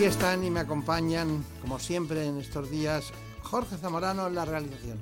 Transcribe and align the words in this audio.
Aquí 0.00 0.06
están 0.06 0.42
y 0.44 0.50
me 0.50 0.60
acompañan, 0.60 1.44
como 1.60 1.78
siempre 1.78 2.26
en 2.26 2.38
estos 2.38 2.70
días, 2.70 3.12
Jorge 3.42 3.76
Zamorano 3.76 4.28
en 4.28 4.34
la 4.34 4.46
realización. 4.46 4.96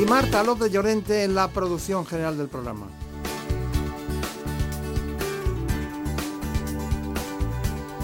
Y 0.00 0.06
Marta 0.06 0.42
López 0.42 0.72
Llorente 0.72 1.24
en 1.24 1.34
la 1.34 1.48
producción 1.48 2.06
general 2.06 2.38
del 2.38 2.48
programa. 2.48 2.86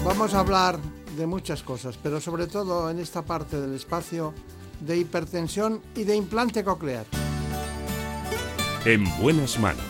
Vamos 0.05 0.35
a 0.35 0.41
hablar 0.41 0.77
de 1.17 1.25
muchas 1.25 1.63
cosas, 1.63 1.97
pero 1.97 2.21
sobre 2.21 2.45
todo 2.45 2.91
en 2.91 2.99
esta 2.99 3.23
parte 3.23 3.59
del 3.59 3.73
espacio 3.73 4.35
de 4.79 4.95
hipertensión 4.95 5.81
y 5.95 6.03
de 6.03 6.15
implante 6.15 6.63
coclear. 6.63 7.07
En 8.85 9.05
buenas 9.19 9.59
manos. 9.59 9.88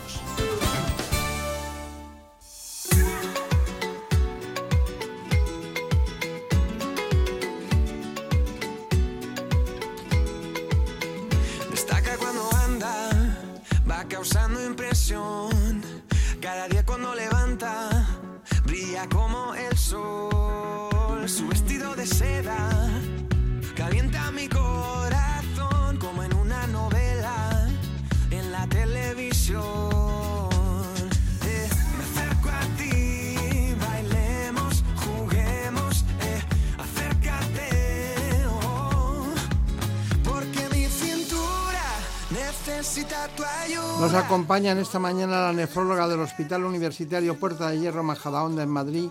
Ayuda. 44.50 44.50
Nos 44.50 44.56
acompaña 44.56 44.72
en 44.72 44.80
esta 44.80 45.00
mañana 45.00 45.42
la 45.42 45.54
nefróloga 45.54 46.08
del 46.08 46.22
Hospital 46.22 46.64
Universitario 46.64 47.40
Puerta 47.40 47.70
de 47.70 47.80
Hierro 47.80 48.04
Majadahonda 48.04 48.64
en 48.64 48.70
Madrid, 48.70 49.10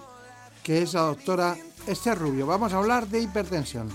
que 0.65 0.83
es 0.83 0.95
la 0.95 1.03
doctora 1.03 1.57
Esther 1.87 2.19
Rubio. 2.19 2.47
Vamos 2.47 2.73
a 2.73 2.79
hablar 2.79 3.07
de 3.07 3.21
hipertensión. 3.21 3.89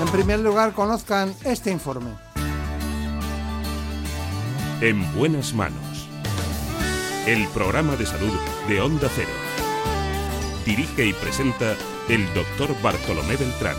En 0.00 0.08
primer 0.12 0.38
lugar, 0.38 0.72
conozcan 0.72 1.34
este 1.44 1.72
informe. 1.72 2.10
En 4.80 5.12
buenas 5.16 5.52
manos. 5.52 5.87
El 7.26 7.46
programa 7.48 7.94
de 7.96 8.06
salud 8.06 8.32
de 8.68 8.80
Onda 8.80 9.08
Cero. 9.14 9.28
Dirige 10.64 11.06
y 11.06 11.12
presenta 11.12 11.74
el 12.08 12.24
doctor 12.32 12.74
Bartolomé 12.82 13.36
Beltrán. 13.36 13.76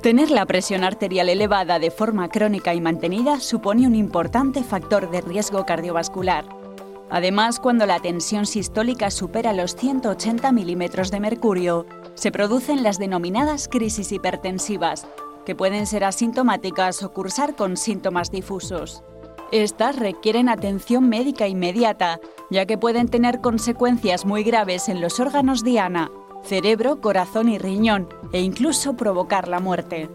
Tener 0.00 0.30
la 0.30 0.46
presión 0.46 0.84
arterial 0.84 1.28
elevada 1.28 1.80
de 1.80 1.90
forma 1.90 2.28
crónica 2.28 2.72
y 2.74 2.80
mantenida 2.80 3.40
supone 3.40 3.86
un 3.86 3.96
importante 3.96 4.62
factor 4.62 5.10
de 5.10 5.22
riesgo 5.22 5.66
cardiovascular. 5.66 6.44
Además, 7.10 7.58
cuando 7.58 7.84
la 7.84 7.98
tensión 7.98 8.46
sistólica 8.46 9.10
supera 9.10 9.52
los 9.52 9.74
180 9.74 10.52
milímetros 10.52 11.10
de 11.10 11.20
mercurio, 11.20 11.86
se 12.14 12.30
producen 12.30 12.84
las 12.84 12.98
denominadas 12.98 13.66
crisis 13.66 14.12
hipertensivas, 14.12 15.06
que 15.44 15.56
pueden 15.56 15.86
ser 15.86 16.04
asintomáticas 16.04 17.02
o 17.02 17.12
cursar 17.12 17.56
con 17.56 17.76
síntomas 17.76 18.30
difusos. 18.30 19.02
Estas 19.52 19.96
requieren 19.96 20.48
atención 20.48 21.10
médica 21.10 21.46
inmediata, 21.46 22.20
ya 22.50 22.64
que 22.64 22.78
pueden 22.78 23.08
tener 23.08 23.42
consecuencias 23.42 24.24
muy 24.24 24.44
graves 24.44 24.88
en 24.88 25.02
los 25.02 25.20
órganos 25.20 25.62
diana, 25.62 26.10
cerebro, 26.42 27.02
corazón 27.02 27.50
y 27.50 27.58
riñón, 27.58 28.08
e 28.32 28.40
incluso 28.40 28.96
provocar 28.96 29.48
la 29.48 29.60
muerte. 29.60 30.08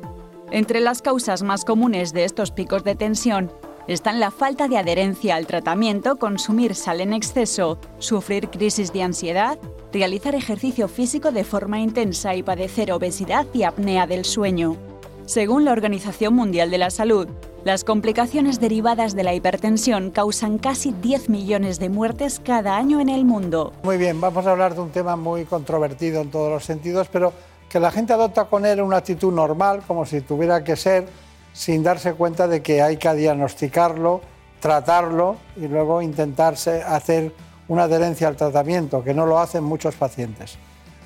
Entre 0.50 0.82
las 0.82 1.04
causas 1.04 1.44
más 1.44 1.66
comunes 1.66 2.14
de 2.14 2.24
estos 2.24 2.50
picos 2.50 2.84
de 2.84 2.96
tensión 2.96 3.52
están 3.88 4.20
la 4.20 4.32
falta 4.32 4.68
de 4.68 4.80
adherencia 4.80 5.36
al 5.36 5.46
tratamiento, 5.46 6.16
consumir 6.16 6.74
sal 6.74 7.00
en 7.00 7.14
exceso, 7.14 7.78
sufrir 8.00 8.50
crisis 8.50 8.92
de 8.92 9.04
ansiedad, 9.04 9.60
realizar 9.94 10.34
ejercicio 10.34 10.88
físico 10.88 11.32
de 11.32 11.44
forma 11.44 11.80
intensa 11.80 12.34
y 12.36 12.42
padecer 12.42 12.92
obesidad 12.92 13.46
y 13.54 13.64
apnea 13.64 14.08
del 14.08 14.26
sueño. 14.26 14.97
Según 15.28 15.66
la 15.66 15.74
Organización 15.74 16.36
Mundial 16.36 16.72
de 16.72 16.78
la 16.78 16.90
Salud, 16.90 17.28
las 17.66 17.84
complicaciones 17.84 18.62
derivadas 18.62 19.14
de 19.14 19.26
la 19.26 19.34
hipertensión 19.34 20.10
causan 20.10 20.58
casi 20.58 20.94
10 20.94 21.28
millones 21.28 21.80
de 21.80 21.90
muertes 21.90 22.40
cada 22.40 22.78
año 22.78 23.02
en 23.02 23.10
el 23.10 23.26
mundo. 23.26 23.74
Muy 23.84 23.98
bien, 23.98 24.22
vamos 24.22 24.48
a 24.48 24.52
hablar 24.52 24.74
de 24.74 24.80
un 24.80 24.90
tema 24.92 25.18
muy 25.18 25.44
controvertido 25.44 26.22
en 26.22 26.32
todos 26.32 26.50
los 26.50 26.64
sentidos, 26.64 27.10
pero 27.12 27.34
que 27.68 27.82
la 27.82 27.92
gente 27.92 28.14
adopta 28.14 28.46
con 28.46 28.66
él 28.66 28.82
una 28.82 28.96
actitud 28.96 29.34
normal, 29.34 29.84
como 29.86 30.06
si 30.06 30.22
tuviera 30.22 30.64
que 30.64 30.78
ser, 30.78 31.10
sin 31.52 31.84
darse 31.84 32.14
cuenta 32.14 32.48
de 32.48 32.62
que 32.62 32.82
hay 32.82 32.96
que 32.96 33.14
diagnosticarlo, 33.14 34.22
tratarlo 34.62 35.36
y 35.58 35.68
luego 35.68 36.02
intentarse 36.02 36.82
hacer 36.84 37.34
una 37.68 37.84
adherencia 37.84 38.30
al 38.30 38.38
tratamiento, 38.38 39.04
que 39.04 39.14
no 39.14 39.26
lo 39.26 39.40
hacen 39.40 39.66
muchos 39.66 39.94
pacientes. 39.96 40.58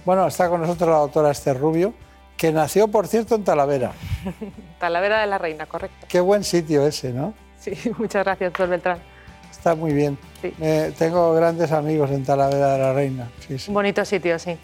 Bueno, 0.06 0.28
está 0.28 0.48
con 0.48 0.62
nosotros 0.62 0.92
la 0.92 0.98
doctora 0.98 1.32
Esther 1.32 1.60
Rubio, 1.60 1.96
que 2.42 2.52
nació, 2.52 2.88
por 2.88 3.08
cierto, 3.08 3.36
en 3.36 3.44
Talavera. 3.44 3.92
Talavera 4.80 5.22
de 5.22 5.28
la 5.28 5.38
Reina, 5.38 5.68
correcto. 5.68 6.08
Qué 6.10 6.20
buen 6.20 6.44
sitio 6.44 6.88
ese, 6.88 7.14
¿no? 7.14 7.36
Sí, 7.60 7.74
muchas 8.00 8.24
gracias, 8.26 8.48
doctor 8.50 8.68
Beltrán. 8.68 8.98
Está 9.52 9.76
muy 9.76 9.94
bien. 9.94 10.18
Sí. 10.42 10.52
Eh, 10.60 10.92
tengo 10.98 11.36
grandes 11.36 11.72
amigos 11.72 12.10
en 12.10 12.26
Talavera 12.26 12.74
de 12.74 12.80
la 12.80 12.94
Reina. 12.94 13.30
Sí, 13.48 13.60
sí. 13.60 13.70
Un 13.70 13.76
bonito 13.76 14.04
sitio, 14.04 14.40
sí. 14.40 14.58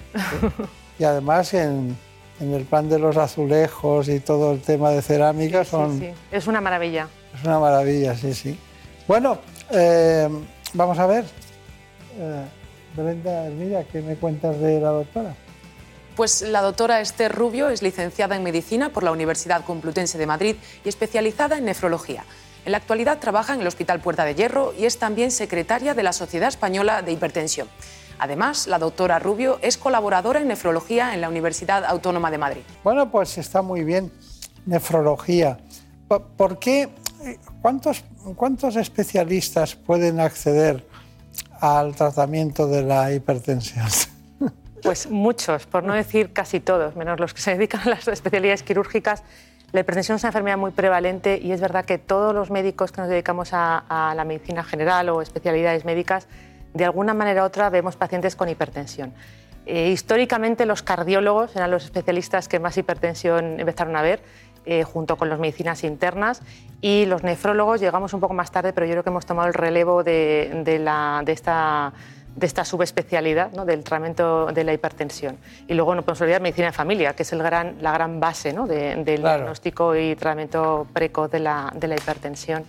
Y 0.98 1.04
además 1.04 1.54
en, 1.54 1.96
en 2.40 2.54
el 2.56 2.66
plan 2.66 2.90
de 2.90 2.98
los 2.98 3.16
azulejos 3.16 4.10
y 4.10 4.22
todo 4.22 4.54
el 4.54 4.62
tema 4.62 4.90
de 4.90 5.04
cerámica 5.04 5.64
Sí, 5.64 5.70
son, 5.70 6.00
sí. 6.00 6.10
Es 6.32 6.48
una 6.48 6.62
maravilla. 6.62 7.08
es 7.36 7.44
una 7.46 7.60
maravilla, 7.60 8.16
sí, 8.16 8.34
sí. 8.34 8.60
Bueno, 9.08 9.38
eh, 9.70 10.28
vamos 10.74 10.98
a 10.98 11.06
ver. 11.06 11.26
Eh, 12.18 12.44
Brenda, 12.96 13.46
Hermida, 13.46 13.84
¿qué 13.84 14.02
me 14.02 14.16
cuentas 14.16 14.60
de 14.60 14.80
la 14.82 14.90
doctora? 14.90 15.36
Pues 16.18 16.42
la 16.42 16.62
doctora 16.62 17.00
Esther 17.00 17.32
Rubio 17.34 17.70
es 17.70 17.82
licenciada 17.82 18.36
en 18.36 18.44
Medicina 18.44 18.90
por 18.90 19.04
la 19.04 19.12
Universidad 19.12 19.64
Complutense 19.64 20.18
de 20.18 20.26
Madrid 20.26 20.56
y 20.84 20.90
especializada 20.90 21.58
en 21.60 21.66
nefrología. 21.66 22.26
En 22.66 22.72
la 22.72 22.80
actualidad 22.80 23.20
trabaja 23.20 23.54
en 23.54 23.62
el 23.62 23.68
Hospital 23.68 24.02
Puerta 24.02 24.26
de 24.26 24.34
Hierro 24.36 24.74
y 24.78 24.86
es 24.86 24.98
también 24.98 25.30
secretaria 25.32 25.94
de 25.94 26.04
la 26.04 26.12
Sociedad 26.14 26.50
Española 26.50 27.02
de 27.04 27.12
Hipertensión. 27.14 27.68
Además, 28.20 28.66
la 28.66 28.80
doctora 28.80 29.20
Rubio 29.20 29.60
es 29.62 29.78
colaboradora 29.78 30.40
en 30.42 30.48
nefrología 30.48 31.14
en 31.14 31.22
la 31.22 31.30
Universidad 31.30 31.86
Autónoma 31.86 32.32
de 32.32 32.40
Madrid. 32.40 32.62
Bueno, 32.84 33.12
pues 33.12 33.38
está 33.38 33.62
muy 33.62 33.84
bien. 33.84 34.12
Nefrología. 34.66 35.60
Po- 36.08 36.24
¿Por 36.36 36.58
qué? 36.58 36.90
eh, 37.24 37.38
¿Cuántos, 37.62 38.04
cuántos 38.36 38.76
especialistas 38.76 39.76
pueden 39.76 40.20
acceder 40.20 40.84
al 41.62 41.96
tratamiento 41.96 42.68
de 42.68 42.82
la 42.82 43.14
hipertensión? 43.14 43.86
Pues 44.88 45.12
muchos, 45.12 45.66
por 45.66 45.84
no 45.84 45.94
decir 45.94 46.32
casi 46.32 46.62
todos, 46.62 46.96
menos 46.96 47.20
los 47.20 47.34
que 47.34 47.42
se 47.42 47.52
dedican 47.52 47.82
a 47.82 47.90
las 47.90 48.08
especialidades 48.08 48.64
quirúrgicas. 48.64 49.22
La 49.74 49.82
hipertensión 49.82 50.16
es 50.16 50.24
una 50.24 50.30
enfermedad 50.30 50.58
muy 50.58 50.72
prevalente 50.72 51.38
y 51.44 51.52
es 51.52 51.60
verdad 51.60 51.84
que 51.84 51.98
todos 51.98 52.34
los 52.34 52.52
médicos 52.52 52.94
que 52.94 53.02
nos 53.02 53.10
dedicamos 53.10 53.50
a, 53.52 54.14
la 54.16 54.24
medicina 54.24 54.64
general 54.64 55.10
o 55.10 55.22
especialidades 55.22 55.84
médicas, 55.84 56.30
de 56.74 56.86
alguna 56.86 57.14
manera 57.14 57.44
u 57.44 57.46
otra 57.48 57.70
vemos 57.70 57.98
pacientes 57.98 58.38
con 58.38 58.48
hipertensión. 58.48 59.14
Eh, 59.66 59.90
históricamente 59.90 60.66
los 60.66 60.84
cardiólogos 60.84 61.54
eran 61.58 61.70
los 61.70 61.84
especialistas 61.84 62.48
que 62.48 62.58
más 62.62 62.78
hipertensión 62.78 63.60
empezaron 63.60 63.98
a 63.98 64.02
ver. 64.02 64.22
eh, 64.70 64.84
junto 64.84 65.16
con 65.16 65.30
las 65.30 65.40
medicinas 65.40 65.86
internas. 65.86 66.42
Y 66.82 67.06
los 67.06 67.24
nefrólogos 67.24 67.80
llegamos 67.80 68.14
un 68.14 68.20
poco 68.20 68.34
más 68.34 68.52
tarde, 68.52 68.74
pero 68.74 68.86
yo 68.86 68.92
creo 68.94 69.04
que 69.04 69.10
hemos 69.10 69.26
tomado 69.26 69.48
el 69.48 69.54
relevo 69.54 70.04
de, 70.04 70.52
de 70.66 71.32
esta 71.32 71.94
de 72.38 72.46
esta 72.46 72.64
subespecialidad 72.64 73.52
¿no? 73.52 73.66
del 73.66 73.84
tratamiento 73.84 74.46
de 74.48 74.64
la 74.64 74.72
hipertensión. 74.72 75.38
Y 75.68 75.74
luego 75.74 75.96
no 75.96 76.04
podemos 76.04 76.22
olvidar 76.22 76.42
medicina 76.42 76.68
de 76.68 76.74
familia, 76.74 77.14
que 77.14 77.24
es 77.24 77.34
el 77.34 77.42
gran, 77.42 77.78
la 77.82 77.92
gran 77.92 78.20
base 78.20 78.54
¿no? 78.54 78.68
del 78.68 79.04
diagnóstico 79.04 79.96
y 79.96 80.16
tratamiento 80.16 80.88
precoz 80.94 81.32
de 81.32 81.40
la, 81.40 81.74
de 81.76 81.88
la 81.88 81.96
hipertensión. 81.96 82.64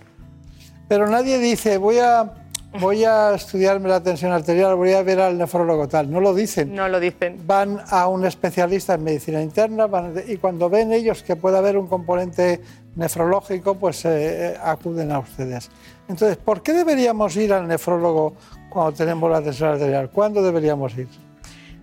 Pero 0.87 1.07
nadie 1.07 1.37
dice, 1.37 1.77
voy 1.77 1.99
a 1.99 2.33
voy 2.79 3.03
a 3.03 3.33
estudiarme 3.33 3.89
la 3.89 4.01
tensión 4.01 4.31
arterial, 4.31 4.75
voy 4.75 4.93
a 4.93 5.01
ver 5.01 5.19
al 5.19 5.37
nefrólogo 5.37 5.87
tal. 5.87 6.11
No 6.11 6.19
lo 6.21 6.33
dicen. 6.33 6.73
No 6.73 6.87
lo 6.87 6.99
dicen. 6.99 7.41
Van 7.45 7.81
a 7.89 8.07
un 8.07 8.25
especialista 8.25 8.95
en 8.95 9.03
medicina 9.03 9.41
interna 9.41 9.87
y 10.27 10.37
cuando 10.37 10.69
ven 10.69 10.91
ellos 10.91 11.23
que 11.23 11.35
puede 11.35 11.57
haber 11.57 11.77
un 11.77 11.87
componente 11.87 12.61
nefrológico, 12.95 13.75
pues 13.75 14.05
eh, 14.05 14.55
acuden 14.61 15.11
a 15.11 15.19
ustedes. 15.19 15.69
Entonces, 16.07 16.37
¿por 16.37 16.61
qué 16.61 16.73
deberíamos 16.73 17.35
ir 17.37 17.53
al 17.53 17.67
nefrólogo 17.67 18.33
cuando 18.69 18.93
tenemos 18.93 19.29
la 19.31 19.41
tensión 19.41 19.69
arterial? 19.69 20.09
¿Cuándo 20.09 20.41
deberíamos 20.41 20.97
ir? 20.97 21.07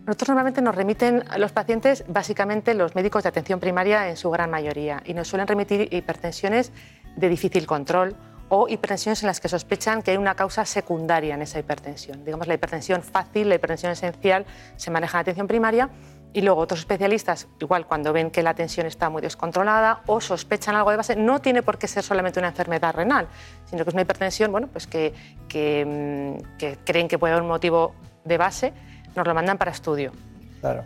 Nosotros 0.07 0.29
normalmente 0.29 0.63
nos 0.63 0.75
remiten 0.75 1.25
a 1.29 1.37
los 1.39 1.51
pacientes, 1.51 2.05
básicamente 2.07 2.75
los 2.75 2.95
médicos 2.95 3.25
de 3.25 3.29
atención 3.29 3.59
primaria 3.59 4.09
en 4.09 4.17
su 4.17 4.31
gran 4.31 4.51
mayoría, 4.51 5.03
y 5.05 5.15
nos 5.15 5.27
suelen 5.27 5.49
remitir 5.49 5.93
hipertensiones 5.93 6.71
de 7.17 7.29
difícil 7.29 7.67
control 7.67 8.15
o 8.49 8.69
hipertensiones 8.69 9.23
en 9.23 9.27
las 9.27 9.41
que 9.41 9.49
sospechan 9.49 10.03
que 10.03 10.13
hay 10.13 10.17
una 10.17 10.37
causa 10.37 10.65
secundaria 10.65 11.35
en 11.35 11.43
esa 11.43 11.59
hipertensión. 11.59 12.25
Digamos, 12.25 12.47
la 12.47 12.55
hipertensión 12.55 13.03
fácil, 13.03 13.49
la 13.49 13.57
hipertensión 13.57 13.91
esencial 13.91 14.47
se 14.77 14.91
maneja 14.93 15.19
en 15.19 15.23
atención 15.23 15.49
primaria 15.49 15.91
y 16.37 16.43
luego 16.43 16.61
otros 16.61 16.81
especialistas, 16.81 17.49
igual 17.61 17.87
cuando 17.87 18.13
ven 18.13 18.31
que 18.31 18.43
la 18.43 18.53
tensión 18.53 18.87
está 18.87 19.09
muy 19.09 19.23
descontrolada 19.23 20.03
o 20.05 20.21
sospechan 20.21 20.75
algo 20.75 20.91
de 20.91 20.99
base, 20.99 21.17
no 21.17 21.41
tiene 21.41 21.63
por 21.63 21.79
qué 21.79 21.89
ser 21.89 22.03
solamente 22.03 22.39
una 22.39 22.49
enfermedad 22.49 22.95
renal, 22.95 23.27
sino 23.65 23.83
que 23.83 23.89
es 23.89 23.95
una 23.95 24.03
hipertensión 24.03 24.53
bueno, 24.53 24.67
pues 24.67 24.87
que, 24.87 25.15
que, 25.49 26.37
mm, 26.61 26.75
creen 26.85 27.09
que 27.09 27.19
puede 27.19 27.33
haber 27.33 27.43
un 27.43 27.49
motivo 27.49 27.95
de 28.23 28.37
base, 28.37 28.75
nos 29.15 29.27
lo 29.27 29.35
mandan 29.35 29.57
para 29.57 29.71
estudio. 29.71 30.13
Claro. 30.61 30.85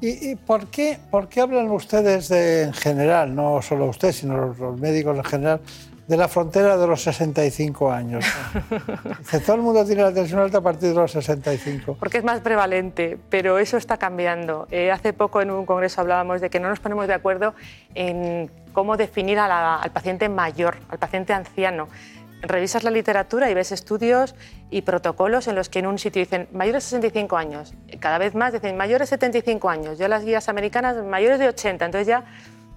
¿Y, 0.00 0.36
por, 0.36 0.68
qué, 0.68 0.98
por 1.10 1.28
qué 1.28 1.42
hablan 1.42 1.70
ustedes 1.70 2.28
de, 2.28 2.62
en 2.62 2.72
general, 2.72 3.34
no 3.34 3.60
solo 3.60 3.84
usted, 3.84 4.10
sino 4.12 4.54
los 4.54 4.80
médicos 4.80 5.18
en 5.18 5.24
general, 5.24 5.60
de 6.06 6.16
la 6.16 6.28
frontera 6.28 6.76
de 6.76 6.86
los 6.86 7.02
65 7.02 7.92
años. 7.92 8.24
Dice, 9.18 9.40
todo 9.40 9.56
el 9.56 9.62
mundo 9.62 9.84
tiene 9.84 10.02
la 10.02 10.12
tensión 10.12 10.40
alta 10.40 10.58
a 10.58 10.60
partir 10.60 10.90
de 10.90 10.94
los 10.94 11.12
65. 11.12 11.96
Porque 11.98 12.18
es 12.18 12.24
más 12.24 12.40
prevalente, 12.40 13.18
pero 13.30 13.58
eso 13.58 13.76
está 13.76 13.96
cambiando. 13.96 14.66
Eh, 14.70 14.90
hace 14.90 15.12
poco 15.12 15.40
en 15.40 15.50
un 15.50 15.64
congreso 15.64 16.00
hablábamos 16.00 16.40
de 16.40 16.50
que 16.50 16.60
no 16.60 16.68
nos 16.68 16.80
ponemos 16.80 17.06
de 17.06 17.14
acuerdo 17.14 17.54
en 17.94 18.50
cómo 18.72 18.96
definir 18.96 19.38
al 19.38 19.90
paciente 19.92 20.28
mayor, 20.28 20.76
al 20.88 20.98
paciente 20.98 21.32
anciano. 21.32 21.88
Revisas 22.40 22.82
la 22.82 22.90
literatura 22.90 23.48
y 23.50 23.54
ves 23.54 23.70
estudios 23.70 24.34
y 24.68 24.82
protocolos 24.82 25.46
en 25.46 25.54
los 25.54 25.68
que 25.68 25.78
en 25.78 25.86
un 25.86 25.98
sitio 25.98 26.20
dicen 26.20 26.48
mayores 26.52 26.82
de 26.84 26.98
65 26.98 27.36
años, 27.36 27.72
cada 28.00 28.18
vez 28.18 28.34
más 28.34 28.52
dicen 28.52 28.76
mayores 28.76 29.10
de 29.10 29.16
75 29.16 29.70
años, 29.70 29.96
yo 29.96 30.08
las 30.08 30.24
guías 30.24 30.48
americanas 30.48 30.96
mayores 31.04 31.38
de 31.38 31.46
80, 31.46 31.84
entonces 31.84 32.08
ya 32.08 32.24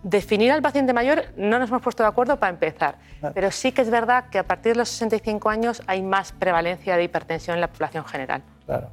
Definir 0.05 0.51
al 0.51 0.61
paciente 0.61 0.93
mayor 0.93 1.23
no 1.35 1.57
nos 1.57 1.67
hemos 1.67 1.81
puesto 1.81 2.03
de 2.03 2.09
acuerdo 2.09 2.37
para 2.37 2.51
empezar, 2.51 2.99
pero 3.33 3.49
sí 3.49 3.71
que 3.71 3.81
es 3.81 3.89
verdad 3.89 4.25
que 4.29 4.37
a 4.37 4.43
partir 4.43 4.73
de 4.73 4.77
los 4.77 4.89
65 4.89 5.49
años 5.49 5.81
hay 5.87 6.03
más 6.03 6.31
prevalencia 6.31 6.95
de 6.95 7.05
hipertensión 7.05 7.55
en 7.55 7.61
la 7.61 7.69
población 7.69 8.05
general. 8.05 8.43
Claro. 8.67 8.91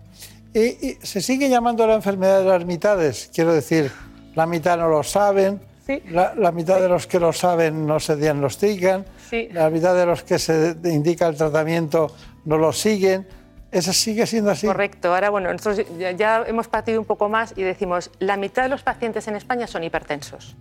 Y, 0.54 0.96
se 1.02 1.20
sigue 1.20 1.50
llamando 1.50 1.86
la 1.86 1.96
enfermedad 1.96 2.38
de 2.38 2.46
las 2.46 2.64
mitades, 2.64 3.30
quiero 3.34 3.52
decir, 3.52 3.92
la 4.34 4.46
mitad 4.46 4.78
no 4.78 4.88
lo 4.88 5.02
saben, 5.02 5.60
la, 6.08 6.50
mitad 6.50 6.80
de 6.80 6.88
los 6.88 7.06
que 7.06 7.20
lo 7.20 7.34
saben 7.34 7.86
no 7.86 8.00
se 8.00 8.16
diagnostican, 8.16 9.04
la 9.50 9.68
mitad 9.68 9.94
de 9.94 10.06
los 10.06 10.22
que 10.22 10.38
se 10.38 10.74
indica 10.84 11.28
el 11.28 11.36
tratamiento 11.36 12.16
no 12.46 12.56
lo 12.56 12.72
siguen. 12.72 13.28
¿Eso 13.70 13.92
sigue 13.92 14.26
siendo 14.26 14.50
así? 14.50 14.66
Correcto. 14.66 15.14
Ahora, 15.14 15.28
bueno, 15.28 15.52
nosotros 15.52 15.86
ya 16.16 16.44
hemos 16.46 16.68
partido 16.68 16.98
un 16.98 17.06
poco 17.06 17.28
más 17.28 17.52
y 17.54 17.62
decimos, 17.62 18.10
la 18.18 18.38
mitad 18.38 18.62
de 18.62 18.70
los 18.70 18.82
pacientes 18.82 19.28
en 19.28 19.36
España 19.36 19.66
son 19.66 19.84
hipertensos. 19.84 20.56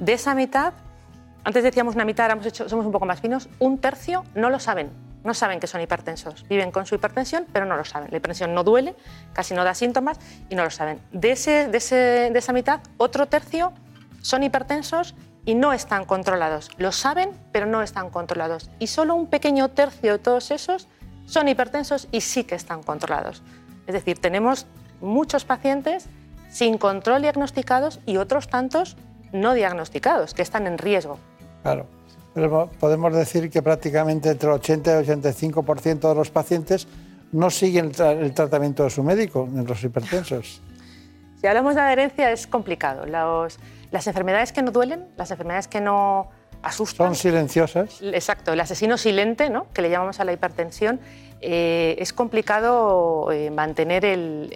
De 0.00 0.14
esa 0.14 0.34
mitad, 0.34 0.72
antes 1.44 1.62
decíamos 1.62 1.94
una 1.94 2.06
mitad, 2.06 2.30
hemos 2.30 2.46
hecho, 2.46 2.68
somos 2.68 2.86
un 2.86 2.92
poco 2.92 3.06
más 3.06 3.20
finos, 3.20 3.48
un 3.58 3.78
tercio 3.78 4.24
no 4.34 4.50
lo 4.50 4.58
saben. 4.58 4.90
No 5.22 5.34
saben 5.34 5.60
que 5.60 5.66
son 5.66 5.82
hipertensos. 5.82 6.48
Viven 6.48 6.70
con 6.70 6.86
su 6.86 6.94
hipertensión, 6.94 7.46
pero 7.52 7.66
no 7.66 7.76
lo 7.76 7.84
saben. 7.84 8.10
La 8.10 8.16
hipertensión 8.16 8.54
no 8.54 8.64
duele, 8.64 8.96
casi 9.34 9.52
no 9.52 9.62
da 9.62 9.74
síntomas 9.74 10.18
y 10.48 10.54
no 10.54 10.64
lo 10.64 10.70
saben. 10.70 10.98
De, 11.12 11.32
ese, 11.32 11.68
de, 11.68 12.30
de 12.32 12.38
esa 12.38 12.54
mitad, 12.54 12.80
otro 12.96 13.26
tercio 13.26 13.74
son 14.22 14.42
hipertensos 14.42 15.14
y 15.44 15.54
no 15.54 15.74
están 15.74 16.06
controlados. 16.06 16.70
Lo 16.78 16.92
saben, 16.92 17.32
pero 17.52 17.66
no 17.66 17.82
están 17.82 18.08
controlados. 18.08 18.70
Y 18.78 18.86
solo 18.86 19.14
un 19.14 19.26
pequeño 19.26 19.68
tercio 19.68 20.12
de 20.12 20.18
todos 20.18 20.50
esos 20.50 20.88
son 21.26 21.48
hipertensos 21.48 22.08
y 22.10 22.22
sí 22.22 22.44
que 22.44 22.54
están 22.54 22.82
controlados. 22.82 23.42
Es 23.86 23.92
decir, 23.92 24.18
tenemos 24.18 24.66
muchos 25.02 25.44
pacientes 25.44 26.06
sin 26.48 26.78
control 26.78 27.20
diagnosticados 27.20 28.00
y 28.06 28.16
otros 28.16 28.48
tantos 28.48 28.96
no 29.32 29.54
diagnosticados, 29.54 30.34
que 30.34 30.42
están 30.42 30.66
en 30.66 30.78
riesgo. 30.78 31.18
Claro, 31.62 31.86
pero 32.34 32.70
podemos 32.78 33.14
decir 33.14 33.50
que 33.50 33.62
prácticamente 33.62 34.30
entre 34.30 34.50
80 34.50 35.02
y 35.02 35.06
85% 35.06 36.08
de 36.08 36.14
los 36.14 36.30
pacientes 36.30 36.86
no 37.32 37.50
siguen 37.50 37.92
el, 37.98 38.34
tratamiento 38.34 38.84
de 38.84 38.90
su 38.90 39.02
médico 39.02 39.48
en 39.54 39.66
los 39.66 39.82
hipertensos. 39.82 40.60
Si 41.40 41.46
hablamos 41.46 41.74
de 41.74 41.80
adherencia 41.80 42.30
es 42.30 42.46
complicado. 42.46 43.06
las 43.06 44.06
enfermedades 44.06 44.52
que 44.52 44.62
no 44.62 44.70
duelen, 44.70 45.06
las 45.16 45.30
enfermedades 45.30 45.68
que 45.68 45.80
no 45.80 46.28
asustan... 46.62 47.08
Son 47.08 47.14
silenciosas. 47.14 48.00
Exacto, 48.02 48.52
el 48.52 48.60
asesino 48.60 48.98
silente, 48.98 49.48
¿no? 49.48 49.66
que 49.72 49.82
le 49.82 49.90
llamamos 49.90 50.20
a 50.20 50.24
la 50.24 50.32
hipertensión, 50.32 51.00
eh, 51.40 51.96
es 51.98 52.12
complicado 52.12 53.32
eh, 53.32 53.50
mantener 53.50 54.04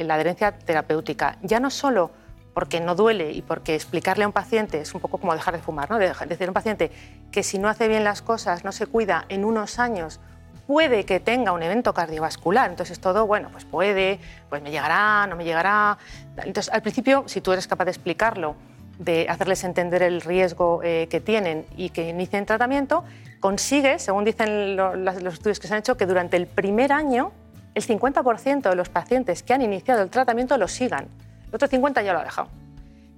la 0.04 0.14
adherencia 0.14 0.52
terapéutica. 0.52 1.38
Ya 1.42 1.58
no 1.58 1.70
solo 1.70 2.10
porque 2.54 2.80
no 2.80 2.94
duele 2.94 3.32
y 3.32 3.42
porque 3.42 3.74
explicarle 3.74 4.24
a 4.24 4.28
un 4.28 4.32
paciente 4.32 4.80
es 4.80 4.94
un 4.94 5.00
poco 5.00 5.18
como 5.18 5.34
dejar 5.34 5.54
de 5.54 5.60
fumar, 5.60 5.90
¿no? 5.90 5.98
decir 5.98 6.46
a 6.46 6.50
un 6.50 6.54
paciente 6.54 6.90
que 7.30 7.42
si 7.42 7.58
no 7.58 7.68
hace 7.68 7.88
bien 7.88 8.04
las 8.04 8.22
cosas, 8.22 8.64
no 8.64 8.72
se 8.72 8.86
cuida, 8.86 9.26
en 9.28 9.44
unos 9.44 9.78
años 9.78 10.20
puede 10.66 11.04
que 11.04 11.20
tenga 11.20 11.52
un 11.52 11.62
evento 11.62 11.92
cardiovascular. 11.92 12.70
Entonces 12.70 13.00
todo, 13.00 13.26
bueno, 13.26 13.50
pues 13.52 13.64
puede, 13.64 14.18
pues 14.48 14.62
me 14.62 14.70
llegará, 14.70 15.26
no 15.26 15.36
me 15.36 15.44
llegará. 15.44 15.98
Entonces 16.38 16.72
al 16.72 16.80
principio, 16.80 17.24
si 17.26 17.40
tú 17.40 17.52
eres 17.52 17.66
capaz 17.66 17.84
de 17.84 17.90
explicarlo, 17.90 18.56
de 18.98 19.26
hacerles 19.28 19.64
entender 19.64 20.02
el 20.02 20.20
riesgo 20.20 20.80
eh, 20.82 21.08
que 21.10 21.20
tienen 21.20 21.66
y 21.76 21.90
que 21.90 22.08
inicien 22.08 22.46
tratamiento, 22.46 23.04
consigue, 23.40 23.98
según 23.98 24.24
dicen 24.24 24.76
los 24.76 25.16
estudios 25.16 25.58
que 25.58 25.66
se 25.66 25.74
han 25.74 25.80
hecho, 25.80 25.96
que 25.96 26.06
durante 26.06 26.36
el 26.36 26.46
primer 26.46 26.92
año 26.92 27.32
el 27.74 27.84
50% 27.84 28.70
de 28.70 28.76
los 28.76 28.88
pacientes 28.88 29.42
que 29.42 29.52
han 29.52 29.62
iniciado 29.62 30.02
el 30.02 30.10
tratamiento 30.10 30.56
lo 30.56 30.68
sigan. 30.68 31.08
El 31.48 31.54
otro 31.54 31.68
50 31.68 32.02
ya 32.02 32.12
lo 32.12 32.20
ha 32.20 32.24
dejado. 32.24 32.48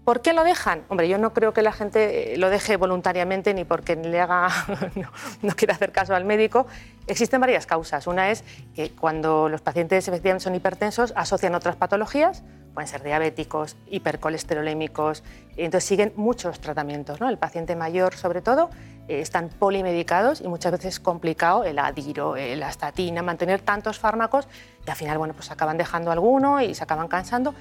¿Por 0.07 0.23
qué 0.23 0.33
lo 0.33 0.45
dejan? 0.45 0.85
Hombre, 0.89 1.09
yo 1.09 1.19
no 1.19 1.35
creo 1.35 1.53
que 1.53 1.63
la 1.63 1.73
gente 1.73 2.35
eh, 2.35 2.37
lo 2.37 2.49
deje 2.49 2.77
voluntariamente 2.77 3.53
ni 3.55 3.65
porque 3.65 3.97
le 3.97 4.21
haga, 4.21 4.47
no, 5.43 5.53
quiera 5.57 5.75
hacer 5.75 5.91
caso 5.91 6.15
al 6.15 6.25
médico. 6.25 6.69
Existen 7.09 7.41
varias 7.41 7.67
causas. 7.67 8.07
Una 8.07 8.31
es 8.31 8.45
que 8.73 8.93
cuando 8.93 9.49
los 9.49 9.63
pacientes 9.63 10.07
efectivamente 10.07 10.45
son 10.45 10.55
hipertensos 10.55 11.13
asocian 11.17 11.57
otras 11.57 11.75
patologías, 11.75 12.45
pueden 12.73 12.87
ser 12.87 13.03
diabéticos, 13.03 13.77
hipercolesterolémicos, 13.89 15.25
entonces 15.57 15.89
siguen 15.89 16.13
muchos 16.15 16.61
tratamientos. 16.61 17.21
El 17.21 17.39
paciente 17.39 17.75
mayor, 17.75 18.15
sobre 18.15 18.43
todo, 18.43 18.71
eh, 19.09 19.21
están 19.21 19.49
polimedicados 19.49 20.41
y 20.41 20.47
muchas 20.47 20.71
veces 20.71 20.95
es 20.95 21.01
complicado 21.01 21.65
el 21.65 21.81
adiro, 21.81 22.37
la 22.37 22.71
estatina, 22.71 23.23
mantener 23.23 23.61
tantos 23.61 23.99
fármacos 23.99 24.47
y 24.87 24.89
al 24.89 24.97
final 24.97 25.19
bueno, 25.19 25.35
pues 25.35 25.51
acaban 25.51 25.79
dejando 25.79 26.13
alguno 26.13 26.61
y 26.61 26.77
se 26.77 26.85
acaban 26.85 27.09
cansando 27.09 27.57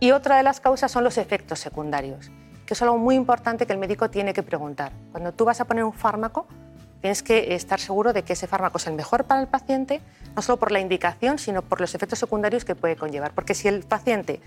y 0.00 0.10
otra 0.10 0.36
de 0.36 0.42
las 0.42 0.60
causas 0.60 0.90
son 0.90 1.04
los 1.04 1.18
efectos 1.18 1.58
secundarios, 1.58 2.30
que 2.66 2.74
es 2.74 2.82
algo 2.82 2.98
muy 2.98 3.14
importante 3.14 3.66
que 3.66 3.72
el 3.72 3.78
médico 3.78 4.10
tiene 4.10 4.34
que 4.34 4.42
preguntar. 4.42 4.92
Cuando 5.12 5.32
tú 5.32 5.44
vas 5.44 5.60
a 5.60 5.64
poner 5.64 5.84
un 5.84 5.92
fármaco, 5.92 6.46
tienes 7.00 7.22
que 7.22 7.54
estar 7.54 7.80
seguro 7.80 8.12
de 8.12 8.22
que 8.22 8.34
ese 8.34 8.46
fármaco 8.46 8.78
es 8.78 8.86
el 8.86 8.94
mejor 8.94 9.24
para 9.24 9.40
el 9.40 9.46
paciente, 9.46 10.00
no 10.34 10.42
solo 10.42 10.58
por 10.58 10.72
la 10.72 10.80
indicación, 10.80 11.38
sino 11.38 11.62
por 11.62 11.80
los 11.80 11.94
efectos 11.94 12.18
secundarios 12.18 12.64
que 12.64 12.74
puede 12.74 12.96
conllevar. 12.96 13.32
Porque 13.32 13.54
si 13.54 13.68
el 13.68 13.84
paciente 13.84 14.40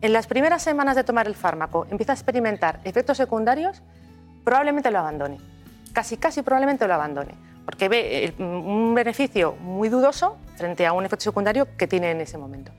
en 0.00 0.12
las 0.12 0.26
primeras 0.26 0.62
semanas 0.62 0.96
de 0.96 1.04
tomar 1.04 1.26
el 1.26 1.34
fármaco 1.34 1.86
empieza 1.90 2.12
a 2.12 2.14
experimentar 2.14 2.80
efectos 2.84 3.16
secundarios, 3.16 3.82
probablemente 4.44 4.90
lo 4.90 4.98
abandone. 4.98 5.38
Casi, 5.92 6.16
casi 6.16 6.42
probablemente 6.42 6.86
lo 6.86 6.94
abandone. 6.94 7.34
Porque 7.64 7.88
ve 7.88 8.26
eh, 8.26 8.34
un 8.42 8.94
beneficio 8.94 9.56
muy 9.56 9.88
dudoso 9.88 10.36
frente 10.56 10.86
a 10.86 10.92
un 10.92 11.04
efecto 11.04 11.24
secundario 11.24 11.66
que 11.76 11.86
tiene 11.86 12.10
en 12.10 12.20
ese 12.20 12.36
momento. 12.36 12.72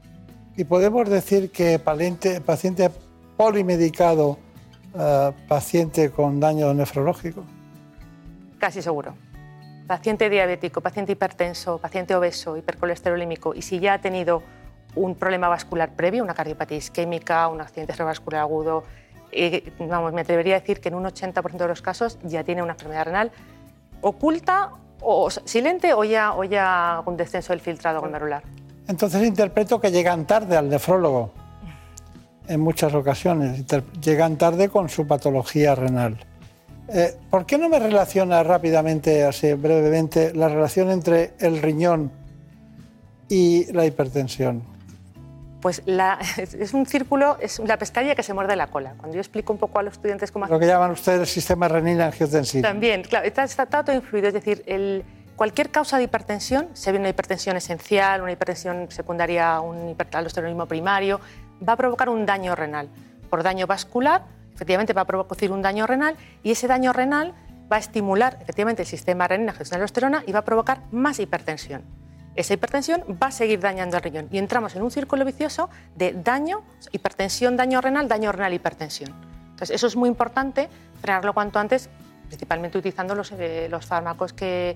Y 0.57 0.63
podemos 0.63 1.09
decir 1.09 1.51
que 1.51 1.79
paciente, 1.79 2.39
paciente 2.39 2.89
polimedicado, 3.35 4.38
eh, 4.97 5.31
paciente 5.47 6.12
con 6.12 6.39
daño 6.39 6.74
nefrológico. 6.74 7.43
Casi 8.57 8.81
seguro. 8.81 9.15
Paciente 9.88 10.29
diabético, 10.29 10.81
paciente 10.81 11.12
hipertenso, 11.12 11.77
paciente 11.77 12.15
obeso, 12.15 12.57
hipercolesterolímico, 12.57 13.53
y 13.53 13.62
si 13.62 13.79
ya 13.79 13.93
ha 13.93 14.01
tenido 14.01 14.41
un 14.95 15.15
problema 15.15 15.50
vascular 15.50 15.93
previo, 15.93 16.24
una 16.24 16.33
cardiopatía 16.33 16.77
isquémica, 16.77 17.47
un 17.50 17.62
accidente 17.62 17.93
cerebrovascular 17.93 18.41
agudo, 18.41 18.83
eh, 19.31 19.74
vamos, 19.79 20.13
me 20.13 20.21
atrevería 20.21 20.55
a 20.55 20.59
decir 20.62 20.79
que 20.79 20.88
en 20.88 20.95
un 20.95 21.03
80% 21.03 21.57
de 21.57 21.67
los 21.67 21.81
casos 21.81 22.17
ya 22.24 22.43
tiene 22.43 22.63
una 22.63 22.71
enfermedad 22.71 23.05
renal 23.05 23.31
oculta 24.01 24.71
o 25.01 25.29
silente 25.29 25.93
o 25.93 26.03
ya, 26.03 26.33
o 26.33 26.43
ya 26.45 27.03
un 27.05 27.17
descenso 27.17 27.51
del 27.51 27.59
filtrado 27.59 28.01
glomerular. 28.01 28.43
Entonces 28.87 29.25
interpreto 29.25 29.79
que 29.79 29.91
llegan 29.91 30.25
tarde 30.25 30.57
al 30.57 30.69
nefrólogo 30.69 31.31
en 32.47 32.59
muchas 32.59 32.93
ocasiones, 32.93 33.65
llegan 34.01 34.37
tarde 34.37 34.69
con 34.69 34.89
su 34.89 35.07
patología 35.07 35.73
renal. 35.73 36.17
Eh, 36.87 37.17
¿Por 37.31 37.45
qué 37.45 37.57
no 37.57 37.69
me 37.69 37.79
relaciona 37.79 38.43
rápidamente, 38.43 39.23
así 39.23 39.53
brevemente, 39.53 40.33
la 40.33 40.47
relación 40.49 40.91
entre 40.91 41.33
el 41.39 41.61
riñón 41.61 42.11
y 43.27 43.71
la 43.73 43.85
hipertensión? 43.85 44.63
Pues 45.61 45.81
es 46.37 46.73
un 46.75 46.85
círculo, 46.85 47.37
es 47.39 47.57
la 47.57 47.77
pestaña 47.77 48.13
que 48.13 48.21
se 48.21 48.35
muerde 48.35 48.55
la 48.55 48.67
cola. 48.67 48.93
Cuando 48.97 49.15
yo 49.15 49.21
explico 49.21 49.51
un 49.51 49.57
poco 49.57 49.79
a 49.79 49.83
los 49.83 49.93
estudiantes 49.93 50.31
cómo... 50.31 50.45
Lo 50.45 50.59
que 50.59 50.67
llaman 50.67 50.91
ustedes 50.91 51.21
el 51.21 51.27
sistema 51.27 51.67
renina-angiotensina. 51.67 52.67
También, 52.67 53.01
claro, 53.01 53.25
está, 53.25 53.43
está, 53.43 53.65
todo 53.65 53.95
influido. 53.95 54.27
Es 54.27 54.35
decir, 54.35 54.61
el, 54.67 55.03
cualquier 55.35 55.69
causa 55.69 55.97
de 55.97 56.03
hipertensión, 56.03 56.69
se 56.73 56.91
ve 56.91 56.99
una 56.99 57.09
hipertensión 57.09 57.57
esencial, 57.57 58.21
una 58.21 58.31
hipertensión 58.31 58.87
secundaria, 58.89 59.59
un 59.59 59.89
hiperaldosteronismo 59.89 60.65
primario, 60.65 61.19
va 61.67 61.73
a 61.73 61.75
provocar 61.77 62.09
un 62.09 62.25
daño 62.25 62.55
renal. 62.55 62.89
Por 63.29 63.43
daño 63.43 63.67
vascular, 63.67 64.23
efectivamente 64.53 64.93
va 64.93 65.01
a 65.01 65.05
producir 65.05 65.51
un 65.51 65.61
daño 65.61 65.87
renal 65.87 66.15
y 66.43 66.51
ese 66.51 66.67
daño 66.67 66.93
renal 66.93 67.33
va 67.71 67.77
a 67.77 67.79
estimular 67.79 68.37
efectivamente 68.41 68.83
el 68.83 68.87
sistema 68.87 69.27
renina-aldosterona 69.27 70.23
y 70.25 70.31
va 70.31 70.39
a 70.39 70.45
provocar 70.45 70.81
más 70.91 71.19
hipertensión. 71.19 71.83
Esa 72.35 72.53
hipertensión 72.53 73.03
va 73.21 73.27
a 73.27 73.31
seguir 73.31 73.59
dañando 73.61 73.97
el 73.97 74.03
riñón 74.03 74.27
y 74.29 74.37
entramos 74.37 74.75
en 74.75 74.83
un 74.83 74.91
círculo 74.91 75.23
vicioso 75.23 75.69
de 75.95 76.13
daño, 76.13 76.63
hipertensión, 76.91 77.55
daño 77.55 77.79
renal, 77.81 78.07
daño 78.07 78.31
renal, 78.31 78.53
hipertensión. 78.53 79.13
Entonces, 79.51 79.71
eso 79.71 79.87
es 79.87 79.95
muy 79.95 80.09
importante, 80.09 80.67
frenarlo 81.01 81.33
cuanto 81.33 81.59
antes, 81.59 81.89
principalmente 82.27 82.77
utilizando 82.77 83.15
los, 83.15 83.31
eh, 83.31 83.67
los 83.69 83.85
fármacos 83.85 84.33
que, 84.33 84.75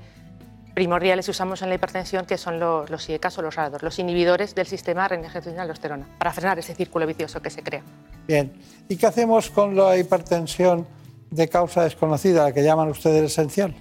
primordiales 0.74 1.26
que 1.26 1.32
usamos 1.32 1.62
en 1.62 1.70
la 1.70 1.76
hipertensión, 1.76 2.26
que 2.26 2.38
son 2.38 2.60
los, 2.60 2.90
los 2.90 3.10
IECAS 3.10 3.38
o 3.38 3.42
los 3.42 3.58
ADOR, 3.58 3.84
los 3.84 4.00
inhibidores 4.00 4.56
del 4.56 4.68
sistema 4.68 5.08
renina-aldosterona, 5.08 6.08
para 6.18 6.32
frenar 6.32 6.60
ese 6.60 6.76
círculo 6.76 7.06
vicioso 7.06 7.42
que 7.42 7.50
se 7.50 7.64
crea. 7.64 7.82
Bien, 8.28 8.54
¿y 8.88 8.96
qué 8.96 9.08
hacemos 9.08 9.50
con 9.50 9.76
la 9.76 9.98
hipertensión 9.98 10.88
de 11.32 11.48
causa 11.48 11.84
desconocida, 11.84 12.44
la 12.44 12.52
que 12.52 12.64
llaman 12.64 12.90
ustedes 12.90 13.32
esencial? 13.32 13.76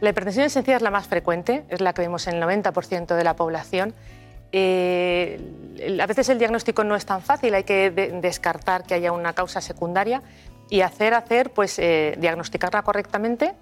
La 0.00 0.10
hipertensión 0.10 0.46
esencial 0.46 0.76
es 0.76 0.82
la 0.82 0.90
más 0.90 1.06
frecuente, 1.06 1.64
es 1.68 1.80
la 1.80 1.92
que 1.92 2.02
vemos 2.02 2.26
en 2.26 2.34
el 2.34 2.42
90% 2.42 3.14
de 3.14 3.24
la 3.24 3.36
población. 3.36 3.94
Eh, 4.52 5.40
a 6.00 6.06
veces 6.06 6.28
el 6.28 6.38
diagnóstico 6.38 6.84
no 6.84 6.94
es 6.94 7.06
tan 7.06 7.22
fácil, 7.22 7.54
hay 7.54 7.64
que 7.64 7.90
descartar 7.90 8.84
que 8.84 8.94
haya 8.94 9.12
una 9.12 9.32
causa 9.32 9.60
secundaria 9.60 10.22
y 10.70 10.82
hacer, 10.82 11.14
hacer 11.14 11.50
pues, 11.50 11.78
eh, 11.78 12.16
diagnosticarla 12.18 12.82
correctamente 12.82 13.54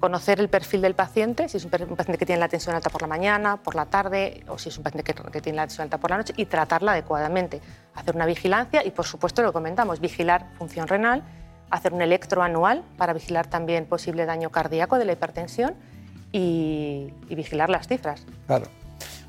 conocer 0.00 0.40
el 0.40 0.48
perfil 0.48 0.82
del 0.82 0.94
paciente, 0.94 1.48
si 1.48 1.56
es 1.56 1.64
un 1.64 1.70
paciente 1.70 2.18
que 2.18 2.26
tiene 2.26 2.40
la 2.40 2.48
tensión 2.48 2.74
alta 2.74 2.90
por 2.90 3.02
la 3.02 3.08
mañana, 3.08 3.56
por 3.56 3.74
la 3.74 3.86
tarde, 3.86 4.44
o 4.48 4.58
si 4.58 4.68
es 4.68 4.76
un 4.76 4.84
paciente 4.84 5.14
que, 5.14 5.40
tiene 5.40 5.56
la 5.56 5.66
tensión 5.66 5.84
alta 5.84 5.98
por 5.98 6.10
la 6.10 6.18
noche, 6.18 6.34
y 6.36 6.46
tratarla 6.46 6.92
adecuadamente. 6.92 7.60
Hacer 7.94 8.14
una 8.14 8.26
vigilancia 8.26 8.84
y, 8.84 8.90
por 8.90 9.06
supuesto, 9.06 9.42
lo 9.42 9.52
comentamos, 9.52 10.00
vigilar 10.00 10.50
función 10.58 10.88
renal, 10.88 11.22
hacer 11.70 11.92
un 11.92 12.02
electro 12.02 12.42
anual 12.42 12.84
para 12.96 13.12
vigilar 13.12 13.46
también 13.46 13.86
posible 13.86 14.26
daño 14.26 14.50
cardíaco 14.50 14.98
de 14.98 15.04
la 15.04 15.12
hipertensión 15.12 15.74
y, 16.32 17.12
vigilar 17.28 17.70
las 17.70 17.88
cifras. 17.88 18.24
Claro. 18.46 18.66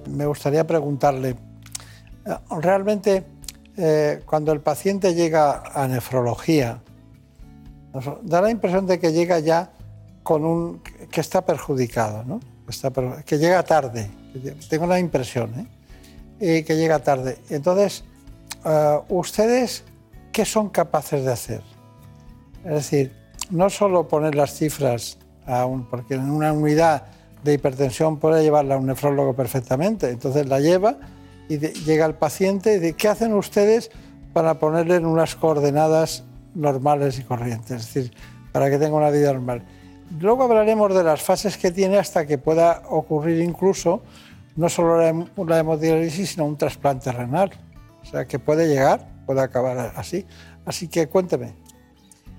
Me 0.09 0.25
gustaría 0.25 0.67
preguntarle, 0.67 1.35
realmente 2.49 3.25
eh, 3.77 4.21
cuando 4.25 4.51
el 4.51 4.61
paciente 4.61 5.15
llega 5.15 5.63
a 5.73 5.87
nefrología, 5.87 6.81
da 8.23 8.41
la 8.41 8.51
impresión 8.51 8.85
de 8.85 8.99
que 8.99 9.13
llega 9.13 9.39
ya 9.39 9.71
con 10.25 10.43
un 10.43 10.81
que 11.11 11.21
está 11.21 11.45
perjudicado, 11.45 12.23
¿no? 12.23 12.39
que 13.27 13.37
llega 13.37 13.61
tarde, 13.61 14.09
tengo 14.67 14.87
la 14.87 14.99
impresión, 14.99 15.69
¿eh? 16.39 16.63
que 16.63 16.75
llega 16.75 16.97
tarde. 16.97 17.37
Entonces, 17.51 18.03
eh, 18.65 18.99
¿ustedes 19.09 19.83
qué 20.31 20.43
son 20.43 20.69
capaces 20.69 21.23
de 21.23 21.31
hacer? 21.31 21.61
Es 22.63 22.73
decir, 22.73 23.13
no 23.51 23.69
solo 23.69 24.07
poner 24.07 24.33
las 24.33 24.55
cifras, 24.55 25.19
a 25.45 25.67
un, 25.67 25.85
porque 25.85 26.15
en 26.15 26.31
una 26.31 26.51
unidad 26.53 27.03
de 27.43 27.53
hipertensión 27.53 28.17
puede 28.17 28.41
llevarla 28.41 28.73
a 28.73 28.77
un 28.79 28.87
nefrólogo 28.87 29.35
perfectamente, 29.35 30.09
entonces 30.09 30.47
la 30.47 30.59
lleva 30.59 30.97
y 31.47 31.59
llega 31.59 32.07
el 32.07 32.15
paciente 32.15 32.77
y 32.77 32.79
dice, 32.79 32.95
¿qué 32.95 33.09
hacen 33.09 33.35
ustedes 33.35 33.91
para 34.33 34.57
ponerle 34.57 34.95
en 34.95 35.05
unas 35.05 35.35
coordenadas 35.35 36.23
normales 36.55 37.19
y 37.19 37.23
corrientes? 37.23 37.81
Es 37.81 37.93
decir, 37.93 38.11
para 38.51 38.71
que 38.71 38.79
tenga 38.79 38.95
una 38.95 39.11
vida 39.11 39.31
normal. 39.33 39.63
Luego 40.19 40.43
hablaremos 40.43 40.93
de 40.93 41.03
las 41.03 41.21
fases 41.21 41.57
que 41.57 41.71
tiene 41.71 41.97
hasta 41.97 42.25
que 42.25 42.37
pueda 42.37 42.83
ocurrir 42.89 43.41
incluso 43.41 44.01
no 44.55 44.69
solo 44.69 44.97
la, 44.97 45.59
hemodiálisis, 45.59 46.31
sino 46.31 46.45
un 46.45 46.57
trasplante 46.57 47.11
renal. 47.11 47.51
O 48.01 48.05
sea, 48.05 48.25
que 48.25 48.39
puede 48.39 48.67
llegar, 48.67 49.07
puede 49.25 49.41
acabar 49.41 49.93
así. 49.95 50.25
Así 50.65 50.87
que 50.87 51.07
cuénteme. 51.07 51.53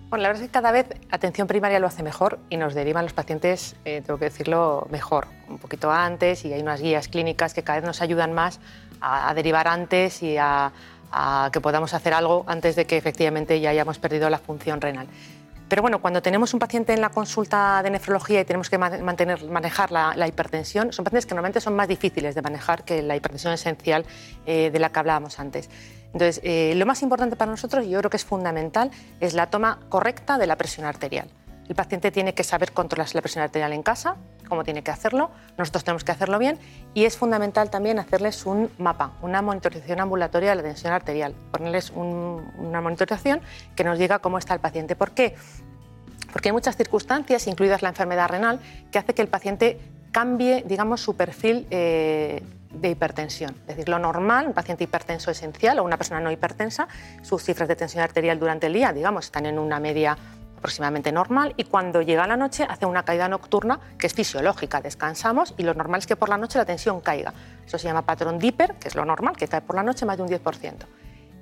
Bueno, 0.08 0.22
la 0.22 0.28
verdad 0.28 0.44
es 0.44 0.48
que 0.48 0.52
cada 0.52 0.70
vez 0.70 0.86
atención 1.10 1.48
primaria 1.48 1.80
lo 1.80 1.88
hace 1.88 2.02
mejor 2.02 2.38
y 2.48 2.56
nos 2.56 2.74
derivan 2.74 3.04
los 3.04 3.12
pacientes, 3.12 3.74
eh, 3.84 4.02
tengo 4.06 4.18
que 4.18 4.26
decirlo, 4.26 4.86
mejor, 4.88 5.26
un 5.48 5.58
poquito 5.58 5.90
antes 5.90 6.44
y 6.44 6.52
hay 6.52 6.62
unas 6.62 6.80
guías 6.80 7.08
clínicas 7.08 7.52
que 7.52 7.64
cada 7.64 7.80
vez 7.80 7.86
nos 7.86 8.00
ayudan 8.00 8.32
más 8.32 8.60
a, 9.00 9.34
derivar 9.34 9.66
antes 9.66 10.22
y 10.22 10.36
a 10.38 10.72
que 11.52 11.60
podamos 11.60 11.94
hacer 11.94 12.12
algo 12.14 12.44
antes 12.46 12.76
de 12.76 12.84
que 12.84 12.96
efectivamente 12.96 13.60
ya 13.60 13.70
hayamos 13.70 13.98
perdido 13.98 14.28
la 14.30 14.38
función 14.38 14.80
renal. 14.80 15.06
Pero 15.68 15.82
bueno, 15.82 16.00
cuando 16.00 16.22
tenemos 16.22 16.54
un 16.54 16.60
paciente 16.60 16.92
en 16.92 17.00
la 17.00 17.08
consulta 17.08 17.82
de 17.82 17.90
nefrología 17.90 18.40
y 18.40 18.44
tenemos 18.44 18.70
que 18.70 18.78
mantener, 18.78 19.44
manejar 19.46 19.90
la, 19.90 20.28
hipertensión, 20.28 20.92
son 20.92 21.04
pacientes 21.04 21.26
que 21.26 21.34
normalmente 21.34 21.60
son 21.60 21.74
más 21.74 21.88
difíciles 21.88 22.34
de 22.34 22.42
manejar 22.42 22.84
que 22.84 23.02
la 23.02 23.16
hipertensión 23.16 23.52
esencial 23.52 24.04
eh, 24.46 24.70
de 24.70 24.78
la 24.78 24.90
que 24.90 24.98
hablábamos 25.00 25.40
antes. 25.40 25.68
Entonces, 26.12 26.40
eh, 26.44 26.74
lo 26.76 26.86
más 26.86 27.02
importante 27.02 27.34
para 27.34 27.50
nosotros, 27.50 27.84
y 27.84 27.90
yo 27.90 27.98
creo 27.98 28.10
que 28.10 28.16
es 28.16 28.24
fundamental, 28.24 28.90
es 29.20 29.34
la 29.34 29.48
toma 29.48 29.80
correcta 29.88 30.38
de 30.38 30.46
la 30.46 30.56
presión 30.56 30.86
arterial. 30.86 31.28
El 31.68 31.74
paciente 31.74 32.10
tiene 32.10 32.34
que 32.34 32.44
saber 32.44 32.72
controlarse 32.72 33.14
la 33.16 33.22
presión 33.22 33.42
arterial 33.42 33.72
en 33.72 33.82
casa, 33.82 34.16
cómo 34.48 34.62
tiene 34.62 34.82
que 34.82 34.90
hacerlo, 34.90 35.30
nosotros 35.58 35.84
tenemos 35.84 36.04
que 36.04 36.12
hacerlo 36.12 36.38
bien 36.38 36.58
y 36.94 37.04
es 37.04 37.16
fundamental 37.16 37.70
también 37.70 37.98
hacerles 37.98 38.46
un 38.46 38.70
mapa, 38.78 39.12
una 39.22 39.42
monitorización 39.42 40.00
ambulatoria 40.00 40.50
de 40.50 40.56
la 40.56 40.62
tensión 40.62 40.92
arterial, 40.92 41.34
ponerles 41.50 41.90
una 41.90 42.80
monitorización 42.80 43.40
que 43.74 43.84
nos 43.84 43.98
diga 43.98 44.20
cómo 44.20 44.38
está 44.38 44.54
el 44.54 44.60
paciente. 44.60 44.94
¿Por 44.94 45.10
qué? 45.10 45.34
Porque 46.32 46.50
hay 46.50 46.52
muchas 46.52 46.76
circunstancias, 46.76 47.46
incluidas 47.46 47.82
la 47.82 47.88
enfermedad 47.88 48.28
renal, 48.28 48.60
que 48.92 48.98
hace 48.98 49.14
que 49.14 49.22
el 49.22 49.28
paciente 49.28 49.80
cambie, 50.12 50.64
digamos, 50.66 51.00
su 51.00 51.16
perfil 51.16 51.66
eh, 51.70 52.42
de 52.72 52.90
hipertensión. 52.90 53.54
Es 53.62 53.68
decir, 53.68 53.88
lo 53.88 53.98
normal, 53.98 54.46
un 54.46 54.52
paciente 54.52 54.84
hipertenso 54.84 55.30
esencial 55.30 55.78
o 55.78 55.84
una 55.84 55.96
persona 55.96 56.20
no 56.20 56.30
hipertensa, 56.30 56.88
sus 57.22 57.42
cifras 57.42 57.68
de 57.68 57.76
tensión 57.76 58.02
arterial 58.02 58.38
durante 58.38 58.66
el 58.66 58.72
día, 58.72 58.92
digamos, 58.92 59.26
están 59.26 59.46
en 59.46 59.58
una 59.58 59.80
media 59.80 60.16
aproximadamente 60.66 61.12
normal 61.12 61.54
y 61.56 61.62
cuando 61.62 62.02
llega 62.02 62.26
la 62.26 62.36
noche 62.36 62.66
hace 62.68 62.86
una 62.86 63.04
caída 63.04 63.28
nocturna 63.28 63.78
que 63.98 64.08
es 64.08 64.14
fisiológica, 64.14 64.80
descansamos 64.80 65.54
y 65.56 65.62
lo 65.62 65.74
normal 65.74 66.00
es 66.00 66.08
que 66.08 66.16
por 66.16 66.28
la 66.28 66.36
noche 66.36 66.58
la 66.58 66.64
tensión 66.64 67.00
caiga. 67.00 67.32
Eso 67.64 67.78
se 67.78 67.86
llama 67.86 68.02
patrón 68.02 68.40
Dipper, 68.40 68.74
que 68.74 68.88
es 68.88 68.96
lo 68.96 69.04
normal, 69.04 69.36
que 69.36 69.46
cae 69.46 69.60
por 69.60 69.76
la 69.76 69.84
noche 69.84 70.04
más 70.04 70.16
de 70.16 70.24
un 70.24 70.28
10%. 70.28 70.74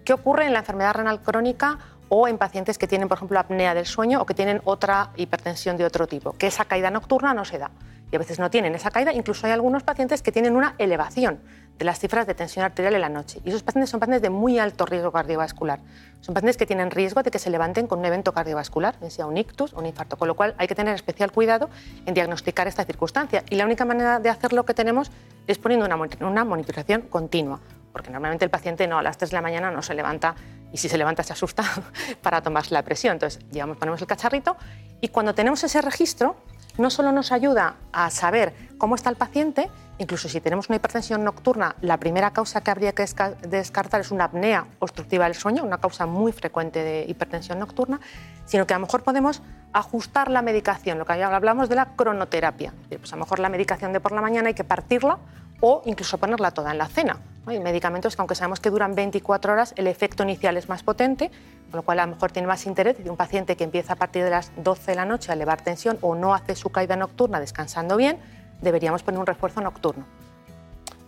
¿Qué 0.04 0.12
ocurre 0.12 0.44
en 0.44 0.52
la 0.52 0.58
enfermedad 0.58 0.92
renal 0.92 1.22
crónica 1.22 1.78
o 2.10 2.28
en 2.28 2.36
pacientes 2.36 2.76
que 2.76 2.86
tienen, 2.86 3.08
por 3.08 3.16
ejemplo, 3.16 3.40
apnea 3.40 3.72
del 3.72 3.86
sueño 3.86 4.20
o 4.20 4.26
que 4.26 4.34
tienen 4.34 4.60
otra 4.64 5.10
hipertensión 5.16 5.78
de 5.78 5.86
otro 5.86 6.06
tipo? 6.06 6.34
Que 6.34 6.48
esa 6.48 6.66
caída 6.66 6.90
nocturna 6.90 7.32
no 7.32 7.46
se 7.46 7.56
da. 7.56 7.70
Y 8.12 8.16
a 8.16 8.18
veces 8.18 8.38
no 8.38 8.50
tienen 8.50 8.74
esa 8.74 8.90
caída, 8.90 9.10
incluso 9.14 9.46
hay 9.46 9.54
algunos 9.54 9.84
pacientes 9.84 10.20
que 10.20 10.32
tienen 10.32 10.54
una 10.54 10.74
elevación 10.76 11.40
de 11.78 11.84
las 11.84 11.98
cifras 11.98 12.26
de 12.26 12.34
tensión 12.34 12.64
arterial 12.64 12.94
en 12.94 13.00
la 13.00 13.08
noche. 13.08 13.40
Y 13.44 13.48
esos 13.48 13.62
pacientes 13.62 13.90
son 13.90 14.00
pacientes 14.00 14.22
de 14.22 14.30
muy 14.30 14.58
alto 14.58 14.86
riesgo 14.86 15.10
cardiovascular. 15.12 15.80
Son 16.20 16.34
pacientes 16.34 16.56
que 16.56 16.66
tienen 16.66 16.90
riesgo 16.90 17.22
de 17.22 17.30
que 17.30 17.38
se 17.38 17.50
levanten 17.50 17.86
con 17.86 17.98
un 17.98 18.04
evento 18.04 18.32
cardiovascular, 18.32 18.94
sea 19.10 19.26
un 19.26 19.36
ictus 19.36 19.72
o 19.74 19.80
un 19.80 19.86
infarto, 19.86 20.16
con 20.16 20.28
lo 20.28 20.34
cual 20.34 20.54
hay 20.56 20.68
que 20.68 20.74
tener 20.74 20.94
especial 20.94 21.32
cuidado 21.32 21.68
en 22.06 22.14
diagnosticar 22.14 22.66
esta 22.68 22.84
circunstancia. 22.84 23.44
Y 23.50 23.56
la 23.56 23.64
única 23.64 23.84
manera 23.84 24.20
de 24.20 24.30
hacerlo 24.30 24.64
que 24.64 24.74
tenemos 24.74 25.10
es 25.46 25.58
poniendo 25.58 25.84
una, 25.84 25.96
una 26.20 26.44
monitorización 26.44 27.02
continua, 27.02 27.60
porque 27.92 28.10
normalmente 28.10 28.44
el 28.44 28.50
paciente 28.50 28.86
no, 28.86 28.98
a 28.98 29.02
las 29.02 29.18
3 29.18 29.30
de 29.30 29.36
la 29.36 29.42
mañana 29.42 29.70
no 29.70 29.82
se 29.82 29.94
levanta 29.94 30.34
y 30.72 30.78
si 30.78 30.88
se 30.88 30.98
levanta 30.98 31.22
se 31.22 31.32
asusta 31.32 31.62
para 32.22 32.42
tomarse 32.42 32.72
la 32.72 32.82
presión. 32.82 33.12
Entonces, 33.14 33.40
llevamos, 33.50 33.76
ponemos 33.76 34.00
el 34.00 34.06
cacharrito 34.06 34.56
y 35.00 35.08
cuando 35.08 35.34
tenemos 35.34 35.62
ese 35.62 35.82
registro, 35.82 36.36
no 36.78 36.90
solo 36.90 37.12
nos 37.12 37.32
ayuda 37.32 37.76
a 37.92 38.10
saber 38.10 38.54
cómo 38.78 38.94
está 38.94 39.10
el 39.10 39.16
paciente, 39.16 39.70
incluso 39.98 40.28
si 40.28 40.40
tenemos 40.40 40.68
una 40.68 40.76
hipertensión 40.76 41.22
nocturna, 41.24 41.76
la 41.80 41.98
primera 41.98 42.32
causa 42.32 42.62
que 42.62 42.70
habría 42.70 42.92
que 42.92 43.06
descartar 43.48 44.00
es 44.00 44.10
una 44.10 44.24
apnea 44.24 44.66
obstructiva 44.80 45.24
del 45.24 45.34
sueño, 45.34 45.64
una 45.64 45.78
causa 45.78 46.06
muy 46.06 46.32
frecuente 46.32 46.82
de 46.82 47.04
hipertensión 47.08 47.58
nocturna, 47.58 48.00
sino 48.44 48.66
que 48.66 48.74
a 48.74 48.78
lo 48.78 48.86
mejor 48.86 49.02
podemos 49.02 49.42
ajustar 49.72 50.30
la 50.30 50.42
medicación, 50.42 50.98
lo 50.98 51.06
que 51.06 51.12
hablamos 51.12 51.68
de 51.68 51.76
la 51.76 51.96
cronoterapia. 51.96 52.72
Pues 52.88 53.12
a 53.12 53.16
lo 53.16 53.20
mejor 53.20 53.38
la 53.38 53.48
medicación 53.48 53.92
de 53.92 54.00
por 54.00 54.12
la 54.12 54.20
mañana 54.20 54.48
hay 54.48 54.54
que 54.54 54.64
partirla 54.64 55.18
o 55.66 55.80
incluso 55.86 56.18
ponerla 56.18 56.50
toda 56.50 56.72
en 56.72 56.78
la 56.78 56.88
cena. 56.88 57.18
Hay 57.46 57.58
medicamentos 57.58 58.14
que 58.14 58.20
aunque 58.20 58.34
sabemos 58.34 58.60
que 58.60 58.68
duran 58.68 58.94
24 58.94 59.54
horas, 59.54 59.72
el 59.76 59.86
efecto 59.86 60.22
inicial 60.22 60.58
es 60.58 60.68
más 60.68 60.82
potente, 60.82 61.30
con 61.70 61.78
lo 61.78 61.82
cual 61.82 62.00
a 62.00 62.06
lo 62.06 62.12
mejor 62.12 62.32
tiene 62.32 62.46
más 62.46 62.66
interés 62.66 63.02
de 63.02 63.08
un 63.08 63.16
paciente 63.16 63.56
que 63.56 63.64
empieza 63.64 63.94
a 63.94 63.96
partir 63.96 64.24
de 64.24 64.30
las 64.30 64.52
12 64.58 64.90
de 64.90 64.94
la 64.94 65.06
noche 65.06 65.32
a 65.32 65.34
elevar 65.34 65.62
tensión 65.62 65.96
o 66.02 66.14
no 66.14 66.34
hace 66.34 66.54
su 66.54 66.68
caída 66.68 66.96
nocturna 66.96 67.40
descansando 67.40 67.96
bien, 67.96 68.18
deberíamos 68.60 69.02
poner 69.02 69.18
un 69.18 69.24
refuerzo 69.24 69.62
nocturno. 69.62 70.04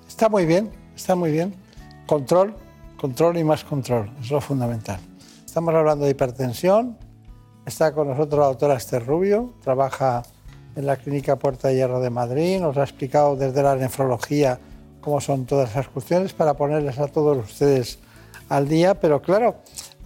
Está 0.08 0.30
muy 0.30 0.46
bien, 0.46 0.70
está 0.94 1.14
muy 1.14 1.32
bien. 1.32 1.54
Control, 2.06 2.56
control 2.98 3.36
y 3.36 3.44
más 3.44 3.62
control, 3.62 4.10
es 4.22 4.30
lo 4.30 4.40
fundamental. 4.40 5.00
Estamos 5.44 5.74
hablando 5.74 6.06
de 6.06 6.12
hipertensión. 6.12 6.96
Está 7.66 7.92
con 7.92 8.08
nosotros 8.08 8.40
la 8.40 8.46
doctora 8.46 8.74
Esther 8.76 9.04
Rubio, 9.04 9.52
trabaja 9.60 10.22
en 10.76 10.86
la 10.86 10.96
Clínica 10.96 11.36
Puerta 11.36 11.68
de 11.68 11.76
Hierro 11.76 12.00
de 12.00 12.10
Madrid, 12.10 12.60
nos 12.60 12.76
ha 12.76 12.82
explicado 12.82 13.34
desde 13.34 13.62
la 13.62 13.74
nefrología 13.74 14.60
cómo 15.00 15.20
son 15.20 15.46
todas 15.46 15.70
esas 15.70 15.88
cuestiones 15.88 16.32
para 16.32 16.54
ponerles 16.54 16.98
a 16.98 17.08
todos 17.08 17.38
ustedes 17.38 17.98
al 18.48 18.68
día, 18.68 19.00
pero 19.00 19.22
claro, 19.22 19.56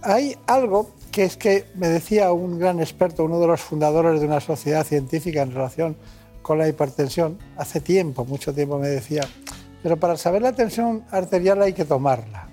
hay 0.01 0.35
algo 0.47 0.91
que 1.11 1.23
es 1.23 1.37
que 1.37 1.65
me 1.75 1.89
decía 1.89 2.31
un 2.31 2.57
gran 2.57 2.79
experto, 2.79 3.25
uno 3.25 3.39
de 3.39 3.47
los 3.47 3.61
fundadores 3.61 4.19
de 4.21 4.25
una 4.25 4.39
sociedad 4.39 4.85
científica 4.85 5.41
en 5.41 5.51
relación 5.51 5.97
con 6.41 6.57
la 6.57 6.67
hipertensión, 6.67 7.37
hace 7.57 7.81
tiempo, 7.81 8.25
mucho 8.25 8.53
tiempo 8.53 8.79
me 8.79 8.87
decía, 8.87 9.21
pero 9.83 9.97
para 9.97 10.17
saber 10.17 10.41
la 10.41 10.53
tensión 10.53 11.03
arterial 11.11 11.61
hay 11.61 11.73
que 11.73 11.85
tomarla. 11.85 12.47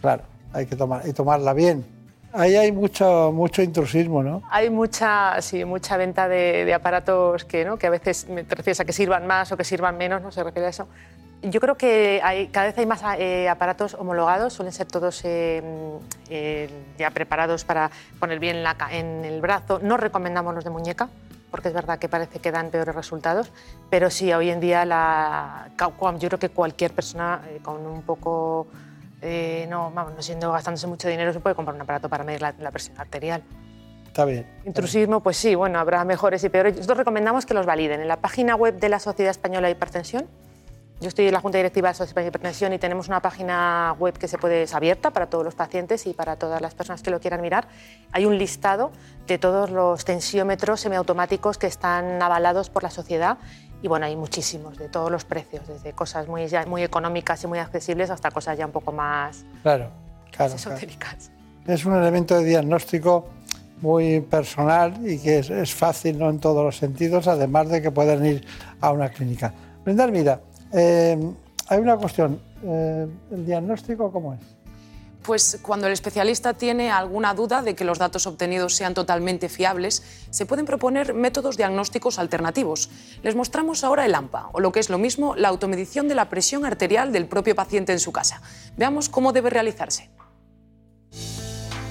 Claro, 0.00 0.24
hay 0.52 0.66
que 0.66 0.76
tomar, 0.76 1.06
y 1.06 1.12
tomarla 1.12 1.52
bien. 1.52 1.84
Ahí 2.32 2.56
hay 2.56 2.72
mucho, 2.72 3.30
mucho 3.32 3.62
intrusismo, 3.62 4.22
¿no? 4.22 4.42
Hay 4.50 4.70
mucha, 4.70 5.40
sí, 5.42 5.64
mucha 5.64 5.98
venta 5.98 6.28
de, 6.28 6.72
aparatos 6.72 7.44
que, 7.44 7.64
¿no? 7.64 7.76
que 7.76 7.86
a 7.86 7.90
veces 7.90 8.26
te 8.26 8.54
refieres 8.54 8.80
a 8.80 8.84
que 8.86 8.92
sirvan 8.92 9.26
más 9.26 9.52
o 9.52 9.56
que 9.56 9.64
sirvan 9.64 9.98
menos, 9.98 10.22
no 10.22 10.32
se 10.32 10.42
refiere 10.42 10.66
a 10.66 10.70
eso. 10.70 10.88
Yo 11.42 11.60
creo 11.60 11.76
que 11.76 12.20
hay, 12.22 12.46
cada 12.48 12.66
vez 12.66 12.78
hay 12.78 12.86
más 12.86 13.02
eh, 13.18 13.48
aparatos 13.48 13.94
homologados, 13.94 14.52
suelen 14.54 14.72
ser 14.72 14.86
todos 14.86 15.22
eh, 15.24 15.62
eh, 16.30 16.70
ya 16.98 17.10
preparados 17.10 17.64
para 17.64 17.90
poner 18.18 18.38
bien 18.38 18.62
la, 18.62 18.76
en 18.90 19.24
el 19.24 19.40
brazo. 19.40 19.80
No 19.82 19.96
recomendamos 19.96 20.54
los 20.54 20.64
de 20.64 20.70
muñeca, 20.70 21.08
porque 21.50 21.68
es 21.68 21.74
verdad 21.74 21.98
que 21.98 22.08
parece 22.08 22.38
que 22.38 22.50
dan 22.50 22.70
peores 22.70 22.94
resultados, 22.94 23.50
pero 23.90 24.08
sí, 24.08 24.32
hoy 24.32 24.50
en 24.50 24.60
día 24.60 24.86
la, 24.86 25.68
yo 25.78 26.28
creo 26.28 26.38
que 26.38 26.48
cualquier 26.48 26.92
persona 26.92 27.42
con 27.62 27.84
un 27.84 28.02
poco 28.02 28.68
eh, 29.22 29.66
no, 29.70 29.92
vamos, 29.92 30.14
no 30.14 30.22
siendo 30.22 30.50
gastándose 30.50 30.88
mucho 30.88 31.08
dinero, 31.08 31.32
se 31.32 31.38
puede 31.38 31.54
comprar 31.54 31.76
un 31.76 31.80
aparato 31.80 32.08
para 32.08 32.24
medir 32.24 32.42
la, 32.42 32.70
presión 32.72 32.98
arterial. 33.00 33.42
Está 34.06 34.24
bien. 34.24 34.46
Intrusismo, 34.66 35.20
pues 35.20 35.36
sí, 35.36 35.54
bueno, 35.54 35.78
habrá 35.78 36.04
mejores 36.04 36.42
y 36.44 36.48
peores. 36.48 36.74
Nosotros 36.74 36.98
recomendamos 36.98 37.46
que 37.46 37.54
los 37.54 37.64
validen. 37.64 38.00
En 38.00 38.08
la 38.08 38.16
página 38.16 38.56
web 38.56 38.78
de 38.78 38.88
la 38.88 38.98
Sociedad 38.98 39.30
Española 39.30 39.68
de 39.68 39.72
Hipertensión, 39.72 40.26
yo 41.00 41.08
estoy 41.08 41.26
en 41.26 41.32
la 41.32 41.40
Junta 41.40 41.58
Directiva 41.58 41.88
de 41.88 41.90
la 41.90 41.94
Sociedad 41.94 42.08
Española 42.10 42.24
de 42.24 42.28
Hipertensión 42.28 42.72
y 42.72 42.78
tenemos 42.78 43.08
una 43.08 43.22
página 43.22 43.94
web 43.98 44.18
que 44.18 44.26
se 44.26 44.38
puede, 44.38 44.64
es 44.64 44.74
abierta 44.74 45.10
para 45.10 45.26
todos 45.26 45.44
los 45.44 45.54
pacientes 45.54 46.06
y 46.06 46.14
para 46.14 46.36
todas 46.36 46.60
las 46.60 46.74
personas 46.74 47.00
que 47.02 47.10
lo 47.10 47.20
quieran 47.20 47.40
mirar. 47.40 47.68
Hay 48.10 48.24
un 48.24 48.36
listado 48.36 48.90
de 49.28 49.38
todos 49.38 49.70
los 49.70 50.04
tensiómetros 50.04 50.80
semiautomáticos 50.80 51.58
que 51.58 51.68
están 51.68 52.20
avalados 52.20 52.70
por 52.70 52.82
la 52.82 52.90
sociedad 52.90 53.38
y 53.82 53.88
bueno, 53.88 54.06
hay 54.06 54.16
muchísimos, 54.16 54.78
de 54.78 54.88
todos 54.88 55.10
los 55.10 55.24
precios, 55.24 55.66
desde 55.66 55.92
cosas 55.92 56.28
muy, 56.28 56.46
muy 56.68 56.82
económicas 56.82 57.42
y 57.42 57.48
muy 57.48 57.58
accesibles 57.58 58.10
hasta 58.10 58.30
cosas 58.30 58.56
ya 58.56 58.64
un 58.64 58.72
poco 58.72 58.92
más 58.92 59.44
claro, 59.62 59.90
claro, 60.30 60.54
esotéricas. 60.54 61.30
Es 61.66 61.84
un 61.84 61.94
elemento 61.94 62.38
de 62.38 62.44
diagnóstico 62.44 63.26
muy 63.80 64.20
personal 64.20 64.94
y 65.04 65.18
que 65.18 65.38
es, 65.40 65.74
fácil 65.74 66.18
¿no? 66.18 66.30
en 66.30 66.38
todos 66.38 66.64
los 66.64 66.76
sentidos, 66.76 67.26
además 67.26 67.68
de 67.68 67.82
que 67.82 67.90
pueden 67.90 68.24
ir 68.24 68.46
a 68.80 68.92
una 68.92 69.08
clínica. 69.08 69.52
Brenda, 69.84 70.06
mira, 70.06 70.40
eh, 70.72 71.18
hay 71.68 71.78
una 71.80 71.96
cuestión. 71.96 72.40
Eh, 72.64 73.08
¿El 73.32 73.44
diagnóstico 73.44 74.12
cómo 74.12 74.34
es? 74.34 74.40
Pues 75.22 75.60
cuando 75.62 75.86
el 75.86 75.92
especialista 75.92 76.54
tiene 76.54 76.90
alguna 76.90 77.32
duda 77.34 77.62
de 77.62 77.76
que 77.76 77.84
los 77.84 77.98
datos 77.98 78.26
obtenidos 78.26 78.74
sean 78.74 78.92
totalmente 78.92 79.48
fiables, 79.48 80.02
se 80.30 80.46
pueden 80.46 80.66
proponer 80.66 81.14
métodos 81.14 81.56
diagnósticos 81.56 82.18
alternativos. 82.18 82.90
Les 83.22 83.36
mostramos 83.36 83.84
ahora 83.84 84.04
el 84.04 84.14
AMPA, 84.14 84.50
o 84.52 84.60
lo 84.60 84.72
que 84.72 84.80
es 84.80 84.90
lo 84.90 84.98
mismo, 84.98 85.36
la 85.36 85.48
automedición 85.48 86.08
de 86.08 86.16
la 86.16 86.28
presión 86.28 86.64
arterial 86.64 87.12
del 87.12 87.26
propio 87.26 87.54
paciente 87.54 87.92
en 87.92 88.00
su 88.00 88.10
casa. 88.10 88.42
Veamos 88.76 89.08
cómo 89.08 89.32
debe 89.32 89.50
realizarse. 89.50 90.10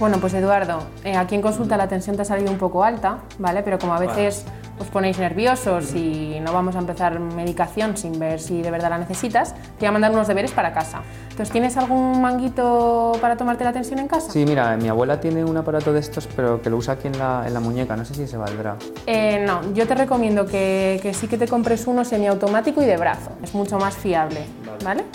Bueno, 0.01 0.19
pues 0.19 0.33
Eduardo, 0.33 0.81
eh, 1.03 1.15
aquí 1.15 1.35
en 1.35 1.43
consulta 1.43 1.77
la 1.77 1.87
tensión 1.87 2.15
te 2.15 2.23
ha 2.23 2.25
salido 2.25 2.51
un 2.51 2.57
poco 2.57 2.83
alta, 2.83 3.19
¿vale? 3.37 3.61
Pero 3.61 3.77
como 3.77 3.93
a 3.93 3.99
veces 3.99 4.45
os 4.81 4.87
ponéis 4.87 5.19
nerviosos 5.19 5.93
y 5.93 6.39
no 6.41 6.53
vamos 6.53 6.75
a 6.75 6.79
empezar 6.79 7.19
medicación 7.19 7.95
sin 7.95 8.17
ver 8.17 8.39
si 8.39 8.61
de 8.61 8.71
verdad 8.71 8.89
la 8.89 8.97
necesitas, 8.97 9.53
te 9.53 9.81
voy 9.81 9.87
a 9.87 9.91
mandar 9.91 10.11
unos 10.11 10.27
deberes 10.27 10.51
para 10.51 10.73
casa. 10.73 11.01
Entonces, 11.29 11.51
¿tienes 11.51 11.77
algún 11.77 12.19
manguito 12.19 13.13
para 13.21 13.37
tomarte 13.37 13.63
la 13.63 13.71
tensión 13.71 13.99
en 13.99 14.07
casa? 14.07 14.31
Sí, 14.31 14.43
mira, 14.45 14.75
mi 14.77 14.89
abuela 14.89 15.19
tiene 15.19 15.45
un 15.45 15.55
aparato 15.55 15.93
de 15.93 15.99
estos, 15.99 16.27
pero 16.35 16.61
que 16.61 16.69
lo 16.69 16.77
usa 16.77 16.95
aquí 16.95 17.07
en 17.07 17.17
la, 17.17 17.43
en 17.45 17.53
la 17.53 17.59
muñeca. 17.59 17.95
No 17.95 18.03
sé 18.05 18.15
si 18.15 18.27
se 18.27 18.37
valdrá. 18.37 18.75
Eh, 19.05 19.43
no, 19.45 19.73
yo 19.73 19.87
te 19.87 19.95
recomiendo 19.95 20.45
que, 20.45 20.99
que, 21.01 21.13
sí 21.13 21.27
que 21.27 21.37
te 21.37 21.47
compres 21.47 21.85
uno 21.85 22.03
semiautomático 22.03 22.81
y 22.81 22.85
de 22.85 22.97
brazo. 22.97 23.31
Es 23.43 23.53
mucho 23.53 23.77
más 23.77 23.95
fiable, 23.95 24.45
¿vale? 24.83 25.05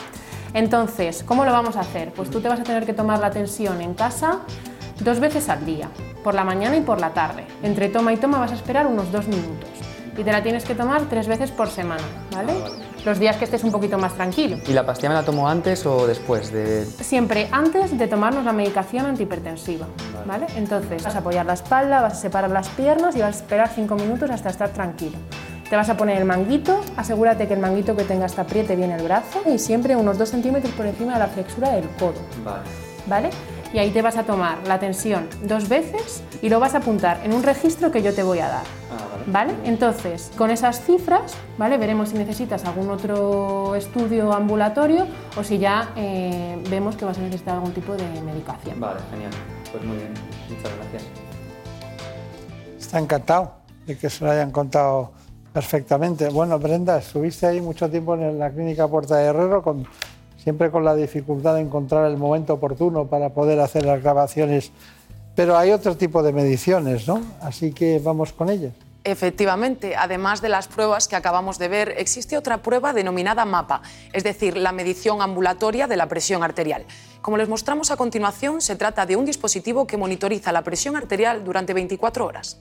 Entonces, 0.54 1.22
¿cómo 1.24 1.44
lo 1.44 1.52
vamos 1.52 1.76
a 1.76 1.80
hacer? 1.80 2.12
Pues 2.12 2.30
tú 2.30 2.40
te 2.40 2.48
vas 2.48 2.60
a 2.60 2.62
tener 2.62 2.86
que 2.86 2.94
tomar 2.94 3.18
la 3.18 3.30
tensión 3.30 3.80
en 3.80 3.94
casa 3.94 4.40
dos 5.00 5.20
veces 5.20 5.48
al 5.48 5.64
día, 5.64 5.88
por 6.24 6.34
la 6.34 6.44
mañana 6.44 6.76
y 6.76 6.80
por 6.80 7.00
la 7.00 7.10
tarde. 7.10 7.46
Entre 7.62 7.88
toma 7.88 8.12
y 8.12 8.16
toma 8.16 8.38
vas 8.38 8.52
a 8.52 8.54
esperar 8.54 8.86
unos 8.86 9.12
dos 9.12 9.28
minutos 9.28 9.68
y 10.18 10.24
te 10.24 10.32
la 10.32 10.42
tienes 10.42 10.64
que 10.64 10.74
tomar 10.74 11.02
tres 11.08 11.28
veces 11.28 11.50
por 11.50 11.68
semana, 11.68 12.02
¿vale? 12.34 12.54
Los 13.04 13.18
días 13.18 13.36
que 13.36 13.44
estés 13.44 13.62
un 13.64 13.70
poquito 13.70 13.98
más 13.98 14.14
tranquilo. 14.14 14.56
¿Y 14.66 14.72
la 14.72 14.84
pastilla 14.84 15.10
me 15.10 15.14
la 15.14 15.22
tomo 15.22 15.48
antes 15.48 15.84
o 15.86 16.06
después 16.06 16.50
de...? 16.52 16.84
Siempre 16.84 17.48
antes 17.52 17.96
de 17.96 18.08
tomarnos 18.08 18.44
la 18.44 18.52
medicación 18.52 19.06
antihipertensiva, 19.06 19.86
¿vale? 20.26 20.46
Entonces 20.56 21.04
vas 21.04 21.14
a 21.14 21.18
apoyar 21.18 21.46
la 21.46 21.52
espalda, 21.52 22.00
vas 22.00 22.14
a 22.14 22.16
separar 22.16 22.50
las 22.50 22.68
piernas 22.70 23.14
y 23.16 23.20
vas 23.20 23.36
a 23.36 23.38
esperar 23.40 23.70
cinco 23.74 23.94
minutos 23.94 24.30
hasta 24.30 24.48
estar 24.48 24.70
tranquilo. 24.70 25.18
Te 25.68 25.76
vas 25.76 25.88
a 25.88 25.96
poner 25.96 26.18
el 26.18 26.24
manguito, 26.24 26.80
asegúrate 26.96 27.46
que 27.48 27.54
el 27.54 27.60
manguito 27.60 27.96
que 27.96 28.04
tengas 28.04 28.34
te 28.34 28.40
apriete 28.40 28.76
bien 28.76 28.92
el 28.92 29.02
brazo 29.02 29.42
y 29.46 29.58
siempre 29.58 29.96
unos 29.96 30.16
dos 30.16 30.30
centímetros 30.30 30.72
por 30.74 30.86
encima 30.86 31.14
de 31.14 31.18
la 31.18 31.26
flexura 31.26 31.70
del 31.70 31.88
codo. 31.90 32.20
Vale. 32.44 32.62
¿Vale? 33.06 33.30
Y 33.72 33.78
ahí 33.78 33.90
te 33.90 34.02
vas 34.02 34.16
a 34.16 34.24
tomar 34.24 34.58
la 34.66 34.78
tensión 34.78 35.28
dos 35.42 35.68
veces 35.68 36.22
y 36.42 36.48
lo 36.48 36.60
vas 36.60 36.74
a 36.74 36.78
apuntar 36.78 37.20
en 37.24 37.32
un 37.32 37.42
registro 37.42 37.90
que 37.90 38.02
yo 38.02 38.14
te 38.14 38.22
voy 38.22 38.38
a 38.38 38.48
dar. 38.48 38.64
Ah, 38.90 39.18
vale. 39.26 39.54
Entonces, 39.64 40.30
con 40.36 40.50
esas 40.50 40.84
cifras, 40.84 41.34
¿vale? 41.58 41.78
Veremos 41.78 42.10
si 42.10 42.16
necesitas 42.16 42.64
algún 42.64 42.90
otro 42.90 43.74
estudio 43.74 44.32
ambulatorio 44.32 45.06
o 45.36 45.44
si 45.44 45.58
ya 45.58 45.90
eh, 45.96 46.62
vemos 46.70 46.96
que 46.96 47.04
vas 47.04 47.18
a 47.18 47.20
necesitar 47.22 47.54
algún 47.54 47.72
tipo 47.72 47.94
de 47.96 48.08
medicación. 48.22 48.80
Vale, 48.80 49.00
genial. 49.10 49.30
Pues 49.72 49.84
muy 49.84 49.96
bien. 49.96 50.12
Muchas 50.48 50.76
gracias. 50.76 51.04
Está 52.78 52.98
encantado 52.98 53.52
de 53.86 53.96
que 53.96 54.08
se 54.10 54.24
lo 54.24 54.30
hayan 54.30 54.50
contado 54.50 55.12
perfectamente. 55.52 56.28
Bueno, 56.28 56.58
Brenda, 56.58 56.98
estuviste 56.98 57.46
ahí 57.46 57.60
mucho 57.60 57.88
tiempo 57.88 58.14
en 58.14 58.38
la 58.38 58.50
clínica 58.50 58.86
Puerta 58.86 59.16
de 59.16 59.24
Herrero 59.24 59.62
con 59.62 59.86
siempre 60.46 60.70
con 60.70 60.84
la 60.84 60.94
dificultad 60.94 61.56
de 61.56 61.60
encontrar 61.60 62.08
el 62.08 62.18
momento 62.18 62.54
oportuno 62.54 63.08
para 63.08 63.30
poder 63.30 63.58
hacer 63.58 63.84
las 63.84 64.00
grabaciones. 64.00 64.70
Pero 65.34 65.58
hay 65.58 65.72
otro 65.72 65.96
tipo 65.96 66.22
de 66.22 66.32
mediciones, 66.32 67.08
¿no? 67.08 67.20
Así 67.40 67.72
que 67.72 67.98
vamos 67.98 68.32
con 68.32 68.48
ellas. 68.48 68.72
Efectivamente, 69.02 69.96
además 69.96 70.40
de 70.42 70.48
las 70.48 70.68
pruebas 70.68 71.08
que 71.08 71.16
acabamos 71.16 71.58
de 71.58 71.66
ver, 71.66 71.94
existe 71.98 72.38
otra 72.38 72.58
prueba 72.58 72.92
denominada 72.92 73.44
MAPA, 73.44 73.82
es 74.12 74.22
decir, 74.22 74.56
la 74.56 74.70
medición 74.70 75.20
ambulatoria 75.20 75.88
de 75.88 75.96
la 75.96 76.06
presión 76.06 76.44
arterial. 76.44 76.84
Como 77.22 77.38
les 77.38 77.48
mostramos 77.48 77.90
a 77.90 77.96
continuación, 77.96 78.60
se 78.60 78.76
trata 78.76 79.04
de 79.04 79.16
un 79.16 79.24
dispositivo 79.24 79.88
que 79.88 79.96
monitoriza 79.96 80.52
la 80.52 80.62
presión 80.62 80.94
arterial 80.94 81.42
durante 81.42 81.74
24 81.74 82.24
horas. 82.24 82.60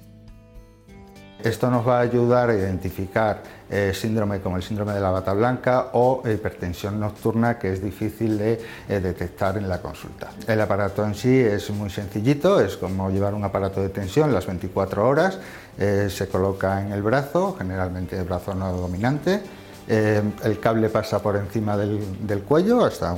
Esto 1.46 1.70
nos 1.70 1.88
va 1.88 2.00
a 2.00 2.02
ayudar 2.02 2.50
a 2.50 2.56
identificar 2.56 3.44
eh, 3.70 3.92
síndrome 3.94 4.42
como 4.42 4.58
el 4.58 4.64
síndrome 4.64 4.94
de 4.94 5.00
la 5.00 5.12
bata 5.12 5.32
blanca 5.32 5.90
o 5.94 6.24
hipertensión 6.26 7.00
nocturna 7.00 7.60
que 7.60 7.72
es 7.72 7.84
difícil 7.84 8.40
de 8.40 8.60
eh, 8.90 9.00
detectar 9.00 9.56
en 9.56 9.70
la 9.70 9.80
consulta. 9.80 10.32
El 10.48 10.60
aparato 10.60 11.06
en 11.06 11.14
sí 11.14 11.40
es 11.40 11.70
muy 11.70 11.92
sencillito, 11.92 12.60
es 12.60 12.78
como 12.78 13.12
llevar 13.12 13.36
un 13.36 13.44
aparato 13.44 13.80
de 13.80 13.90
tensión 13.90 14.34
las 14.34 14.48
24 14.48 15.08
horas, 15.08 15.38
eh, 15.78 16.08
se 16.10 16.28
coloca 16.30 16.82
en 16.82 16.92
el 16.92 17.04
brazo, 17.04 17.56
generalmente 17.56 18.18
el 18.18 18.24
brazo 18.24 18.56
no 18.56 18.72
dominante, 18.72 19.44
el 19.88 20.60
cable 20.60 20.90
pasa 20.90 21.22
por 21.22 21.36
encima 21.36 21.78
del, 21.78 22.42
cuello 22.48 22.84
hasta 22.84 23.16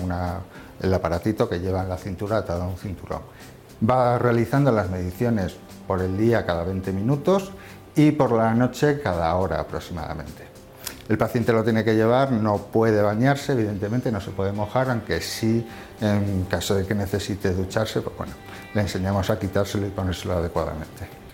el 0.82 0.94
aparatito 0.94 1.48
que 1.48 1.62
lleva 1.62 1.82
en 1.82 1.88
la 1.88 1.96
cintura 1.96 2.40
atado 2.40 2.64
a 2.64 2.68
un 2.68 2.76
cinturón. 2.76 3.22
Va 3.90 4.20
realizando 4.20 4.70
las 4.74 4.90
mediciones 4.90 5.56
por 5.88 6.02
el 6.02 6.18
día 6.18 6.46
cada 6.46 6.66
20 6.66 6.92
minutos 6.92 7.54
y 7.98 8.12
por 8.12 8.32
la 8.32 8.54
noche 8.54 9.02
cada 9.02 9.36
hora 9.36 9.60
aproximadamente. 9.60 10.46
El 11.10 11.18
paciente 11.18 11.52
lo 11.52 11.64
tiene 11.64 11.84
que 11.84 11.96
llevar, 11.96 12.32
no 12.32 12.58
puede 12.58 13.02
bañarse, 13.02 13.54
evidentemente 13.54 14.12
no 14.12 14.22
se 14.22 14.32
puede 14.32 14.52
mojar, 14.52 14.90
aunque 14.90 15.20
sí, 15.20 15.66
en 16.00 16.46
caso 16.46 16.76
de 16.76 16.86
que 16.86 16.94
necesite 16.94 17.54
ducharse, 17.54 18.02
pues 18.02 18.16
bueno, 18.18 18.34
le 18.74 18.82
enseñamos 18.82 19.30
a 19.30 19.40
quitárselo 19.40 19.88
y 19.88 19.90
ponérselo 19.90 20.36
adecuadamente. 20.38 21.27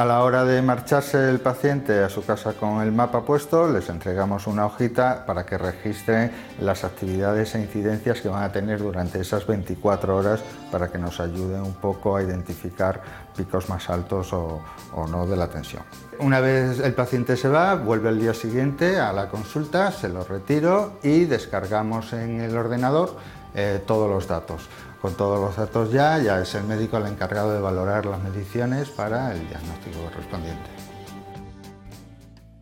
A 0.00 0.06
la 0.06 0.22
hora 0.22 0.46
de 0.46 0.62
marcharse 0.62 1.28
el 1.28 1.40
paciente 1.40 2.02
a 2.02 2.08
su 2.08 2.24
casa 2.24 2.54
con 2.54 2.80
el 2.80 2.90
mapa 2.90 3.20
puesto, 3.20 3.70
les 3.70 3.90
entregamos 3.90 4.46
una 4.46 4.64
hojita 4.64 5.26
para 5.26 5.44
que 5.44 5.58
registren 5.58 6.32
las 6.58 6.84
actividades 6.84 7.54
e 7.54 7.60
incidencias 7.60 8.22
que 8.22 8.30
van 8.30 8.42
a 8.42 8.50
tener 8.50 8.78
durante 8.78 9.20
esas 9.20 9.46
24 9.46 10.16
horas 10.16 10.40
para 10.72 10.88
que 10.88 10.96
nos 10.96 11.20
ayuden 11.20 11.60
un 11.60 11.74
poco 11.74 12.16
a 12.16 12.22
identificar 12.22 13.02
picos 13.36 13.68
más 13.68 13.90
altos 13.90 14.32
o, 14.32 14.62
no 15.06 15.26
de 15.26 15.36
la 15.36 15.48
tensión. 15.48 15.82
Una 16.18 16.40
vez 16.40 16.80
el 16.80 16.94
paciente 16.94 17.36
se 17.36 17.50
va, 17.50 17.74
vuelve 17.74 18.08
al 18.08 18.18
día 18.18 18.32
siguiente 18.32 18.98
a 18.98 19.12
la 19.12 19.28
consulta, 19.28 19.92
se 19.92 20.08
lo 20.08 20.24
retiro 20.24 20.94
y 21.02 21.26
descargamos 21.26 22.14
en 22.14 22.40
el 22.40 22.56
ordenador 22.56 23.18
eh, 23.54 23.82
todos 23.86 24.08
los 24.08 24.26
datos. 24.26 24.66
Con 25.00 25.14
todos 25.14 25.40
los 25.40 25.56
datos 25.56 25.90
ya, 25.92 26.18
ya 26.18 26.40
es 26.40 26.54
el 26.54 26.64
médico 26.64 26.98
el 26.98 27.06
encargado 27.06 27.54
de 27.54 27.60
valorar 27.60 28.04
las 28.04 28.22
mediciones 28.22 28.90
para 28.90 29.32
el 29.32 29.48
diagnóstico 29.48 29.98
correspondiente. 30.04 30.68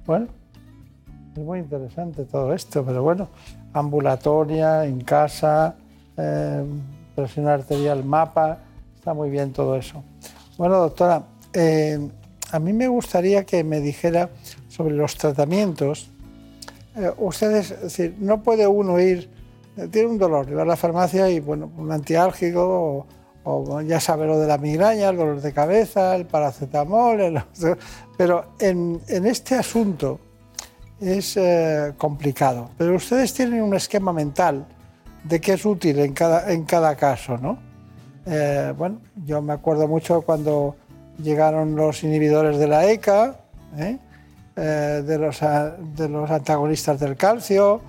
Bueno, 0.07 0.29
es 1.37 1.43
muy 1.43 1.59
interesante 1.59 2.25
todo 2.25 2.55
esto, 2.55 2.85
pero 2.85 3.03
bueno, 3.03 3.29
ambulatoria, 3.73 4.85
en 4.85 5.01
casa, 5.01 5.75
eh, 6.17 6.65
presión 7.15 7.49
arterial, 7.49 8.05
mapa, 8.05 8.59
está 8.95 9.15
muy 9.15 9.31
bien 9.31 9.53
todo 9.53 9.75
eso. 9.75 10.03
Bueno, 10.57 10.79
doctora, 10.79 11.25
eh, 11.53 12.09
a 12.53 12.59
mí 12.59 12.73
me 12.73 12.89
gustaría 12.89 13.45
que 13.45 13.65
me 13.65 13.81
dijera 13.81 14.31
sobre 14.69 14.95
los 14.95 15.17
tratamientos. 15.17 16.09
Eh, 16.97 17.13
ustedes, 17.19 17.73
es 17.73 17.83
decir, 17.83 18.17
no 18.19 18.43
puede 18.43 18.67
uno 18.67 19.01
ir 19.01 19.29
tiene 19.87 20.09
un 20.09 20.19
dolor, 20.19 20.57
va 20.57 20.63
a 20.63 20.65
la 20.65 20.77
farmacia 20.77 21.31
y 21.31 21.41
bueno, 21.41 21.71
un 21.77 21.93
antiálgico 21.93 23.07
o, 23.45 23.81
ya 23.81 23.99
sabe 23.99 24.27
lo 24.27 24.39
de 24.39 24.47
la 24.47 24.59
migraña, 24.59 25.09
el 25.09 25.17
dolor 25.17 25.41
de 25.41 25.53
cabeza, 25.53 26.15
el 26.17 26.27
paracetamol, 26.27 27.43
pero 28.19 28.53
en, 28.59 29.01
este 29.09 29.55
asunto 29.55 30.21
es 31.01 31.37
eh, 31.39 31.95
complicado. 31.97 32.71
Pero 32.77 32.97
ustedes 32.97 33.33
tienen 33.33 33.63
un 33.63 33.75
esquema 33.75 34.13
mental 34.13 34.67
de 35.25 35.41
qué 35.41 35.55
es 35.55 35.65
útil 35.65 35.99
en 36.01 36.13
cada, 36.13 36.53
en 36.53 36.65
cada 36.65 36.95
caso, 36.97 37.39
¿no? 37.39 37.59
Eh, 38.27 38.75
bueno, 38.77 39.01
yo 39.25 39.41
me 39.41 39.55
acuerdo 39.55 39.89
mucho 39.89 40.21
cuando 40.21 40.77
llegaron 41.23 41.75
los 41.75 42.05
inhibidores 42.05 42.59
de 42.59 42.67
la 42.67 42.91
ECA, 42.91 43.37
¿eh? 43.79 43.99
de, 44.57 45.19
los, 45.19 45.41
de 45.41 46.09
los 46.09 46.31
antagonistas 46.31 47.01
del 47.01 47.17
calcio, 47.17 47.81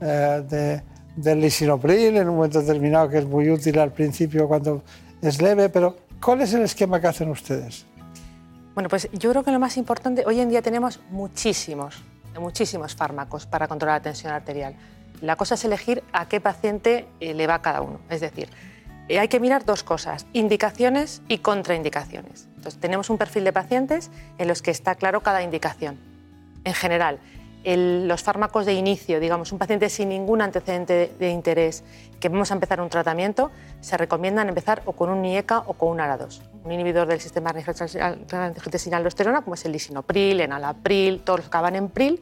de 0.00 0.82
del 1.16 1.40
lisinopril 1.40 2.16
en 2.16 2.28
un 2.28 2.36
momento 2.36 2.60
determinado, 2.60 3.08
que 3.08 3.18
es 3.18 3.26
muy 3.26 3.50
útil 3.50 3.78
al 3.78 3.92
principio 3.92 4.46
cuando 4.46 4.82
es 5.22 5.40
leve, 5.40 5.68
pero 5.68 5.96
¿cuál 6.22 6.42
es 6.42 6.52
el 6.52 6.62
esquema 6.62 7.00
que 7.00 7.08
hacen 7.08 7.30
ustedes? 7.30 7.86
Bueno, 8.74 8.90
pues 8.90 9.08
yo 9.12 9.30
creo 9.30 9.42
que 9.42 9.50
lo 9.50 9.58
más 9.58 9.78
importante, 9.78 10.24
hoy 10.26 10.40
en 10.40 10.50
día 10.50 10.60
tenemos 10.60 11.00
muchísimos, 11.10 11.96
muchísimos 12.38 12.94
fármacos 12.94 13.46
para 13.46 13.66
controlar 13.66 14.00
la 14.00 14.02
tensión 14.02 14.32
arterial. 14.32 14.74
La 15.22 15.36
cosa 15.36 15.54
es 15.54 15.64
elegir 15.64 16.04
a 16.12 16.28
qué 16.28 16.42
paciente 16.42 17.06
eh, 17.20 17.32
le 17.32 17.46
va 17.46 17.62
cada 17.62 17.80
uno. 17.80 18.00
Es 18.10 18.20
decir, 18.20 18.50
eh, 19.08 19.18
hay 19.18 19.28
que 19.28 19.40
mirar 19.40 19.64
dos 19.64 19.82
cosas, 19.82 20.26
indicaciones 20.34 21.22
y 21.26 21.38
contraindicaciones. 21.38 22.48
Entonces, 22.56 22.78
tenemos 22.78 23.08
un 23.08 23.16
perfil 23.16 23.44
de 23.44 23.52
pacientes 23.54 24.10
en 24.36 24.46
los 24.46 24.60
que 24.60 24.72
está 24.72 24.94
claro 24.94 25.22
cada 25.22 25.42
indicación. 25.42 25.98
En 26.64 26.74
general, 26.74 27.18
los 27.66 28.22
fármacos 28.22 28.64
de 28.64 28.74
inicio, 28.74 29.18
digamos, 29.18 29.50
un 29.50 29.58
paciente 29.58 29.88
sin 29.88 30.10
ningún 30.10 30.40
antecedente 30.40 31.12
de, 31.18 31.30
interés, 31.30 31.82
que 32.20 32.28
vamos 32.28 32.50
a 32.52 32.54
empezar 32.54 32.80
un 32.80 32.88
tratamiento, 32.88 33.50
se 33.80 33.96
recomiendan 33.96 34.48
empezar 34.48 34.82
o 34.84 34.92
con 34.92 35.10
un 35.10 35.24
IECA 35.24 35.64
o 35.66 35.72
con 35.74 35.88
un 35.88 35.98
ARA2, 35.98 36.42
un 36.64 36.72
inhibidor 36.72 37.08
del 37.08 37.20
sistema 37.20 37.52
de 37.52 37.64
aldosterona, 38.92 39.42
como 39.42 39.54
es 39.54 39.64
el 39.64 39.72
lisinopril, 39.72 40.40
enalapril, 40.40 41.22
todos 41.22 41.40
los 41.40 41.46
que 41.46 41.56
acaban 41.56 41.74
en 41.74 41.88
pril, 41.88 42.20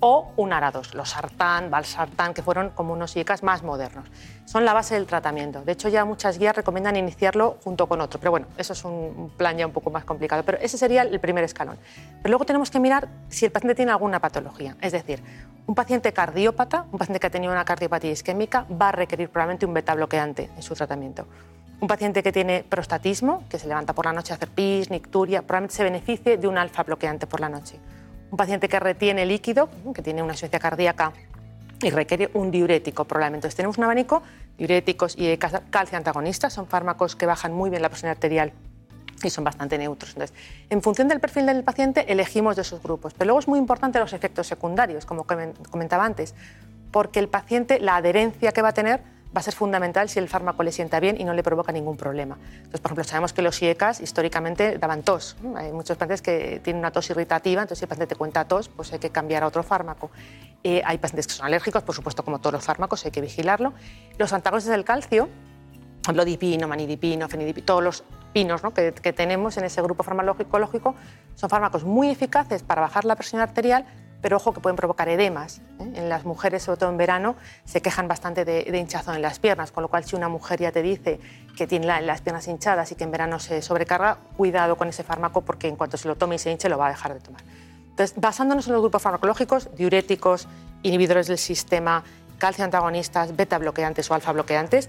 o 0.00 0.32
un 0.36 0.50
ARA2, 0.50 0.94
los 0.94 1.10
sartán, 1.10 1.70
valsartán, 1.70 2.32
que 2.32 2.42
fueron 2.42 2.70
como 2.70 2.94
unos 2.94 3.14
IECAs 3.16 3.42
más 3.42 3.62
modernos. 3.62 4.08
Son 4.46 4.64
la 4.64 4.72
base 4.72 4.94
del 4.94 5.06
tratamiento. 5.06 5.62
De 5.62 5.72
hecho, 5.72 5.88
ya 5.88 6.04
muchas 6.04 6.38
guías 6.38 6.56
recomiendan 6.56 6.96
iniciarlo 6.96 7.58
junto 7.62 7.86
con 7.86 8.00
otro. 8.00 8.18
Pero 8.18 8.30
bueno, 8.30 8.46
eso 8.56 8.72
es 8.72 8.84
un 8.84 9.30
plan 9.36 9.56
ya 9.58 9.66
un 9.66 9.72
poco 9.72 9.90
más 9.90 10.04
complicado. 10.04 10.42
Pero 10.42 10.58
ese 10.58 10.78
sería 10.78 11.02
el 11.02 11.20
primer 11.20 11.44
escalón. 11.44 11.78
Pero 12.22 12.30
luego 12.30 12.46
tenemos 12.46 12.70
que 12.70 12.80
mirar 12.80 13.08
si 13.28 13.44
el 13.44 13.52
paciente 13.52 13.74
tiene 13.74 13.92
alguna 13.92 14.18
patología. 14.18 14.76
Es 14.80 14.92
decir, 14.92 15.22
un 15.66 15.74
paciente 15.74 16.12
cardiópata, 16.12 16.86
un 16.90 16.98
paciente 16.98 17.20
que 17.20 17.26
ha 17.26 17.30
tenido 17.30 17.52
una 17.52 17.64
cardiopatía 17.64 18.10
isquémica, 18.10 18.66
va 18.70 18.88
a 18.88 18.92
requerir 18.92 19.28
probablemente 19.28 19.66
un 19.66 19.74
beta 19.74 19.94
bloqueante 19.94 20.50
en 20.56 20.62
su 20.62 20.74
tratamiento. 20.74 21.26
Un 21.78 21.88
paciente 21.88 22.22
que 22.22 22.32
tiene 22.32 22.64
prostatismo, 22.68 23.44
que 23.48 23.58
se 23.58 23.68
levanta 23.68 23.94
por 23.94 24.06
la 24.06 24.12
noche 24.12 24.32
a 24.32 24.36
hacer 24.36 24.48
pis, 24.48 24.90
nicturia, 24.90 25.42
probablemente 25.42 25.76
se 25.76 25.84
beneficie 25.84 26.36
de 26.38 26.48
un 26.48 26.58
alfa 26.58 26.82
bloqueante 26.82 27.26
por 27.26 27.40
la 27.40 27.48
noche 27.48 27.78
un 28.30 28.36
paciente 28.36 28.68
que 28.68 28.78
retiene 28.78 29.26
líquido, 29.26 29.68
que 29.94 30.02
tiene 30.02 30.22
una 30.22 30.32
insuficiencia 30.32 30.58
cardíaca 30.58 31.12
y 31.82 31.90
requiere 31.90 32.30
un 32.34 32.50
diurético 32.50 33.04
probablemente. 33.04 33.46
Entonces 33.46 33.56
tenemos 33.56 33.78
un 33.78 33.84
abanico, 33.84 34.22
diuréticos 34.58 35.14
y 35.16 35.36
calcio 35.36 35.96
antagonistas, 35.96 36.52
son 36.52 36.66
fármacos 36.66 37.16
que 37.16 37.26
bajan 37.26 37.52
muy 37.52 37.70
bien 37.70 37.82
la 37.82 37.88
presión 37.88 38.10
arterial 38.10 38.52
y 39.22 39.30
son 39.30 39.44
bastante 39.44 39.78
neutros. 39.78 40.10
Entonces, 40.10 40.36
en 40.70 40.82
función 40.82 41.08
del 41.08 41.20
perfil 41.20 41.46
del 41.46 41.64
paciente, 41.64 42.10
elegimos 42.12 42.56
de 42.56 42.62
esos 42.62 42.82
grupos. 42.82 43.14
Pero 43.14 43.26
luego 43.26 43.40
es 43.40 43.48
muy 43.48 43.58
importante 43.58 43.98
los 43.98 44.12
efectos 44.12 44.46
secundarios, 44.46 45.04
como 45.04 45.24
comentaba 45.24 46.04
antes, 46.04 46.34
porque 46.90 47.18
el 47.20 47.28
paciente, 47.28 47.80
la 47.80 47.96
adherencia 47.96 48.52
que 48.52 48.62
va 48.62 48.68
a 48.68 48.74
tener, 48.74 49.02
va 49.34 49.40
a 49.40 49.42
ser 49.42 49.54
fundamental 49.54 50.08
si 50.08 50.18
el 50.18 50.28
fármaco 50.28 50.62
le 50.62 50.72
sienta 50.72 50.98
bien 50.98 51.16
y 51.20 51.24
no 51.24 51.34
le 51.34 51.42
provoca 51.42 51.72
ningún 51.72 51.96
problema. 51.96 52.36
Entonces, 52.56 52.80
por 52.80 52.88
ejemplo, 52.88 53.04
sabemos 53.04 53.32
que 53.32 53.42
los 53.42 53.60
IECAS 53.62 54.00
históricamente 54.00 54.78
daban 54.78 55.02
tos. 55.02 55.36
Hay 55.56 55.72
muchos 55.72 55.96
pacientes 55.96 56.22
que 56.22 56.60
tienen 56.64 56.80
una 56.80 56.90
tos 56.90 57.08
irritativa, 57.10 57.62
entonces 57.62 57.78
si 57.78 57.84
el 57.84 57.88
paciente 57.88 58.14
te 58.14 58.18
cuenta 58.18 58.44
tos, 58.46 58.68
pues 58.68 58.92
hay 58.92 58.98
que 58.98 59.10
cambiar 59.10 59.44
a 59.44 59.46
otro 59.46 59.62
fármaco. 59.62 60.10
Eh, 60.64 60.82
hay 60.84 60.98
pacientes 60.98 61.28
que 61.28 61.34
son 61.34 61.46
alérgicos, 61.46 61.82
por 61.82 61.94
supuesto, 61.94 62.24
como 62.24 62.40
todos 62.40 62.54
los 62.54 62.64
fármacos, 62.64 63.04
hay 63.04 63.12
que 63.12 63.20
vigilarlo. 63.20 63.72
Los 64.18 64.32
antagonistas 64.32 64.72
del 64.72 64.84
calcio, 64.84 65.28
lodipino, 66.12 66.66
manidipino, 66.66 67.28
fenidipino, 67.28 67.64
todos 67.64 67.84
los 67.84 68.04
pinos 68.32 68.62
que, 68.74 68.92
que 68.92 69.12
tenemos 69.12 69.56
en 69.58 69.64
ese 69.64 69.80
grupo 69.82 70.02
farmacológico 70.02 70.94
son 71.34 71.50
fármacos 71.50 71.84
muy 71.84 72.10
eficaces 72.10 72.62
para 72.62 72.80
bajar 72.80 73.04
la 73.04 73.16
presión 73.16 73.40
arterial, 73.40 73.84
pero 74.20 74.36
ojo 74.36 74.52
que 74.52 74.60
pueden 74.60 74.76
provocar 74.76 75.08
edemas. 75.08 75.58
¿eh? 75.78 75.92
En 75.94 76.08
las 76.08 76.24
mujeres, 76.24 76.62
sobre 76.62 76.78
todo 76.78 76.90
en 76.90 76.96
verano, 76.96 77.36
se 77.64 77.80
quejan 77.80 78.08
bastante 78.08 78.44
de, 78.44 78.78
hinchazón 78.78 79.16
en 79.16 79.22
las 79.22 79.38
piernas, 79.38 79.72
con 79.72 79.82
lo 79.82 79.88
cual 79.88 80.04
si 80.04 80.16
una 80.16 80.28
mujer 80.28 80.60
ya 80.60 80.72
te 80.72 80.82
dice 80.82 81.20
que 81.56 81.66
tiene 81.66 81.86
las 81.86 82.20
piernas 82.20 82.48
hinchadas 82.48 82.92
y 82.92 82.94
que 82.94 83.04
en 83.04 83.10
verano 83.10 83.38
se 83.38 83.62
sobrecarga, 83.62 84.18
cuidado 84.36 84.76
con 84.76 84.88
ese 84.88 85.02
fármaco 85.02 85.42
porque 85.42 85.68
en 85.68 85.76
cuanto 85.76 85.96
se 85.96 86.08
lo 86.08 86.16
tome 86.16 86.36
y 86.36 86.38
se 86.38 86.50
hinche 86.50 86.68
lo 86.68 86.78
va 86.78 86.86
a 86.86 86.90
dejar 86.90 87.14
de 87.14 87.20
tomar. 87.20 87.42
Entonces, 87.90 88.18
basándonos 88.18 88.66
en 88.66 88.72
los 88.74 88.82
grupos 88.82 89.02
farmacológicos, 89.02 89.74
diuréticos, 89.76 90.48
inhibidores 90.82 91.26
del 91.26 91.38
sistema, 91.38 92.04
calcio 92.38 92.64
antagonistas, 92.64 93.36
beta 93.36 93.58
bloqueantes 93.58 94.10
o 94.10 94.14
alfa 94.14 94.32
bloqueantes, 94.32 94.88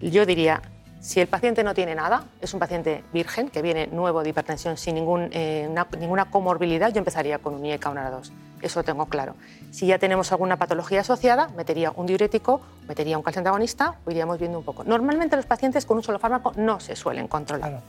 yo 0.00 0.26
diría 0.26 0.60
si 1.00 1.18
el 1.18 1.28
paciente 1.28 1.64
no 1.64 1.72
tiene 1.72 1.94
nada, 1.94 2.24
es 2.42 2.52
un 2.52 2.60
paciente 2.60 3.02
virgen 3.12 3.48
que 3.48 3.62
viene 3.62 3.86
nuevo 3.86 4.22
de 4.22 4.28
hipertensión 4.28 4.76
sin 4.76 4.98
eh, 4.98 5.68
ninguna 5.98 6.30
comorbilidad, 6.30 6.92
yo 6.92 6.98
empezaría 6.98 7.38
con 7.38 7.54
un 7.54 7.64
IECA, 7.64 7.88
un 7.88 7.96
ARA2. 7.96 8.30
Eso 8.62 8.80
lo 8.80 8.84
tengo 8.84 9.06
claro. 9.06 9.34
Si 9.70 9.86
ya 9.86 9.98
tenemos 9.98 10.30
alguna 10.32 10.56
patología 10.56 11.00
asociada, 11.00 11.48
metería 11.56 11.92
un 11.96 12.06
diurético, 12.06 12.60
metería 12.88 13.16
un 13.16 13.22
calcio 13.22 13.40
antagonista 13.40 13.96
o 14.04 14.10
iríamos 14.10 14.38
viendo 14.38 14.58
un 14.58 14.64
poco. 14.64 14.84
Normalmente 14.84 15.36
los 15.36 15.46
pacientes 15.46 15.86
con 15.86 15.96
un 15.96 16.02
solo 16.02 16.18
fármaco 16.18 16.52
no 16.56 16.80
se 16.80 16.96
suelen 16.96 17.28
controlar. 17.28 17.80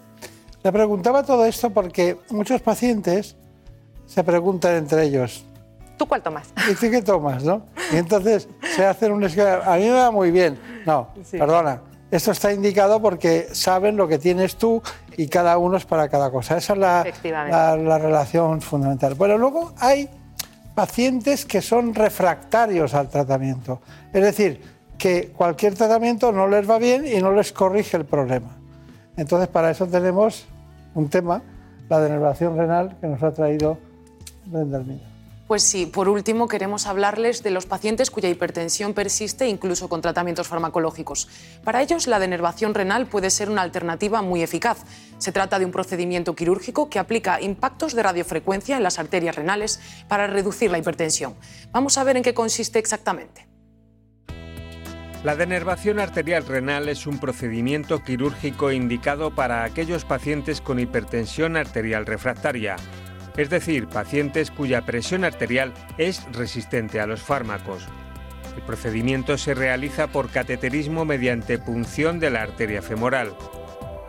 Le 0.64 0.72
preguntaba 0.72 1.24
todo 1.24 1.46
esto 1.46 1.70
porque 1.72 2.18
muchos 2.30 2.62
pacientes 2.62 3.36
se 4.06 4.24
preguntan 4.24 4.76
entre 4.76 5.04
ellos. 5.04 5.44
¿Tú 5.98 6.08
cuál 6.08 6.22
tomas? 6.22 6.50
¿Y 6.70 6.76
qué 6.76 7.02
tomas, 7.02 7.44
no? 7.44 7.66
Y 7.92 7.98
entonces 7.98 8.48
se 8.76 8.86
hacen 8.86 9.12
un 9.12 9.24
esquema. 9.24 9.62
A 9.66 9.78
mí 9.78 9.84
me 9.84 9.92
va 9.92 10.12
muy 10.12 10.32
bien. 10.32 10.60
No, 10.86 11.10
perdona 11.32 11.82
esto 12.12 12.32
está 12.32 12.52
indicado 12.52 13.02
porque 13.02 13.48
saben 13.54 13.96
lo 13.96 14.08
que 14.08 14.20
tienes 14.20 14.58
tú 14.58 14.84
y 15.16 15.28
cada 15.28 15.58
uno 15.58 15.78
es 15.78 15.86
para 15.86 16.10
cada 16.10 16.30
cosa. 16.30 16.58
Esa 16.58 16.74
es 16.74 16.80
la, 16.80 17.06
la, 17.78 17.98
relación 17.98 18.62
fundamental. 18.62 19.16
Bueno, 19.16 19.38
luego 19.38 19.74
hay 19.80 20.10
pacientes 20.76 21.46
que 21.46 21.62
son 21.62 21.94
refractarios 21.94 22.94
al 22.94 23.10
tratamiento. 23.10 23.82
Es 24.14 24.24
decir, 24.24 24.62
que 24.98 25.30
cualquier 25.30 25.74
tratamiento 25.74 26.32
no 26.32 26.48
les 26.48 26.70
va 26.70 26.78
bien 26.78 27.06
y 27.08 27.20
no 27.22 27.32
les 27.34 27.52
corrige 27.52 27.98
el 27.98 28.06
problema. 28.06 28.58
Entonces, 29.18 29.48
para 29.48 29.72
eso 29.72 29.88
tenemos 29.88 30.46
un 30.94 31.10
tema, 31.10 31.42
la 31.90 32.00
denervación 32.00 32.56
renal, 32.56 32.98
que 33.02 33.08
nos 33.08 33.22
ha 33.24 33.32
traído 33.32 33.78
Brenda. 34.46 35.11
Pues 35.52 35.64
sí, 35.64 35.86
por 35.86 36.08
último 36.08 36.48
queremos 36.48 36.88
hablarles 36.88 37.44
de 37.44 37.52
los 37.52 37.66
pacientes 37.66 38.10
cuya 38.10 38.30
hipertensión 38.30 38.94
persiste 38.94 39.50
incluso 39.50 39.90
con 39.90 40.00
tratamientos 40.00 40.48
farmacológicos. 40.48 41.28
Para 41.66 41.82
ellos 41.82 42.08
la 42.08 42.20
denervación 42.20 42.74
renal 42.74 43.08
puede 43.08 43.30
ser 43.30 43.50
una 43.50 43.62
alternativa 43.62 44.22
muy 44.22 44.44
eficaz. 44.44 44.86
Se 45.18 45.34
trata 45.34 45.60
de 45.60 45.66
un 45.66 45.72
procedimiento 45.72 46.38
quirúrgico 46.38 46.90
que 46.90 47.00
aplica 47.00 47.42
impactos 47.42 47.94
de 47.96 48.04
radiofrecuencia 48.04 48.78
en 48.78 48.84
las 48.84 48.98
arterias 48.98 49.36
renales 49.36 49.82
para 50.08 50.26
reducir 50.26 50.72
la 50.72 50.78
hipertensión. 50.78 51.36
Vamos 51.74 51.98
a 51.98 52.06
ver 52.06 52.16
en 52.16 52.24
qué 52.24 52.34
consiste 52.34 52.80
exactamente. 52.80 53.50
La 55.26 55.36
denervación 55.36 56.00
arterial 56.00 56.48
renal 56.48 56.88
es 56.88 57.06
un 57.06 57.20
procedimiento 57.20 58.02
quirúrgico 58.04 58.72
indicado 58.72 59.36
para 59.36 59.66
aquellos 59.66 60.06
pacientes 60.06 60.62
con 60.62 60.80
hipertensión 60.80 61.58
arterial 61.58 62.08
refractaria, 62.08 62.78
es 63.38 63.50
decir, 63.50 63.88
pacientes 63.88 64.52
cuya 64.52 64.82
presión 64.82 65.24
arterial 65.24 65.74
es 65.98 66.26
resistente 66.34 67.00
a 67.00 67.08
los 67.08 67.22
fármacos. 67.22 67.88
El 68.56 68.62
procedimiento 68.63 69.38
se 69.38 69.54
realiza 69.54 70.08
por 70.08 70.30
cateterismo 70.30 71.06
mediante 71.06 71.58
punción 71.58 72.20
de 72.20 72.30
la 72.30 72.41
arteria 72.41 72.82
femoral. 72.82 73.36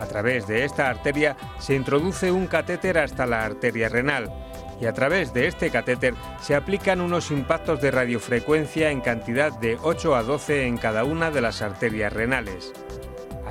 A 0.00 0.06
través 0.06 0.48
de 0.48 0.64
esta 0.64 0.88
arteria 0.88 1.36
se 1.60 1.74
introduce 1.74 2.32
un 2.32 2.48
catéter 2.48 2.98
hasta 2.98 3.24
la 3.24 3.44
arteria 3.44 3.88
renal 3.88 4.32
y 4.80 4.86
a 4.86 4.92
través 4.92 5.32
de 5.32 5.46
este 5.46 5.70
catéter 5.70 6.14
se 6.40 6.56
aplican 6.56 7.00
unos 7.00 7.30
impactos 7.30 7.80
de 7.80 7.92
radiofrecuencia 7.92 8.90
en 8.90 9.00
cantidad 9.00 9.52
de 9.60 9.78
8 9.80 10.16
a 10.16 10.24
12 10.24 10.66
en 10.66 10.76
cada 10.76 11.04
una 11.04 11.30
de 11.30 11.40
las 11.40 11.62
arterias 11.62 12.12
renales. 12.12 12.72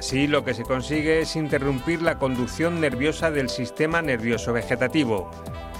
Así 0.02 0.26
lo 0.26 0.44
que 0.44 0.56
se 0.56 0.64
consigue 0.64 1.22
es 1.22 1.36
interrumpir 1.36 2.02
la 2.02 2.18
conducción 2.18 2.82
nerviosa 2.82 3.30
del 3.30 3.50
sistema 3.50 4.02
nervioso 4.02 4.52
vegetativo, 4.52 5.30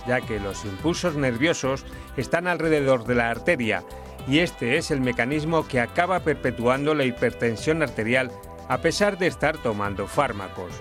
ya 0.06 0.22
que 0.22 0.40
los 0.40 0.64
impulsos 0.64 1.16
nerviosos 1.16 1.86
están 2.18 2.46
alrededor 2.46 3.04
de 3.06 3.16
la 3.16 3.32
arteria 3.32 3.84
y 4.28 4.38
este 4.38 4.78
es 4.78 4.92
el 4.92 5.02
mecanismo 5.02 5.68
que 5.68 5.80
acaba 5.80 6.20
perpetuando 6.20 6.94
la 6.94 7.04
hipertensión 7.04 7.82
arterial 7.82 8.30
a 8.70 8.78
pesar 8.78 9.18
de 9.18 9.26
estar 9.26 9.58
tomando 9.58 10.06
fármacos. 10.06 10.72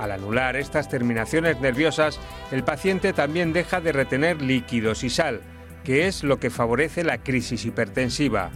Al 0.00 0.10
anular 0.10 0.56
estas 0.56 0.88
terminaciones 0.88 1.60
nerviosas, 1.60 2.18
el 2.50 2.64
paciente 2.64 3.12
también 3.12 3.52
deja 3.52 3.80
de 3.80 3.92
retener 3.92 4.42
líquidos 4.42 5.04
y 5.04 5.10
sal, 5.10 5.42
que 5.84 6.08
es 6.08 6.24
lo 6.24 6.40
que 6.40 6.50
favorece 6.50 7.04
la 7.04 7.18
crisis 7.18 7.64
hipertensiva. 7.64 8.50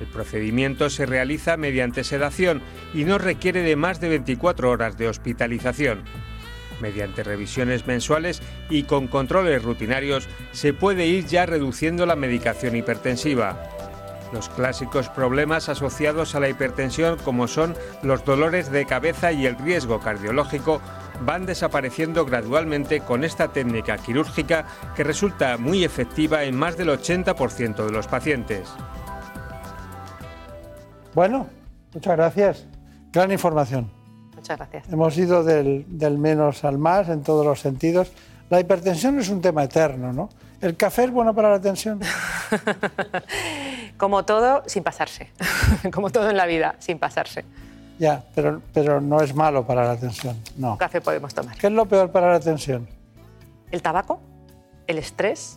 El 0.00 0.06
procedimiento 0.06 0.90
se 0.90 1.06
realiza 1.06 1.56
mediante 1.56 2.04
sedación 2.04 2.62
y 2.92 3.04
no 3.04 3.18
requiere 3.18 3.62
de 3.62 3.76
más 3.76 4.00
de 4.00 4.10
24 4.10 4.70
horas 4.70 4.98
de 4.98 5.08
hospitalización. 5.08 6.02
Mediante 6.80 7.22
revisiones 7.22 7.86
mensuales 7.86 8.42
y 8.68 8.82
con 8.82 9.08
controles 9.08 9.62
rutinarios 9.62 10.28
se 10.52 10.74
puede 10.74 11.06
ir 11.06 11.26
ya 11.26 11.46
reduciendo 11.46 12.04
la 12.04 12.16
medicación 12.16 12.76
hipertensiva. 12.76 13.62
Los 14.32 14.48
clásicos 14.50 15.08
problemas 15.08 15.68
asociados 15.68 16.34
a 16.34 16.40
la 16.40 16.48
hipertensión 16.48 17.16
como 17.24 17.48
son 17.48 17.74
los 18.02 18.24
dolores 18.24 18.70
de 18.70 18.84
cabeza 18.84 19.32
y 19.32 19.46
el 19.46 19.56
riesgo 19.56 20.00
cardiológico 20.00 20.82
van 21.20 21.46
desapareciendo 21.46 22.26
gradualmente 22.26 23.00
con 23.00 23.24
esta 23.24 23.48
técnica 23.48 23.96
quirúrgica 23.96 24.66
que 24.94 25.04
resulta 25.04 25.56
muy 25.56 25.84
efectiva 25.84 26.44
en 26.44 26.56
más 26.56 26.76
del 26.76 26.88
80% 26.88 27.86
de 27.86 27.92
los 27.92 28.06
pacientes. 28.08 28.68
Bueno, 31.16 31.46
muchas 31.94 32.14
gracias. 32.14 32.66
Gran 33.10 33.32
información. 33.32 33.90
Muchas 34.34 34.58
gracias. 34.58 34.92
Hemos 34.92 35.16
ido 35.16 35.42
del, 35.42 35.86
del, 35.88 36.18
menos 36.18 36.62
al 36.62 36.76
más 36.76 37.08
en 37.08 37.22
todos 37.22 37.42
los 37.42 37.58
sentidos. 37.58 38.12
La 38.50 38.60
hipertensión 38.60 39.18
es 39.18 39.30
un 39.30 39.40
tema 39.40 39.64
eterno, 39.64 40.12
¿no? 40.12 40.28
¿El 40.60 40.76
café 40.76 41.04
es 41.04 41.10
bueno 41.10 41.34
para 41.34 41.48
la 41.48 41.58
tensión? 41.58 42.00
Como 43.96 44.26
todo, 44.26 44.62
sin 44.66 44.82
pasarse. 44.82 45.30
Como 45.90 46.10
todo 46.10 46.28
en 46.28 46.36
la 46.36 46.44
vida, 46.44 46.76
sin 46.80 46.98
pasarse. 46.98 47.46
Ya, 47.98 48.22
pero, 48.34 48.60
pero 48.74 49.00
no 49.00 49.22
es 49.22 49.34
malo 49.34 49.66
para 49.66 49.86
la 49.86 49.96
tensión, 49.96 50.36
no. 50.58 50.76
Café 50.76 51.00
podemos 51.00 51.32
tomar. 51.32 51.56
¿Qué 51.56 51.68
es 51.68 51.72
lo 51.72 51.86
peor 51.86 52.12
para 52.12 52.30
la 52.30 52.40
tensión? 52.40 52.86
El 53.70 53.80
tabaco, 53.80 54.20
el 54.86 54.98
estrés 54.98 55.56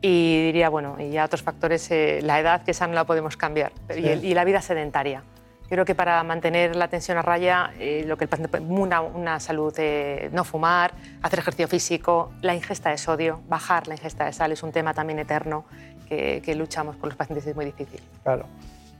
y 0.00 0.44
diría, 0.46 0.68
bueno, 0.68 0.96
y 0.98 1.10
ya 1.10 1.24
otros 1.24 1.42
factores, 1.42 1.90
eh, 1.90 2.20
la 2.22 2.40
edad, 2.40 2.62
que 2.62 2.70
esa 2.70 2.86
no 2.86 2.94
la 2.94 3.04
podemos 3.04 3.36
cambiar, 3.36 3.72
sí. 3.90 4.00
y, 4.00 4.08
el, 4.08 4.24
y 4.24 4.34
la 4.34 4.44
vida 4.44 4.62
sedentaria. 4.62 5.22
Creo 5.68 5.84
que 5.84 5.94
para 5.94 6.22
mantener 6.24 6.74
la 6.74 6.88
tensión 6.88 7.16
a 7.16 7.22
raya, 7.22 7.70
eh, 7.78 8.04
lo 8.04 8.16
que 8.16 8.24
el 8.24 8.28
paciente 8.28 8.58
una, 8.58 9.02
una 9.02 9.38
salud, 9.38 9.72
eh, 9.78 10.28
no 10.32 10.42
fumar, 10.42 10.92
hacer 11.22 11.38
ejercicio 11.38 11.68
físico, 11.68 12.32
la 12.40 12.54
ingesta 12.54 12.90
de 12.90 12.98
sodio, 12.98 13.40
bajar 13.48 13.86
la 13.86 13.94
ingesta 13.94 14.24
de 14.24 14.32
sal 14.32 14.50
es 14.50 14.62
un 14.64 14.72
tema 14.72 14.94
también 14.94 15.20
eterno 15.20 15.64
que, 16.08 16.42
que 16.44 16.56
luchamos 16.56 16.96
con 16.96 17.08
los 17.08 17.16
pacientes 17.16 17.46
es 17.46 17.54
muy 17.54 17.66
difícil. 17.66 18.00
Claro. 18.24 18.46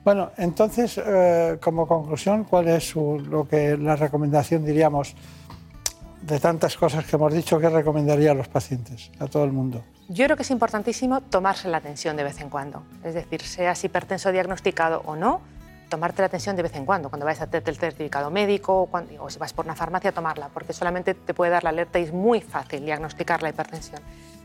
Bueno, 0.05 0.31
entonces, 0.39 0.99
eh, 1.05 1.59
como 1.61 1.87
conclusión, 1.87 2.45
¿cuál 2.45 2.69
es 2.69 2.89
su, 2.89 3.19
lo 3.19 3.47
que 3.47 3.77
la 3.77 3.97
recomendación, 3.97 4.65
diríamos, 4.65 5.15
de 6.23 6.39
tantas 6.39 6.77
cosas 6.77 7.05
que 7.05 7.17
hemos 7.17 7.33
dicho, 7.33 7.59
que 7.59 7.69
recomendaría 7.69 8.33
a 8.33 8.35
los 8.35 8.49
pacientes, 8.49 9.11
a 9.19 9.27
todo 9.27 9.45
el 9.45 9.53
mundo? 9.53 9.85
Yo 10.09 10.25
creo 10.25 10.37
que 10.37 10.43
es 10.43 10.51
importantísimo 10.51 11.21
tomarse 11.21 11.69
la 11.69 11.81
tensión 11.81 12.17
de 12.17 12.25
vez 12.25 12.41
en 12.41 12.51
cuando. 12.51 12.83
Es 13.05 13.15
decir, 13.15 13.43
seas 13.43 13.83
hipertenso 13.85 14.33
diagnosticado 14.33 15.03
o 15.07 15.17
no, 15.17 15.41
tomarte 15.89 16.23
la 16.23 16.27
atención 16.27 16.57
de 16.57 16.63
vez 16.63 16.75
en 16.77 16.85
cuando, 16.85 17.09
cuando 17.09 17.27
vais 17.27 17.41
a 17.41 17.45
hacer 17.45 17.63
el 17.67 17.77
certificado 17.77 18.31
médico 18.31 18.83
o, 18.83 18.91
o, 19.21 19.31
si 19.31 19.39
vas 19.39 19.53
por 19.53 19.65
una 19.65 19.75
farmacia, 19.75 20.13
tomarla, 20.13 20.49
porque 20.49 20.73
solamente 20.73 21.15
te 21.15 21.35
puede 21.35 21.51
dar 21.51 21.65
la 21.65 21.71
alerta 21.71 21.99
y 21.99 22.05
es 22.05 22.13
muy 22.13 22.41
fácil 22.41 22.85
diagnosticar 22.85 23.43
la 23.43 23.51
hipertensión. 23.51 24.01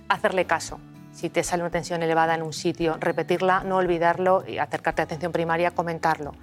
Hacerle 0.10 0.46
caso. 0.46 0.80
Si 1.14 1.30
te 1.30 1.44
sale 1.44 1.64
una 1.64 1.72
tensión 1.72 2.04
elevada 2.04 2.36
en 2.36 2.42
un 2.42 2.52
sitio, 2.52 2.98
repetirla, 3.00 3.64
no 3.64 3.78
olvidarlo 3.78 4.44
y 4.46 4.58
acercarte 4.58 5.02
a 5.02 5.06
atención 5.06 5.32
primaria, 5.32 5.72
comentarlo. 5.72 6.34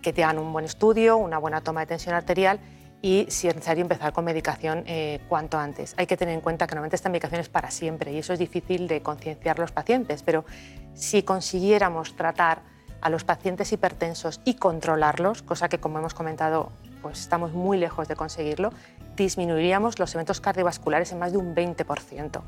Que 0.00 0.14
te 0.14 0.24
hagan 0.24 0.38
un 0.38 0.52
buen 0.52 0.64
estudio, 0.64 1.18
una 1.18 1.36
buena 1.36 1.60
toma 1.60 1.80
de 1.80 1.86
tensión 1.86 2.14
arterial 2.14 2.58
y, 3.04 3.26
si 3.28 3.48
es 3.48 3.54
necesario, 3.54 3.82
empezar 3.82 4.14
con 4.14 4.24
medicación 4.24 4.82
eh, 4.86 5.20
cuanto 5.28 5.58
antes. 5.58 5.92
Hay 5.98 6.06
que 6.06 6.16
tener 6.16 6.32
en 6.32 6.40
cuenta 6.40 6.66
que 6.66 6.74
normalmente 6.74 6.96
esta 6.96 7.10
medicación 7.10 7.38
es 7.38 7.50
para 7.50 7.70
siempre 7.70 8.14
y 8.14 8.16
eso 8.16 8.32
es 8.32 8.38
difícil 8.38 8.88
de 8.88 9.02
concienciar 9.02 9.58
a 9.58 9.60
los 9.60 9.72
pacientes, 9.72 10.22
pero 10.22 10.46
si 10.94 11.22
consiguiéramos 11.22 12.16
tratar 12.16 12.62
a 13.02 13.10
los 13.10 13.22
pacientes 13.22 13.70
hipertensos 13.74 14.40
y 14.46 14.54
controlarlos, 14.54 15.42
cosa 15.42 15.68
que 15.68 15.78
como 15.80 15.98
hemos 15.98 16.14
comentado 16.14 16.72
pues 17.02 17.20
estamos 17.20 17.52
muy 17.52 17.76
lejos 17.76 18.08
de 18.08 18.16
conseguirlo, 18.16 18.72
disminuiríamos 19.16 19.98
los 19.98 20.14
eventos 20.14 20.40
cardiovasculares 20.40 21.12
en 21.12 21.18
más 21.18 21.32
de 21.32 21.36
un 21.36 21.54
20% 21.54 22.40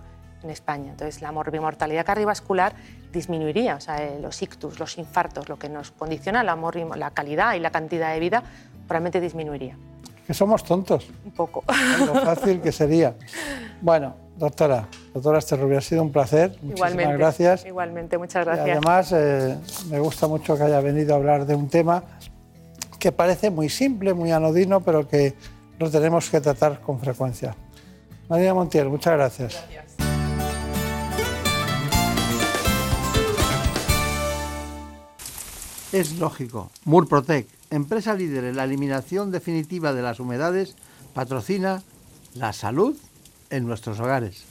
en 0.43 0.49
España. 0.49 0.93
Entonces 0.93 1.21
la 1.21 1.33
morbimortalidad 1.33 2.07
cardiovascular 2.07 2.73
disminuiría, 3.13 3.77
o 3.77 3.81
sea, 3.83 4.03
eh, 4.03 4.19
los 4.23 4.41
ictus, 4.41 4.79
los 4.79 4.97
infartos, 4.97 5.51
lo 5.51 5.59
que 5.59 5.69
nos 5.69 5.91
condiciona 5.91 6.43
la, 6.43 6.57
la 6.97 7.11
calidad 7.11 7.53
y 7.57 7.61
la 7.61 7.71
cantidad 7.71 8.15
de 8.15 8.21
vida, 8.21 8.43
probablemente 8.89 9.21
disminuiría. 9.21 9.77
Que 10.27 10.35
somos 10.35 10.65
tontos. 10.65 11.09
Un 11.25 11.33
poco. 11.33 11.65
Lo 12.07 12.15
fácil 12.15 12.61
que 12.61 12.73
sería. 12.73 13.15
Bueno, 13.81 14.15
doctora, 14.37 14.89
doctora 15.15 15.39
Esterrubia, 15.39 15.79
ha 15.79 15.83
sido 15.83 16.03
un 16.03 16.11
placer. 16.11 16.51
Muchísimas 16.63 16.77
igualmente, 16.77 17.17
gracias. 17.17 17.67
Igualmente, 17.67 18.19
muchas 18.19 18.45
gracias. 18.45 18.67
Y 18.67 18.71
además, 18.71 19.13
eh, 19.13 19.57
me 19.91 20.01
gusta 20.01 20.27
mucho 20.27 20.57
que 20.57 20.65
haya 20.65 20.81
venido 20.81 21.15
a 21.15 21.17
hablar 21.19 21.47
de 21.47 21.55
un 21.55 21.69
tema 21.69 22.03
que 22.99 23.13
parece 23.13 23.51
muy 23.51 23.69
simple, 23.69 24.15
muy 24.15 24.33
anodino, 24.33 24.81
pero 24.81 25.07
que 25.07 25.35
lo 25.79 25.91
tenemos 25.91 26.29
que 26.31 26.41
tratar 26.41 26.81
con 26.81 26.99
frecuencia. 26.99 27.55
María 28.29 28.55
Montiel, 28.55 28.89
muchas 28.89 29.13
gracias. 29.15 29.65
gracias. 29.71 30.06
Es 35.97 36.19
lógico. 36.19 36.71
Murprotec, 36.85 37.49
empresa 37.71 38.13
líder 38.13 38.45
en 38.45 38.57
la 38.57 38.65
eliminación 38.65 39.31
definitiva 39.31 39.95
de 39.95 40.03
las 40.03 40.21
humedades, 40.21 40.77
patrocina 41.15 41.83
la 42.35 42.53
salud 42.53 42.95
en 43.49 43.67
nuestros 43.67 43.99
hogares. 43.99 44.45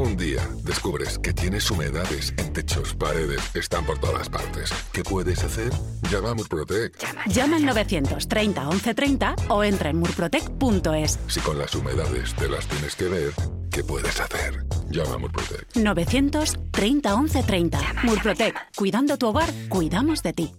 Un 0.00 0.16
día 0.16 0.40
descubres 0.64 1.18
que 1.18 1.34
tienes 1.34 1.70
humedades 1.70 2.32
en 2.38 2.54
techos, 2.54 2.94
paredes, 2.94 3.42
están 3.54 3.84
por 3.84 3.98
todas 3.98 4.30
partes. 4.30 4.72
¿Qué 4.94 5.04
puedes 5.04 5.44
hacer? 5.44 5.70
Llama 6.10 6.30
a 6.30 6.34
Murprotec. 6.34 6.98
Llama, 6.98 7.22
Llama 7.26 7.56
al 7.56 7.66
930 7.66 8.64
1130 8.64 9.36
o 9.48 9.62
entra 9.62 9.90
en 9.90 9.98
murprotec.es. 9.98 11.18
Si 11.26 11.40
con 11.40 11.58
las 11.58 11.74
humedades 11.74 12.32
te 12.34 12.48
las 12.48 12.66
tienes 12.66 12.96
que 12.96 13.08
ver, 13.08 13.34
¿qué 13.70 13.84
puedes 13.84 14.18
hacer? 14.18 14.64
Llama 14.88 15.16
a 15.16 15.18
Murprotec. 15.18 15.66
930 15.76 17.16
1130. 17.16 17.80
Llama, 17.80 18.02
Murprotec. 18.04 18.54
Llama. 18.54 18.66
Cuidando 18.74 19.18
tu 19.18 19.26
hogar, 19.26 19.50
cuidamos 19.68 20.22
de 20.22 20.32
ti. 20.32 20.52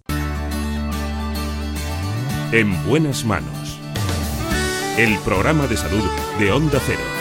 En 2.51 2.85
buenas 2.85 3.25
manos. 3.25 3.79
El 4.99 5.17
programa 5.19 5.65
de 5.65 5.77
salud 5.77 6.05
de 6.37 6.51
Onda 6.51 6.79
Cero. 6.85 7.20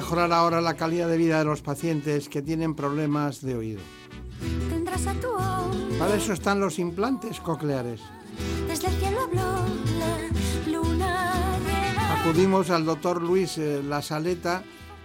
Mejorar 0.00 0.32
ahora 0.32 0.62
la 0.62 0.78
calidad 0.78 1.08
de 1.08 1.18
vida 1.18 1.40
de 1.40 1.44
los 1.44 1.60
pacientes 1.60 2.30
que 2.30 2.40
tienen 2.40 2.74
problemas 2.74 3.42
de 3.42 3.54
oído. 3.54 3.82
Tendrás 4.70 5.06
a 5.06 5.12
tu 5.12 5.28
oído. 5.28 5.98
Para 5.98 6.14
eso 6.14 6.32
están 6.32 6.58
los 6.58 6.78
implantes 6.78 7.38
cocleares. 7.38 8.00
Desde 8.66 8.88
el 8.88 8.94
cielo 8.94 9.20
habló 9.24 9.66
la 9.98 10.72
luna 10.72 11.58
llena. 11.58 12.18
Acudimos 12.18 12.70
al 12.70 12.86
doctor 12.86 13.20
Luis 13.20 13.58
eh, 13.58 13.82
La 13.86 14.00
Saleta, 14.00 14.62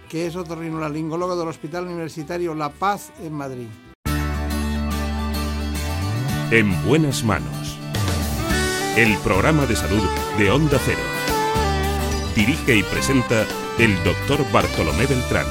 que 0.08 0.26
es 0.26 0.34
otorrinolaringólogo 0.34 1.36
del 1.36 1.48
Hospital 1.48 1.84
Universitario 1.84 2.54
La 2.54 2.70
Paz 2.70 3.12
en 3.20 3.34
Madrid. 3.34 3.68
En 6.50 6.86
buenas 6.86 7.22
manos. 7.22 7.78
El 8.96 9.14
programa 9.18 9.66
de 9.66 9.76
salud 9.76 10.08
de 10.38 10.50
Onda 10.50 10.80
Cero. 10.82 11.02
Dirige 12.34 12.76
y 12.76 12.82
presenta 12.82 13.44
el 13.78 14.02
doctor 14.04 14.50
Bartolomé 14.52 15.04
Beltrán. 15.04 15.46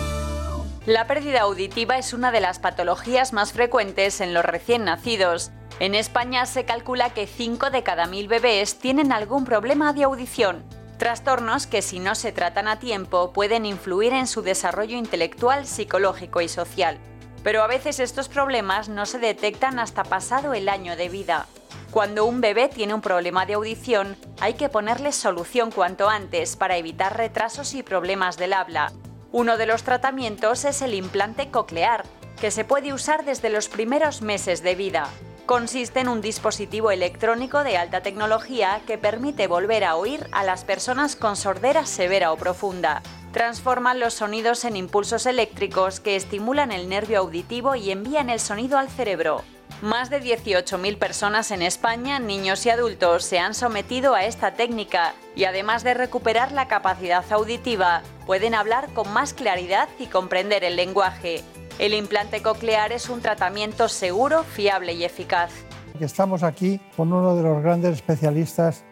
La 0.88 1.06
pérdida 1.06 1.42
auditiva 1.42 2.00
es 2.00 2.12
una 2.12 2.32
de 2.32 2.42
las 2.42 2.58
patologías 2.58 3.34
más 3.34 3.54
frecuentes 3.54 4.20
en 4.20 4.34
los 4.34 4.44
recién 4.44 4.84
nacidos. 4.84 5.52
En 5.80 5.94
España 5.94 6.48
se 6.48 6.66
calcula 6.66 7.12
que 7.12 7.28
5 7.28 7.70
de 7.70 7.84
cada 7.84 8.08
1000 8.08 8.28
bebés 8.28 8.80
tienen 8.80 9.12
algún 9.12 9.46
problema 9.46 9.94
de 9.94 10.06
audición. 10.06 10.64
Trastornos 10.98 11.68
que 11.68 11.84
si 11.84 12.00
no 12.00 12.16
se 12.16 12.32
tratan 12.32 12.68
a 12.68 12.80
tiempo 12.80 13.32
pueden 13.32 13.64
influir 13.64 14.14
en 14.14 14.26
su 14.26 14.42
desarrollo 14.42 14.98
intelectual, 14.98 15.68
psicológico 15.68 16.42
y 16.42 16.48
social. 16.48 16.98
Pero 17.46 17.62
a 17.62 17.68
veces 17.68 18.00
estos 18.00 18.28
problemas 18.28 18.90
no 18.90 19.06
se 19.06 19.20
detectan 19.20 19.78
hasta 19.78 20.04
pasado 20.04 20.56
el 20.56 20.68
año 20.68 20.96
de 20.96 21.10
vida. 21.10 21.46
Cuando 21.92 22.26
un 22.26 22.42
bebé 22.42 22.70
tiene 22.70 22.96
un 22.96 23.02
problema 23.02 23.46
de 23.46 23.54
audición, 23.54 24.18
hay 24.42 24.56
que 24.56 24.68
ponerle 24.68 25.12
solución 25.12 25.70
cuanto 25.70 26.10
antes 26.10 26.56
para 26.56 26.76
evitar 26.76 27.16
retrasos 27.16 27.76
y 27.76 27.84
problemas 27.84 28.38
del 28.38 28.52
habla. 28.52 28.94
Uno 29.32 29.58
de 29.58 29.68
los 29.68 29.84
tratamientos 29.84 30.66
es 30.66 30.82
el 30.82 30.96
implante 30.96 31.52
coclear, 31.52 32.04
que 32.42 32.50
se 32.50 32.66
puede 32.66 32.94
usar 32.94 33.26
desde 33.26 33.52
los 33.52 33.70
primeros 33.70 34.24
meses 34.24 34.64
de 34.64 34.74
vida. 34.74 35.08
Consiste 35.46 36.00
en 36.00 36.08
un 36.08 36.22
dispositivo 36.22 36.90
electrónico 36.90 37.64
de 37.64 37.78
alta 37.78 38.02
tecnología 38.02 38.82
que 38.88 38.98
permite 38.98 39.46
volver 39.46 39.84
a 39.84 39.98
oír 39.98 40.28
a 40.32 40.44
las 40.44 40.66
personas 40.66 41.16
con 41.16 41.36
sordera 41.36 41.86
severa 41.86 42.32
o 42.32 42.38
profunda. 42.38 43.04
Transforman 43.36 44.00
los 44.00 44.14
sonidos 44.14 44.64
en 44.64 44.78
impulsos 44.78 45.26
eléctricos 45.26 46.00
que 46.00 46.16
estimulan 46.16 46.72
el 46.72 46.88
nervio 46.88 47.20
auditivo 47.20 47.76
y 47.76 47.92
envían 47.92 48.30
el 48.30 48.40
sonido 48.40 48.78
al 48.78 48.88
cerebro. 48.88 49.42
Más 49.82 50.10
de 50.10 50.22
18.000 50.22 50.98
personas 50.98 51.52
en 51.52 51.62
España, 51.62 52.18
niños 52.18 52.66
y 52.66 52.70
adultos, 52.70 53.26
se 53.26 53.38
han 53.38 53.54
sometido 53.54 54.16
a 54.16 54.24
esta 54.24 54.54
técnica 54.54 55.16
y 55.36 55.44
además 55.44 55.84
de 55.84 55.96
recuperar 55.96 56.54
la 56.54 56.70
capacidad 56.70 57.26
auditiva, 57.30 58.04
pueden 58.26 58.56
hablar 58.56 58.94
con 58.94 59.12
más 59.12 59.34
claridad 59.34 59.90
y 60.00 60.06
comprender 60.06 60.64
el 60.64 60.78
lenguaje. 60.78 61.44
El 61.78 61.94
implante 61.94 62.42
coclear 62.42 62.94
es 62.94 63.10
un 63.10 63.20
tratamiento 63.20 63.90
seguro, 63.90 64.46
fiable 64.46 64.94
y 64.94 65.04
eficaz. 65.04 65.52
Estamos 66.00 66.42
aquí 66.42 66.80
con 66.96 67.12
uno 67.12 67.36
de 67.36 67.44
los 67.44 67.62
grandes 67.62 67.96
especialistas, 67.96 68.86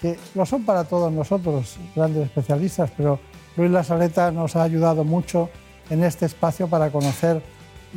que 0.00 0.18
lo 0.34 0.46
son 0.46 0.64
para 0.64 0.84
todos 0.84 1.12
nosotros, 1.12 1.76
grandes 1.94 2.24
especialistas, 2.24 2.90
pero 2.96 3.20
Luis 3.56 3.70
La 3.70 3.84
Saleta 3.84 4.30
nos 4.30 4.56
ha 4.56 4.62
ayudado 4.62 5.04
mucho 5.04 5.50
en 5.90 6.02
este 6.02 6.26
espacio 6.26 6.68
para 6.68 6.90
conocer 6.90 7.42